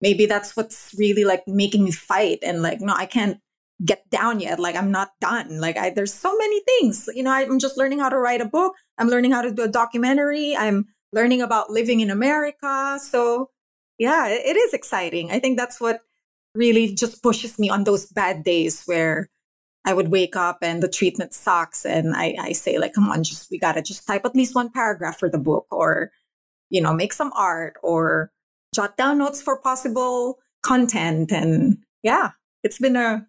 maybe 0.01 0.27
that's 0.27 0.57
what's 0.57 0.95
really 0.99 1.25
like 1.25 1.43
making 1.47 1.85
me 1.85 1.91
fight 1.91 2.39
and 2.43 2.63
like, 2.63 2.81
no, 2.81 2.95
I 2.95 3.07
can't 3.07 3.39
get 3.85 4.09
down 4.11 4.41
yet. 4.41 4.61
Like 4.61 4.77
I'm 4.77 4.91
not 4.91 5.11
done. 5.21 5.61
Like 5.61 5.77
I, 5.77 5.91
there's 5.91 6.15
so 6.15 6.37
many 6.37 6.61
things, 6.61 7.09
you 7.15 7.23
know, 7.23 7.33
I'm 7.33 7.59
just 7.59 7.77
learning 7.77 7.99
how 7.99 8.09
to 8.09 8.19
write 8.19 8.41
a 8.41 8.47
book. 8.47 8.75
I'm 8.99 9.09
learning 9.09 9.33
how 9.33 9.43
to 9.43 9.51
do 9.51 9.63
a 9.65 9.69
documentary. 9.69 10.57
I'm 10.57 10.87
learning 11.13 11.43
about 11.43 11.71
living 11.71 12.01
in 12.01 12.11
America. 12.11 12.99
So 13.03 13.51
yeah, 13.99 14.29
it 14.29 14.57
is 14.57 14.75
exciting. 14.75 15.31
I 15.31 15.39
think 15.39 15.59
that's 15.59 15.81
what 15.81 16.01
really 16.55 16.95
just 16.95 17.23
pushes 17.23 17.59
me 17.59 17.69
on 17.69 17.85
those 17.85 18.07
bad 18.07 18.45
days 18.45 18.83
where 18.87 19.29
I 19.85 19.93
would 19.93 20.09
wake 20.09 20.37
up 20.37 20.59
and 20.63 20.83
the 20.83 20.89
treatment 20.89 21.35
sucks. 21.35 21.85
And 21.85 22.15
I, 22.17 22.35
I 22.41 22.53
say, 22.53 22.79
like, 22.79 22.95
come 22.95 23.09
on, 23.09 23.23
just 23.23 23.51
we 23.51 23.59
gotta 23.59 23.83
just 23.83 24.07
type 24.07 24.25
at 24.25 24.35
least 24.35 24.55
one 24.55 24.71
paragraph 24.71 25.19
for 25.19 25.29
the 25.29 25.39
book 25.39 25.67
or, 25.71 26.11
you 26.71 26.81
know, 26.81 26.95
make 26.95 27.13
some 27.13 27.33
art 27.37 27.75
or 27.83 28.31
jot 28.75 28.97
down 28.97 29.19
notes 29.19 29.43
for 29.43 29.61
possible 29.61 30.39
content. 30.63 31.33
And 31.33 31.79
yeah, 32.03 32.31
it's 32.63 32.79
been 32.79 32.97
a 32.97 33.27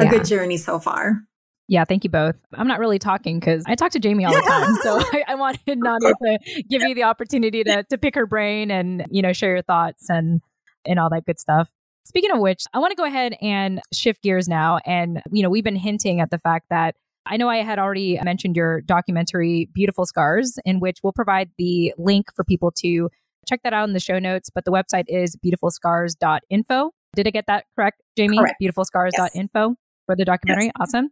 a 0.00 0.04
yeah. 0.04 0.10
good 0.10 0.24
journey 0.24 0.56
so 0.56 0.78
far. 0.78 1.22
Yeah, 1.66 1.84
thank 1.84 2.04
you 2.04 2.10
both. 2.10 2.36
I'm 2.52 2.68
not 2.68 2.78
really 2.78 2.98
talking 2.98 3.40
because 3.40 3.64
I 3.66 3.74
talk 3.74 3.92
to 3.92 4.00
Jaymee 4.00 4.26
all 4.26 4.34
the 4.34 4.40
time. 4.46 4.74
So 4.82 4.98
I, 5.00 5.24
I 5.28 5.34
wanted 5.34 5.78
Nadia 5.78 6.12
to 6.22 6.62
give 6.68 6.82
you 6.82 6.94
the 6.94 7.04
opportunity 7.04 7.64
to, 7.64 7.84
to 7.84 7.98
pick 7.98 8.14
her 8.16 8.26
brain 8.26 8.70
and, 8.70 9.06
you 9.10 9.22
know, 9.22 9.32
share 9.32 9.50
your 9.50 9.62
thoughts 9.62 10.10
and, 10.10 10.42
and 10.84 10.98
all 10.98 11.08
that 11.10 11.24
good 11.24 11.40
stuff. 11.40 11.70
Speaking 12.04 12.30
of 12.30 12.38
which, 12.38 12.64
I 12.74 12.80
want 12.80 12.90
to 12.90 12.96
go 12.96 13.04
ahead 13.04 13.34
and 13.40 13.80
shift 13.92 14.22
gears 14.22 14.46
now. 14.46 14.78
And, 14.84 15.22
you 15.32 15.42
know, 15.42 15.48
we've 15.48 15.64
been 15.64 15.76
hinting 15.76 16.20
at 16.20 16.30
the 16.30 16.38
fact 16.38 16.66
that 16.68 16.96
I 17.26 17.38
know 17.38 17.48
I 17.48 17.58
had 17.58 17.78
already 17.78 18.20
mentioned 18.22 18.56
your 18.56 18.82
documentary, 18.82 19.70
Beautiful 19.72 20.04
Scars, 20.04 20.58
in 20.66 20.80
which 20.80 20.98
we'll 21.02 21.14
provide 21.14 21.50
the 21.56 21.94
link 21.96 22.26
for 22.36 22.44
people 22.44 22.70
to 22.82 23.08
check 23.48 23.60
that 23.64 23.72
out 23.72 23.88
in 23.88 23.94
the 23.94 24.00
show 24.00 24.18
notes. 24.18 24.50
But 24.54 24.66
the 24.66 24.70
website 24.70 25.04
is 25.08 25.36
beautifulscars.info. 25.36 26.90
Did 27.16 27.26
I 27.26 27.30
get 27.30 27.46
that 27.46 27.64
correct, 27.74 28.02
Jaymee? 28.18 28.38
Correct. 28.38 28.56
Beautifulscars.info 28.60 29.68
yes. 29.68 29.76
for 30.04 30.14
the 30.14 30.26
documentary. 30.26 30.66
Yes. 30.66 30.72
Awesome. 30.78 31.10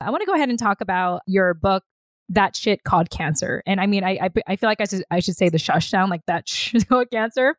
I 0.00 0.10
want 0.10 0.22
to 0.22 0.26
go 0.26 0.34
ahead 0.34 0.48
and 0.48 0.58
talk 0.58 0.80
about 0.80 1.22
your 1.26 1.54
book, 1.54 1.84
That 2.28 2.56
Shit 2.56 2.84
Called 2.84 3.10
Cancer. 3.10 3.62
And 3.66 3.80
I 3.80 3.86
mean, 3.86 4.04
I, 4.04 4.18
I, 4.22 4.30
I 4.46 4.56
feel 4.56 4.68
like 4.68 4.80
I 4.80 4.84
should, 4.84 5.04
I 5.10 5.20
should 5.20 5.36
say 5.36 5.48
the 5.48 5.58
shush 5.58 5.90
sound, 5.90 6.10
like 6.10 6.22
that 6.26 6.48
shit 6.48 6.88
called 6.88 7.10
cancer. 7.10 7.56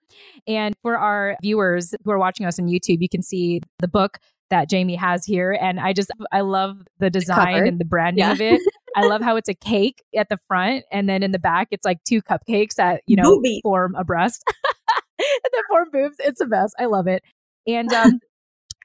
And 0.47 0.75
for 0.81 0.97
our 0.97 1.37
viewers 1.41 1.93
who 2.03 2.11
are 2.11 2.19
watching 2.19 2.45
us 2.45 2.59
on 2.59 2.67
YouTube, 2.67 3.01
you 3.01 3.09
can 3.09 3.21
see 3.21 3.61
the 3.79 3.87
book 3.87 4.19
that 4.49 4.69
Jaymee 4.69 4.97
has 4.97 5.25
here. 5.25 5.57
And 5.59 5.79
I 5.79 5.93
just, 5.93 6.11
I 6.31 6.41
love 6.41 6.77
the 6.99 7.09
design 7.09 7.63
the 7.63 7.69
and 7.69 7.79
the 7.79 7.85
branding 7.85 8.23
yeah. 8.23 8.31
of 8.31 8.41
it. 8.41 8.61
I 8.95 9.05
love 9.05 9.21
how 9.21 9.35
it's 9.35 9.49
a 9.49 9.53
cake 9.53 10.03
at 10.15 10.29
the 10.29 10.37
front 10.47 10.85
and 10.91 11.09
then 11.09 11.23
in 11.23 11.31
the 11.31 11.39
back, 11.39 11.67
it's 11.71 11.83
like 11.83 12.03
two 12.03 12.21
cupcakes 12.21 12.75
that, 12.75 13.01
you 13.07 13.15
know, 13.15 13.35
Booby. 13.35 13.59
form 13.63 13.95
a 13.95 14.03
breast. 14.05 14.43
that 15.17 15.63
form 15.69 15.89
boobs. 15.91 16.15
It's 16.19 16.39
the 16.39 16.45
best. 16.45 16.75
I 16.79 16.85
love 16.85 17.07
it. 17.07 17.23
And 17.67 17.91
um, 17.91 18.19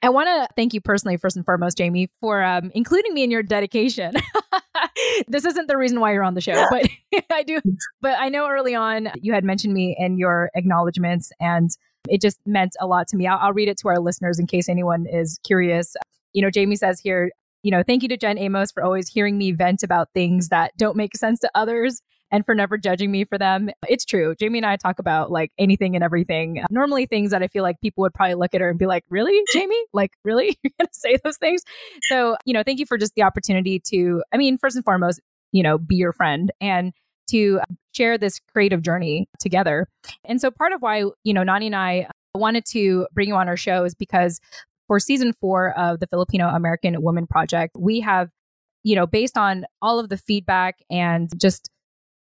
I 0.03 0.09
want 0.09 0.27
to 0.27 0.47
thank 0.55 0.73
you 0.73 0.81
personally, 0.81 1.17
first 1.17 1.35
and 1.35 1.45
foremost, 1.45 1.77
Jaymee, 1.77 2.09
for 2.19 2.43
um, 2.43 2.71
including 2.73 3.13
me 3.13 3.23
in 3.23 3.31
your 3.31 3.43
dedication. 3.43 4.13
this 5.27 5.45
isn't 5.45 5.67
the 5.67 5.77
reason 5.77 5.99
why 5.99 6.13
you're 6.13 6.23
on 6.23 6.33
the 6.33 6.41
show, 6.41 6.65
but 6.71 6.89
I 7.31 7.43
do. 7.43 7.59
But 8.01 8.17
I 8.19 8.29
know 8.29 8.47
early 8.47 8.73
on 8.73 9.09
you 9.21 9.33
had 9.33 9.43
mentioned 9.43 9.73
me 9.73 9.95
in 9.99 10.17
your 10.17 10.49
acknowledgments, 10.55 11.31
and 11.39 11.69
it 12.09 12.19
just 12.19 12.39
meant 12.45 12.75
a 12.79 12.87
lot 12.87 13.07
to 13.09 13.17
me. 13.17 13.27
I'll, 13.27 13.37
I'll 13.37 13.53
read 13.53 13.69
it 13.69 13.77
to 13.79 13.89
our 13.89 13.99
listeners 13.99 14.39
in 14.39 14.47
case 14.47 14.67
anyone 14.69 15.05
is 15.05 15.39
curious. 15.43 15.95
You 16.33 16.41
know, 16.41 16.49
Jaymee 16.49 16.77
says 16.77 16.99
here, 16.99 17.31
you 17.61 17.69
know, 17.69 17.83
thank 17.85 18.01
you 18.01 18.09
to 18.09 18.17
Jen 18.17 18.39
Amos 18.39 18.71
for 18.71 18.83
always 18.83 19.07
hearing 19.07 19.37
me 19.37 19.51
vent 19.51 19.83
about 19.83 20.09
things 20.15 20.49
that 20.49 20.75
don't 20.77 20.97
make 20.97 21.15
sense 21.15 21.39
to 21.41 21.51
others 21.53 22.01
and 22.31 22.45
for 22.45 22.55
never 22.55 22.77
judging 22.77 23.11
me 23.11 23.25
for 23.25 23.37
them. 23.37 23.69
It's 23.87 24.05
true. 24.05 24.35
Jaymee 24.35 24.57
and 24.57 24.65
I 24.65 24.77
talk 24.77 24.99
about 24.99 25.31
like 25.31 25.51
anything 25.57 25.95
and 25.95 26.03
everything. 26.03 26.63
Normally 26.69 27.05
things 27.05 27.31
that 27.31 27.43
I 27.43 27.47
feel 27.47 27.63
like 27.63 27.79
people 27.81 28.01
would 28.03 28.13
probably 28.13 28.35
look 28.35 28.55
at 28.55 28.61
her 28.61 28.69
and 28.69 28.79
be 28.79 28.85
like, 28.85 29.03
really, 29.09 29.39
Jaymee? 29.53 29.83
Like, 29.93 30.11
really? 30.23 30.57
You're 30.63 30.71
going 30.79 30.87
to 30.87 30.93
say 30.93 31.17
those 31.23 31.37
things? 31.37 31.63
So, 32.03 32.37
you 32.45 32.53
know, 32.53 32.63
thank 32.63 32.79
you 32.79 32.85
for 32.85 32.97
just 32.97 33.15
the 33.15 33.23
opportunity 33.23 33.79
to, 33.87 34.23
I 34.33 34.37
mean, 34.37 34.57
first 34.57 34.75
and 34.75 34.85
foremost, 34.85 35.19
you 35.51 35.63
know, 35.63 35.77
be 35.77 35.95
your 35.95 36.13
friend 36.13 36.51
and 36.61 36.93
to 37.29 37.59
share 37.93 38.17
this 38.17 38.39
creative 38.53 38.81
journey 38.81 39.27
together. 39.39 39.87
And 40.25 40.39
so 40.39 40.51
part 40.51 40.73
of 40.73 40.81
why, 40.81 41.05
you 41.23 41.33
know, 41.33 41.43
Nani 41.43 41.67
and 41.67 41.75
I 41.75 42.07
wanted 42.35 42.65
to 42.67 43.07
bring 43.13 43.29
you 43.29 43.35
on 43.35 43.47
our 43.47 43.57
show 43.57 43.83
is 43.83 43.95
because 43.95 44.39
for 44.87 44.99
season 44.99 45.33
four 45.33 45.77
of 45.77 45.99
the 45.99 46.07
Filipino 46.07 46.47
American 46.49 47.01
Woman 47.01 47.27
Project, 47.27 47.75
we 47.77 48.01
have, 48.01 48.29
you 48.83 48.95
know, 48.95 49.07
based 49.07 49.37
on 49.37 49.65
all 49.81 49.99
of 49.99 50.09
the 50.09 50.17
feedback 50.17 50.79
and 50.89 51.29
just 51.39 51.69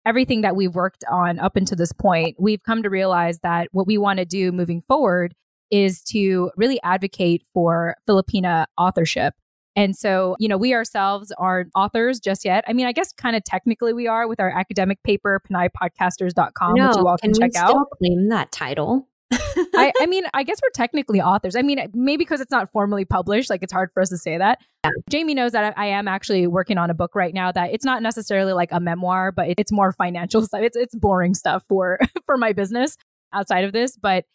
everything 0.08 0.42
that 0.42 0.56
we've 0.56 0.74
worked 0.74 1.04
on 1.12 1.38
up 1.38 1.56
until 1.58 1.78
this 1.78 1.92
point, 1.92 2.38
we've 2.40 2.64
come 2.64 2.82
to 2.82 2.90
realize 2.90 3.40
that 3.40 3.68
what 3.72 3.86
we 3.86 3.98
want 3.98 4.20
to 4.20 4.26
do 4.26 4.52
moving 4.52 4.82
forward 4.82 5.36
is 5.70 6.02
to 6.02 6.50
really 6.56 6.80
advocate 6.82 7.44
for 7.54 7.96
Filipina 8.08 8.66
authorship. 8.78 9.34
And 9.76 9.96
so, 9.96 10.36
you 10.40 10.48
know, 10.48 10.58
we 10.58 10.74
ourselves 10.74 11.32
aren't 11.38 11.70
authors 11.76 12.20
just 12.20 12.46
yet. 12.46 12.64
I 12.68 12.74
mean, 12.74 12.88
I 12.88 12.94
guess 12.94 13.12
kind 13.12 13.36
of 13.36 13.44
technically 13.44 13.94
we 13.94 14.08
are 14.08 14.28
with 14.28 14.40
our 14.40 14.50
academic 14.50 15.04
paper, 15.04 15.40
PinayPodcasters.com, 15.52 16.74
no, 16.76 16.88
which 16.88 16.98
you 16.98 17.08
all 17.08 17.18
can, 17.18 17.34
check 17.34 17.56
out. 17.56 17.68
can 17.68 17.68
check 17.68 17.76
out. 17.76 17.90
claim 18.00 18.30
that 18.30 18.52
title. 18.52 19.08
I, 19.32 19.92
I, 20.00 20.06
mean, 20.08 20.26
I 20.34 20.44
guess 20.44 20.60
we're 20.62 20.70
technically 20.70 21.22
authors. 21.22 21.56
I 21.56 21.62
mean, 21.62 21.80
maybe 21.94 22.18
because 22.18 22.42
it's 22.42 22.52
not 22.52 22.72
formally 22.72 23.06
published, 23.06 23.50
like 23.50 23.64
it's 23.64 23.74
hard 23.74 23.92
for 23.94 24.02
us 24.02 24.10
to 24.10 24.18
say 24.18 24.38
that. 24.38 24.60
Yeah. 24.84 24.92
Jamie 25.10 25.34
knows 25.34 25.52
that 25.52 25.78
I, 25.78 25.86
I, 25.86 25.88
am 25.88 26.08
actually 26.08 26.48
working 26.48 26.78
on 26.78 26.90
a 26.90 26.94
book 26.94 27.16
right 27.16 27.34
now 27.34 27.52
that 27.52 27.74
it's 27.74 27.86
not 27.86 28.02
necessarily 28.02 28.54
like 28.54 28.70
a 28.72 28.80
memoir, 28.80 29.32
but 29.32 29.50
it, 29.50 29.60
it's 29.60 29.72
more 29.72 29.92
financial 29.92 30.42
stuff. 30.46 30.62
It's 30.62 30.78
it's 30.78 30.96
boring 30.96 31.34
stuff 31.34 31.64
for 31.68 32.00
for 32.26 32.38
my 32.38 32.54
business 32.54 32.98
outside 33.34 33.64
of 33.64 33.74
this, 33.74 33.98
but 33.98 34.26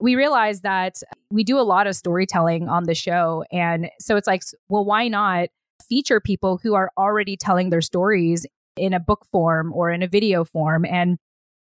we 0.00 0.14
realized 0.14 0.62
that 0.62 0.94
we 1.30 1.42
do 1.42 1.58
a 1.58 1.62
lot 1.62 1.86
of 1.86 1.96
storytelling 1.96 2.68
on 2.68 2.84
the 2.84 2.94
show, 2.94 3.44
and 3.52 3.90
so 3.98 4.16
it's 4.16 4.26
like, 4.26 4.42
well, 4.68 4.84
why 4.84 5.08
not 5.08 5.48
feature 5.88 6.20
people 6.20 6.58
who 6.62 6.74
are 6.74 6.90
already 6.96 7.36
telling 7.36 7.70
their 7.70 7.80
stories 7.80 8.46
in 8.76 8.92
a 8.92 9.00
book 9.00 9.26
form 9.30 9.72
or 9.72 9.90
in 9.90 10.02
a 10.02 10.08
video 10.08 10.44
form 10.44 10.84
and 10.84 11.18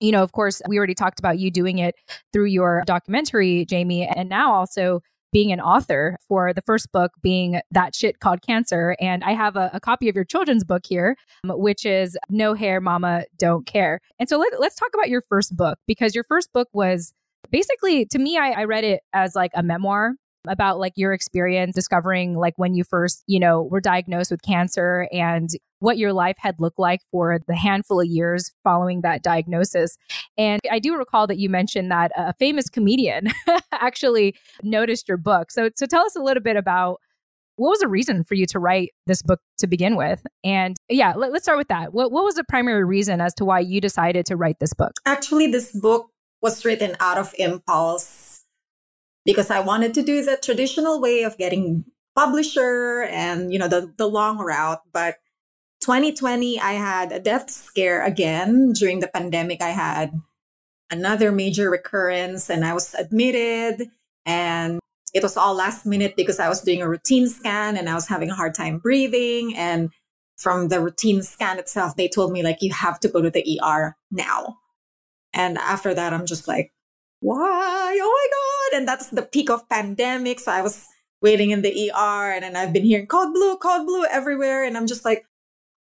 you 0.01 0.13
know, 0.13 0.23
of 0.23 0.33
course, 0.33 0.61
we 0.69 0.79
already 0.79 0.95
talked 0.95 1.19
about 1.19 1.39
you 1.39 1.51
doing 1.51 1.79
it 1.79 1.95
through 2.33 2.47
your 2.47 2.83
documentary, 2.87 3.67
Jaymee, 3.67 4.11
and 4.15 4.29
now 4.29 4.53
also 4.53 5.01
being 5.33 5.53
an 5.53 5.61
author 5.61 6.17
for 6.27 6.53
the 6.53 6.63
first 6.63 6.91
book 6.93 7.13
being 7.23 7.61
That 7.71 7.95
Shit 7.95 8.19
Called 8.21 8.43
Cancer. 8.43 8.97
And 9.01 9.23
I 9.23 9.33
have 9.33 9.57
a, 9.57 9.71
a 9.73 9.81
copy 9.81 10.09
of 10.09 10.17
your 10.17 10.25
children's 10.25 10.65
book 10.65 10.83
here, 10.89 11.17
um, 11.45 11.51
which 11.51 11.87
is 11.87 12.19
No 12.29 12.55
Hair, 12.55 12.81
Mama, 12.81 13.25
Don't 13.39 13.67
Care. 13.67 14.01
And 14.19 14.29
so 14.29 14.39
let, 14.39 14.53
us 14.55 14.75
talk 14.75 14.91
about 14.95 15.09
your 15.09 15.23
first 15.29 15.57
book 15.57 15.79
because 15.87 16.15
your 16.15 16.25
first 16.25 16.53
book 16.53 16.69
was 16.73 17.13
basically, 17.51 18.07
to 18.07 18.19
me, 18.19 18.39
I, 18.39 18.51
I 18.51 18.65
read 18.65 18.85
it 18.85 19.03
as 19.13 19.35
like 19.35 19.53
a 19.55 19.63
memoir 19.63 20.15
about 20.49 20.79
like 20.79 20.93
your 20.97 21.13
experience 21.13 21.75
discovering 21.75 22.37
like 22.37 22.55
when 22.57 22.75
you 22.75 22.85
first, 22.85 23.23
you 23.27 23.39
know, 23.39 23.63
were 23.63 23.81
diagnosed 23.81 24.31
with 24.31 24.43
cancer 24.43 25.09
and 25.13 25.51
what 25.81 25.99
your 25.99 26.13
life 26.13 26.37
had 26.39 26.61
looked 26.61 26.79
like 26.79 27.01
for 27.11 27.41
the 27.47 27.57
handful 27.57 28.01
of 28.01 28.07
years 28.07 28.53
following 28.65 29.01
that 29.03 29.23
diagnosis. 29.23 29.97
And 30.37 30.61
I 30.71 30.79
do 30.79 30.97
recall 30.97 31.27
that 31.27 31.39
you 31.39 31.49
mentioned 31.49 31.91
that 31.91 32.13
a 32.17 32.35
famous 32.35 32.69
comedian 32.69 33.29
actually 33.73 34.35
noticed 34.63 35.09
your 35.09 35.19
book. 35.19 35.51
So 35.51 35.71
so 35.75 35.87
tell 35.87 36.05
us 36.05 36.17
a 36.17 36.23
little 36.23 36.43
bit 36.43 36.57
about 36.57 37.01
what 37.57 37.71
was 37.71 37.81
the 37.81 37.89
reason 37.89 38.25
for 38.25 38.35
you 38.35 38.47
to 38.47 38.59
write 38.59 38.91
this 39.07 39.21
book 39.21 39.41
to 39.59 39.67
begin 39.67 39.95
with? 39.95 40.27
And 40.43 40.77
yeah, 40.89 41.13
let, 41.15 41.31
us 41.35 41.43
start 41.43 41.59
with 41.59 41.69
that. 41.69 41.93
What, 41.93 42.11
what 42.11 42.25
was 42.25 42.37
the 42.37 42.45
primary 42.45 42.85
reason 42.85 43.21
as 43.21 43.35
to 43.35 43.45
why 43.45 43.61
you 43.61 43.83
decided 43.83 44.25
to 44.27 44.37
write 44.37 44.61
this 44.61 44.73
book? 44.73 44.93
Actually, 45.05 45.51
this 45.51 45.71
book 45.71 46.11
was 46.41 46.65
written 46.65 46.97
out 47.01 47.19
of 47.19 47.35
impulse 47.39 48.20
because 49.25 49.51
I 49.51 49.61
wanted 49.61 49.95
to 49.95 50.03
do 50.03 50.25
the 50.25 50.39
traditional 50.43 51.01
way 51.01 51.23
of 51.23 51.37
getting 51.39 51.85
publisher 52.17 53.07
and 53.11 53.53
you 53.53 53.59
know 53.59 53.69
the 53.69 53.93
the 53.97 54.09
long 54.09 54.39
route 54.39 54.83
but 54.93 55.17
2020 55.81 56.61
I 56.61 56.73
had 56.73 57.13
a 57.13 57.21
death 57.21 57.51
scare 57.51 58.05
again. 58.05 58.73
During 58.73 59.01
the 59.01 59.09
pandemic 59.09 59.63
I 59.63 59.71
had 59.71 60.13
another 60.91 61.33
major 61.33 61.71
recurrence 61.71 62.51
and 62.51 62.65
I 62.65 62.75
was 62.75 62.95
admitted 62.95 63.89
and 64.27 64.81
it 65.15 65.23
was 65.23 65.37
all 65.37 65.55
last 65.55 65.87
minute 65.87 66.15
because 66.17 66.39
I 66.39 66.49
was 66.49 66.61
doing 66.61 66.83
a 66.83 66.89
routine 66.89 67.29
scan 67.29 67.77
and 67.77 67.89
I 67.89 67.95
was 67.95 68.09
having 68.09 68.31
a 68.31 68.35
hard 68.35 68.55
time 68.55 68.79
breathing 68.79 69.57
and 69.57 69.91
from 70.37 70.69
the 70.69 70.81
routine 70.81 71.23
scan 71.23 71.59
itself 71.59 71.97
they 71.97 72.09
told 72.09 72.33
me 72.33 72.43
like 72.43 72.59
you 72.61 72.73
have 72.73 73.01
to 73.01 73.09
go 73.09 73.23
to 73.23 73.31
the 73.31 73.61
ER 73.63 73.97
now. 74.11 74.59
And 75.33 75.57
after 75.59 75.95
that 75.95 76.13
I'm 76.13 76.27
just 76.27 76.47
like 76.47 76.73
why? 77.21 77.99
Oh 78.01 78.71
my 78.73 78.73
God. 78.73 78.79
And 78.79 78.89
that's 78.89 79.09
the 79.11 79.23
peak 79.23 79.51
of 79.51 79.69
pandemic. 79.69 80.41
So 80.41 80.53
I 80.53 80.63
was 80.63 80.87
waiting 81.23 81.51
in 81.51 81.63
the 81.63 81.91
ER 81.91 82.33
and 82.33 82.43
then 82.43 82.57
I've 82.57 82.73
been 82.73 82.85
hearing 82.85 83.07
code 83.07 83.35
blue, 83.35 83.57
code 83.59 83.87
blue 83.87 84.05
everywhere. 84.07 84.65
And 84.65 84.77
I'm 84.77 84.87
just 84.87 85.05
like, 85.05 85.25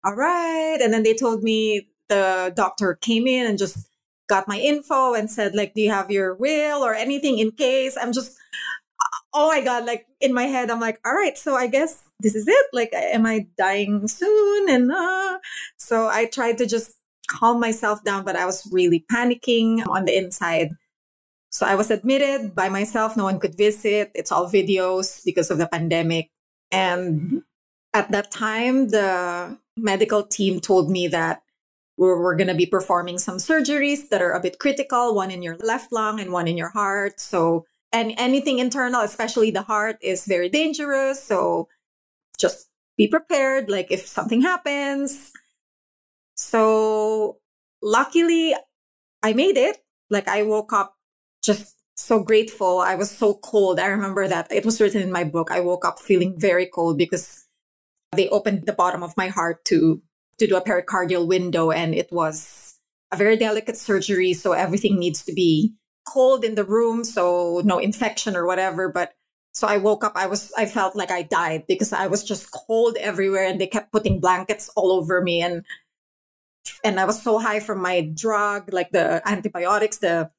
all 0.03 0.15
right. 0.15 0.77
And 0.81 0.93
then 0.93 1.03
they 1.03 1.13
told 1.13 1.43
me 1.43 1.87
the 2.09 2.51
doctor 2.55 2.95
came 2.95 3.27
in 3.27 3.45
and 3.45 3.57
just 3.57 3.89
got 4.27 4.47
my 4.47 4.59
info 4.59 5.13
and 5.13 5.29
said, 5.29 5.55
like, 5.55 5.73
do 5.73 5.81
you 5.81 5.91
have 5.91 6.11
your 6.11 6.35
will 6.35 6.83
or 6.83 6.93
anything 6.93 7.39
in 7.39 7.51
case? 7.51 7.97
I'm 7.99 8.13
just, 8.13 8.37
oh 9.33 9.47
my 9.47 9.61
God. 9.61 9.85
Like 9.85 10.05
in 10.19 10.33
my 10.33 10.43
head, 10.43 10.69
I'm 10.69 10.79
like, 10.79 10.99
all 11.05 11.13
right. 11.13 11.37
So 11.37 11.55
I 11.55 11.67
guess 11.67 12.03
this 12.19 12.35
is 12.35 12.47
it. 12.47 12.65
Like, 12.73 12.89
am 12.93 13.25
I 13.25 13.47
dying 13.57 14.07
soon? 14.07 14.69
And 14.69 14.91
uh, 14.91 15.39
so 15.77 16.07
I 16.07 16.25
tried 16.25 16.57
to 16.57 16.65
just 16.65 16.93
calm 17.27 17.59
myself 17.59 18.03
down, 18.03 18.25
but 18.25 18.35
I 18.35 18.45
was 18.45 18.67
really 18.71 19.05
panicking 19.11 19.87
on 19.87 20.05
the 20.05 20.17
inside. 20.17 20.71
So 21.49 21.65
I 21.65 21.75
was 21.75 21.89
admitted 21.89 22.53
by 22.53 22.69
myself. 22.69 23.17
No 23.17 23.23
one 23.23 23.39
could 23.39 23.55
visit. 23.55 24.11
It's 24.13 24.31
all 24.31 24.49
videos 24.49 25.23
because 25.25 25.49
of 25.49 25.57
the 25.57 25.67
pandemic. 25.67 26.29
And 26.71 27.43
at 27.93 28.11
that 28.11 28.31
time, 28.31 28.89
the 28.89 29.57
medical 29.75 30.23
team 30.23 30.59
told 30.59 30.91
me 30.91 31.07
that 31.07 31.41
we're, 31.97 32.21
we're 32.21 32.35
going 32.35 32.47
to 32.47 32.55
be 32.55 32.65
performing 32.67 33.17
some 33.17 33.37
surgeries 33.37 34.09
that 34.09 34.21
are 34.21 34.31
a 34.31 34.39
bit 34.39 34.59
critical, 34.59 35.15
one 35.15 35.31
in 35.31 35.41
your 35.41 35.57
left 35.57 35.91
lung 35.91 36.19
and 36.19 36.31
one 36.31 36.47
in 36.47 36.55
your 36.55 36.69
heart. 36.69 37.19
So, 37.19 37.65
and 37.91 38.13
anything 38.17 38.59
internal, 38.59 39.01
especially 39.01 39.51
the 39.51 39.63
heart, 39.63 39.97
is 40.01 40.25
very 40.25 40.49
dangerous. 40.49 41.21
So 41.21 41.67
just 42.37 42.69
be 42.95 43.07
prepared. 43.07 43.69
Like 43.69 43.91
if 43.91 44.05
something 44.05 44.41
happens. 44.41 45.31
So 46.35 47.39
luckily, 47.81 48.55
I 49.23 49.33
made 49.33 49.57
it. 49.57 49.83
Like 50.09 50.27
I 50.27 50.43
woke 50.43 50.71
up 50.71 50.95
just 51.43 51.75
so 51.95 52.23
grateful. 52.23 52.79
I 52.79 52.95
was 52.95 53.11
so 53.11 53.33
cold. 53.35 53.79
I 53.79 53.87
remember 53.87 54.27
that 54.27 54.51
it 54.51 54.65
was 54.65 54.79
written 54.79 55.01
in 55.01 55.11
my 55.11 55.23
book. 55.23 55.51
I 55.51 55.59
woke 55.59 55.85
up 55.85 55.99
feeling 55.99 56.39
very 56.39 56.65
cold 56.65 56.97
because 56.97 57.45
they 58.13 58.29
opened 58.29 58.65
the 58.65 58.73
bottom 58.73 59.03
of 59.03 59.15
my 59.17 59.27
heart 59.27 59.65
to 59.65 60.01
to 60.39 60.47
do 60.47 60.55
a 60.55 60.63
pericardial 60.63 61.27
window 61.27 61.69
and 61.69 61.93
it 61.93 62.09
was 62.11 62.75
a 63.11 63.17
very 63.17 63.35
delicate 63.35 63.75
surgery 63.75 64.33
so 64.33 64.53
everything 64.53 64.97
needs 64.97 65.23
to 65.25 65.33
be 65.33 65.73
cold 66.07 66.45
in 66.45 66.55
the 66.55 66.63
room 66.63 67.03
so 67.03 67.61
no 67.65 67.77
infection 67.77 68.37
or 68.37 68.45
whatever 68.45 68.87
but 68.89 69.13
So 69.51 69.67
I 69.67 69.77
woke 69.77 70.03
up, 70.03 70.13
I 70.15 70.27
was, 70.27 70.53
I 70.57 70.65
felt 70.65 70.95
like 70.95 71.11
I 71.11 71.23
died 71.23 71.65
because 71.67 71.91
I 71.91 72.07
was 72.07 72.23
just 72.23 72.51
cold 72.51 72.95
everywhere 72.97 73.45
and 73.45 73.59
they 73.59 73.67
kept 73.67 73.91
putting 73.91 74.21
blankets 74.21 74.69
all 74.75 74.91
over 74.91 75.21
me. 75.21 75.41
And, 75.41 75.65
and 76.83 76.99
I 76.99 77.05
was 77.05 77.21
so 77.21 77.39
high 77.39 77.59
from 77.59 77.81
my 77.81 78.01
drug, 78.01 78.71
like 78.71 78.91
the 78.91 79.21
antibiotics, 79.27 79.97
the, 79.97 80.29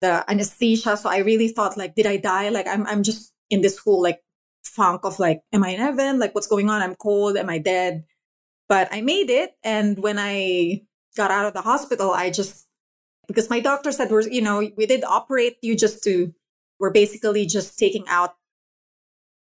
the 0.00 0.24
anesthesia. 0.30 0.96
So 0.96 1.08
I 1.08 1.18
really 1.18 1.48
thought 1.48 1.76
like, 1.76 1.94
did 1.94 2.06
I 2.06 2.16
die? 2.16 2.48
Like 2.48 2.66
I'm, 2.66 2.86
I'm 2.86 3.02
just 3.02 3.32
in 3.50 3.60
this 3.60 3.78
whole 3.78 4.02
like 4.02 4.20
funk 4.64 5.04
of 5.04 5.18
like, 5.18 5.40
am 5.52 5.64
I 5.64 5.70
in 5.70 5.80
heaven? 5.80 6.18
Like 6.18 6.34
what's 6.34 6.46
going 6.46 6.70
on? 6.70 6.82
I'm 6.82 6.94
cold. 6.94 7.36
Am 7.36 7.48
I 7.48 7.58
dead? 7.58 8.04
But 8.68 8.88
I 8.92 9.00
made 9.00 9.30
it. 9.30 9.52
And 9.64 9.98
when 9.98 10.16
I 10.18 10.82
got 11.16 11.30
out 11.30 11.46
of 11.46 11.54
the 11.54 11.62
hospital, 11.62 12.12
I 12.12 12.30
just, 12.30 12.66
because 13.26 13.50
my 13.50 13.60
doctor 13.60 13.92
said, 13.92 14.10
we're, 14.10 14.22
you 14.22 14.40
know, 14.40 14.58
we 14.76 14.86
did 14.86 15.04
operate 15.04 15.56
you 15.62 15.76
just 15.76 16.02
to, 16.04 16.32
we're 16.78 16.90
basically 16.90 17.46
just 17.46 17.78
taking 17.78 18.04
out 18.08 18.34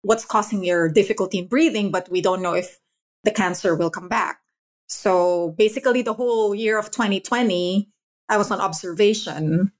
what's 0.01 0.25
causing 0.25 0.63
your 0.63 0.89
difficulty 0.89 1.37
in 1.39 1.47
breathing, 1.47 1.91
but 1.91 2.09
we 2.09 2.21
don't 2.21 2.41
know 2.41 2.53
if 2.53 2.79
the 3.23 3.31
cancer 3.31 3.75
will 3.75 3.89
come 3.89 4.09
back. 4.09 4.39
So 4.87 5.55
basically, 5.57 6.01
the 6.01 6.13
whole 6.13 6.53
year 6.53 6.77
of 6.77 6.91
2020, 6.91 7.89
I 8.27 8.37
was 8.37 8.51
on 8.51 8.59
observation 8.59 9.71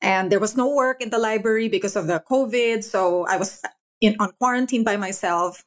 and 0.00 0.30
there 0.30 0.40
was 0.40 0.56
no 0.56 0.74
work 0.74 1.00
in 1.00 1.10
the 1.10 1.18
library 1.18 1.68
because 1.68 1.96
of 1.96 2.06
the 2.06 2.22
COVID. 2.30 2.84
So 2.84 3.26
I 3.26 3.36
was 3.36 3.62
in 4.00 4.16
on 4.20 4.32
quarantine 4.38 4.84
by 4.84 4.96
myself. 4.96 5.64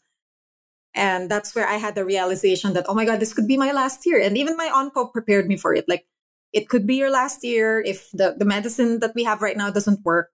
And 0.95 1.29
that's 1.29 1.53
where 1.53 1.67
I 1.67 1.75
had 1.75 1.95
the 1.95 2.03
realization 2.03 2.73
that, 2.73 2.85
oh 2.89 2.93
my 2.93 3.05
God, 3.05 3.19
this 3.19 3.33
could 3.33 3.47
be 3.47 3.57
my 3.57 3.71
last 3.71 4.05
year. 4.05 4.19
And 4.19 4.37
even 4.37 4.57
my 4.57 4.69
onco 4.73 5.11
prepared 5.11 5.47
me 5.47 5.55
for 5.55 5.73
it. 5.73 5.85
Like, 5.87 6.05
it 6.51 6.67
could 6.67 6.87
be 6.87 6.95
your 6.95 7.11
last 7.11 7.43
year 7.43 7.79
if 7.79 8.09
the, 8.11 8.35
the 8.37 8.45
medicine 8.45 8.99
that 9.01 9.13
we 9.13 9.23
have 9.23 9.41
right 9.41 9.55
now 9.55 9.69
doesn't 9.69 10.03
work. 10.03 10.31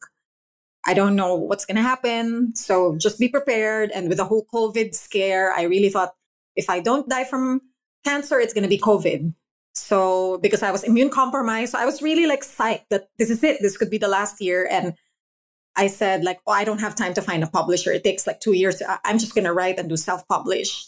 I 0.86 0.94
don't 0.94 1.16
know 1.16 1.36
what's 1.36 1.66
going 1.66 1.76
to 1.76 1.82
happen. 1.82 2.56
So 2.56 2.96
just 2.98 3.20
be 3.20 3.28
prepared. 3.28 3.92
And 3.92 4.08
with 4.08 4.18
the 4.18 4.24
whole 4.26 4.46
COVID 4.54 4.96
scare, 4.96 5.52
I 5.52 5.64
really 5.64 5.90
thought 5.90 6.16
if 6.56 6.70
I 6.70 6.80
don't 6.80 7.10
die 7.10 7.26
from 7.26 7.62
cancer, 8.06 8.40
it's 8.40 8.54
going 8.54 8.64
to 8.64 8.70
be 8.70 8.78
COVID. 8.78 9.34
So 9.76 10.38
because 10.40 10.64
I 10.64 10.72
was 10.72 10.84
immune 10.84 11.10
compromised, 11.10 11.74
so 11.74 11.80
I 11.80 11.86
was 11.86 12.02
really 12.02 12.26
like 12.26 12.44
psyched 12.44 12.86
that 12.90 13.10
this 13.18 13.30
is 13.30 13.44
it. 13.44 13.58
This 13.62 13.78
could 13.78 13.90
be 13.90 13.98
the 13.98 14.08
last 14.08 14.42
year. 14.42 14.68
And 14.72 14.94
I 15.76 15.88
said 15.88 16.24
like, 16.24 16.40
oh, 16.48 16.54
I 16.54 16.64
don't 16.64 16.80
have 16.80 16.96
time 16.96 17.14
to 17.16 17.22
find 17.22 17.44
a 17.44 17.48
publisher. 17.48 17.92
It 17.92 18.04
takes 18.04 18.26
like 18.26 18.40
two 18.40 18.54
years. 18.54 18.82
I'm 19.04 19.20
just 19.20 19.36
to 19.36 19.54
write 19.54 19.78
and 19.78 19.90
do 19.90 19.98
self-publish. 19.98 20.88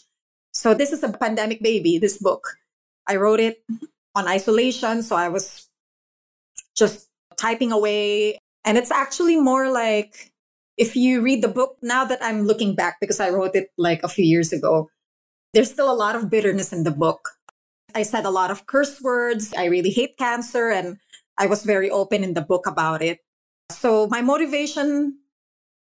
So 0.52 0.72
this 0.72 0.92
is 0.92 1.02
a 1.02 1.12
pandemic 1.12 1.62
baby, 1.62 1.98
this 1.98 2.18
book. 2.18 2.56
I 3.06 3.16
wrote 3.16 3.40
it 3.40 3.62
on 4.14 4.26
isolation. 4.26 5.02
So 5.02 5.16
I 5.16 5.28
was 5.28 5.68
just 6.74 7.08
typing 7.36 7.72
away 7.72 8.38
and 8.64 8.76
it's 8.76 8.90
actually 8.90 9.36
more 9.36 9.70
like 9.70 10.32
if 10.76 10.96
you 10.96 11.20
read 11.20 11.42
the 11.42 11.48
book 11.48 11.76
now 11.82 12.04
that 12.04 12.18
I'm 12.22 12.42
looking 12.42 12.74
back 12.74 12.98
because 13.00 13.20
I 13.20 13.30
wrote 13.30 13.54
it 13.54 13.70
like 13.76 14.02
a 14.02 14.08
few 14.08 14.24
years 14.24 14.52
ago, 14.52 14.90
there's 15.52 15.70
still 15.70 15.90
a 15.90 15.94
lot 15.94 16.16
of 16.16 16.30
bitterness 16.30 16.72
in 16.72 16.84
the 16.84 16.90
book. 16.90 17.30
I 17.94 18.02
said 18.02 18.24
a 18.24 18.30
lot 18.30 18.50
of 18.50 18.66
curse 18.66 19.00
words. 19.00 19.54
I 19.56 19.66
really 19.66 19.90
hate 19.90 20.18
cancer 20.18 20.70
and 20.70 20.98
I 21.38 21.46
was 21.46 21.64
very 21.64 21.90
open 21.90 22.24
in 22.24 22.34
the 22.34 22.42
book 22.42 22.66
about 22.66 23.02
it. 23.02 23.20
So 23.70 24.06
my 24.08 24.22
motivation 24.22 25.18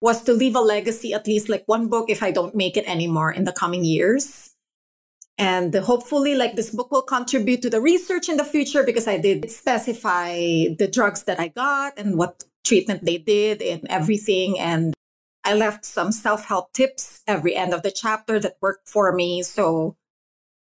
was 0.01 0.22
to 0.24 0.32
leave 0.32 0.56
a 0.56 0.60
legacy, 0.60 1.12
at 1.12 1.27
least 1.27 1.48
like 1.48 1.64
one 1.66 1.89
book 1.89 2.09
if 2.09 2.22
I 2.22 2.31
don't 2.31 2.55
make 2.55 2.77
it 2.77 2.89
anymore 2.89 3.32
in 3.32 3.44
the 3.44 3.52
coming 3.52 3.85
years. 3.85 4.55
And 5.36 5.74
hopefully, 5.74 6.35
like 6.35 6.55
this 6.55 6.70
book 6.70 6.90
will 6.90 7.02
contribute 7.02 7.62
to 7.62 7.70
the 7.70 7.81
research 7.81 8.28
in 8.28 8.36
the 8.36 8.44
future 8.44 8.82
because 8.82 9.09
I 9.09 9.16
did 9.16 9.51
specify 9.51 10.35
the 10.78 10.89
drugs 10.90 11.22
that 11.24 11.40
I 11.40 11.48
got 11.48 11.98
and 11.98 12.18
what 12.18 12.44
treatment 12.64 13.05
they 13.06 13.16
did 13.16 13.62
and 13.62 13.86
everything. 13.89 14.59
And 14.59 14.93
I 15.44 15.55
left 15.55 15.86
some 15.86 16.12
self 16.12 16.44
help 16.44 16.74
tips 16.74 17.22
every 17.27 17.56
end 17.56 17.72
of 17.72 17.82
the 17.82 17.90
chapter 17.90 18.39
that 18.39 18.59
worked 18.60 18.89
for 18.89 19.12
me. 19.12 19.43
So 19.43 19.97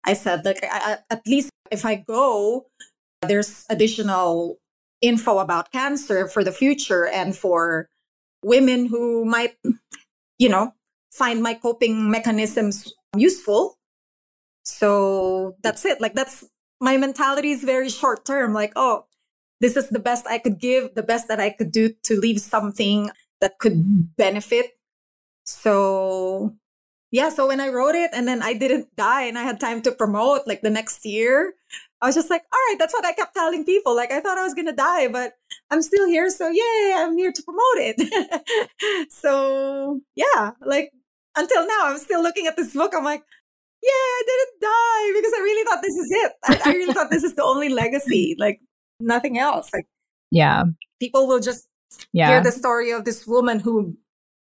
I 0.05 0.13
said, 0.13 0.45
like, 0.45 0.63
I, 0.63 0.97
at 1.09 1.21
least 1.27 1.49
if 1.71 1.85
I 1.85 1.95
go, 1.95 2.67
there's 3.21 3.65
additional 3.69 4.59
info 5.01 5.39
about 5.39 5.71
cancer 5.71 6.27
for 6.27 6.43
the 6.43 6.51
future 6.51 7.07
and 7.07 7.35
for 7.35 7.89
women 8.43 8.85
who 8.85 9.25
might, 9.25 9.55
you 10.37 10.49
know, 10.49 10.73
find 11.11 11.41
my 11.41 11.53
coping 11.53 12.11
mechanisms 12.11 12.93
useful. 13.15 13.77
So 14.63 15.55
that's 15.63 15.85
it. 15.85 16.01
Like, 16.01 16.13
that's 16.13 16.43
my 16.79 16.97
mentality 16.97 17.51
is 17.51 17.63
very 17.63 17.89
short 17.89 18.25
term. 18.25 18.53
Like, 18.53 18.73
oh, 18.75 19.05
this 19.61 19.77
is 19.77 19.89
the 19.89 19.99
best 19.99 20.27
I 20.27 20.37
could 20.37 20.59
give, 20.59 20.93
the 20.95 21.03
best 21.03 21.27
that 21.29 21.39
I 21.39 21.49
could 21.49 21.71
do 21.71 21.93
to 22.03 22.19
leave 22.19 22.41
something 22.41 23.09
that 23.41 23.57
could 23.59 24.15
benefit. 24.17 24.71
So, 25.45 26.55
yeah, 27.15 27.29
so 27.29 27.47
when 27.47 27.61
I 27.61 27.69
wrote 27.69 27.95
it 27.95 28.11
and 28.11 28.27
then 28.27 28.43
I 28.43 28.51
didn't 28.53 28.93
die 28.97 29.23
and 29.23 29.37
I 29.37 29.43
had 29.43 29.57
time 29.57 29.81
to 29.83 29.93
promote 29.93 30.45
like 30.47 30.61
the 30.61 30.69
next 30.69 31.05
year, 31.05 31.53
I 32.01 32.07
was 32.07 32.15
just 32.15 32.29
like, 32.29 32.41
all 32.51 32.59
right, 32.67 32.75
that's 32.77 32.93
what 32.93 33.05
I 33.05 33.13
kept 33.13 33.33
telling 33.33 33.63
people. 33.63 33.95
Like, 33.95 34.11
I 34.11 34.19
thought 34.19 34.37
I 34.37 34.43
was 34.43 34.53
going 34.53 34.67
to 34.67 34.75
die, 34.75 35.07
but 35.07 35.31
I'm 35.71 35.81
still 35.81 36.07
here. 36.07 36.29
So, 36.29 36.49
yay, 36.49 36.93
I'm 36.93 37.17
here 37.17 37.31
to 37.31 37.41
promote 37.41 37.77
it. 37.77 39.07
so, 39.11 40.01
yeah, 40.17 40.51
like 40.65 40.91
until 41.37 41.65
now, 41.65 41.83
I'm 41.85 41.99
still 41.99 42.21
looking 42.21 42.47
at 42.47 42.57
this 42.57 42.73
book. 42.73 42.91
I'm 42.93 43.05
like, 43.05 43.23
yeah, 43.81 43.89
I 43.89 44.23
didn't 44.27 44.61
die 44.61 45.19
because 45.19 45.33
I 45.37 45.41
really 45.41 45.63
thought 45.63 45.81
this 45.83 45.95
is 45.95 46.11
it. 46.11 46.31
I, 46.43 46.69
I 46.69 46.73
really 46.73 46.93
thought 46.93 47.11
this 47.11 47.23
is 47.23 47.35
the 47.35 47.43
only 47.45 47.69
legacy. 47.69 48.35
Like, 48.37 48.59
nothing 48.99 49.39
else. 49.39 49.69
Like, 49.73 49.87
yeah, 50.31 50.63
people 50.99 51.27
will 51.27 51.39
just 51.39 51.65
yeah. 52.11 52.27
hear 52.27 52.43
the 52.43 52.51
story 52.51 52.91
of 52.91 53.05
this 53.05 53.25
woman 53.25 53.61
who 53.61 53.95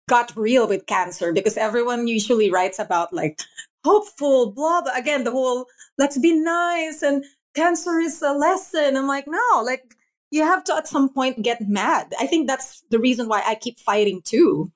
got 0.08 0.36
real 0.36 0.68
with 0.68 0.86
cancer 0.86 1.34
because 1.34 1.58
everyone 1.58 2.08
usually 2.08 2.50
writes 2.50 2.80
about 2.80 3.14
like 3.14 3.42
hopeful, 3.84 4.52
blah, 4.52 4.82
blah. 4.82 4.94
Again, 4.96 5.24
the 5.24 5.32
whole 5.32 5.68
let's 5.98 6.18
be 6.18 6.34
nice 6.34 7.02
and 7.02 7.24
cancer 7.56 8.00
is 8.00 8.22
a 8.22 8.34
lesson. 8.34 8.98
I'm 8.98 9.08
like, 9.08 9.26
no, 9.28 9.62
like 9.64 9.96
you 10.32 10.44
have 10.44 10.64
to 10.66 10.76
at 10.76 10.88
some 10.88 11.10
point 11.10 11.44
get 11.44 11.68
mad. 11.68 12.14
I 12.20 12.28
think 12.28 12.48
that's 12.48 12.84
the 12.90 13.00
reason 13.00 13.28
why 13.28 13.44
I 13.46 13.56
keep 13.56 13.80
fighting 13.80 14.22
too. 14.24 14.72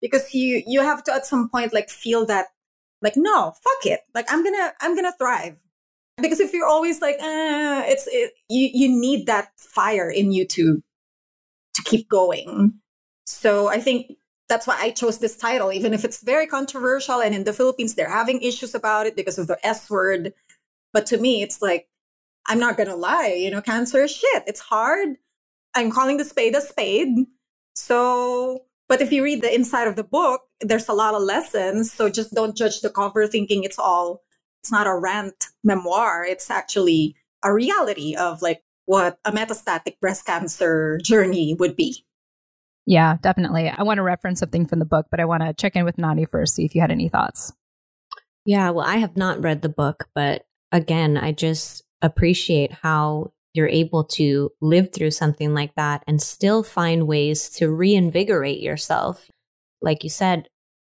Because 0.00 0.32
you 0.34 0.62
you 0.66 0.80
have 0.82 1.04
to 1.04 1.14
at 1.14 1.26
some 1.26 1.48
point 1.48 1.74
like 1.74 1.90
feel 1.90 2.24
that 2.26 2.46
like 3.02 3.16
no, 3.16 3.52
fuck 3.62 3.86
it. 3.86 4.00
Like 4.14 4.32
I'm 4.32 4.42
gonna 4.44 4.72
I'm 4.80 4.94
gonna 4.94 5.12
thrive 5.18 5.56
because 6.20 6.40
if 6.40 6.52
you're 6.52 6.66
always 6.66 7.00
like 7.00 7.16
eh, 7.20 7.82
it's 7.86 8.06
it, 8.06 8.32
you 8.48 8.70
you 8.72 8.88
need 8.88 9.26
that 9.26 9.50
fire 9.56 10.10
in 10.10 10.32
you 10.32 10.46
to 10.46 10.82
to 11.74 11.82
keep 11.84 12.08
going 12.08 12.74
so 13.24 13.68
i 13.68 13.78
think 13.78 14.16
that's 14.50 14.66
why 14.66 14.76
i 14.78 14.90
chose 14.90 15.18
this 15.18 15.36
title 15.36 15.72
even 15.72 15.94
if 15.94 16.04
it's 16.04 16.22
very 16.22 16.46
controversial 16.46 17.22
and 17.22 17.34
in 17.34 17.44
the 17.44 17.52
philippines 17.52 17.94
they're 17.94 18.10
having 18.10 18.42
issues 18.42 18.74
about 18.74 19.06
it 19.06 19.16
because 19.16 19.38
of 19.38 19.46
the 19.46 19.64
s 19.66 19.88
word. 19.88 20.34
But 20.92 21.06
to 21.06 21.16
me 21.18 21.40
it's 21.42 21.62
like 21.62 21.88
i'm 22.48 22.58
not 22.58 22.76
gonna 22.76 22.96
lie 22.96 23.34
you 23.38 23.50
know 23.50 23.62
cancer 23.62 24.02
is 24.04 24.10
shit. 24.10 24.42
It's 24.46 24.60
hard. 24.60 25.16
I'm 25.76 25.90
calling 25.92 26.16
the 26.16 26.24
spade 26.24 26.56
a 26.56 26.60
spade. 26.60 27.14
So 27.74 28.64
but 28.88 29.00
if 29.00 29.12
you 29.12 29.22
read 29.22 29.40
the 29.40 29.54
inside 29.54 29.86
of 29.86 29.96
the 29.96 30.04
book 30.04 30.42
there's 30.60 30.88
a 30.88 30.92
lot 30.92 31.14
of 31.14 31.22
lessons. 31.22 31.92
So 31.92 32.10
just 32.10 32.34
don't 32.34 32.56
judge 32.56 32.80
the 32.80 32.90
cover 32.90 33.26
thinking 33.26 33.62
it's 33.64 33.78
all 33.78 34.22
it's 34.62 34.72
not 34.72 34.86
a 34.86 34.96
rant 34.96 35.46
memoir. 35.64 36.24
It's 36.24 36.50
actually 36.50 37.14
a 37.42 37.54
reality 37.54 38.16
of 38.16 38.42
like 38.42 38.62
what 38.86 39.18
a 39.24 39.30
metastatic 39.30 40.00
breast 40.00 40.26
cancer 40.26 40.98
journey 41.02 41.54
would 41.60 41.76
be. 41.76 42.04
Yeah, 42.90 43.18
definitely. 43.22 43.68
I 43.68 43.84
want 43.84 43.98
to 43.98 44.02
reference 44.02 44.40
something 44.40 44.66
from 44.66 44.80
the 44.80 44.84
book, 44.84 45.06
but 45.12 45.20
I 45.20 45.24
want 45.24 45.44
to 45.44 45.54
check 45.54 45.76
in 45.76 45.84
with 45.84 45.96
Nani 45.96 46.24
first, 46.24 46.56
see 46.56 46.64
if 46.64 46.74
you 46.74 46.80
had 46.80 46.90
any 46.90 47.08
thoughts. 47.08 47.52
Yeah, 48.44 48.70
well, 48.70 48.84
I 48.84 48.96
have 48.96 49.16
not 49.16 49.40
read 49.40 49.62
the 49.62 49.68
book, 49.68 50.08
but 50.12 50.42
again, 50.72 51.16
I 51.16 51.30
just 51.30 51.84
appreciate 52.02 52.72
how 52.72 53.30
you're 53.54 53.68
able 53.68 54.02
to 54.02 54.50
live 54.60 54.92
through 54.92 55.12
something 55.12 55.54
like 55.54 55.72
that 55.76 56.02
and 56.08 56.20
still 56.20 56.64
find 56.64 57.06
ways 57.06 57.48
to 57.50 57.70
reinvigorate 57.70 58.58
yourself. 58.58 59.30
Like 59.80 60.02
you 60.02 60.10
said, 60.10 60.48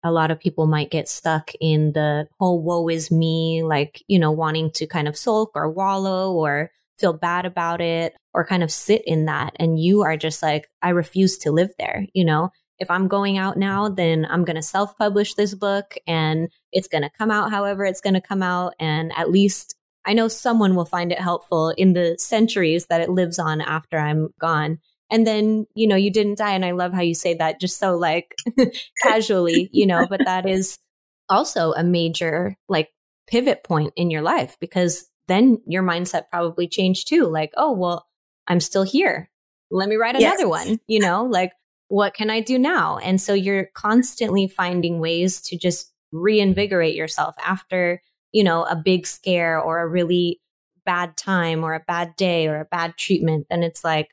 a 0.02 0.10
lot 0.10 0.30
of 0.30 0.40
people 0.40 0.66
might 0.66 0.90
get 0.90 1.10
stuck 1.10 1.50
in 1.60 1.92
the 1.92 2.26
whole 2.40 2.62
woe 2.62 2.88
is 2.88 3.10
me, 3.10 3.62
like, 3.62 4.02
you 4.08 4.18
know, 4.18 4.32
wanting 4.32 4.70
to 4.76 4.86
kind 4.86 5.08
of 5.08 5.16
sulk 5.18 5.50
or 5.54 5.68
wallow 5.68 6.32
or 6.32 6.70
feel 6.98 7.12
bad 7.12 7.44
about 7.44 7.82
it 7.82 8.14
or 8.34 8.46
kind 8.46 8.62
of 8.62 8.70
sit 8.70 9.02
in 9.06 9.26
that. 9.26 9.54
And 9.56 9.78
you 9.78 10.02
are 10.02 10.16
just 10.16 10.42
like, 10.42 10.68
I 10.82 10.90
refuse 10.90 11.38
to 11.38 11.52
live 11.52 11.70
there. 11.78 12.06
You 12.14 12.24
know, 12.24 12.50
if 12.78 12.90
I'm 12.90 13.08
going 13.08 13.38
out 13.38 13.56
now, 13.56 13.88
then 13.88 14.26
I'm 14.28 14.44
going 14.44 14.56
to 14.56 14.62
self 14.62 14.96
publish 14.96 15.34
this 15.34 15.54
book 15.54 15.94
and 16.06 16.48
it's 16.72 16.88
going 16.88 17.02
to 17.02 17.10
come 17.18 17.30
out 17.30 17.50
however 17.50 17.84
it's 17.84 18.00
going 18.00 18.14
to 18.14 18.20
come 18.20 18.42
out. 18.42 18.74
And 18.78 19.12
at 19.16 19.30
least 19.30 19.76
I 20.04 20.14
know 20.14 20.28
someone 20.28 20.74
will 20.74 20.84
find 20.84 21.12
it 21.12 21.20
helpful 21.20 21.70
in 21.70 21.92
the 21.92 22.16
centuries 22.18 22.86
that 22.86 23.00
it 23.00 23.10
lives 23.10 23.38
on 23.38 23.60
after 23.60 23.98
I'm 23.98 24.30
gone 24.40 24.78
and 25.12 25.26
then 25.26 25.66
you 25.74 25.86
know 25.86 25.94
you 25.94 26.10
didn't 26.10 26.38
die 26.38 26.54
and 26.54 26.64
i 26.64 26.72
love 26.72 26.92
how 26.92 27.02
you 27.02 27.14
say 27.14 27.34
that 27.34 27.60
just 27.60 27.78
so 27.78 27.96
like 27.96 28.34
casually 29.02 29.68
you 29.72 29.86
know 29.86 30.06
but 30.08 30.24
that 30.24 30.48
is 30.48 30.78
also 31.28 31.72
a 31.72 31.84
major 31.84 32.56
like 32.68 32.88
pivot 33.28 33.62
point 33.62 33.92
in 33.94 34.10
your 34.10 34.22
life 34.22 34.56
because 34.58 35.08
then 35.28 35.58
your 35.66 35.82
mindset 35.82 36.24
probably 36.30 36.66
changed 36.66 37.06
too 37.06 37.28
like 37.28 37.52
oh 37.56 37.72
well 37.72 38.06
i'm 38.48 38.60
still 38.60 38.82
here 38.82 39.30
let 39.70 39.88
me 39.88 39.96
write 39.96 40.16
another 40.16 40.40
yes. 40.40 40.46
one 40.46 40.80
you 40.86 40.98
know 40.98 41.24
like 41.24 41.52
what 41.92 42.14
can 42.14 42.30
I 42.30 42.40
do 42.40 42.58
now? 42.58 42.96
And 42.96 43.20
so 43.20 43.34
you're 43.34 43.66
constantly 43.74 44.48
finding 44.48 44.98
ways 44.98 45.42
to 45.42 45.58
just 45.58 45.92
reinvigorate 46.10 46.94
yourself 46.94 47.34
after, 47.44 48.00
you 48.32 48.42
know, 48.42 48.64
a 48.64 48.74
big 48.74 49.06
scare 49.06 49.60
or 49.60 49.82
a 49.82 49.86
really 49.86 50.40
bad 50.86 51.18
time 51.18 51.62
or 51.62 51.74
a 51.74 51.84
bad 51.86 52.16
day 52.16 52.48
or 52.48 52.60
a 52.60 52.64
bad 52.64 52.96
treatment. 52.96 53.46
Then 53.50 53.62
it's 53.62 53.84
like, 53.84 54.08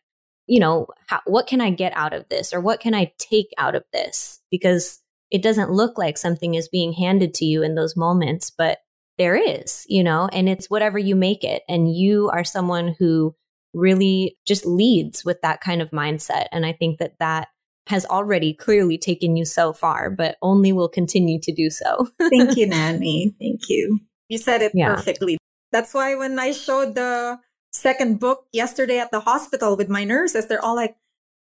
you 0.45 0.59
know, 0.59 0.87
how, 1.07 1.21
what 1.25 1.47
can 1.47 1.61
I 1.61 1.69
get 1.69 1.93
out 1.95 2.11
of 2.11 2.27
this 2.27 2.51
or 2.51 2.59
what 2.59 2.81
can 2.81 2.93
I 2.93 3.13
take 3.17 3.53
out 3.57 3.75
of 3.75 3.85
this? 3.93 4.41
Because 4.51 4.99
it 5.31 5.41
doesn't 5.41 5.71
look 5.71 5.97
like 5.97 6.17
something 6.17 6.55
is 6.55 6.67
being 6.67 6.91
handed 6.91 7.33
to 7.35 7.45
you 7.45 7.63
in 7.63 7.75
those 7.75 7.95
moments, 7.95 8.49
but 8.49 8.79
there 9.17 9.37
is, 9.37 9.85
you 9.87 10.03
know, 10.03 10.27
and 10.33 10.49
it's 10.49 10.69
whatever 10.69 10.99
you 10.99 11.15
make 11.15 11.45
it. 11.45 11.63
And 11.69 11.95
you 11.95 12.29
are 12.33 12.43
someone 12.43 12.93
who 12.99 13.37
really 13.73 14.37
just 14.45 14.65
leads 14.65 15.23
with 15.23 15.41
that 15.41 15.61
kind 15.61 15.81
of 15.81 15.91
mindset. 15.91 16.47
And 16.51 16.65
I 16.65 16.73
think 16.73 16.99
that 16.99 17.19
that 17.19 17.49
has 17.87 18.05
already 18.05 18.53
clearly 18.53 18.97
taken 18.97 19.35
you 19.35 19.45
so 19.45 19.73
far, 19.73 20.09
but 20.09 20.37
only 20.41 20.71
will 20.71 20.89
continue 20.89 21.39
to 21.41 21.51
do 21.51 21.69
so. 21.69 22.07
Thank 22.29 22.55
you, 22.55 22.67
Nani. 22.67 23.33
Thank 23.39 23.61
you. 23.67 23.99
You 24.27 24.37
said 24.37 24.61
it 24.61 24.71
yeah. 24.75 24.93
perfectly. 24.93 25.37
That's 25.71 25.93
why 25.93 26.15
when 26.15 26.37
I 26.37 26.51
showed 26.51 26.95
the 26.95 27.39
second 27.71 28.19
book 28.19 28.45
yesterday 28.51 28.99
at 28.99 29.11
the 29.11 29.19
hospital 29.19 29.75
with 29.75 29.89
my 29.89 30.03
nurses, 30.03 30.47
they're 30.47 30.63
all 30.63 30.75
like, 30.75 30.95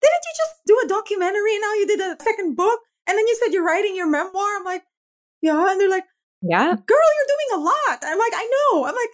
didn't 0.02 0.24
you 0.26 0.34
just 0.36 0.54
do 0.66 0.80
a 0.84 0.88
documentary 0.88 1.58
now 1.58 1.72
you 1.74 1.86
did 1.86 2.00
a 2.00 2.16
second 2.20 2.56
book? 2.56 2.80
And 3.06 3.16
then 3.16 3.26
you 3.26 3.38
said 3.42 3.52
you're 3.52 3.64
writing 3.64 3.94
your 3.94 4.08
memoir. 4.08 4.56
I'm 4.56 4.64
like, 4.64 4.82
yeah. 5.40 5.70
And 5.70 5.80
they're 5.80 5.90
like, 5.90 6.04
yeah, 6.42 6.66
girl, 6.66 6.74
you're 7.16 7.32
doing 7.36 7.60
a 7.60 7.64
lot. 7.64 7.98
I'm 8.02 8.18
like, 8.18 8.32
I 8.34 8.50
know. 8.52 8.84
I'm 8.84 8.94
like, 8.94 9.10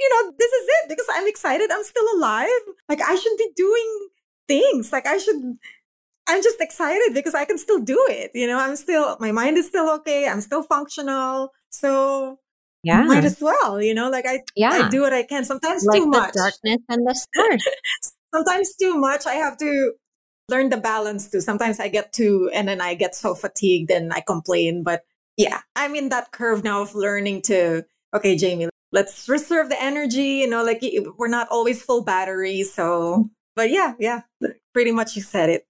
you 0.00 0.08
know, 0.10 0.32
this 0.38 0.50
is 0.50 0.68
it 0.68 0.88
because 0.88 1.06
I'm 1.12 1.28
excited. 1.28 1.70
I'm 1.70 1.84
still 1.84 2.06
alive. 2.16 2.48
Like 2.88 3.02
I 3.02 3.14
should 3.14 3.36
be 3.36 3.50
doing 3.54 4.08
things. 4.48 4.92
Like 4.92 5.06
I 5.06 5.18
should, 5.18 5.36
I'm 6.26 6.42
just 6.42 6.60
excited 6.60 7.12
because 7.14 7.34
I 7.34 7.44
can 7.44 7.58
still 7.58 7.80
do 7.80 7.98
it. 8.08 8.30
You 8.34 8.46
know, 8.46 8.58
I'm 8.58 8.76
still, 8.76 9.16
my 9.20 9.32
mind 9.32 9.58
is 9.58 9.66
still 9.66 9.90
okay. 9.96 10.26
I'm 10.26 10.40
still 10.40 10.62
functional. 10.62 11.50
So 11.68 12.38
yeah, 12.82 13.02
might 13.02 13.24
as 13.24 13.40
well, 13.40 13.82
you 13.82 13.92
know, 13.92 14.08
like 14.08 14.26
I, 14.26 14.40
yeah. 14.56 14.70
I 14.70 14.88
do 14.88 15.02
what 15.02 15.12
I 15.12 15.22
can. 15.22 15.44
Sometimes 15.44 15.84
like 15.84 16.00
too 16.00 16.06
much. 16.06 16.32
darkness 16.32 16.78
and 16.88 17.06
the 17.06 17.14
stars. 17.34 17.68
Sometimes 18.34 18.74
too 18.76 18.98
much. 18.98 19.26
I 19.26 19.34
have 19.34 19.58
to 19.58 19.92
learn 20.48 20.70
the 20.70 20.78
balance 20.78 21.30
too. 21.30 21.40
Sometimes 21.40 21.78
I 21.78 21.88
get 21.88 22.12
too, 22.12 22.50
and 22.54 22.66
then 22.66 22.80
I 22.80 22.94
get 22.94 23.14
so 23.14 23.34
fatigued 23.34 23.90
and 23.90 24.12
I 24.12 24.22
complain. 24.22 24.82
But 24.82 25.02
yeah, 25.36 25.60
I'm 25.76 25.94
in 25.94 26.08
that 26.08 26.32
curve 26.32 26.64
now 26.64 26.82
of 26.82 26.94
learning 26.94 27.42
to, 27.42 27.84
okay, 28.14 28.36
Jaymee, 28.36 28.68
let's 28.92 29.28
reserve 29.28 29.68
the 29.68 29.80
energy. 29.82 30.38
You 30.38 30.48
know, 30.48 30.64
like 30.64 30.82
we're 31.16 31.28
not 31.28 31.48
always 31.50 31.82
full 31.82 32.02
battery. 32.02 32.62
So, 32.62 33.30
but 33.56 33.70
yeah, 33.70 33.94
yeah, 33.98 34.22
pretty 34.72 34.92
much 34.92 35.16
you 35.16 35.22
said 35.22 35.50
it. 35.50 35.66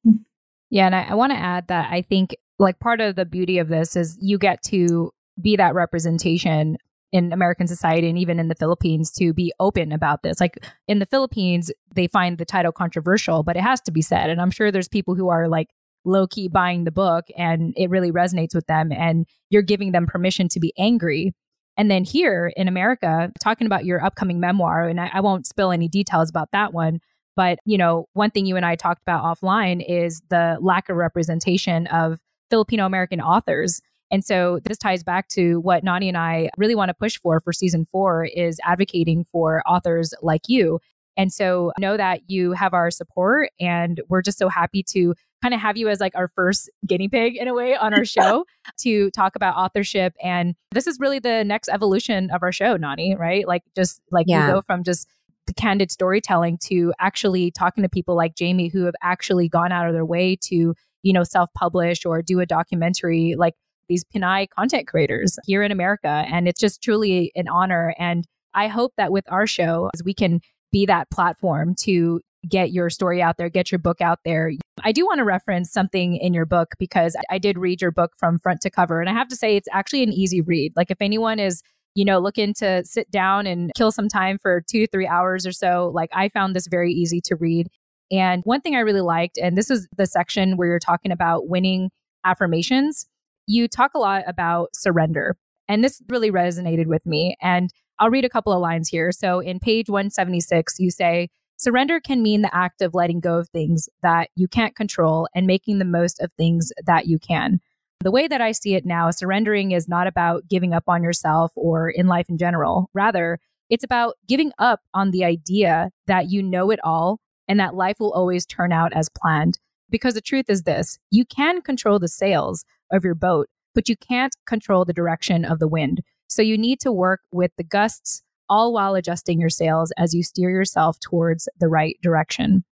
Yeah. 0.71 0.87
And 0.87 0.95
I, 0.95 1.03
I 1.11 1.15
want 1.15 1.33
to 1.33 1.39
add 1.39 1.69
that 1.69 1.93
I 1.93 2.03
think 2.03 2.37
like 2.59 2.79
part 2.79 3.01
of 3.01 3.17
the 3.17 3.25
beauty 3.25 3.59
of 3.59 3.69
this 3.69 3.97
is 3.97 4.17
you 4.21 4.39
get 4.39 4.63
to 4.65 5.11
be 5.41 5.57
that 5.57 5.75
representation 5.75 6.77
in 7.13 7.33
American 7.33 7.67
society 7.67 8.09
and 8.09 8.19
even 8.19 8.39
in 8.39 8.49
the 8.49 8.55
Philippines 8.55 9.11
to 9.11 9.33
be 9.33 9.53
open 9.59 9.91
about 9.91 10.23
this. 10.23 10.41
Like 10.41 10.65
in 10.87 11.01
the 11.01 11.07
Philippines, 11.07 11.73
they 11.95 12.07
find 12.07 12.39
the 12.39 12.45
title 12.45 12.71
controversial, 12.71 13.43
but 13.43 13.57
it 13.57 13.63
has 13.63 13.81
to 13.83 13.91
be 13.91 14.03
said. 14.03 14.31
And 14.31 14.41
I'm 14.41 14.51
sure 14.51 14.71
there's 14.71 14.89
people 14.89 15.17
who 15.17 15.29
are 15.29 15.49
like 15.49 15.69
low 16.05 16.27
key 16.27 16.49
buying 16.49 16.85
the 16.85 16.93
book 16.93 17.27
and 17.37 17.75
it 17.77 17.91
really 17.91 18.13
resonates 18.13 18.55
with 18.55 18.67
them 18.67 18.93
and 18.93 19.27
you're 19.51 19.63
giving 19.63 19.93
them 19.93 20.07
permission 20.07 20.49
to 20.49 20.61
be 20.61 20.73
angry. 20.79 21.35
And 21.81 21.90
then 21.90 22.05
here 22.05 22.52
in 22.59 22.69
America, 22.69 23.32
talking 23.40 23.66
about 23.66 23.86
your 23.86 24.05
upcoming 24.05 24.39
memoir, 24.39 24.86
and 24.86 25.01
I, 25.01 25.11
I 25.15 25.20
won't 25.20 25.47
spill 25.47 25.73
any 25.73 25.89
details 25.89 26.28
about 26.28 26.51
that 26.52 26.74
one, 26.74 27.01
but 27.36 27.59
you 27.65 27.78
know, 27.78 28.05
one 28.12 28.31
thing 28.31 28.44
you 28.44 28.57
and 28.57 28.66
I 28.66 28.77
talked 28.77 29.01
about 29.01 29.24
offline 29.24 29.82
is 29.89 30.20
the 30.28 30.59
lack 30.61 30.90
of 30.90 30.97
representation 30.97 31.86
of 31.86 32.20
Filipino 32.51 32.85
American 32.85 33.23
authors 33.23 33.81
and 34.11 34.24
so 34.24 34.59
this 34.65 34.78
ties 34.78 35.02
back 35.02 35.28
to 35.28 35.61
what 35.61 35.85
Nani 35.85 36.09
and 36.09 36.19
I 36.19 36.51
really 36.59 36.74
want 36.74 36.89
to 36.89 36.94
push 36.94 37.19
for 37.19 37.40
for 37.40 37.52
season 37.52 37.86
four 37.90 38.24
is 38.24 38.59
advocating 38.65 39.24
for 39.24 39.62
authors 39.66 40.12
like 40.20 40.43
you. 40.48 40.81
And 41.16 41.32
so 41.32 41.73
know 41.78 41.97
that 41.97 42.23
you 42.28 42.52
have 42.52 42.74
our 42.74 42.90
support 42.90 43.51
and 43.61 44.01
we're 44.09 44.23
just 44.23 44.39
so 44.39 44.48
happy 44.48 44.82
to 44.90 45.15
kind 45.43 45.55
of 45.55 45.61
have 45.61 45.77
you 45.77 45.89
as 45.89 46.01
like 46.01 46.15
our 46.15 46.29
first 46.29 46.71
guinea 46.87 47.09
pig 47.09 47.37
in 47.37 47.49
a 47.49 47.55
way 47.55 47.77
on 47.77 47.95
our 47.95 48.05
show 48.05 48.45
to 48.79 49.11
talk 49.11 49.37
about 49.37 49.57
authorship. 49.57 50.15
And 50.23 50.55
this 50.73 50.87
is 50.87 50.99
really 51.01 51.19
the 51.19 51.45
next 51.45 51.69
evolution 51.69 52.31
of 52.31 52.43
our 52.43 52.53
show, 52.53 52.77
Nani, 52.77 53.17
right? 53.17 53.47
Like 53.47 53.62
just 53.75 54.01
like 54.11 54.27
yeah. 54.29 54.47
you 54.47 54.55
go 54.55 54.62
from 54.62 54.85
just 54.85 55.09
the 55.47 55.55
candid 55.55 55.91
storytelling 55.91 56.59
to 56.65 56.93
actually 57.01 57.51
talking 57.51 57.83
to 57.83 57.89
people 57.89 58.15
like 58.15 58.35
Jaymee 58.35 58.73
who 58.73 58.85
have 58.85 58.95
actually 59.03 59.49
gone 59.49 59.73
out 59.73 59.87
of 59.87 59.95
their 59.95 60.05
way 60.05 60.37
to, 60.43 60.75
you 61.03 61.12
know, 61.12 61.25
self-publish 61.25 62.05
or 62.05 62.23
do 62.23 62.41
a 62.41 62.47
documentary. 62.47 63.35
Like 63.37 63.55
these 63.89 64.05
Pinay 64.05 64.49
content 64.51 64.87
creators 64.87 65.39
here 65.45 65.62
in 65.62 65.73
America. 65.73 66.25
And 66.29 66.47
it's 66.47 66.61
just 66.61 66.83
truly 66.83 67.33
an 67.35 67.49
honor. 67.49 67.95
And 67.99 68.27
I 68.55 68.69
hope 68.69 68.93
that 68.97 69.12
with 69.12 69.25
our 69.31 69.47
show, 69.47 69.91
we 70.05 70.15
can 70.15 70.41
be 70.73 70.87
that 70.87 71.11
platform 71.11 71.75
to 71.81 72.21
get 72.49 72.73
your 72.73 72.91
story 72.91 73.23
out 73.23 73.37
there, 73.37 73.49
get 73.49 73.71
your 73.71 73.79
book 73.79 74.01
out 74.01 74.21
there. 74.25 74.53
I 74.83 74.93
do 74.93 75.05
want 75.05 75.19
to 75.19 75.25
reference 75.25 75.71
something 75.71 76.17
in 76.17 76.33
your 76.33 76.47
book 76.47 76.75
because 76.79 77.17
I 77.31 77.39
did 77.39 77.59
read 77.59 77.83
your 77.83 77.91
book 77.91 78.12
from 78.19 78.39
front 78.39 78.61
to 78.62 78.71
cover. 78.71 79.01
And 79.01 79.11
I 79.11 79.12
have 79.12 79.29
to 79.29 79.37
say, 79.37 79.57
it's 79.57 79.69
actually 79.73 80.03
an 80.03 80.12
easy 80.12 80.41
read. 80.41 80.73
Like, 80.77 80.91
if 80.91 80.99
anyone 81.01 81.39
is 81.39 81.62
you 81.97 82.05
know, 82.05 82.21
looking 82.21 82.55
to 82.55 82.85
sit 82.85 83.11
down 83.11 83.49
and 83.49 83.73
kill 83.77 83.91
some 83.91 84.09
time 84.09 84.39
for 84.39 84.62
two 84.71 84.79
to 84.79 84.87
three 84.87 85.09
hours 85.09 85.45
or 85.45 85.51
so. 85.51 85.91
Like 85.93 86.09
I 86.15 86.29
found 86.29 86.55
this 86.55 86.69
very 86.69 86.93
easy 86.93 87.21
to 87.23 87.35
read. 87.35 87.67
And 88.12 88.43
one 88.45 88.61
thing 88.61 88.77
I 88.77 88.79
really 88.79 89.01
liked, 89.01 89.37
and 89.39 89.59
this 89.59 89.73
is 89.73 89.89
the 89.97 90.07
section 90.07 90.57
where 90.57 90.69
you're 90.69 90.79
talking 90.79 91.11
about 91.11 91.49
winning 91.49 91.91
affirmations 92.25 93.09
you 93.51 93.67
talk 93.67 93.93
a 93.95 93.99
lot 93.99 94.23
about 94.29 94.69
surrender. 94.75 95.37
And 95.69 95.83
this 95.83 96.01
really 96.09 96.31
resonated 96.31 96.87
with 96.87 97.05
me. 97.05 97.37
And 97.43 97.71
I'll 97.99 98.11
read 98.11 98.25
a 98.25 98.29
couple 98.29 98.53
of 98.53 98.61
lines 98.61 98.89
here. 98.89 99.12
So 99.12 99.41
in 99.41 99.59
page 99.59 99.91
176, 99.91 100.77
you 100.79 100.91
say, 100.91 101.29
Surrender 101.61 102.01
can 102.01 102.23
mean 102.23 102.41
the 102.41 102.55
act 102.55 102.81
of 102.81 102.95
letting 102.95 103.20
go 103.20 103.37
of 103.37 103.51
things 103.51 103.87
that 104.03 104.31
you 104.35 104.49
can't 104.49 104.74
control 104.74 105.28
and 105.35 105.47
making 105.47 105.78
the 105.78 105.85
most 105.85 106.19
of 106.23 106.32
things 106.32 106.73
that 106.87 107.07
you 107.07 107.19
can. 107.19 107.61
The 108.01 108.11
way 108.11 108.27
that 108.28 108.41
I 108.41 108.53
see 108.53 108.77
it 108.77 108.87
now, 108.87 109.11
surrendering 109.11 109.73
is 109.73 109.87
not 109.87 110.07
about 110.07 110.49
giving 110.49 110.73
up 110.73 110.85
on 110.89 111.03
yourself 111.03 111.53
or 111.55 111.91
in 111.91 112.07
life 112.07 112.31
in 112.31 112.39
general. 112.39 112.89
Rather, 112.95 113.39
it's 113.69 113.85
about 113.85 114.16
giving 114.27 114.53
up 114.59 114.81
on 114.95 115.11
the 115.11 115.23
idea 115.23 115.91
that 116.07 116.31
you 116.31 116.43
know 116.43 116.70
it 116.70 116.81
all 116.82 117.20
and 117.47 117.61
that 117.61 117.74
life 117.74 117.97
will 118.01 118.15
always 118.15 118.47
turn 118.47 118.73
out 118.73 118.95
as 118.95 119.11
planned. 119.11 119.59
Because 119.91 120.15
the 120.15 120.23
truth 120.23 120.47
is 120.49 120.62
this 120.62 120.99
you 121.11 121.27
can 121.27 121.61
control 121.61 121.99
the 121.99 122.09
sails, 122.09 122.65
of 122.91 123.05
your 123.05 123.15
boat, 123.15 123.49
but 123.74 123.87
you 123.87 123.97
can't 123.97 124.35
control 124.47 124.87
the 124.87 124.95
direction 124.95 125.45
of 125.45 125.59
the 125.59 125.69
wind. 125.69 126.01
So 126.27 126.41
you 126.41 126.57
need 126.57 126.81
to 126.81 126.91
work 126.91 127.20
with 127.31 127.51
the 127.59 127.65
gusts, 127.65 128.23
all 128.51 128.75
while 128.75 128.95
adjusting 128.95 129.41
your 129.41 129.49
sails 129.49 129.93
as 129.97 130.13
you 130.13 130.23
steer 130.23 130.51
yourself 130.51 131.01
towards 131.01 131.49
the 131.59 131.69
right 131.69 131.97
direction. 132.03 132.65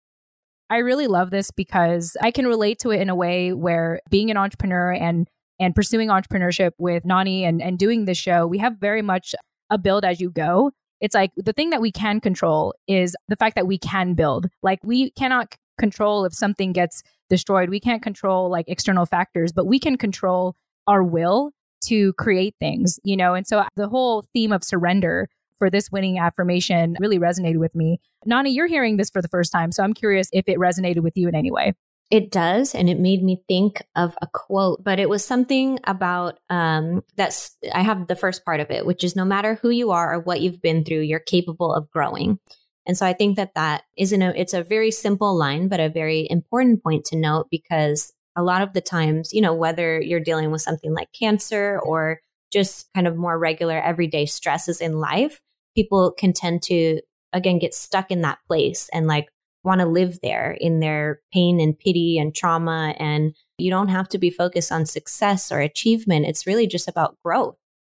I 0.69 0.79
really 0.79 1.07
love 1.07 1.31
this 1.31 1.53
because 1.53 2.17
I 2.21 2.33
can 2.33 2.47
relate 2.47 2.81
to 2.81 2.91
it 2.91 3.01
in 3.01 3.09
a 3.09 3.15
way 3.15 3.53
where 3.53 4.01
being 4.11 4.31
an 4.31 4.37
entrepreneur 4.37 4.93
and 4.93 5.29
and 5.59 5.75
pursuing 5.75 6.09
entrepreneurship 6.09 6.73
with 6.77 7.07
Nani 7.07 7.45
and, 7.45 7.63
and 7.63 7.79
doing 7.79 8.05
this 8.05 8.19
show, 8.19 8.47
we 8.47 8.59
have 8.59 8.77
very 8.79 9.01
much 9.01 9.35
a 9.71 9.79
build 9.79 10.05
as 10.05 10.21
you 10.21 10.31
go. 10.31 10.71
It's 11.01 11.15
like 11.15 11.31
the 11.37 11.55
thing 11.55 11.71
that 11.71 11.81
we 11.81 11.91
can 11.91 12.21
control 12.21 12.75
is 12.87 13.17
the 13.29 13.37
fact 13.37 13.55
that 13.55 13.67
we 13.67 13.79
can 13.79 14.15
build. 14.15 14.49
Like 14.63 14.81
we 14.83 15.13
cannot 15.13 15.55
control 15.79 16.25
if 16.25 16.35
something 16.35 16.73
gets 16.73 17.03
destroyed. 17.31 17.71
We 17.71 17.81
can't 17.81 18.03
control 18.03 18.51
like 18.51 18.67
external 18.69 19.07
factors, 19.07 19.53
but 19.53 19.67
we 19.67 19.79
can 19.79 19.97
control 19.97 20.57
our 20.87 21.03
will 21.03 21.53
to 21.85 22.13
create 22.15 22.55
things, 22.59 22.99
you 23.05 23.17
know? 23.17 23.35
And 23.35 23.47
so 23.47 23.65
the 23.77 23.89
whole 23.89 24.25
theme 24.33 24.53
of 24.53 24.65
surrender 24.65 25.29
for 25.59 25.71
this 25.71 25.91
winning 25.91 26.19
affirmation 26.19 26.97
really 27.01 27.19
resonated 27.19 27.59
with 27.59 27.75
me. 27.75 28.01
Nani, 28.25 28.51
you're 28.51 28.67
hearing 28.67 28.97
this 28.97 29.11
for 29.11 29.23
the 29.23 29.29
first 29.29 29.53
time, 29.53 29.73
so 29.73 29.83
I'm 29.83 29.95
curious 29.95 30.29
if 30.33 30.45
it 30.49 30.59
resonated 30.59 31.01
with 31.01 31.17
you 31.17 31.29
in 31.29 31.35
any 31.35 31.51
way. 31.51 31.75
It 32.11 32.31
does, 32.31 32.75
and 32.75 32.89
it 32.89 33.01
made 33.01 33.25
me 33.25 33.43
think 33.49 33.83
of 33.97 34.15
a 34.23 34.29
quote, 34.29 34.85
but 34.85 35.01
it 35.01 35.09
was 35.09 35.25
something 35.25 35.81
about 35.85 36.39
um, 36.49 37.03
that's. 37.17 37.57
I 37.75 37.83
have 37.83 38.07
the 38.07 38.15
first 38.15 38.45
part 38.45 38.61
of 38.61 38.71
it, 38.71 38.87
which 38.87 39.03
is 39.03 39.17
no 39.17 39.25
matter 39.25 39.57
who 39.57 39.71
you 39.71 39.91
are 39.91 40.15
or 40.15 40.21
what 40.21 40.41
you've 40.41 40.63
been 40.63 40.85
through, 40.85 41.01
you're 41.01 41.19
capable 41.19 41.75
of 41.75 41.91
growing. 41.91 42.39
And 42.87 42.97
so 42.97 43.05
I 43.05 43.13
think 43.13 43.37
that 43.37 43.55
that 43.57 43.83
isn't 43.99 44.23
a, 44.23 44.33
it's 44.41 44.55
a 44.55 44.63
very 44.63 44.93
simple 44.93 45.37
line, 45.37 45.67
but 45.67 45.81
a 45.81 45.89
very 45.89 46.29
important 46.31 46.83
point 46.83 47.05
to 47.07 47.17
note 47.17 47.49
because 47.51 48.13
a 48.37 48.43
lot 48.43 48.63
of 48.63 48.73
the 48.73 48.81
times, 48.81 49.33
you 49.33 49.41
know, 49.41 49.55
whether 49.55 50.01
you're 50.01 50.21
dealing 50.21 50.53
with 50.53 50.63
something 50.63 50.95
like 50.95 51.09
cancer 51.19 51.81
or 51.83 52.21
just 52.53 52.89
kind 52.95 53.09
of 53.09 53.17
more 53.17 53.39
regular 53.39 53.81
everyday 53.81 54.27
stresses 54.27 54.81
in 54.81 55.01
life, 55.01 55.41
people 55.77 56.11
can 56.11 56.33
tend 56.33 56.63
to, 56.63 57.01
again, 57.33 57.61
get 57.61 57.75
stuck 57.75 58.11
in 58.11 58.23
that 58.23 58.39
place 58.49 58.89
and 58.93 59.07
like 59.07 59.29
want 59.63 59.81
to 59.81 59.87
live 59.87 60.19
there 60.23 60.57
in 60.61 60.81
their 60.81 61.21
pain 61.33 61.61
and 61.61 61.79
pity 61.79 62.19
and 62.19 62.35
trauma. 62.35 62.95
And 62.99 63.35
you 63.59 63.71
don't 63.71 63.89
have 63.89 64.09
to 64.11 64.19
be 64.19 64.31
focused 64.31 64.73
on 64.73 64.87
success 64.87 65.53
or 65.53 65.61
achievement. 65.61 66.27
It's 66.27 66.47
really 66.47 66.67
just 66.67 66.89
about 66.89 67.17
growth. 67.25 67.57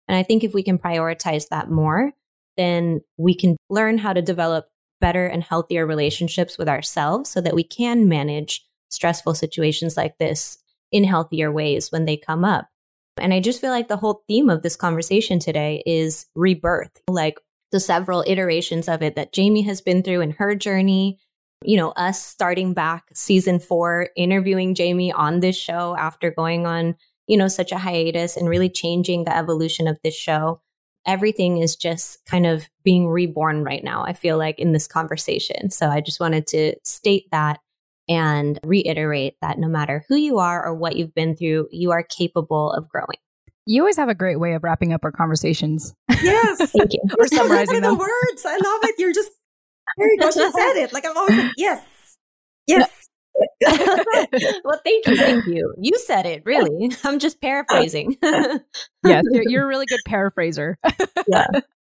And 0.09 0.17
I 0.17 0.23
think 0.23 0.43
if 0.43 0.55
we 0.55 0.63
can 0.63 0.79
prioritize 0.79 1.49
that 1.49 1.71
more, 1.71 2.13
then 2.57 3.01
we 3.19 3.35
can 3.35 3.57
learn 3.69 3.99
how 3.99 4.13
to 4.13 4.23
develop 4.23 4.69
better 5.01 5.27
and 5.27 5.43
healthier 5.43 5.87
relationships 5.87 6.57
with 6.57 6.69
ourselves 6.69 7.29
so 7.29 7.41
that 7.41 7.55
we 7.55 7.65
can 7.65 8.09
manage 8.09 8.65
stressful 8.89 9.35
situations 9.35 9.97
like 9.97 10.17
this 10.19 10.59
in 10.93 11.05
healthier 11.05 11.53
ways 11.53 11.91
when 11.91 12.05
they 12.05 12.17
come 12.17 12.45
up. 12.45 12.69
And 13.19 13.33
I 13.35 13.41
just 13.41 13.61
feel 13.61 13.71
like 13.71 13.89
the 13.89 13.97
whole 13.97 14.23
theme 14.29 14.51
of 14.51 14.63
this 14.63 14.77
conversation 14.77 15.39
today 15.39 15.83
is 15.87 16.27
rebirth, 16.35 17.01
like 17.09 17.39
the 17.73 17.81
several 17.81 18.25
iterations 18.27 18.89
of 18.89 19.03
it 19.03 19.17
that 19.17 19.33
Jaymee 19.33 19.65
has 19.65 19.81
been 19.81 20.03
through 20.03 20.21
in 20.21 20.33
her 20.33 20.55
journey. 20.55 21.19
You 21.65 21.77
know, 21.77 21.91
us 21.91 22.25
starting 22.25 22.75
back 22.75 23.05
season 23.15 23.59
four, 23.59 24.11
interviewing 24.17 24.75
Jaymee 24.75 25.13
on 25.15 25.41
this 25.41 25.57
show 25.57 25.97
after 25.97 26.31
going 26.31 26.67
on, 26.67 26.97
you 27.27 27.37
know, 27.37 27.49
such 27.49 27.73
a 27.73 27.79
hiatus 27.79 28.37
and 28.37 28.49
really 28.49 28.69
changing 28.69 29.25
the 29.25 29.37
evolution 29.37 29.89
of 29.89 29.99
this 30.05 30.15
show. 30.15 30.61
Everything 31.07 31.59
is 31.59 31.75
just 31.75 32.25
kind 32.27 32.47
of 32.47 32.69
being 32.85 33.09
reborn 33.09 33.65
right 33.65 33.83
now, 33.83 34.05
I 34.05 34.13
feel 34.13 34.37
like, 34.37 34.59
in 34.59 34.73
this 34.73 34.87
conversation. 34.87 35.71
So 35.71 35.89
I 35.89 36.01
just 36.01 36.21
wanted 36.21 36.47
to 36.49 36.75
state 36.85 37.27
that 37.31 37.61
and 38.09 38.61
reiterate 38.65 39.35
that 39.41 39.59
no 39.59 39.69
matter 39.69 40.05
who 40.09 40.17
you 40.17 40.39
are 40.39 40.65
or 40.65 40.75
what 40.75 40.97
you've 40.97 41.15
been 41.15 41.37
through, 41.37 41.69
you 41.71 41.91
are 41.91 42.03
capable 42.03 42.71
of 42.73 42.89
growing. 42.89 43.19
You 43.67 43.83
always 43.83 43.97
have 43.97 44.09
a 44.09 44.15
great 44.15 44.39
way 44.39 44.55
of 44.55 44.63
wrapping 44.63 44.93
up 44.93 45.05
our 45.05 45.11
conversations. 45.13 45.93
Yes. 46.23 46.59
Thank 46.71 46.93
you. 46.93 47.01
Or 47.19 47.27
summarizing 47.27 47.81
the 47.81 47.89
them. 47.89 47.99
words. 47.99 48.47
I 48.47 48.57
love 48.57 48.81
it. 48.85 48.95
You're 48.99 49.13
just, 49.13 49.31
there 49.97 50.11
you 50.11 50.19
go. 50.19 50.31
She 50.31 50.41
said 50.41 50.77
it. 50.77 50.93
Like, 50.93 51.05
I'm 51.05 51.17
always 51.17 51.37
like, 51.37 51.53
yes. 51.57 51.85
Yes. 52.67 53.09
well, 54.65 54.81
thank 54.85 55.07
you. 55.07 55.17
Thank 55.17 55.47
you. 55.47 55.75
You 55.81 55.99
said 55.99 56.27
it, 56.27 56.43
really. 56.45 56.91
I'm 57.05 57.19
just 57.19 57.41
paraphrasing. 57.41 58.17
yes, 58.23 58.61
you're, 59.05 59.49
you're 59.49 59.65
a 59.65 59.67
really 59.67 59.87
good 59.87 60.01
paraphraser. 60.07 60.79
Yeah. 61.29 61.47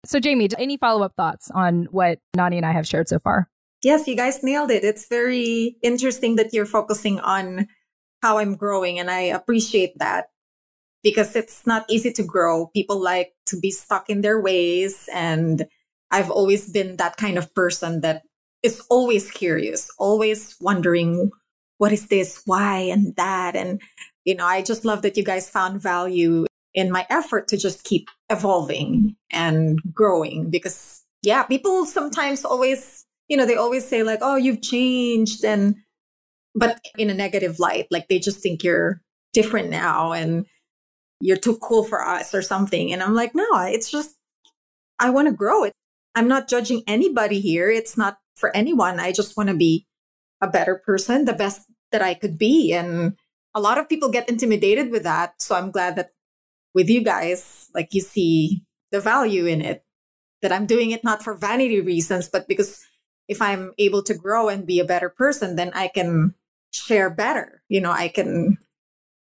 So, 0.06 0.20
Jaymee, 0.20 0.54
any 0.58 0.78
follow 0.78 1.04
up 1.04 1.14
thoughts 1.16 1.50
on 1.52 1.88
what 1.92 2.20
Nani 2.36 2.58
and 2.58 2.66
I 2.66 2.72
have 2.74 2.88
shared 2.88 3.08
so 3.08 3.20
far? 3.20 3.48
Yes, 3.84 4.08
you 4.08 4.16
guys 4.16 4.44
nailed 4.44 4.72
it. 4.72 4.84
It's 4.84 5.08
very 5.08 5.78
interesting 5.82 6.36
that 6.36 6.54
you're 6.54 6.66
focusing 6.66 7.20
on 7.20 7.68
how 8.22 8.38
I'm 8.38 8.56
growing, 8.56 9.00
and 9.00 9.10
I 9.10 9.22
appreciate 9.22 9.98
that 9.98 10.28
because 11.04 11.36
it's 11.36 11.66
not 11.66 11.86
easy 11.90 12.12
to 12.14 12.24
grow. 12.24 12.68
People 12.68 13.02
like 13.02 13.34
to 13.48 13.60
be 13.60 13.72
stuck 13.72 14.10
in 14.10 14.22
their 14.22 14.40
ways, 14.40 15.10
and 15.14 15.66
I've 16.12 16.32
always 16.32 16.70
been 16.70 16.98
that 16.98 17.18
kind 17.18 17.38
of 17.38 17.54
person 17.56 18.02
that 18.02 18.24
is 18.64 18.82
always 18.90 19.32
curious, 19.32 19.90
always 19.98 20.56
wondering 20.62 21.32
what 21.78 21.92
is 21.92 22.08
this, 22.08 22.42
why, 22.46 22.78
and 22.78 23.16
that. 23.16 23.56
And, 23.56 23.82
you 24.24 24.36
know, 24.36 24.46
I 24.46 24.62
just 24.62 24.86
love 24.86 25.02
that 25.02 25.18
you 25.18 25.24
guys 25.24 25.50
found 25.50 25.82
value 25.82 26.46
in 26.74 26.92
my 26.92 27.08
effort 27.10 27.48
to 27.48 27.58
just 27.58 27.84
keep 27.84 28.08
evolving 28.30 29.16
and 29.32 29.80
growing 29.92 30.50
because, 30.52 31.04
yeah, 31.24 31.44
people 31.44 31.86
sometimes 31.86 32.46
always 32.46 33.06
you 33.32 33.38
know, 33.38 33.46
they 33.46 33.56
always 33.56 33.88
say 33.88 34.04
like, 34.04 34.20
"Oh, 34.22 34.36
you've 34.36 34.62
changed," 34.62 35.46
and 35.46 35.78
but 36.54 36.82
in 36.98 37.10
a 37.10 37.14
negative 37.14 37.60
light, 37.60 37.88
like 37.90 38.10
they 38.10 38.20
just 38.20 38.42
think 38.42 38.62
you're 38.62 39.02
different 39.32 39.70
now 39.70 40.12
and 40.12 40.46
you're 41.22 41.38
too 41.38 41.58
cool 41.58 41.84
for 41.84 42.06
us 42.06 42.34
or 42.34 42.42
something. 42.42 42.92
And 42.92 43.02
I'm 43.02 43.16
like, 43.16 43.34
no, 43.36 43.48
it's 43.66 43.90
just 43.90 44.16
I 45.00 45.10
want 45.10 45.28
to 45.28 45.34
grow 45.34 45.64
it. 45.64 45.74
I'm 46.16 46.28
not 46.28 46.50
judging 46.50 46.84
anybody 46.88 47.40
here. 47.40 47.70
It's 47.70 47.98
not 47.98 48.18
for 48.36 48.56
anyone. 48.56 49.00
I 49.00 49.12
just 49.12 49.38
want 49.38 49.50
to 49.50 49.56
be 49.56 49.88
a 50.42 50.48
better 50.48 50.76
person, 50.76 51.26
the 51.26 51.34
best 51.34 51.62
that 51.92 52.02
I 52.02 52.14
could 52.14 52.38
be. 52.38 52.74
And 52.74 53.18
a 53.54 53.62
lot 53.62 53.78
of 53.78 53.88
people 53.88 54.10
get 54.10 54.30
intimidated 54.30 54.92
with 54.92 55.04
that. 55.04 55.42
So 55.42 55.56
I'm 55.56 55.72
glad 55.72 55.96
that 55.96 56.12
with 56.74 56.90
you 56.90 57.04
guys, 57.04 57.70
like 57.74 57.94
you 57.94 58.02
see 58.02 58.64
the 58.92 59.00
value 59.00 59.46
in 59.46 59.62
it, 59.62 59.84
that 60.42 60.52
I'm 60.52 60.66
doing 60.66 60.92
it 60.92 61.04
not 61.04 61.24
for 61.24 61.36
vanity 61.36 61.82
reasons, 61.82 62.28
but 62.28 62.48
because 62.48 62.84
if 63.28 63.42
I'm 63.42 63.74
able 63.78 64.04
to 64.04 64.14
grow 64.14 64.50
and 64.50 64.66
be 64.66 64.80
a 64.80 64.86
better 64.86 65.10
person, 65.10 65.56
then 65.56 65.72
I 65.74 65.88
can 65.88 66.34
share 66.72 67.10
better. 67.10 67.62
You 67.70 67.82
know, 67.82 67.92
I 67.92 68.08
can 68.08 68.58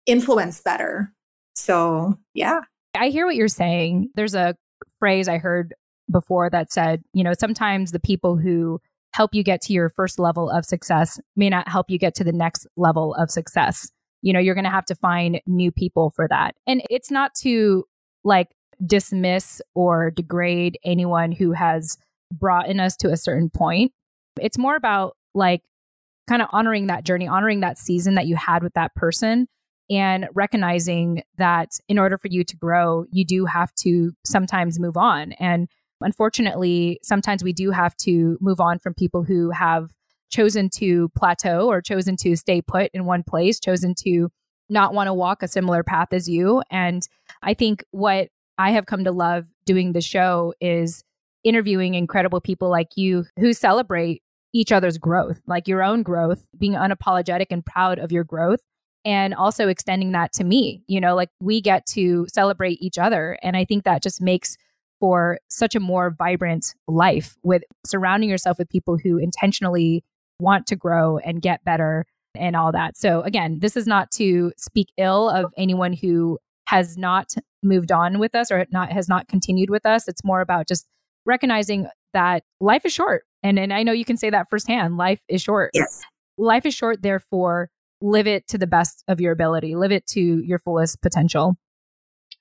influence 0.06 0.62
better. 0.62 1.14
So, 1.62 2.18
yeah. 2.34 2.62
I 2.96 3.10
hear 3.10 3.26
what 3.26 3.36
you're 3.36 3.48
saying. 3.48 4.10
There's 4.16 4.34
a 4.34 4.56
phrase 5.00 5.28
I 5.28 5.38
heard 5.38 5.76
before 6.12 6.50
that 6.50 6.72
said, 6.72 7.04
you 7.14 7.24
know, 7.24 7.34
sometimes 7.40 7.92
the 7.92 8.00
people 8.00 8.36
who 8.36 8.82
help 9.14 9.36
you 9.36 9.44
get 9.44 9.62
to 9.62 9.74
your 9.74 9.90
first 9.90 10.18
level 10.18 10.50
of 10.50 10.66
success 10.66 11.20
may 11.36 11.50
not 11.50 11.68
help 11.68 11.90
you 11.90 12.00
get 12.00 12.16
to 12.16 12.24
the 12.24 12.32
next 12.32 12.66
level 12.78 13.14
of 13.14 13.30
success. 13.30 13.92
You 14.24 14.34
know, 14.34 14.40
you're 14.40 14.56
going 14.56 14.66
to 14.66 14.72
have 14.72 14.86
to 14.86 14.96
find 14.96 15.40
new 15.46 15.72
people 15.72 16.12
for 16.16 16.28
that. 16.28 16.56
And 16.66 16.82
it's 16.90 17.12
not 17.12 17.36
to 17.42 17.86
like 18.24 18.48
dismiss 18.84 19.62
or 19.76 20.10
degrade 20.10 20.80
anyone 20.84 21.32
who 21.32 21.52
has 21.52 21.96
brought 22.34 22.70
in 22.70 22.80
us 22.80 22.96
to 22.98 23.10
a 23.12 23.18
certain 23.18 23.50
point. 23.50 23.92
It's 24.40 24.58
more 24.58 24.76
about 24.76 25.16
like 25.36 25.62
kind 26.28 26.42
of 26.42 26.48
honoring 26.52 26.88
that 26.88 27.04
journey, 27.04 27.28
honoring 27.28 27.60
that 27.60 27.78
season 27.78 28.16
that 28.16 28.26
you 28.26 28.36
had 28.36 28.64
with 28.64 28.74
that 28.74 28.96
person 28.96 29.48
and 29.92 30.28
recognizing 30.34 31.22
that 31.38 31.72
in 31.90 32.00
order 32.00 32.18
for 32.18 32.30
you 32.30 32.44
to 32.46 32.56
grow, 32.56 33.06
you 33.12 33.26
do 33.26 33.46
have 33.46 33.76
to 33.76 34.14
sometimes 34.26 34.80
move 34.80 34.96
on. 34.96 35.34
And 35.34 35.68
unfortunately, 36.00 37.00
sometimes 37.04 37.44
we 37.44 37.52
do 37.52 37.72
have 37.72 37.96
to 37.98 38.38
move 38.40 38.62
on 38.62 38.80
from 38.80 38.94
people 38.94 39.24
who 39.24 39.52
have 39.52 39.92
chosen 40.30 40.70
to 40.70 41.10
plateau 41.10 41.68
or 41.70 41.82
chosen 41.82 42.16
to 42.16 42.38
stay 42.38 42.62
put 42.62 42.90
in 42.94 43.06
one 43.06 43.22
place, 43.22 43.60
chosen 43.60 43.94
to 43.96 44.30
not 44.70 44.94
want 44.94 45.08
to 45.08 45.14
walk 45.14 45.44
a 45.44 45.48
similar 45.48 45.84
path 45.84 46.14
as 46.14 46.30
you. 46.30 46.64
And 46.72 47.06
I 47.44 47.54
think 47.54 47.84
what 47.92 48.30
I 48.58 48.72
have 48.72 48.86
come 48.86 49.04
to 49.04 49.12
love 49.12 49.48
doing 49.66 49.92
the 49.92 50.02
show 50.02 50.54
is 50.62 51.04
interviewing 51.44 51.96
incredible 51.96 52.40
people 52.40 52.70
like 52.70 52.90
you 52.96 53.26
who 53.38 53.52
celebrate 53.52 54.24
each 54.54 54.72
other's 54.72 54.98
growth, 54.98 55.42
like 55.48 55.68
your 55.68 55.84
own 55.84 56.04
growth, 56.04 56.46
being 56.58 56.74
unapologetic 56.74 57.48
and 57.50 57.66
proud 57.66 58.00
of 58.00 58.12
your 58.12 58.24
growth, 58.24 58.60
and 59.06 59.34
also 59.34 59.68
extending 59.68 60.12
that 60.12 60.34
to 60.34 60.44
me. 60.44 60.84
You 60.88 61.02
know, 61.02 61.16
like 61.16 61.30
we 61.40 61.62
get 61.62 61.86
to 61.88 62.28
celebrate 62.32 62.82
each 62.82 62.98
other. 62.98 63.38
And 63.42 63.58
I 63.58 63.66
think 63.66 63.84
that 63.84 64.04
just 64.04 64.22
makes 64.22 64.58
for 65.00 65.40
such 65.50 65.76
a 65.76 65.80
more 65.80 66.12
vibrant 66.12 66.76
life 66.88 67.36
with 67.44 67.64
surrounding 67.86 68.30
yourself 68.30 68.58
with 68.60 68.70
people 68.70 68.98
who 68.98 69.18
intentionally 69.18 70.04
want 70.40 70.68
to 70.68 70.76
grow 70.76 71.18
and 71.18 71.42
get 71.42 71.64
better 71.64 72.06
and 72.36 72.56
all 72.56 72.72
that. 72.72 72.98
So, 72.98 73.22
again, 73.22 73.60
this 73.60 73.76
is 73.76 73.88
not 73.88 74.12
to 74.12 74.54
speak 74.58 74.90
ill 74.98 75.30
of 75.30 75.52
anyone 75.58 75.94
who 75.94 76.40
has 76.68 76.98
not 76.98 77.34
moved 77.64 77.92
on 77.92 78.20
with 78.20 78.34
us 78.36 78.52
or 78.52 78.66
not 78.72 78.92
has 78.92 79.10
not 79.10 79.28
continued 79.28 79.70
with 79.70 79.86
us. 79.86 80.08
It's 80.08 80.24
more 80.24 80.42
about 80.42 80.68
just 80.68 80.86
recognizing 81.26 81.88
that 82.14 82.44
life 82.60 82.86
is 82.86 82.94
short. 82.94 83.24
And, 83.44 83.60
and 83.60 83.74
I 83.74 83.84
know 83.84 83.92
you 83.92 84.06
can 84.06 84.18
say 84.18 84.30
that 84.30 84.50
firsthand. 84.50 84.98
Life 84.98 85.22
is 85.28 85.42
short. 85.42 85.72
Yes. 85.74 86.02
Life 86.38 86.66
is 86.66 86.74
short, 86.74 87.02
therefore, 87.02 87.70
live 88.02 88.28
it 88.28 88.48
to 88.50 88.58
the 88.58 88.68
best 88.68 89.04
of 89.08 89.22
your 89.22 89.32
ability, 89.32 89.76
live 89.76 89.92
it 89.92 90.06
to 90.08 90.20
your 90.22 90.60
fullest 90.60 91.02
potential. 91.02 91.56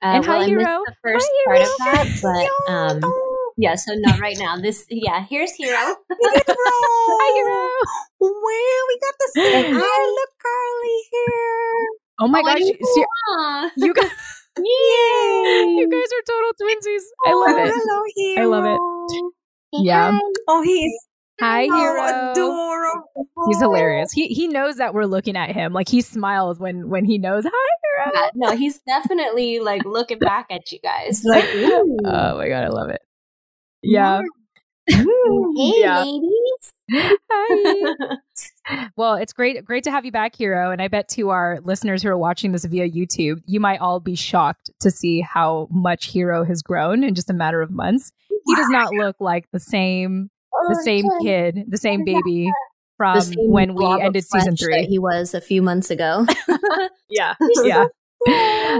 Uh, 0.02 0.06
And 0.16 0.24
hi, 0.24 0.30
well, 0.32 0.42
I 0.42 0.46
missed 0.46 0.60
Hero. 0.60 0.82
the 0.86 0.94
first 1.02 1.28
Hi, 1.30 1.44
part 1.46 1.60
of 1.60 1.68
Hero. 1.78 2.04
that, 2.22 2.52
but 2.66 2.72
um, 3.06 3.12
yeah. 3.58 3.74
So 3.74 3.92
not 3.96 4.18
right 4.20 4.36
now. 4.38 4.56
This, 4.56 4.86
yeah. 4.88 5.26
Here's 5.28 5.52
Hero. 5.52 5.76
Hi, 5.76 7.34
Hero. 7.36 7.68
Well, 8.20 8.32
we 8.88 8.98
got 9.00 9.14
the 9.18 9.30
same 9.34 9.74
Hi. 9.74 9.80
hair. 9.80 10.06
Look, 10.12 10.30
Carly 10.42 10.98
here. 11.10 11.88
Oh 12.20 12.28
my 12.28 12.40
Oh, 12.40 12.44
gosh. 12.44 12.60
you- 12.60 12.78
ser- 12.94 13.06
Aw. 13.30 13.70
you 13.76 13.94
guys, 13.94 14.10
Yay. 14.58 15.74
you 15.76 15.88
guys 15.90 16.10
are 16.12 16.24
total 16.26 16.52
twinsies. 16.60 17.02
I 17.26 17.32
love 17.34 17.56
oh, 17.56 17.64
it. 17.64 17.72
Hello, 17.74 18.02
hero. 18.16 18.42
I 18.42 18.44
love 18.46 18.64
it. 18.64 19.32
Yeah. 19.84 20.18
Oh, 20.48 20.62
he's 20.62 20.92
Hi, 21.40 21.66
so 21.66 21.74
Hero. 21.76 22.30
adorable. 22.32 23.28
He's 23.48 23.58
hilarious. 23.60 24.12
He 24.12 24.28
he 24.28 24.46
knows 24.48 24.76
that 24.76 24.92
we're 24.94 25.06
looking 25.06 25.36
at 25.36 25.50
him. 25.50 25.72
Like 25.72 25.88
he 25.88 26.00
smiles 26.02 26.58
when 26.58 26.88
when 26.88 27.04
he 27.04 27.18
knows. 27.18 27.44
Hi, 27.46 27.50
Hero. 28.04 28.12
Yeah, 28.14 28.28
no, 28.34 28.56
he's 28.56 28.78
definitely 28.80 29.58
like 29.58 29.84
looking 29.84 30.18
back 30.18 30.46
at 30.50 30.70
you 30.70 30.78
guys. 30.80 31.22
Like, 31.24 31.44
ooh. 31.54 31.96
Oh 32.04 32.36
my 32.36 32.48
god, 32.48 32.64
I 32.64 32.68
love 32.68 32.90
it. 32.90 33.00
Yeah. 33.82 34.20
Mm, 34.90 35.52
hey, 35.56 35.80
yeah. 35.80 36.04
ladies. 36.04 37.20
Hi. 37.30 37.94
Well, 38.96 39.14
it's 39.14 39.32
great 39.32 39.64
great 39.64 39.82
to 39.84 39.90
have 39.90 40.04
you 40.04 40.12
back, 40.12 40.36
Hero. 40.36 40.70
And 40.70 40.80
I 40.80 40.86
bet 40.86 41.08
to 41.10 41.30
our 41.30 41.58
listeners 41.64 42.04
who 42.04 42.08
are 42.08 42.16
watching 42.18 42.52
this 42.52 42.64
via 42.64 42.88
YouTube, 42.88 43.42
you 43.44 43.58
might 43.58 43.80
all 43.80 43.98
be 43.98 44.14
shocked 44.14 44.70
to 44.80 44.92
see 44.92 45.20
how 45.20 45.66
much 45.72 46.06
Hero 46.06 46.44
has 46.44 46.62
grown 46.62 47.02
in 47.02 47.16
just 47.16 47.30
a 47.30 47.32
matter 47.32 47.62
of 47.62 47.72
months. 47.72 48.12
He 48.46 48.54
does 48.54 48.68
not 48.68 48.92
look 48.92 49.16
like 49.18 49.50
the 49.50 49.58
same 49.58 50.30
the 50.68 50.80
same 50.84 51.04
kid, 51.22 51.64
the 51.68 51.78
same 51.78 52.04
baby 52.04 52.50
from 52.96 53.20
same 53.20 53.50
when 53.50 53.74
we 53.74 53.84
ended 53.86 54.24
season 54.24 54.56
flesh 54.56 54.58
that 54.58 54.64
three. 54.64 54.86
he 54.86 54.98
was 54.98 55.34
a 55.34 55.40
few 55.40 55.62
months 55.62 55.90
ago. 55.90 56.26
Yeah. 57.10 57.34
Yeah. 57.64 57.86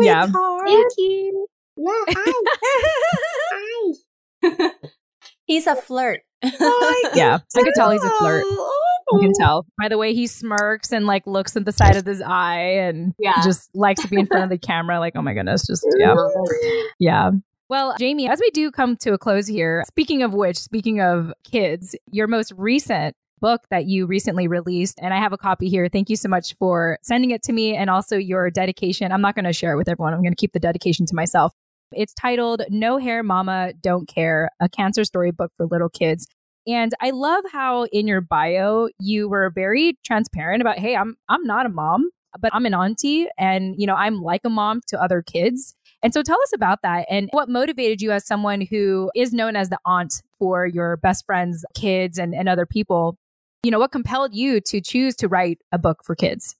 Yeah. 0.00 0.24
Sweetheart. 0.26 0.62
Thank 0.66 0.92
you. 0.96 1.46
He's 5.46 5.66
a 5.66 5.76
flirt. 5.76 6.20
I 6.42 7.10
Yeah. 7.14 7.38
I 7.56 7.62
could 7.62 7.74
tell 7.74 7.90
he's 7.90 8.02
a 8.04 8.10
flirt. 8.18 8.44
Oh. 8.46 8.76
You 9.12 9.20
can 9.20 9.32
tell 9.38 9.66
by 9.78 9.88
the 9.88 9.98
way 9.98 10.14
he 10.14 10.26
smirks 10.26 10.92
and 10.92 11.04
like 11.06 11.26
looks 11.26 11.56
at 11.56 11.64
the 11.64 11.72
side 11.72 11.96
of 11.96 12.06
his 12.06 12.22
eye 12.22 12.60
and 12.78 13.12
Yeah. 13.18 13.34
just 13.42 13.68
likes 13.74 14.00
to 14.02 14.08
be 14.08 14.18
in 14.18 14.26
front 14.26 14.44
of 14.44 14.50
the 14.50 14.58
camera. 14.58 14.98
Like, 15.00 15.14
oh 15.16 15.22
my 15.22 15.34
goodness, 15.34 15.66
just 15.66 15.84
yeah, 15.98 16.14
yeah. 16.98 17.30
Well, 17.70 17.94
Jaymee, 18.00 18.28
as 18.28 18.40
we 18.40 18.50
do 18.50 18.72
come 18.72 18.96
to 18.96 19.12
a 19.12 19.18
close 19.18 19.46
here, 19.46 19.84
speaking 19.86 20.24
of 20.24 20.34
which, 20.34 20.56
speaking 20.56 21.00
of 21.00 21.32
kids, 21.44 21.94
your 22.10 22.26
most 22.26 22.52
recent 22.56 23.14
book 23.40 23.60
that 23.70 23.86
you 23.86 24.06
recently 24.06 24.48
released, 24.48 24.98
and 25.00 25.14
I 25.14 25.18
have 25.18 25.32
a 25.32 25.38
copy 25.38 25.68
here. 25.68 25.88
Thank 25.88 26.10
you 26.10 26.16
so 26.16 26.28
much 26.28 26.56
for 26.58 26.98
sending 27.02 27.30
it 27.30 27.44
to 27.44 27.52
me 27.52 27.76
and 27.76 27.88
also 27.88 28.16
your 28.16 28.50
dedication. 28.50 29.12
I'm 29.12 29.20
not 29.20 29.36
going 29.36 29.44
to 29.44 29.52
share 29.52 29.72
it 29.72 29.76
with 29.76 29.88
everyone, 29.88 30.14
I'm 30.14 30.20
going 30.20 30.32
to 30.32 30.36
keep 30.36 30.52
the 30.52 30.58
dedication 30.58 31.06
to 31.06 31.14
myself. 31.14 31.52
It's 31.92 32.12
titled 32.12 32.62
No 32.70 32.98
Hair 32.98 33.22
Mama 33.22 33.72
Don't 33.80 34.08
Care, 34.08 34.50
a 34.58 34.68
cancer 34.68 35.04
storybook 35.04 35.52
for 35.56 35.66
little 35.66 35.88
kids. 35.88 36.26
And 36.66 36.92
I 37.00 37.10
love 37.10 37.44
how 37.52 37.84
in 37.92 38.08
your 38.08 38.20
bio 38.20 38.88
you 38.98 39.28
were 39.28 39.48
very 39.48 39.96
transparent 40.04 40.60
about, 40.60 40.80
hey, 40.80 40.96
I'm 40.96 41.16
I'm 41.28 41.44
not 41.44 41.66
a 41.66 41.68
mom, 41.68 42.10
but 42.40 42.52
I'm 42.52 42.66
an 42.66 42.74
auntie 42.74 43.28
and 43.38 43.76
you 43.78 43.86
know, 43.86 43.94
I'm 43.94 44.22
like 44.22 44.40
a 44.44 44.50
mom 44.50 44.80
to 44.88 45.00
other 45.00 45.22
kids. 45.22 45.76
And 46.02 46.14
so 46.14 46.22
tell 46.22 46.40
us 46.42 46.52
about 46.54 46.80
that 46.82 47.06
and 47.10 47.28
what 47.32 47.48
motivated 47.48 48.00
you 48.00 48.10
as 48.10 48.26
someone 48.26 48.62
who 48.62 49.10
is 49.14 49.32
known 49.32 49.54
as 49.54 49.68
the 49.68 49.78
aunt 49.84 50.22
for 50.38 50.66
your 50.66 50.96
best 50.96 51.26
friends, 51.26 51.64
kids 51.74 52.18
and, 52.18 52.34
and 52.34 52.48
other 52.48 52.66
people. 52.66 53.18
You 53.62 53.70
know, 53.70 53.78
what 53.78 53.92
compelled 53.92 54.34
you 54.34 54.60
to 54.62 54.80
choose 54.80 55.14
to 55.16 55.28
write 55.28 55.58
a 55.70 55.78
book 55.78 56.02
for 56.02 56.14
kids? 56.14 56.56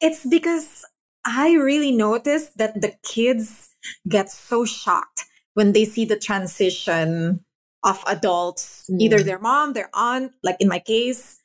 It's 0.00 0.26
because 0.26 0.84
I 1.24 1.52
really 1.54 1.92
noticed 1.92 2.58
that 2.58 2.80
the 2.80 2.94
kids 3.02 3.70
get 4.08 4.30
so 4.30 4.64
shocked 4.64 5.24
when 5.54 5.72
they 5.72 5.84
see 5.84 6.04
the 6.04 6.18
transition 6.18 7.44
of 7.84 8.02
adults, 8.06 8.84
mm. 8.90 9.00
either 9.00 9.22
their 9.22 9.38
mom, 9.38 9.72
their 9.72 9.90
aunt, 9.94 10.32
like 10.42 10.56
in 10.60 10.68
my 10.68 10.78
case, 10.78 11.40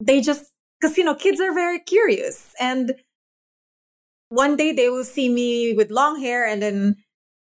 they 0.00 0.20
just, 0.20 0.52
because, 0.80 0.96
you 0.96 1.04
know, 1.04 1.14
kids 1.14 1.40
are 1.40 1.52
very 1.52 1.78
curious. 1.78 2.52
And 2.60 2.94
one 4.36 4.56
day 4.56 4.72
they 4.72 4.90
will 4.90 5.04
see 5.04 5.28
me 5.28 5.72
with 5.72 5.90
long 5.90 6.20
hair 6.20 6.46
and 6.46 6.62
then 6.62 6.96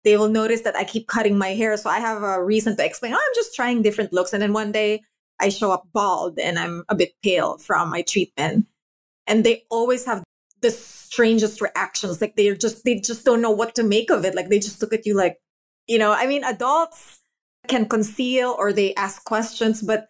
they 0.03 0.17
will 0.17 0.29
notice 0.29 0.61
that 0.61 0.75
I 0.75 0.83
keep 0.83 1.07
cutting 1.07 1.37
my 1.37 1.49
hair. 1.49 1.77
So 1.77 1.89
I 1.89 1.99
have 1.99 2.21
a 2.21 2.43
reason 2.43 2.75
to 2.75 2.85
explain, 2.85 3.13
oh, 3.13 3.17
I'm 3.17 3.35
just 3.35 3.55
trying 3.55 3.81
different 3.81 4.11
looks. 4.11 4.33
And 4.33 4.41
then 4.41 4.51
one 4.51 4.71
day 4.71 5.01
I 5.39 5.49
show 5.49 5.71
up 5.71 5.87
bald 5.93 6.37
and 6.39 6.59
I'm 6.59 6.83
a 6.89 6.95
bit 6.95 7.13
pale 7.23 7.57
from 7.57 7.89
my 7.89 8.01
treatment. 8.01 8.67
And 9.27 9.45
they 9.45 9.63
always 9.69 10.05
have 10.05 10.23
the 10.61 10.71
strangest 10.71 11.61
reactions. 11.61 12.19
Like 12.19 12.35
they're 12.35 12.55
just, 12.55 12.83
they 12.83 12.99
just 12.99 13.23
don't 13.23 13.41
know 13.41 13.51
what 13.51 13.75
to 13.75 13.83
make 13.83 14.11
of 14.11 14.25
it. 14.25 14.35
Like 14.35 14.49
they 14.49 14.59
just 14.59 14.81
look 14.81 14.93
at 14.93 15.05
you 15.05 15.15
like, 15.15 15.37
you 15.87 15.97
know, 15.97 16.11
I 16.11 16.27
mean, 16.27 16.43
adults 16.43 17.21
can 17.69 17.87
conceal 17.87 18.55
or 18.59 18.73
they 18.73 18.93
ask 18.95 19.23
questions, 19.23 19.81
but 19.81 20.07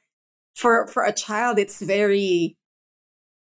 for, 0.55 0.87
for 0.87 1.03
a 1.03 1.13
child, 1.13 1.59
it's 1.59 1.81
very 1.81 2.57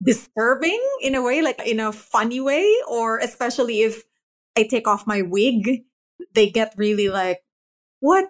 disturbing 0.03 0.81
in 1.01 1.15
a 1.15 1.21
way, 1.21 1.41
like 1.41 1.59
in 1.65 1.79
a 1.79 1.91
funny 1.91 2.39
way, 2.39 2.71
or 2.89 3.17
especially 3.19 3.81
if 3.81 4.03
I 4.57 4.63
take 4.63 4.87
off 4.87 5.07
my 5.07 5.21
wig, 5.21 5.83
they 6.33 6.49
get 6.49 6.73
really 6.77 7.09
like, 7.09 7.41
what? 7.99 8.29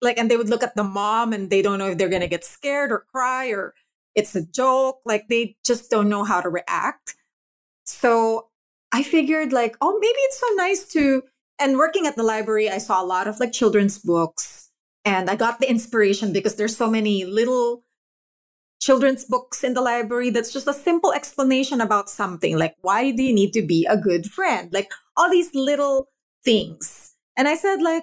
Like, 0.00 0.18
and 0.18 0.30
they 0.30 0.36
would 0.36 0.48
look 0.48 0.62
at 0.62 0.74
the 0.74 0.84
mom 0.84 1.32
and 1.32 1.48
they 1.48 1.62
don't 1.62 1.78
know 1.78 1.90
if 1.90 1.98
they're 1.98 2.08
going 2.08 2.22
to 2.22 2.28
get 2.28 2.44
scared 2.44 2.90
or 2.90 3.06
cry 3.12 3.48
or 3.48 3.74
it's 4.14 4.34
a 4.34 4.44
joke. 4.44 5.00
Like, 5.04 5.28
they 5.28 5.56
just 5.64 5.90
don't 5.90 6.08
know 6.08 6.24
how 6.24 6.40
to 6.40 6.48
react. 6.48 7.14
So 7.84 8.48
I 8.92 9.02
figured, 9.02 9.52
like, 9.52 9.76
oh, 9.80 9.98
maybe 10.00 10.18
it's 10.18 10.40
so 10.40 10.46
nice 10.56 10.88
to. 10.88 11.22
And 11.58 11.76
working 11.76 12.06
at 12.06 12.16
the 12.16 12.24
library, 12.24 12.68
I 12.68 12.78
saw 12.78 13.00
a 13.00 13.06
lot 13.06 13.28
of 13.28 13.38
like 13.38 13.52
children's 13.52 13.98
books 13.98 14.70
and 15.04 15.30
I 15.30 15.36
got 15.36 15.60
the 15.60 15.70
inspiration 15.70 16.32
because 16.32 16.56
there's 16.56 16.76
so 16.76 16.90
many 16.90 17.24
little 17.24 17.84
children's 18.82 19.24
books 19.24 19.62
in 19.62 19.74
the 19.74 19.80
library 19.80 20.28
that's 20.28 20.52
just 20.52 20.66
a 20.66 20.74
simple 20.74 21.12
explanation 21.12 21.80
about 21.80 22.10
something. 22.10 22.58
Like 22.58 22.74
why 22.82 23.12
do 23.12 23.22
you 23.22 23.32
need 23.32 23.52
to 23.52 23.62
be 23.62 23.86
a 23.88 23.96
good 23.96 24.26
friend? 24.26 24.72
Like 24.72 24.90
all 25.16 25.30
these 25.30 25.54
little 25.54 26.08
things. 26.44 27.14
And 27.36 27.46
i 27.46 27.54
said 27.54 27.80
like 27.80 28.02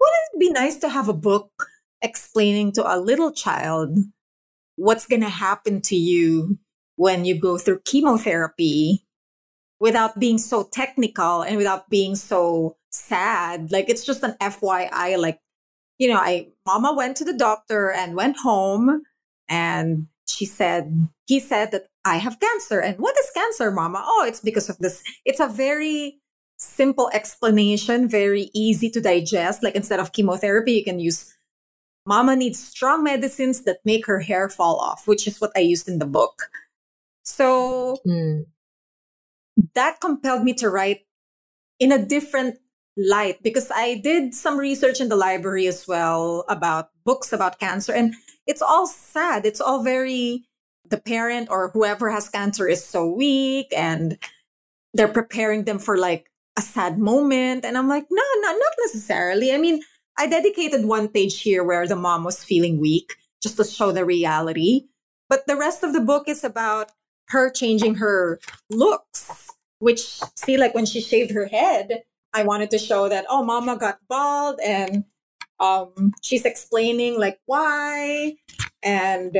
wouldn't 0.00 0.30
it 0.34 0.40
be 0.40 0.50
nice 0.50 0.76
to 0.78 0.88
have 0.88 1.08
a 1.08 1.20
book 1.30 1.68
explaining 2.02 2.72
to 2.72 2.82
a 2.84 2.98
little 2.98 3.32
child 3.32 3.96
what's 4.76 5.06
going 5.06 5.22
to 5.22 5.28
happen 5.28 5.80
to 5.80 5.96
you 5.96 6.58
when 6.96 7.24
you 7.24 7.38
go 7.38 7.56
through 7.56 7.80
chemotherapy 7.84 9.06
without 9.78 10.18
being 10.18 10.38
so 10.38 10.68
technical 10.72 11.42
and 11.42 11.56
without 11.56 11.88
being 11.88 12.16
so 12.16 12.76
sad? 12.90 13.70
Like 13.70 13.88
it's 13.88 14.04
just 14.04 14.24
an 14.24 14.34
fyi 14.40 15.16
like 15.16 15.38
you 15.98 16.08
know 16.08 16.18
i 16.18 16.48
mama 16.66 16.92
went 16.92 17.16
to 17.16 17.24
the 17.24 17.38
doctor 17.38 17.92
and 17.92 18.16
went 18.16 18.36
home 18.38 19.04
and 19.54 20.08
she 20.26 20.46
said, 20.46 21.08
he 21.26 21.38
said 21.38 21.70
that 21.70 21.86
I 22.04 22.16
have 22.16 22.40
cancer. 22.40 22.80
And 22.80 22.98
what 22.98 23.16
is 23.18 23.30
cancer, 23.30 23.70
mama? 23.70 24.02
Oh, 24.04 24.24
it's 24.26 24.40
because 24.40 24.68
of 24.68 24.78
this. 24.78 25.02
It's 25.24 25.38
a 25.38 25.46
very 25.46 26.18
simple 26.56 27.08
explanation, 27.12 28.08
very 28.08 28.50
easy 28.52 28.90
to 28.90 29.00
digest. 29.00 29.62
Like 29.62 29.76
instead 29.76 30.00
of 30.00 30.12
chemotherapy, 30.12 30.72
you 30.72 30.84
can 30.84 30.98
use 30.98 31.32
mama 32.04 32.34
needs 32.34 32.58
strong 32.58 33.04
medicines 33.04 33.62
that 33.62 33.78
make 33.84 34.06
her 34.06 34.20
hair 34.20 34.48
fall 34.48 34.80
off, 34.80 35.06
which 35.06 35.28
is 35.28 35.40
what 35.40 35.52
I 35.56 35.60
used 35.60 35.88
in 35.88 36.00
the 36.00 36.06
book. 36.06 36.50
So 37.22 37.98
mm. 38.06 38.44
that 39.74 40.00
compelled 40.00 40.42
me 40.42 40.52
to 40.54 40.68
write 40.68 41.06
in 41.78 41.92
a 41.92 42.04
different 42.04 42.58
light 42.96 43.42
because 43.42 43.70
I 43.74 43.96
did 43.96 44.34
some 44.34 44.58
research 44.58 45.00
in 45.00 45.08
the 45.08 45.16
library 45.16 45.66
as 45.66 45.86
well 45.86 46.44
about 46.48 46.90
books 47.04 47.32
about 47.32 47.58
cancer. 47.58 47.92
And 47.92 48.14
it's 48.46 48.62
all 48.62 48.86
sad. 48.86 49.46
It's 49.46 49.60
all 49.60 49.82
very, 49.82 50.44
the 50.88 50.98
parent 50.98 51.48
or 51.50 51.70
whoever 51.70 52.10
has 52.10 52.28
cancer 52.28 52.68
is 52.68 52.84
so 52.84 53.06
weak 53.06 53.72
and 53.76 54.18
they're 54.92 55.08
preparing 55.08 55.64
them 55.64 55.78
for 55.78 55.98
like 55.98 56.30
a 56.56 56.62
sad 56.62 56.98
moment. 56.98 57.64
And 57.64 57.76
I'm 57.76 57.88
like, 57.88 58.06
no, 58.10 58.22
no, 58.40 58.52
not 58.52 58.72
necessarily. 58.86 59.52
I 59.52 59.58
mean, 59.58 59.80
I 60.16 60.28
dedicated 60.28 60.84
one 60.84 61.08
page 61.08 61.40
here 61.40 61.64
where 61.64 61.88
the 61.88 61.96
mom 61.96 62.22
was 62.22 62.44
feeling 62.44 62.80
weak 62.80 63.14
just 63.42 63.56
to 63.56 63.64
show 63.64 63.90
the 63.90 64.04
reality. 64.04 64.86
But 65.28 65.46
the 65.46 65.56
rest 65.56 65.82
of 65.82 65.92
the 65.92 66.00
book 66.00 66.28
is 66.28 66.44
about 66.44 66.92
her 67.28 67.50
changing 67.50 67.96
her 67.96 68.38
looks, 68.70 69.50
which, 69.78 70.20
see, 70.36 70.56
like 70.56 70.74
when 70.74 70.86
she 70.86 71.00
shaved 71.00 71.32
her 71.32 71.46
head, 71.46 72.02
I 72.34 72.42
wanted 72.42 72.70
to 72.72 72.78
show 72.78 73.08
that, 73.08 73.24
oh, 73.28 73.44
mama 73.44 73.76
got 73.76 73.98
bald 74.08 74.58
and 74.64 75.04
um, 75.60 76.12
she's 76.22 76.44
explaining 76.44 77.18
like 77.18 77.38
why 77.46 78.34
and 78.82 79.38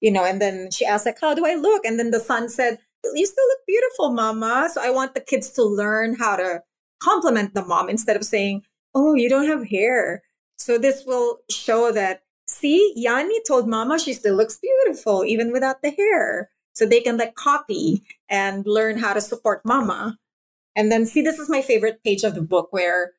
you 0.00 0.12
know 0.12 0.24
and 0.24 0.40
then 0.40 0.70
she 0.70 0.84
asked 0.84 1.06
like 1.06 1.20
how 1.20 1.34
do 1.34 1.46
i 1.46 1.54
look? 1.54 1.84
And 1.84 1.98
then 1.98 2.10
the 2.10 2.20
son 2.20 2.48
said 2.48 2.78
you 3.14 3.26
still 3.26 3.44
look 3.48 3.58
beautiful 3.66 4.12
mama 4.12 4.68
so 4.72 4.80
i 4.82 4.90
want 4.90 5.14
the 5.14 5.20
kids 5.20 5.50
to 5.52 5.64
learn 5.64 6.14
how 6.14 6.36
to 6.36 6.62
compliment 7.02 7.54
the 7.54 7.64
mom 7.64 7.88
instead 7.88 8.14
of 8.14 8.24
saying 8.24 8.62
oh 8.94 9.14
you 9.14 9.28
don't 9.28 9.48
have 9.48 9.66
hair 9.66 10.22
so 10.60 10.76
this 10.76 11.04
will 11.06 11.38
show 11.50 11.90
that 11.90 12.22
see 12.46 12.94
yani 12.98 13.38
told 13.46 13.66
mama 13.66 13.98
she 13.98 14.12
still 14.12 14.36
looks 14.36 14.58
beautiful 14.58 15.24
even 15.24 15.52
without 15.52 15.82
the 15.82 15.90
hair. 15.90 16.50
So 16.74 16.86
they 16.86 17.00
can 17.00 17.16
like 17.16 17.34
copy 17.34 18.04
and 18.28 18.66
learn 18.66 18.98
how 18.98 19.14
to 19.14 19.20
support 19.20 19.64
mama 19.64 20.18
and 20.76 20.90
then 20.90 21.06
see 21.06 21.22
this 21.22 21.38
is 21.38 21.48
my 21.48 21.62
favorite 21.62 22.02
page 22.04 22.22
of 22.22 22.34
the 22.34 22.42
book 22.42 22.68
where 22.70 23.12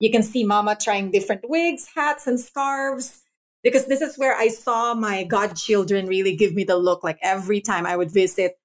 you 0.00 0.10
can 0.10 0.22
see 0.22 0.44
mama 0.44 0.76
trying 0.80 1.10
different 1.10 1.48
wigs, 1.48 1.88
hats, 1.94 2.26
and 2.26 2.38
scarves. 2.38 3.22
Because 3.62 3.86
this 3.86 4.00
is 4.00 4.16
where 4.16 4.36
I 4.36 4.48
saw 4.48 4.94
my 4.94 5.24
godchildren 5.24 6.06
really 6.06 6.36
give 6.36 6.54
me 6.54 6.62
the 6.62 6.76
look. 6.76 7.02
Like 7.02 7.18
every 7.22 7.60
time 7.60 7.86
I 7.86 7.96
would 7.96 8.12
visit, 8.12 8.58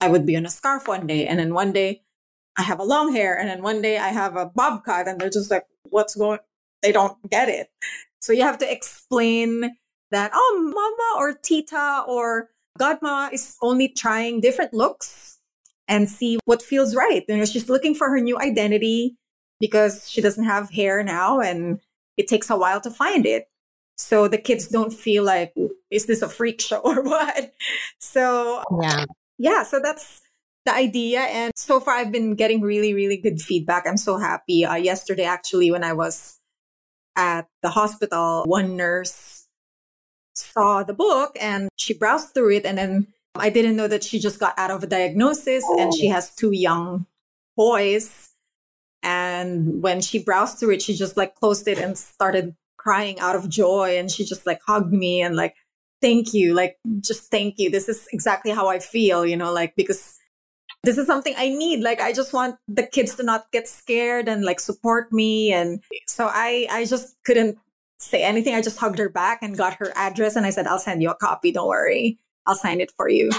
I 0.00 0.08
would 0.08 0.26
be 0.26 0.36
on 0.36 0.46
a 0.46 0.50
scarf 0.50 0.88
one 0.88 1.06
day. 1.06 1.26
And 1.26 1.38
then 1.38 1.54
one 1.54 1.72
day 1.72 2.02
I 2.56 2.62
have 2.62 2.80
a 2.80 2.84
long 2.84 3.12
hair. 3.12 3.38
And 3.38 3.48
then 3.48 3.62
one 3.62 3.80
day 3.80 3.98
I 3.98 4.08
have 4.08 4.36
a 4.36 4.46
bob 4.46 4.84
cut. 4.84 5.06
And 5.06 5.20
they're 5.20 5.30
just 5.30 5.50
like, 5.50 5.64
what's 5.84 6.16
going 6.16 6.40
They 6.82 6.90
don't 6.90 7.16
get 7.30 7.48
it. 7.48 7.68
So 8.20 8.32
you 8.32 8.42
have 8.42 8.58
to 8.58 8.72
explain 8.72 9.76
that, 10.10 10.30
oh, 10.34 10.72
mama 10.74 11.22
or 11.22 11.38
tita 11.38 12.04
or 12.08 12.50
godma 12.78 13.32
is 13.32 13.56
only 13.62 13.88
trying 13.88 14.40
different 14.40 14.74
looks 14.74 15.33
and 15.88 16.08
see 16.08 16.38
what 16.44 16.62
feels 16.62 16.94
right. 16.94 17.24
You 17.28 17.36
know, 17.36 17.44
she's 17.44 17.68
looking 17.68 17.94
for 17.94 18.08
her 18.10 18.20
new 18.20 18.38
identity 18.38 19.16
because 19.60 20.08
she 20.08 20.20
doesn't 20.20 20.44
have 20.44 20.70
hair 20.70 21.02
now 21.02 21.40
and 21.40 21.80
it 22.16 22.28
takes 22.28 22.50
a 22.50 22.56
while 22.56 22.80
to 22.82 22.90
find 22.90 23.26
it. 23.26 23.48
So 23.96 24.28
the 24.28 24.38
kids 24.38 24.68
don't 24.68 24.92
feel 24.92 25.24
like, 25.24 25.54
is 25.90 26.06
this 26.06 26.22
a 26.22 26.28
freak 26.28 26.60
show 26.60 26.78
or 26.84 27.02
what? 27.02 27.52
So, 27.98 28.62
yeah. 28.80 29.04
Yeah. 29.38 29.62
So 29.62 29.80
that's 29.80 30.22
the 30.64 30.74
idea. 30.74 31.20
And 31.20 31.52
so 31.56 31.80
far, 31.80 31.94
I've 31.94 32.12
been 32.12 32.34
getting 32.34 32.60
really, 32.60 32.94
really 32.94 33.16
good 33.16 33.40
feedback. 33.40 33.86
I'm 33.86 33.96
so 33.96 34.18
happy. 34.18 34.64
Uh, 34.64 34.76
yesterday, 34.76 35.24
actually, 35.24 35.70
when 35.70 35.84
I 35.84 35.92
was 35.92 36.40
at 37.16 37.46
the 37.62 37.70
hospital, 37.70 38.44
one 38.46 38.76
nurse 38.76 39.46
saw 40.34 40.82
the 40.82 40.94
book 40.94 41.36
and 41.40 41.68
she 41.76 41.94
browsed 41.94 42.34
through 42.34 42.56
it. 42.56 42.64
And 42.64 42.78
then 42.78 43.06
I 43.36 43.50
didn't 43.50 43.76
know 43.76 43.88
that 43.88 44.04
she 44.04 44.18
just 44.18 44.38
got 44.38 44.54
out 44.56 44.70
of 44.70 44.82
a 44.82 44.86
diagnosis 44.86 45.64
and 45.78 45.92
she 45.92 46.06
has 46.08 46.34
two 46.34 46.52
young 46.52 47.06
boys. 47.56 48.30
And 49.02 49.82
when 49.82 50.00
she 50.00 50.18
browsed 50.18 50.58
through 50.58 50.70
it, 50.74 50.82
she 50.82 50.94
just 50.94 51.16
like 51.16 51.34
closed 51.34 51.68
it 51.68 51.78
and 51.78 51.98
started 51.98 52.54
crying 52.78 53.18
out 53.20 53.36
of 53.36 53.48
joy. 53.48 53.98
And 53.98 54.10
she 54.10 54.24
just 54.24 54.46
like 54.46 54.60
hugged 54.66 54.92
me 54.92 55.20
and 55.20 55.36
like, 55.36 55.54
thank 56.00 56.32
you. 56.32 56.54
Like, 56.54 56.78
just 57.00 57.30
thank 57.30 57.58
you. 57.58 57.70
This 57.70 57.88
is 57.88 58.06
exactly 58.12 58.52
how 58.52 58.68
I 58.68 58.78
feel, 58.78 59.26
you 59.26 59.36
know, 59.36 59.52
like, 59.52 59.74
because 59.74 60.18
this 60.82 60.98
is 60.98 61.06
something 61.06 61.34
I 61.36 61.48
need. 61.48 61.80
Like, 61.80 62.00
I 62.00 62.12
just 62.12 62.32
want 62.32 62.56
the 62.68 62.86
kids 62.86 63.14
to 63.16 63.22
not 63.22 63.50
get 63.52 63.66
scared 63.68 64.28
and 64.28 64.44
like 64.44 64.60
support 64.60 65.12
me. 65.12 65.52
And 65.52 65.82
so 66.06 66.28
I, 66.30 66.66
I 66.70 66.84
just 66.84 67.16
couldn't 67.24 67.58
say 67.98 68.22
anything. 68.22 68.54
I 68.54 68.62
just 68.62 68.78
hugged 68.78 68.98
her 68.98 69.08
back 69.08 69.40
and 69.42 69.56
got 69.56 69.74
her 69.74 69.92
address. 69.96 70.36
And 70.36 70.46
I 70.46 70.50
said, 70.50 70.66
I'll 70.66 70.78
send 70.78 71.02
you 71.02 71.10
a 71.10 71.14
copy. 71.14 71.52
Don't 71.52 71.68
worry. 71.68 72.18
I'll 72.46 72.54
sign 72.54 72.80
it 72.80 72.92
for 72.96 73.08
you. 73.08 73.30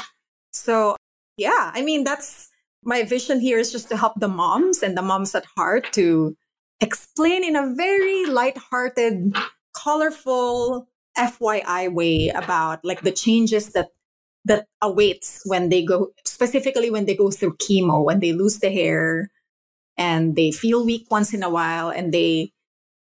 So, 0.52 0.96
yeah, 1.38 1.72
I 1.74 1.82
mean, 1.82 2.04
that's 2.04 2.50
my 2.84 3.04
vision 3.04 3.40
here 3.40 3.58
is 3.58 3.72
just 3.72 3.90
to 3.90 3.98
help 3.98 4.14
the 4.20 4.28
moms 4.28 4.84
and 4.84 4.98
the 4.98 5.02
moms 5.02 5.36
at 5.36 5.46
heart 5.58 5.92
to 5.94 6.36
explain 6.82 7.44
in 7.44 7.56
a 7.56 7.74
very 7.76 8.26
light-hearted, 8.26 9.36
colorful 9.76 10.88
FYI 11.18 11.94
way 11.94 12.30
about 12.30 12.84
like 12.84 13.02
the 13.02 13.12
changes 13.12 13.72
that 13.72 13.90
that 14.46 14.68
awaits 14.82 15.42
when 15.46 15.70
they 15.70 15.84
go 15.84 16.12
specifically 16.24 16.92
when 16.92 17.06
they 17.06 17.16
go 17.16 17.32
through 17.32 17.58
chemo, 17.58 18.04
when 18.04 18.20
they 18.20 18.32
lose 18.32 18.60
the 18.60 18.70
hair 18.70 19.32
and 19.98 20.36
they 20.36 20.52
feel 20.52 20.86
weak 20.86 21.08
once 21.10 21.34
in 21.34 21.42
a 21.42 21.50
while 21.50 21.90
and 21.90 22.14
they 22.14 22.52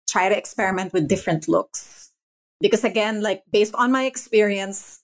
try 0.10 0.28
to 0.28 0.38
experiment 0.38 0.92
with 0.92 1.08
different 1.08 1.48
looks. 1.48 2.12
Because 2.60 2.84
again, 2.84 3.22
like 3.22 3.44
based 3.52 3.74
on 3.76 3.92
my 3.92 4.04
experience, 4.04 4.99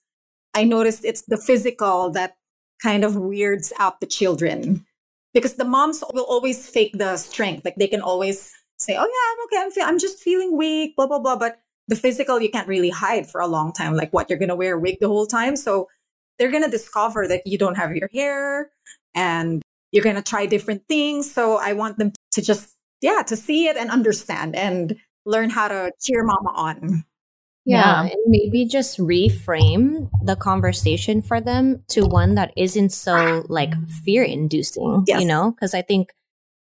I 0.56 0.64
noticed 0.64 1.04
it's 1.04 1.22
the 1.22 1.36
physical 1.36 2.10
that 2.10 2.36
kind 2.82 3.04
of 3.04 3.16
weirds 3.16 3.72
out 3.78 4.00
the 4.00 4.06
children. 4.06 4.84
Because 5.34 5.54
the 5.54 5.64
moms 5.64 6.02
will 6.14 6.24
always 6.24 6.68
fake 6.68 6.96
the 6.96 7.18
strength. 7.18 7.64
Like 7.64 7.76
they 7.76 7.88
can 7.88 8.00
always 8.00 8.52
say, 8.78 8.96
Oh 8.96 9.04
yeah, 9.04 9.58
I'm 9.60 9.68
okay. 9.68 9.82
I'm, 9.82 9.88
I'm 9.88 9.98
just 9.98 10.18
feeling 10.18 10.56
weak, 10.56 10.96
blah, 10.96 11.06
blah, 11.06 11.18
blah. 11.18 11.36
But 11.36 11.60
the 11.88 11.96
physical, 11.96 12.40
you 12.40 12.50
can't 12.50 12.66
really 12.66 12.88
hide 12.88 13.28
for 13.28 13.40
a 13.40 13.46
long 13.46 13.72
time. 13.72 13.94
Like 13.94 14.12
what, 14.12 14.30
you're 14.30 14.38
to 14.48 14.56
wear 14.56 14.76
a 14.76 14.80
wig 14.80 14.96
the 15.00 15.08
whole 15.08 15.26
time. 15.26 15.56
So 15.56 15.88
they're 16.38 16.50
to 16.62 16.70
discover 16.70 17.28
that 17.28 17.46
you 17.46 17.58
don't 17.58 17.76
have 17.76 17.94
your 17.94 18.08
hair 18.12 18.70
and 19.14 19.62
you're 19.92 20.04
to 20.16 20.22
try 20.22 20.46
different 20.46 20.88
things. 20.88 21.30
So 21.30 21.58
I 21.58 21.74
want 21.74 21.98
them 21.98 22.12
to 22.32 22.42
just 22.42 22.76
yeah, 23.02 23.22
to 23.26 23.36
see 23.36 23.68
it 23.68 23.76
and 23.76 23.90
understand 23.90 24.56
and 24.56 24.96
learn 25.26 25.50
how 25.50 25.68
to 25.68 25.92
cheer 26.00 26.24
mama 26.24 26.50
on. 26.54 27.04
Yeah, 27.66 28.04
yeah. 28.04 28.10
and 28.12 28.22
maybe 28.26 28.64
just 28.64 28.98
reframe 28.98 30.08
the 30.22 30.36
conversation 30.36 31.20
for 31.20 31.40
them 31.40 31.82
to 31.88 32.06
one 32.06 32.36
that 32.36 32.52
isn't 32.56 32.90
so 32.90 33.44
like 33.48 33.74
fear 34.04 34.22
inducing, 34.22 35.04
yes. 35.06 35.20
you 35.20 35.26
know? 35.26 35.50
Because 35.50 35.74
I 35.74 35.82
think, 35.82 36.12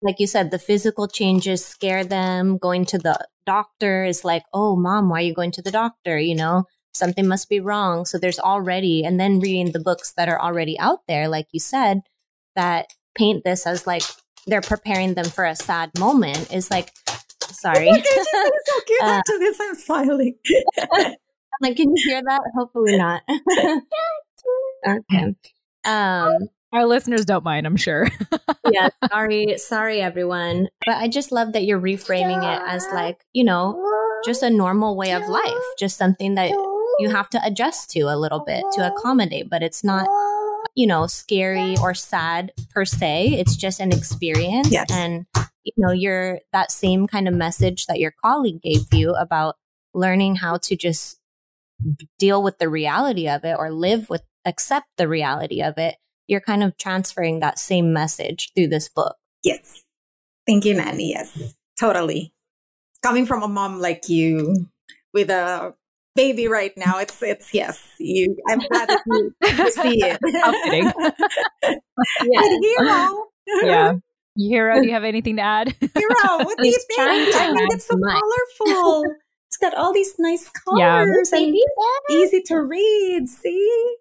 like 0.01 0.19
you 0.19 0.25
said, 0.25 0.49
the 0.49 0.59
physical 0.59 1.07
changes 1.07 1.63
scare 1.63 2.03
them. 2.03 2.57
Going 2.57 2.85
to 2.85 2.97
the 2.97 3.19
doctor 3.45 4.03
is 4.03 4.25
like, 4.25 4.43
oh, 4.51 4.75
mom, 4.75 5.09
why 5.09 5.19
are 5.19 5.25
you 5.25 5.33
going 5.33 5.51
to 5.51 5.61
the 5.61 5.71
doctor? 5.71 6.17
You 6.17 6.33
know, 6.33 6.65
something 6.93 7.27
must 7.27 7.49
be 7.49 7.59
wrong. 7.59 8.05
So 8.05 8.17
there's 8.17 8.39
already, 8.39 9.05
and 9.05 9.19
then 9.19 9.39
reading 9.39 9.73
the 9.73 9.79
books 9.79 10.13
that 10.17 10.27
are 10.27 10.41
already 10.41 10.77
out 10.79 10.99
there, 11.07 11.27
like 11.27 11.47
you 11.51 11.59
said, 11.59 12.01
that 12.55 12.87
paint 13.15 13.43
this 13.43 13.67
as 13.67 13.85
like 13.85 14.03
they're 14.47 14.61
preparing 14.61 15.13
them 15.13 15.25
for 15.25 15.45
a 15.45 15.55
sad 15.55 15.91
moment 15.97 16.51
is 16.51 16.71
like 16.71 16.91
sorry. 17.51 17.89
Oh 17.89 17.93
God, 17.93 18.51
so 18.65 18.79
cute 18.85 19.01
uh, 19.01 19.05
after 19.05 19.39
this. 19.39 19.59
I'm 19.61 19.75
smiling. 19.75 20.35
like, 21.61 21.77
can 21.77 21.95
you 21.95 22.03
hear 22.05 22.21
that? 22.23 22.41
Hopefully 22.55 22.97
not. 22.97 23.21
okay. 24.87 25.35
Um, 25.85 26.49
our 26.73 26.85
listeners 26.85 27.25
don't 27.25 27.43
mind, 27.43 27.65
I'm 27.65 27.77
sure. 27.77 28.07
yeah, 28.71 28.89
sorry, 29.09 29.57
sorry 29.57 30.01
everyone. 30.01 30.67
But 30.85 30.97
I 30.97 31.07
just 31.07 31.31
love 31.31 31.53
that 31.53 31.63
you're 31.63 31.79
reframing 31.79 32.43
it 32.43 32.61
as 32.67 32.85
like, 32.93 33.25
you 33.33 33.43
know, 33.43 33.81
just 34.25 34.43
a 34.43 34.49
normal 34.49 34.97
way 34.97 35.13
of 35.13 35.27
life, 35.27 35.63
just 35.79 35.97
something 35.97 36.35
that 36.35 36.49
you 36.99 37.09
have 37.09 37.29
to 37.29 37.45
adjust 37.45 37.91
to 37.91 38.01
a 38.01 38.17
little 38.17 38.43
bit 38.43 38.63
to 38.73 38.93
accommodate, 38.93 39.49
but 39.49 39.63
it's 39.63 39.83
not 39.83 40.07
you 40.75 40.85
know, 40.85 41.07
scary 41.07 41.75
or 41.81 41.93
sad 41.93 42.51
per 42.71 42.85
se. 42.85 43.35
It's 43.39 43.55
just 43.55 43.79
an 43.79 43.91
experience. 43.91 44.69
Yes. 44.71 44.87
And, 44.91 45.25
you 45.65 45.73
know, 45.77 45.91
you're 45.91 46.39
that 46.53 46.71
same 46.71 47.07
kind 47.07 47.27
of 47.27 47.33
message 47.33 47.87
that 47.87 47.99
your 47.99 48.13
colleague 48.23 48.61
gave 48.61 48.93
you 48.93 49.13
about 49.13 49.55
learning 49.93 50.35
how 50.35 50.57
to 50.57 50.75
just 50.75 51.19
deal 52.19 52.43
with 52.43 52.59
the 52.59 52.69
reality 52.69 53.27
of 53.27 53.43
it 53.43 53.55
or 53.57 53.71
live 53.71 54.09
with, 54.09 54.21
accept 54.45 54.87
the 54.97 55.07
reality 55.07 55.61
of 55.61 55.77
it. 55.77 55.95
You're 56.27 56.41
kind 56.41 56.63
of 56.63 56.77
transferring 56.77 57.39
that 57.39 57.59
same 57.59 57.91
message 57.91 58.51
through 58.55 58.67
this 58.67 58.89
book. 58.89 59.15
Yes. 59.43 59.83
Thank 60.47 60.65
you, 60.65 60.75
Nani. 60.75 61.09
Yes, 61.09 61.55
totally. 61.79 62.33
Coming 63.01 63.25
from 63.25 63.43
a 63.43 63.47
mom 63.47 63.79
like 63.79 64.09
you 64.09 64.67
with 65.13 65.29
a 65.29 65.73
baby 66.15 66.47
right 66.47 66.75
now. 66.77 66.99
It's 66.99 67.21
it's 67.21 67.53
yes. 67.53 67.79
You, 67.99 68.35
I'm 68.47 68.59
glad 68.59 68.89
that 68.89 69.01
you, 69.05 69.33
you 69.43 69.71
see 69.71 70.03
it. 70.03 70.19
I'm 70.43 71.79
yeah. 72.23 72.59
hero. 72.61 73.25
yeah. 73.63 73.93
Hero, 74.35 74.81
do 74.81 74.87
you 74.87 74.93
have 74.93 75.03
anything 75.03 75.37
to 75.37 75.41
add? 75.41 75.67
Hero, 75.79 76.37
what 76.43 76.57
do 76.57 76.67
you 76.67 76.79
think? 76.87 76.99
I 76.99 77.53
think 77.53 77.73
it's 77.73 77.87
so 77.87 77.95
colorful. 77.95 79.03
It's 79.47 79.57
got 79.57 79.75
all 79.75 79.93
these 79.93 80.15
nice 80.19 80.49
colors 80.49 81.29
yeah. 81.31 81.39
and 81.39 81.55
easy 82.09 82.41
to 82.47 82.55
read. 82.55 83.29
See? 83.29 83.95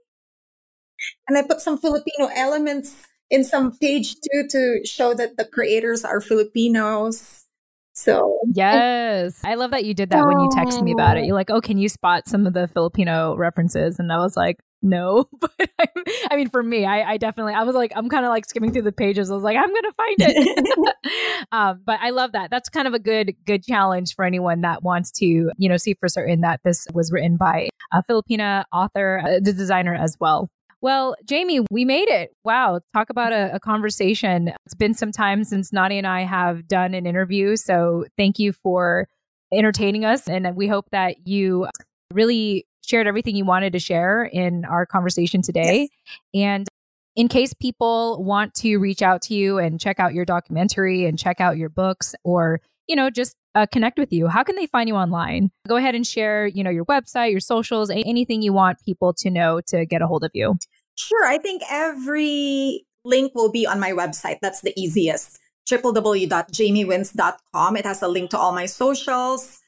And 1.28 1.38
I 1.38 1.42
put 1.42 1.60
some 1.60 1.78
Filipino 1.78 2.28
elements 2.34 3.06
in 3.30 3.44
some 3.44 3.76
page 3.78 4.14
too 4.14 4.48
to 4.50 4.80
show 4.84 5.14
that 5.14 5.36
the 5.36 5.44
creators 5.44 6.04
are 6.04 6.20
Filipinos. 6.20 7.44
So 7.92 8.40
yes, 8.52 9.40
I 9.44 9.54
love 9.54 9.70
that 9.70 9.84
you 9.84 9.94
did 9.94 10.10
that 10.10 10.26
when 10.26 10.40
you 10.40 10.48
texted 10.48 10.82
me 10.82 10.92
about 10.92 11.16
it. 11.16 11.20
Oh. 11.20 11.26
You're 11.26 11.36
like, 11.36 11.50
"Oh, 11.50 11.60
can 11.60 11.78
you 11.78 11.88
spot 11.88 12.26
some 12.26 12.46
of 12.46 12.52
the 12.52 12.66
Filipino 12.66 13.36
references?" 13.36 14.00
And 14.00 14.10
I 14.12 14.18
was 14.18 14.36
like, 14.36 14.56
"No," 14.84 15.28
but 15.40 15.50
I, 15.80 15.86
I 16.30 16.36
mean, 16.36 16.48
for 16.48 16.62
me, 16.62 16.84
I, 16.84 17.12
I, 17.12 17.16
definitely, 17.16 17.54
I 17.54 17.64
was 17.64 17.74
like, 17.74 17.92
I'm 17.96 18.08
kind 18.08 18.24
of 18.24 18.28
like 18.28 18.44
skimming 18.44 18.72
through 18.72 18.82
the 18.82 18.92
pages. 18.92 19.30
I 19.30 19.34
was 19.34 19.42
like, 19.42 19.56
I'm 19.56 19.74
gonna 19.74 19.92
find 19.96 20.16
it. 20.18 20.96
um, 21.52 21.80
but 21.84 21.98
I 22.00 22.10
love 22.10 22.32
that. 22.32 22.50
That's 22.50 22.68
kind 22.68 22.86
of 22.86 22.94
a 22.94 22.98
good 22.98 23.34
good 23.46 23.64
challenge 23.64 24.14
for 24.14 24.24
anyone 24.24 24.60
that 24.60 24.82
wants 24.82 25.10
to, 25.12 25.26
you 25.26 25.68
know, 25.68 25.76
see 25.76 25.94
for 25.94 26.08
certain 26.08 26.42
that 26.42 26.60
this 26.64 26.86
was 26.94 27.10
written 27.10 27.36
by 27.36 27.70
a 27.92 28.02
Filipina 28.04 28.64
author, 28.72 29.20
uh, 29.24 29.40
the 29.42 29.52
designer 29.52 29.94
as 29.94 30.16
well. 30.20 30.48
Well, 30.84 31.16
Jaymee, 31.24 31.64
we 31.70 31.86
made 31.86 32.10
it. 32.10 32.36
Wow. 32.44 32.80
Talk 32.92 33.08
about 33.08 33.32
a, 33.32 33.54
a, 33.54 33.58
conversation. 33.58 34.52
It's 34.66 34.74
been 34.74 34.92
some 34.92 35.12
time 35.12 35.42
since 35.42 35.72
Nani 35.72 35.96
and 35.96 36.06
I 36.06 36.24
have 36.24 36.68
done 36.68 36.92
an 36.92 37.06
interview. 37.06 37.56
So 37.56 38.04
thank 38.18 38.38
you 38.38 38.52
for 38.52 39.08
entertaining 39.50 40.04
us. 40.04 40.28
And 40.28 40.54
we 40.54 40.68
hope 40.68 40.90
that 40.92 41.26
you 41.26 41.68
really 42.12 42.66
shared 42.88 43.06
everything 43.06 43.36
you 43.36 43.44
wanted 43.44 43.72
to 43.72 43.78
share 43.78 44.24
in 44.24 44.64
our 44.64 44.86
conversation 44.86 45.42
today. 45.42 45.88
Yes. 46.32 46.46
And 46.46 46.68
in 47.16 47.28
case 47.28 47.54
people 47.54 48.22
want 48.22 48.54
to 48.54 48.78
reach 48.78 49.02
out 49.02 49.22
to 49.22 49.34
you 49.34 49.58
and 49.58 49.80
check 49.80 50.00
out 50.00 50.14
your 50.14 50.24
documentary 50.24 51.04
and 51.04 51.18
check 51.18 51.40
out 51.40 51.56
your 51.56 51.68
books 51.68 52.14
or 52.24 52.60
you 52.88 52.96
know 52.96 53.08
just 53.08 53.36
uh, 53.54 53.66
connect 53.72 53.98
with 53.98 54.12
you 54.12 54.26
how 54.26 54.42
can 54.42 54.56
they 54.56 54.66
find 54.66 54.88
you 54.88 54.96
online 54.96 55.50
go 55.68 55.76
ahead 55.76 55.94
and 55.94 56.06
share 56.06 56.48
you 56.48 56.64
know 56.64 56.70
your 56.70 56.84
website 56.84 57.30
your 57.30 57.40
socials 57.40 57.88
anything 57.88 58.42
you 58.42 58.52
want 58.52 58.76
people 58.84 59.14
to 59.14 59.30
know 59.30 59.60
to 59.64 59.86
get 59.86 60.02
a 60.02 60.08
hold 60.08 60.24
of 60.24 60.32
you 60.34 60.56
Sure. 60.96 61.26
I 61.26 61.38
think 61.38 61.62
every 61.70 62.86
link 63.04 63.34
will 63.34 63.50
be 63.50 63.66
on 63.66 63.80
my 63.80 63.90
website. 63.92 64.38
That's 64.40 64.60
the 64.60 64.72
easiest 64.80 65.40
www.jaymeewins.com. 65.68 67.76
It 67.76 67.86
has 67.86 68.02
a 68.02 68.08
link 68.08 68.30
to 68.30 68.38
all 68.38 68.52
my 68.52 68.66
socials 68.66 69.60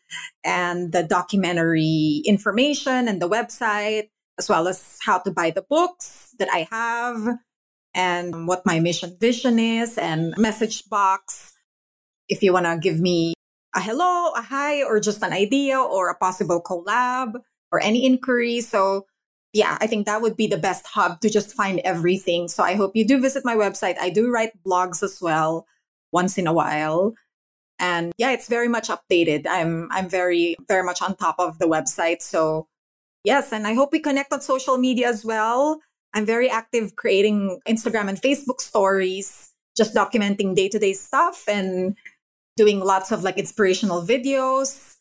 and 0.45 0.93
the 0.93 1.03
documentary 1.03 2.23
information 2.25 3.09
and 3.09 3.21
the 3.21 3.29
website, 3.29 4.11
as 4.39 4.49
well 4.49 4.69
as 4.69 4.99
how 5.03 5.19
to 5.19 5.31
buy 5.31 5.51
the 5.51 5.65
books 5.69 6.35
that 6.39 6.49
I 6.53 6.69
have 6.71 7.39
and 7.95 8.47
what 8.47 8.67
my 8.67 8.79
mission 8.81 9.17
vision 9.21 9.59
is 9.59 9.97
and 9.99 10.35
message 10.37 10.89
box. 10.89 11.55
If 12.29 12.43
you 12.43 12.53
want 12.53 12.67
to 12.67 12.79
give 12.79 13.01
me 13.01 13.35
a 13.75 13.81
hello, 13.81 14.33
a 14.37 14.43
hi, 14.43 14.83
or 14.83 15.01
just 15.01 15.23
an 15.23 15.33
idea 15.33 15.79
or 15.79 16.11
a 16.11 16.17
possible 16.17 16.63
collab 16.63 17.35
or 17.73 17.83
any 17.83 18.05
inquiry. 18.05 18.61
So 18.61 19.07
yeah, 19.53 19.79
I 19.81 19.87
think 19.87 20.07
that 20.07 20.21
would 20.21 20.37
be 20.37 20.47
the 20.47 20.59
best 20.59 20.87
hub 20.87 21.21
to 21.21 21.31
just 21.31 21.53
find 21.55 21.81
everything. 21.85 22.49
So 22.49 22.63
I 22.63 22.75
hope 22.75 22.93
you 22.95 23.07
do 23.07 23.21
visit 23.21 23.45
my 23.45 23.55
website. 23.55 23.97
I 23.99 24.11
do 24.11 24.31
write 24.31 24.53
blogs 24.63 25.03
as 25.03 25.19
well 25.21 25.67
once 26.13 26.37
in 26.37 26.47
a 26.47 26.53
while. 26.53 27.15
And 27.79 28.13
yeah, 28.17 28.31
it's 28.31 28.49
very 28.49 28.69
much 28.69 28.89
updated. 28.89 29.47
I'm 29.49 29.89
I'm 29.91 30.09
very 30.09 30.57
very 30.69 30.83
much 30.83 31.03
on 31.03 31.17
top 31.17 31.37
of 31.39 31.59
the 31.59 31.67
website. 31.67 32.23
So 32.23 32.69
yes, 33.25 33.53
and 33.53 33.67
I 33.67 33.75
hope 33.75 33.93
we 33.93 34.01
connect 34.01 34.33
on 34.33 34.41
social 34.41 34.79
media 34.79 35.09
as 35.09 35.25
well. 35.25 35.81
I'm 36.15 36.25
very 36.25 36.49
active 36.49 36.97
creating 36.97 37.61
Instagram 37.69 38.09
and 38.09 38.21
Facebook 38.21 38.61
stories, 38.61 39.53
just 39.77 39.95
documenting 39.95 40.55
day-to-day 40.55 40.95
stuff 40.95 41.45
and 41.47 41.97
doing 42.57 42.81
lots 42.81 43.13
of 43.13 43.23
like 43.23 43.37
inspirational 43.37 44.03
videos 44.03 44.97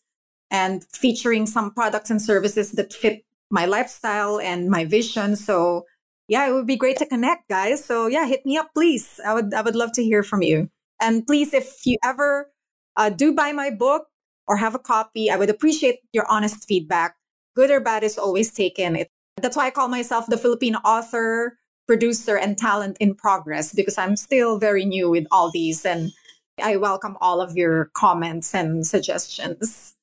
and 0.52 0.84
featuring 0.92 1.46
some 1.46 1.72
products 1.72 2.10
and 2.10 2.22
services 2.22 2.74
that 2.74 2.94
fit 2.94 3.24
my 3.50 3.66
lifestyle 3.66 4.40
and 4.40 4.70
my 4.70 4.84
vision. 4.84 5.38
So 5.38 5.86
yeah, 6.28 6.48
it 6.50 6.52
would 6.52 6.68
be 6.68 6.76
great 6.76 6.98
to 6.98 7.06
connect, 7.06 7.48
guys. 7.48 7.86
So 7.86 8.08
yeah, 8.08 8.26
hit 8.28 8.46
me 8.46 8.58
up, 8.58 8.72
please. 8.74 9.20
I 9.26 9.34
would 9.34 9.54
I 9.54 9.62
would 9.62 9.76
love 9.76 9.94
to 9.94 10.04
hear 10.04 10.24
from 10.24 10.42
you. 10.42 10.70
And 11.02 11.26
please, 11.26 11.54
if 11.54 11.86
you 11.86 11.98
ever 12.04 12.52
uh, 12.98 13.10
do 13.10 13.34
buy 13.34 13.52
my 13.52 13.70
book 13.70 14.08
or 14.48 14.58
have 14.58 14.76
a 14.76 14.80
copy, 14.80 15.30
I 15.30 15.38
would 15.38 15.50
appreciate 15.50 16.00
your 16.14 16.26
honest 16.30 16.66
feedback. 16.68 17.16
Good 17.56 17.72
or 17.72 17.80
bad 17.80 18.04
is 18.04 18.18
always 18.18 18.52
taken. 18.52 18.96
It, 18.96 19.10
that's 19.42 19.56
why 19.56 19.68
I 19.68 19.72
call 19.72 19.88
myself 19.88 20.28
the 20.28 20.38
Filipino 20.38 20.80
author, 20.86 21.58
producer, 21.88 22.38
and 22.38 22.58
talent 22.58 22.98
in 23.00 23.16
progress 23.16 23.74
because 23.74 23.98
I'm 23.98 24.16
still 24.16 24.60
very 24.60 24.86
new 24.86 25.10
with 25.10 25.26
all 25.32 25.52
these, 25.52 25.86
and 25.86 26.12
I 26.62 26.78
welcome 26.78 27.18
all 27.22 27.42
of 27.42 27.56
your 27.56 27.92
comments 27.94 28.54
and 28.54 28.86
suggestions. 28.86 29.96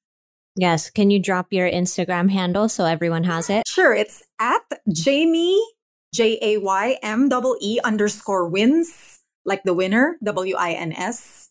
Yes. 0.57 0.91
Can 0.91 1.11
you 1.11 1.19
drop 1.19 1.47
your 1.51 1.71
Instagram 1.71 2.31
handle 2.31 2.69
so 2.69 2.85
everyone 2.85 3.25
has 3.25 3.49
it? 3.49 3.67
Sure. 3.67 3.95
It's 3.95 4.23
at 4.39 4.63
Jaymee, 4.91 5.59
J 6.15 6.39
A 6.43 6.59
Y 6.59 6.99
M 7.03 7.31
E 7.33 7.57
E 7.61 7.81
underscore 7.83 8.49
wins, 8.49 9.21
like 9.47 9.63
the 9.65 9.73
winner, 9.73 10.19
W 10.23 10.55
I 10.57 10.73
N 10.73 10.93
S. 10.93 11.42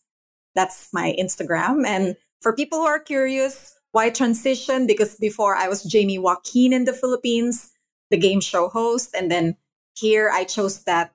That's 0.54 0.88
my 0.92 1.14
Instagram. 1.18 1.86
And 1.86 2.16
for 2.40 2.54
people 2.54 2.78
who 2.78 2.86
are 2.86 3.00
curious, 3.00 3.74
why 3.92 4.10
transition? 4.10 4.86
Because 4.86 5.16
before 5.16 5.54
I 5.54 5.68
was 5.68 5.84
Jaymee 5.84 6.20
Joaquin 6.20 6.72
in 6.72 6.84
the 6.84 6.92
Philippines, 6.92 7.72
the 8.10 8.16
game 8.16 8.40
show 8.40 8.68
host. 8.68 9.14
And 9.14 9.30
then 9.30 9.56
here 9.94 10.30
I 10.32 10.44
chose 10.44 10.84
that 10.84 11.12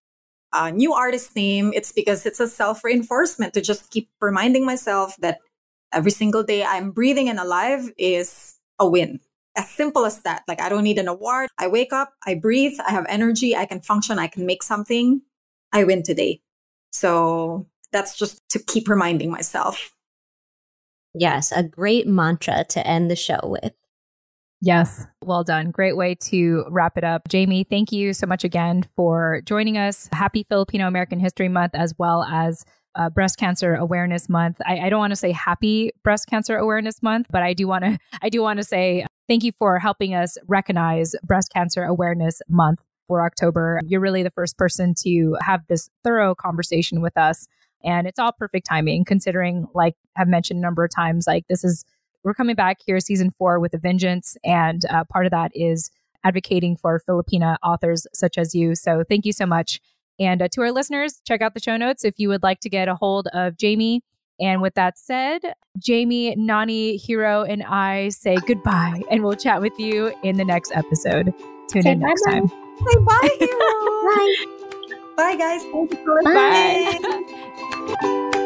uh, 0.53 0.69
new 0.69 0.93
artist 0.93 1.35
name. 1.35 1.71
It's 1.75 1.91
because 1.91 2.25
it's 2.25 2.39
a 2.39 2.47
self 2.47 2.83
reinforcement 2.83 3.53
to 3.53 3.61
just 3.61 3.91
keep 3.91 4.09
reminding 4.21 4.65
myself 4.65 5.15
that 5.17 5.39
every 5.93 6.11
single 6.11 6.43
day 6.43 6.63
I'm 6.63 6.91
breathing 6.91 7.29
and 7.29 7.39
alive 7.39 7.91
is 7.97 8.55
a 8.79 8.87
win. 8.87 9.19
As 9.55 9.69
simple 9.69 10.05
as 10.05 10.21
that. 10.21 10.43
Like, 10.47 10.61
I 10.61 10.69
don't 10.69 10.83
need 10.83 10.99
an 10.99 11.07
award. 11.07 11.49
I 11.57 11.67
wake 11.67 11.91
up, 11.91 12.13
I 12.25 12.35
breathe, 12.35 12.77
I 12.87 12.91
have 12.91 13.07
energy, 13.09 13.55
I 13.55 13.65
can 13.65 13.81
function, 13.81 14.19
I 14.19 14.27
can 14.27 14.45
make 14.45 14.61
something. 14.61 15.21
I 15.73 15.83
win 15.83 16.03
today. 16.03 16.41
So 16.91 17.65
that's 17.91 18.17
just 18.17 18.41
to 18.49 18.59
keep 18.59 18.87
reminding 18.87 19.31
myself. 19.31 19.91
Yes, 21.13 21.51
a 21.51 21.63
great 21.63 22.07
mantra 22.07 22.65
to 22.69 22.85
end 22.85 23.09
the 23.09 23.15
show 23.15 23.39
with. 23.43 23.73
Yes, 24.59 25.05
well 25.23 25.43
done. 25.43 25.69
Great 25.69 25.95
way 25.95 26.15
to 26.15 26.65
wrap 26.69 26.97
it 26.97 27.03
up. 27.03 27.29
Jaymee, 27.29 27.69
thank 27.69 27.91
you 27.91 28.13
so 28.13 28.25
much 28.25 28.43
again 28.43 28.83
for 28.95 29.41
joining 29.45 29.77
us. 29.77 30.09
Happy 30.11 30.45
Filipino 30.49 30.87
American 30.87 31.19
History 31.19 31.47
Month, 31.47 31.75
as 31.75 31.93
well 31.99 32.23
as 32.23 32.65
uh, 32.95 33.09
Breast 33.09 33.37
Cancer 33.37 33.75
Awareness 33.75 34.27
Month. 34.27 34.57
I, 34.65 34.79
I 34.79 34.89
don't 34.89 34.99
want 34.99 35.11
to 35.11 35.15
say 35.15 35.31
Happy 35.31 35.91
Breast 36.03 36.27
Cancer 36.27 36.57
Awareness 36.57 37.03
Month, 37.03 37.27
but 37.29 37.43
I 37.43 37.53
do 37.53 37.67
want 37.67 37.83
to. 37.83 37.99
I 38.21 38.29
do 38.29 38.41
want 38.41 38.57
to 38.57 38.63
say 38.63 39.05
thank 39.27 39.43
you 39.43 39.51
for 39.51 39.77
helping 39.77 40.15
us 40.15 40.37
recognize 40.47 41.15
Breast 41.23 41.51
Cancer 41.53 41.83
Awareness 41.83 42.41
Month 42.49 42.81
for 43.07 43.23
October. 43.23 43.79
You're 43.85 44.01
really 44.01 44.23
the 44.23 44.31
first 44.31 44.57
person 44.57 44.93
to 45.03 45.37
have 45.41 45.61
this 45.67 45.89
thorough 46.03 46.33
conversation 46.33 47.01
with 47.01 47.15
us, 47.15 47.47
and 47.83 48.07
it's 48.07 48.19
all 48.19 48.31
perfect 48.31 48.67
timing, 48.67 49.05
considering, 49.05 49.67
like 49.73 49.95
I've 50.17 50.27
mentioned 50.27 50.59
a 50.59 50.61
number 50.61 50.83
of 50.83 50.91
times, 50.93 51.27
like 51.27 51.45
this 51.47 51.63
is 51.63 51.85
we're 52.23 52.33
coming 52.33 52.55
back 52.55 52.77
here 52.85 52.99
season 52.99 53.31
four 53.31 53.59
with 53.59 53.73
a 53.73 53.77
vengeance, 53.77 54.35
and 54.43 54.81
uh, 54.89 55.03
part 55.05 55.25
of 55.25 55.31
that 55.31 55.51
is 55.53 55.89
advocating 56.23 56.75
for 56.75 57.01
Filipina 57.07 57.55
authors 57.63 58.05
such 58.13 58.37
as 58.37 58.53
you. 58.53 58.75
So 58.75 59.03
thank 59.07 59.25
you 59.25 59.31
so 59.31 59.45
much. 59.45 59.79
And 60.19 60.41
uh, 60.41 60.47
to 60.53 60.61
our 60.61 60.71
listeners, 60.71 61.21
check 61.25 61.41
out 61.41 61.53
the 61.53 61.59
show 61.61 61.77
notes 61.77 62.03
if 62.03 62.15
you 62.17 62.27
would 62.29 62.43
like 62.43 62.59
to 62.61 62.69
get 62.69 62.87
a 62.87 62.95
hold 62.95 63.27
of 63.33 63.55
Jaymee. 63.55 63.99
And 64.39 64.61
with 64.61 64.73
that 64.75 64.97
said, 64.97 65.41
Jaymee, 65.79 66.35
Nani, 66.37 66.97
Hero, 66.97 67.43
and 67.43 67.63
I 67.63 68.09
say 68.09 68.37
goodbye, 68.45 69.01
and 69.09 69.23
we'll 69.23 69.35
chat 69.35 69.61
with 69.61 69.73
you 69.79 70.13
in 70.23 70.37
the 70.37 70.45
next 70.45 70.71
episode. 70.75 71.33
Tune 71.69 71.81
Say 71.83 71.91
in 71.91 71.99
next 71.99 72.23
bye-bye. 72.25 72.39
time. 72.39 72.47
Say 72.49 72.99
bye, 73.03 73.29
Hero. 73.39 74.15
Bye. 74.15 74.63
Bye, 75.17 75.35
guys. 75.35 75.63
Thank 75.63 75.91
you 75.91 75.97
for 76.05 76.21
Bye. 76.23 76.99
listening. 77.01 78.37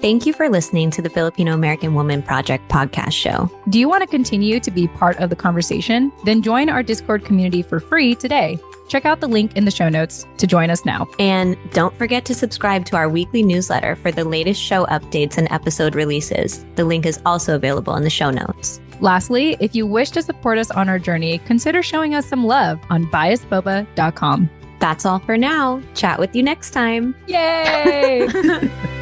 Thank 0.00 0.24
you 0.24 0.32
for 0.32 0.48
listening 0.48 0.90
to 0.92 1.02
the 1.02 1.10
Filipino 1.10 1.52
American 1.52 1.94
Woman 1.94 2.22
Project 2.22 2.66
podcast 2.68 3.12
show. 3.12 3.50
Do 3.68 3.78
you 3.78 3.88
want 3.88 4.02
to 4.02 4.06
continue 4.06 4.58
to 4.60 4.70
be 4.70 4.86
part 4.88 5.18
of 5.18 5.30
the 5.30 5.36
conversation? 5.36 6.12
Then 6.24 6.42
join 6.42 6.70
our 6.70 6.82
Discord 6.82 7.24
community 7.24 7.60
for 7.60 7.80
free 7.80 8.14
today. 8.14 8.58
Check 8.88 9.04
out 9.04 9.20
the 9.20 9.26
link 9.26 9.56
in 9.56 9.64
the 9.64 9.70
show 9.70 9.88
notes 9.88 10.24
to 10.38 10.46
join 10.46 10.70
us 10.70 10.84
now. 10.84 11.08
And 11.18 11.56
don't 11.72 11.94
forget 11.98 12.24
to 12.26 12.34
subscribe 12.34 12.86
to 12.86 12.96
our 12.96 13.08
weekly 13.08 13.42
newsletter 13.42 13.96
for 13.96 14.12
the 14.12 14.24
latest 14.24 14.62
show 14.62 14.86
updates 14.86 15.38
and 15.38 15.48
episode 15.50 15.94
releases. 15.94 16.64
The 16.76 16.84
link 16.84 17.04
is 17.04 17.20
also 17.26 17.56
available 17.56 17.96
in 17.96 18.04
the 18.04 18.10
show 18.10 18.30
notes. 18.30 18.80
Lastly, 19.00 19.56
if 19.60 19.74
you 19.74 19.86
wish 19.86 20.10
to 20.10 20.22
support 20.22 20.58
us 20.58 20.70
on 20.70 20.88
our 20.88 20.98
journey, 20.98 21.38
consider 21.38 21.82
showing 21.82 22.14
us 22.14 22.26
some 22.26 22.44
love 22.44 22.80
on 22.90 23.04
biasboba.com. 23.06 24.50
That's 24.78 25.06
all 25.06 25.18
for 25.20 25.38
now. 25.38 25.82
Chat 25.94 26.18
with 26.18 26.34
you 26.36 26.42
next 26.42 26.70
time. 26.70 27.14
Yay! 27.26 28.28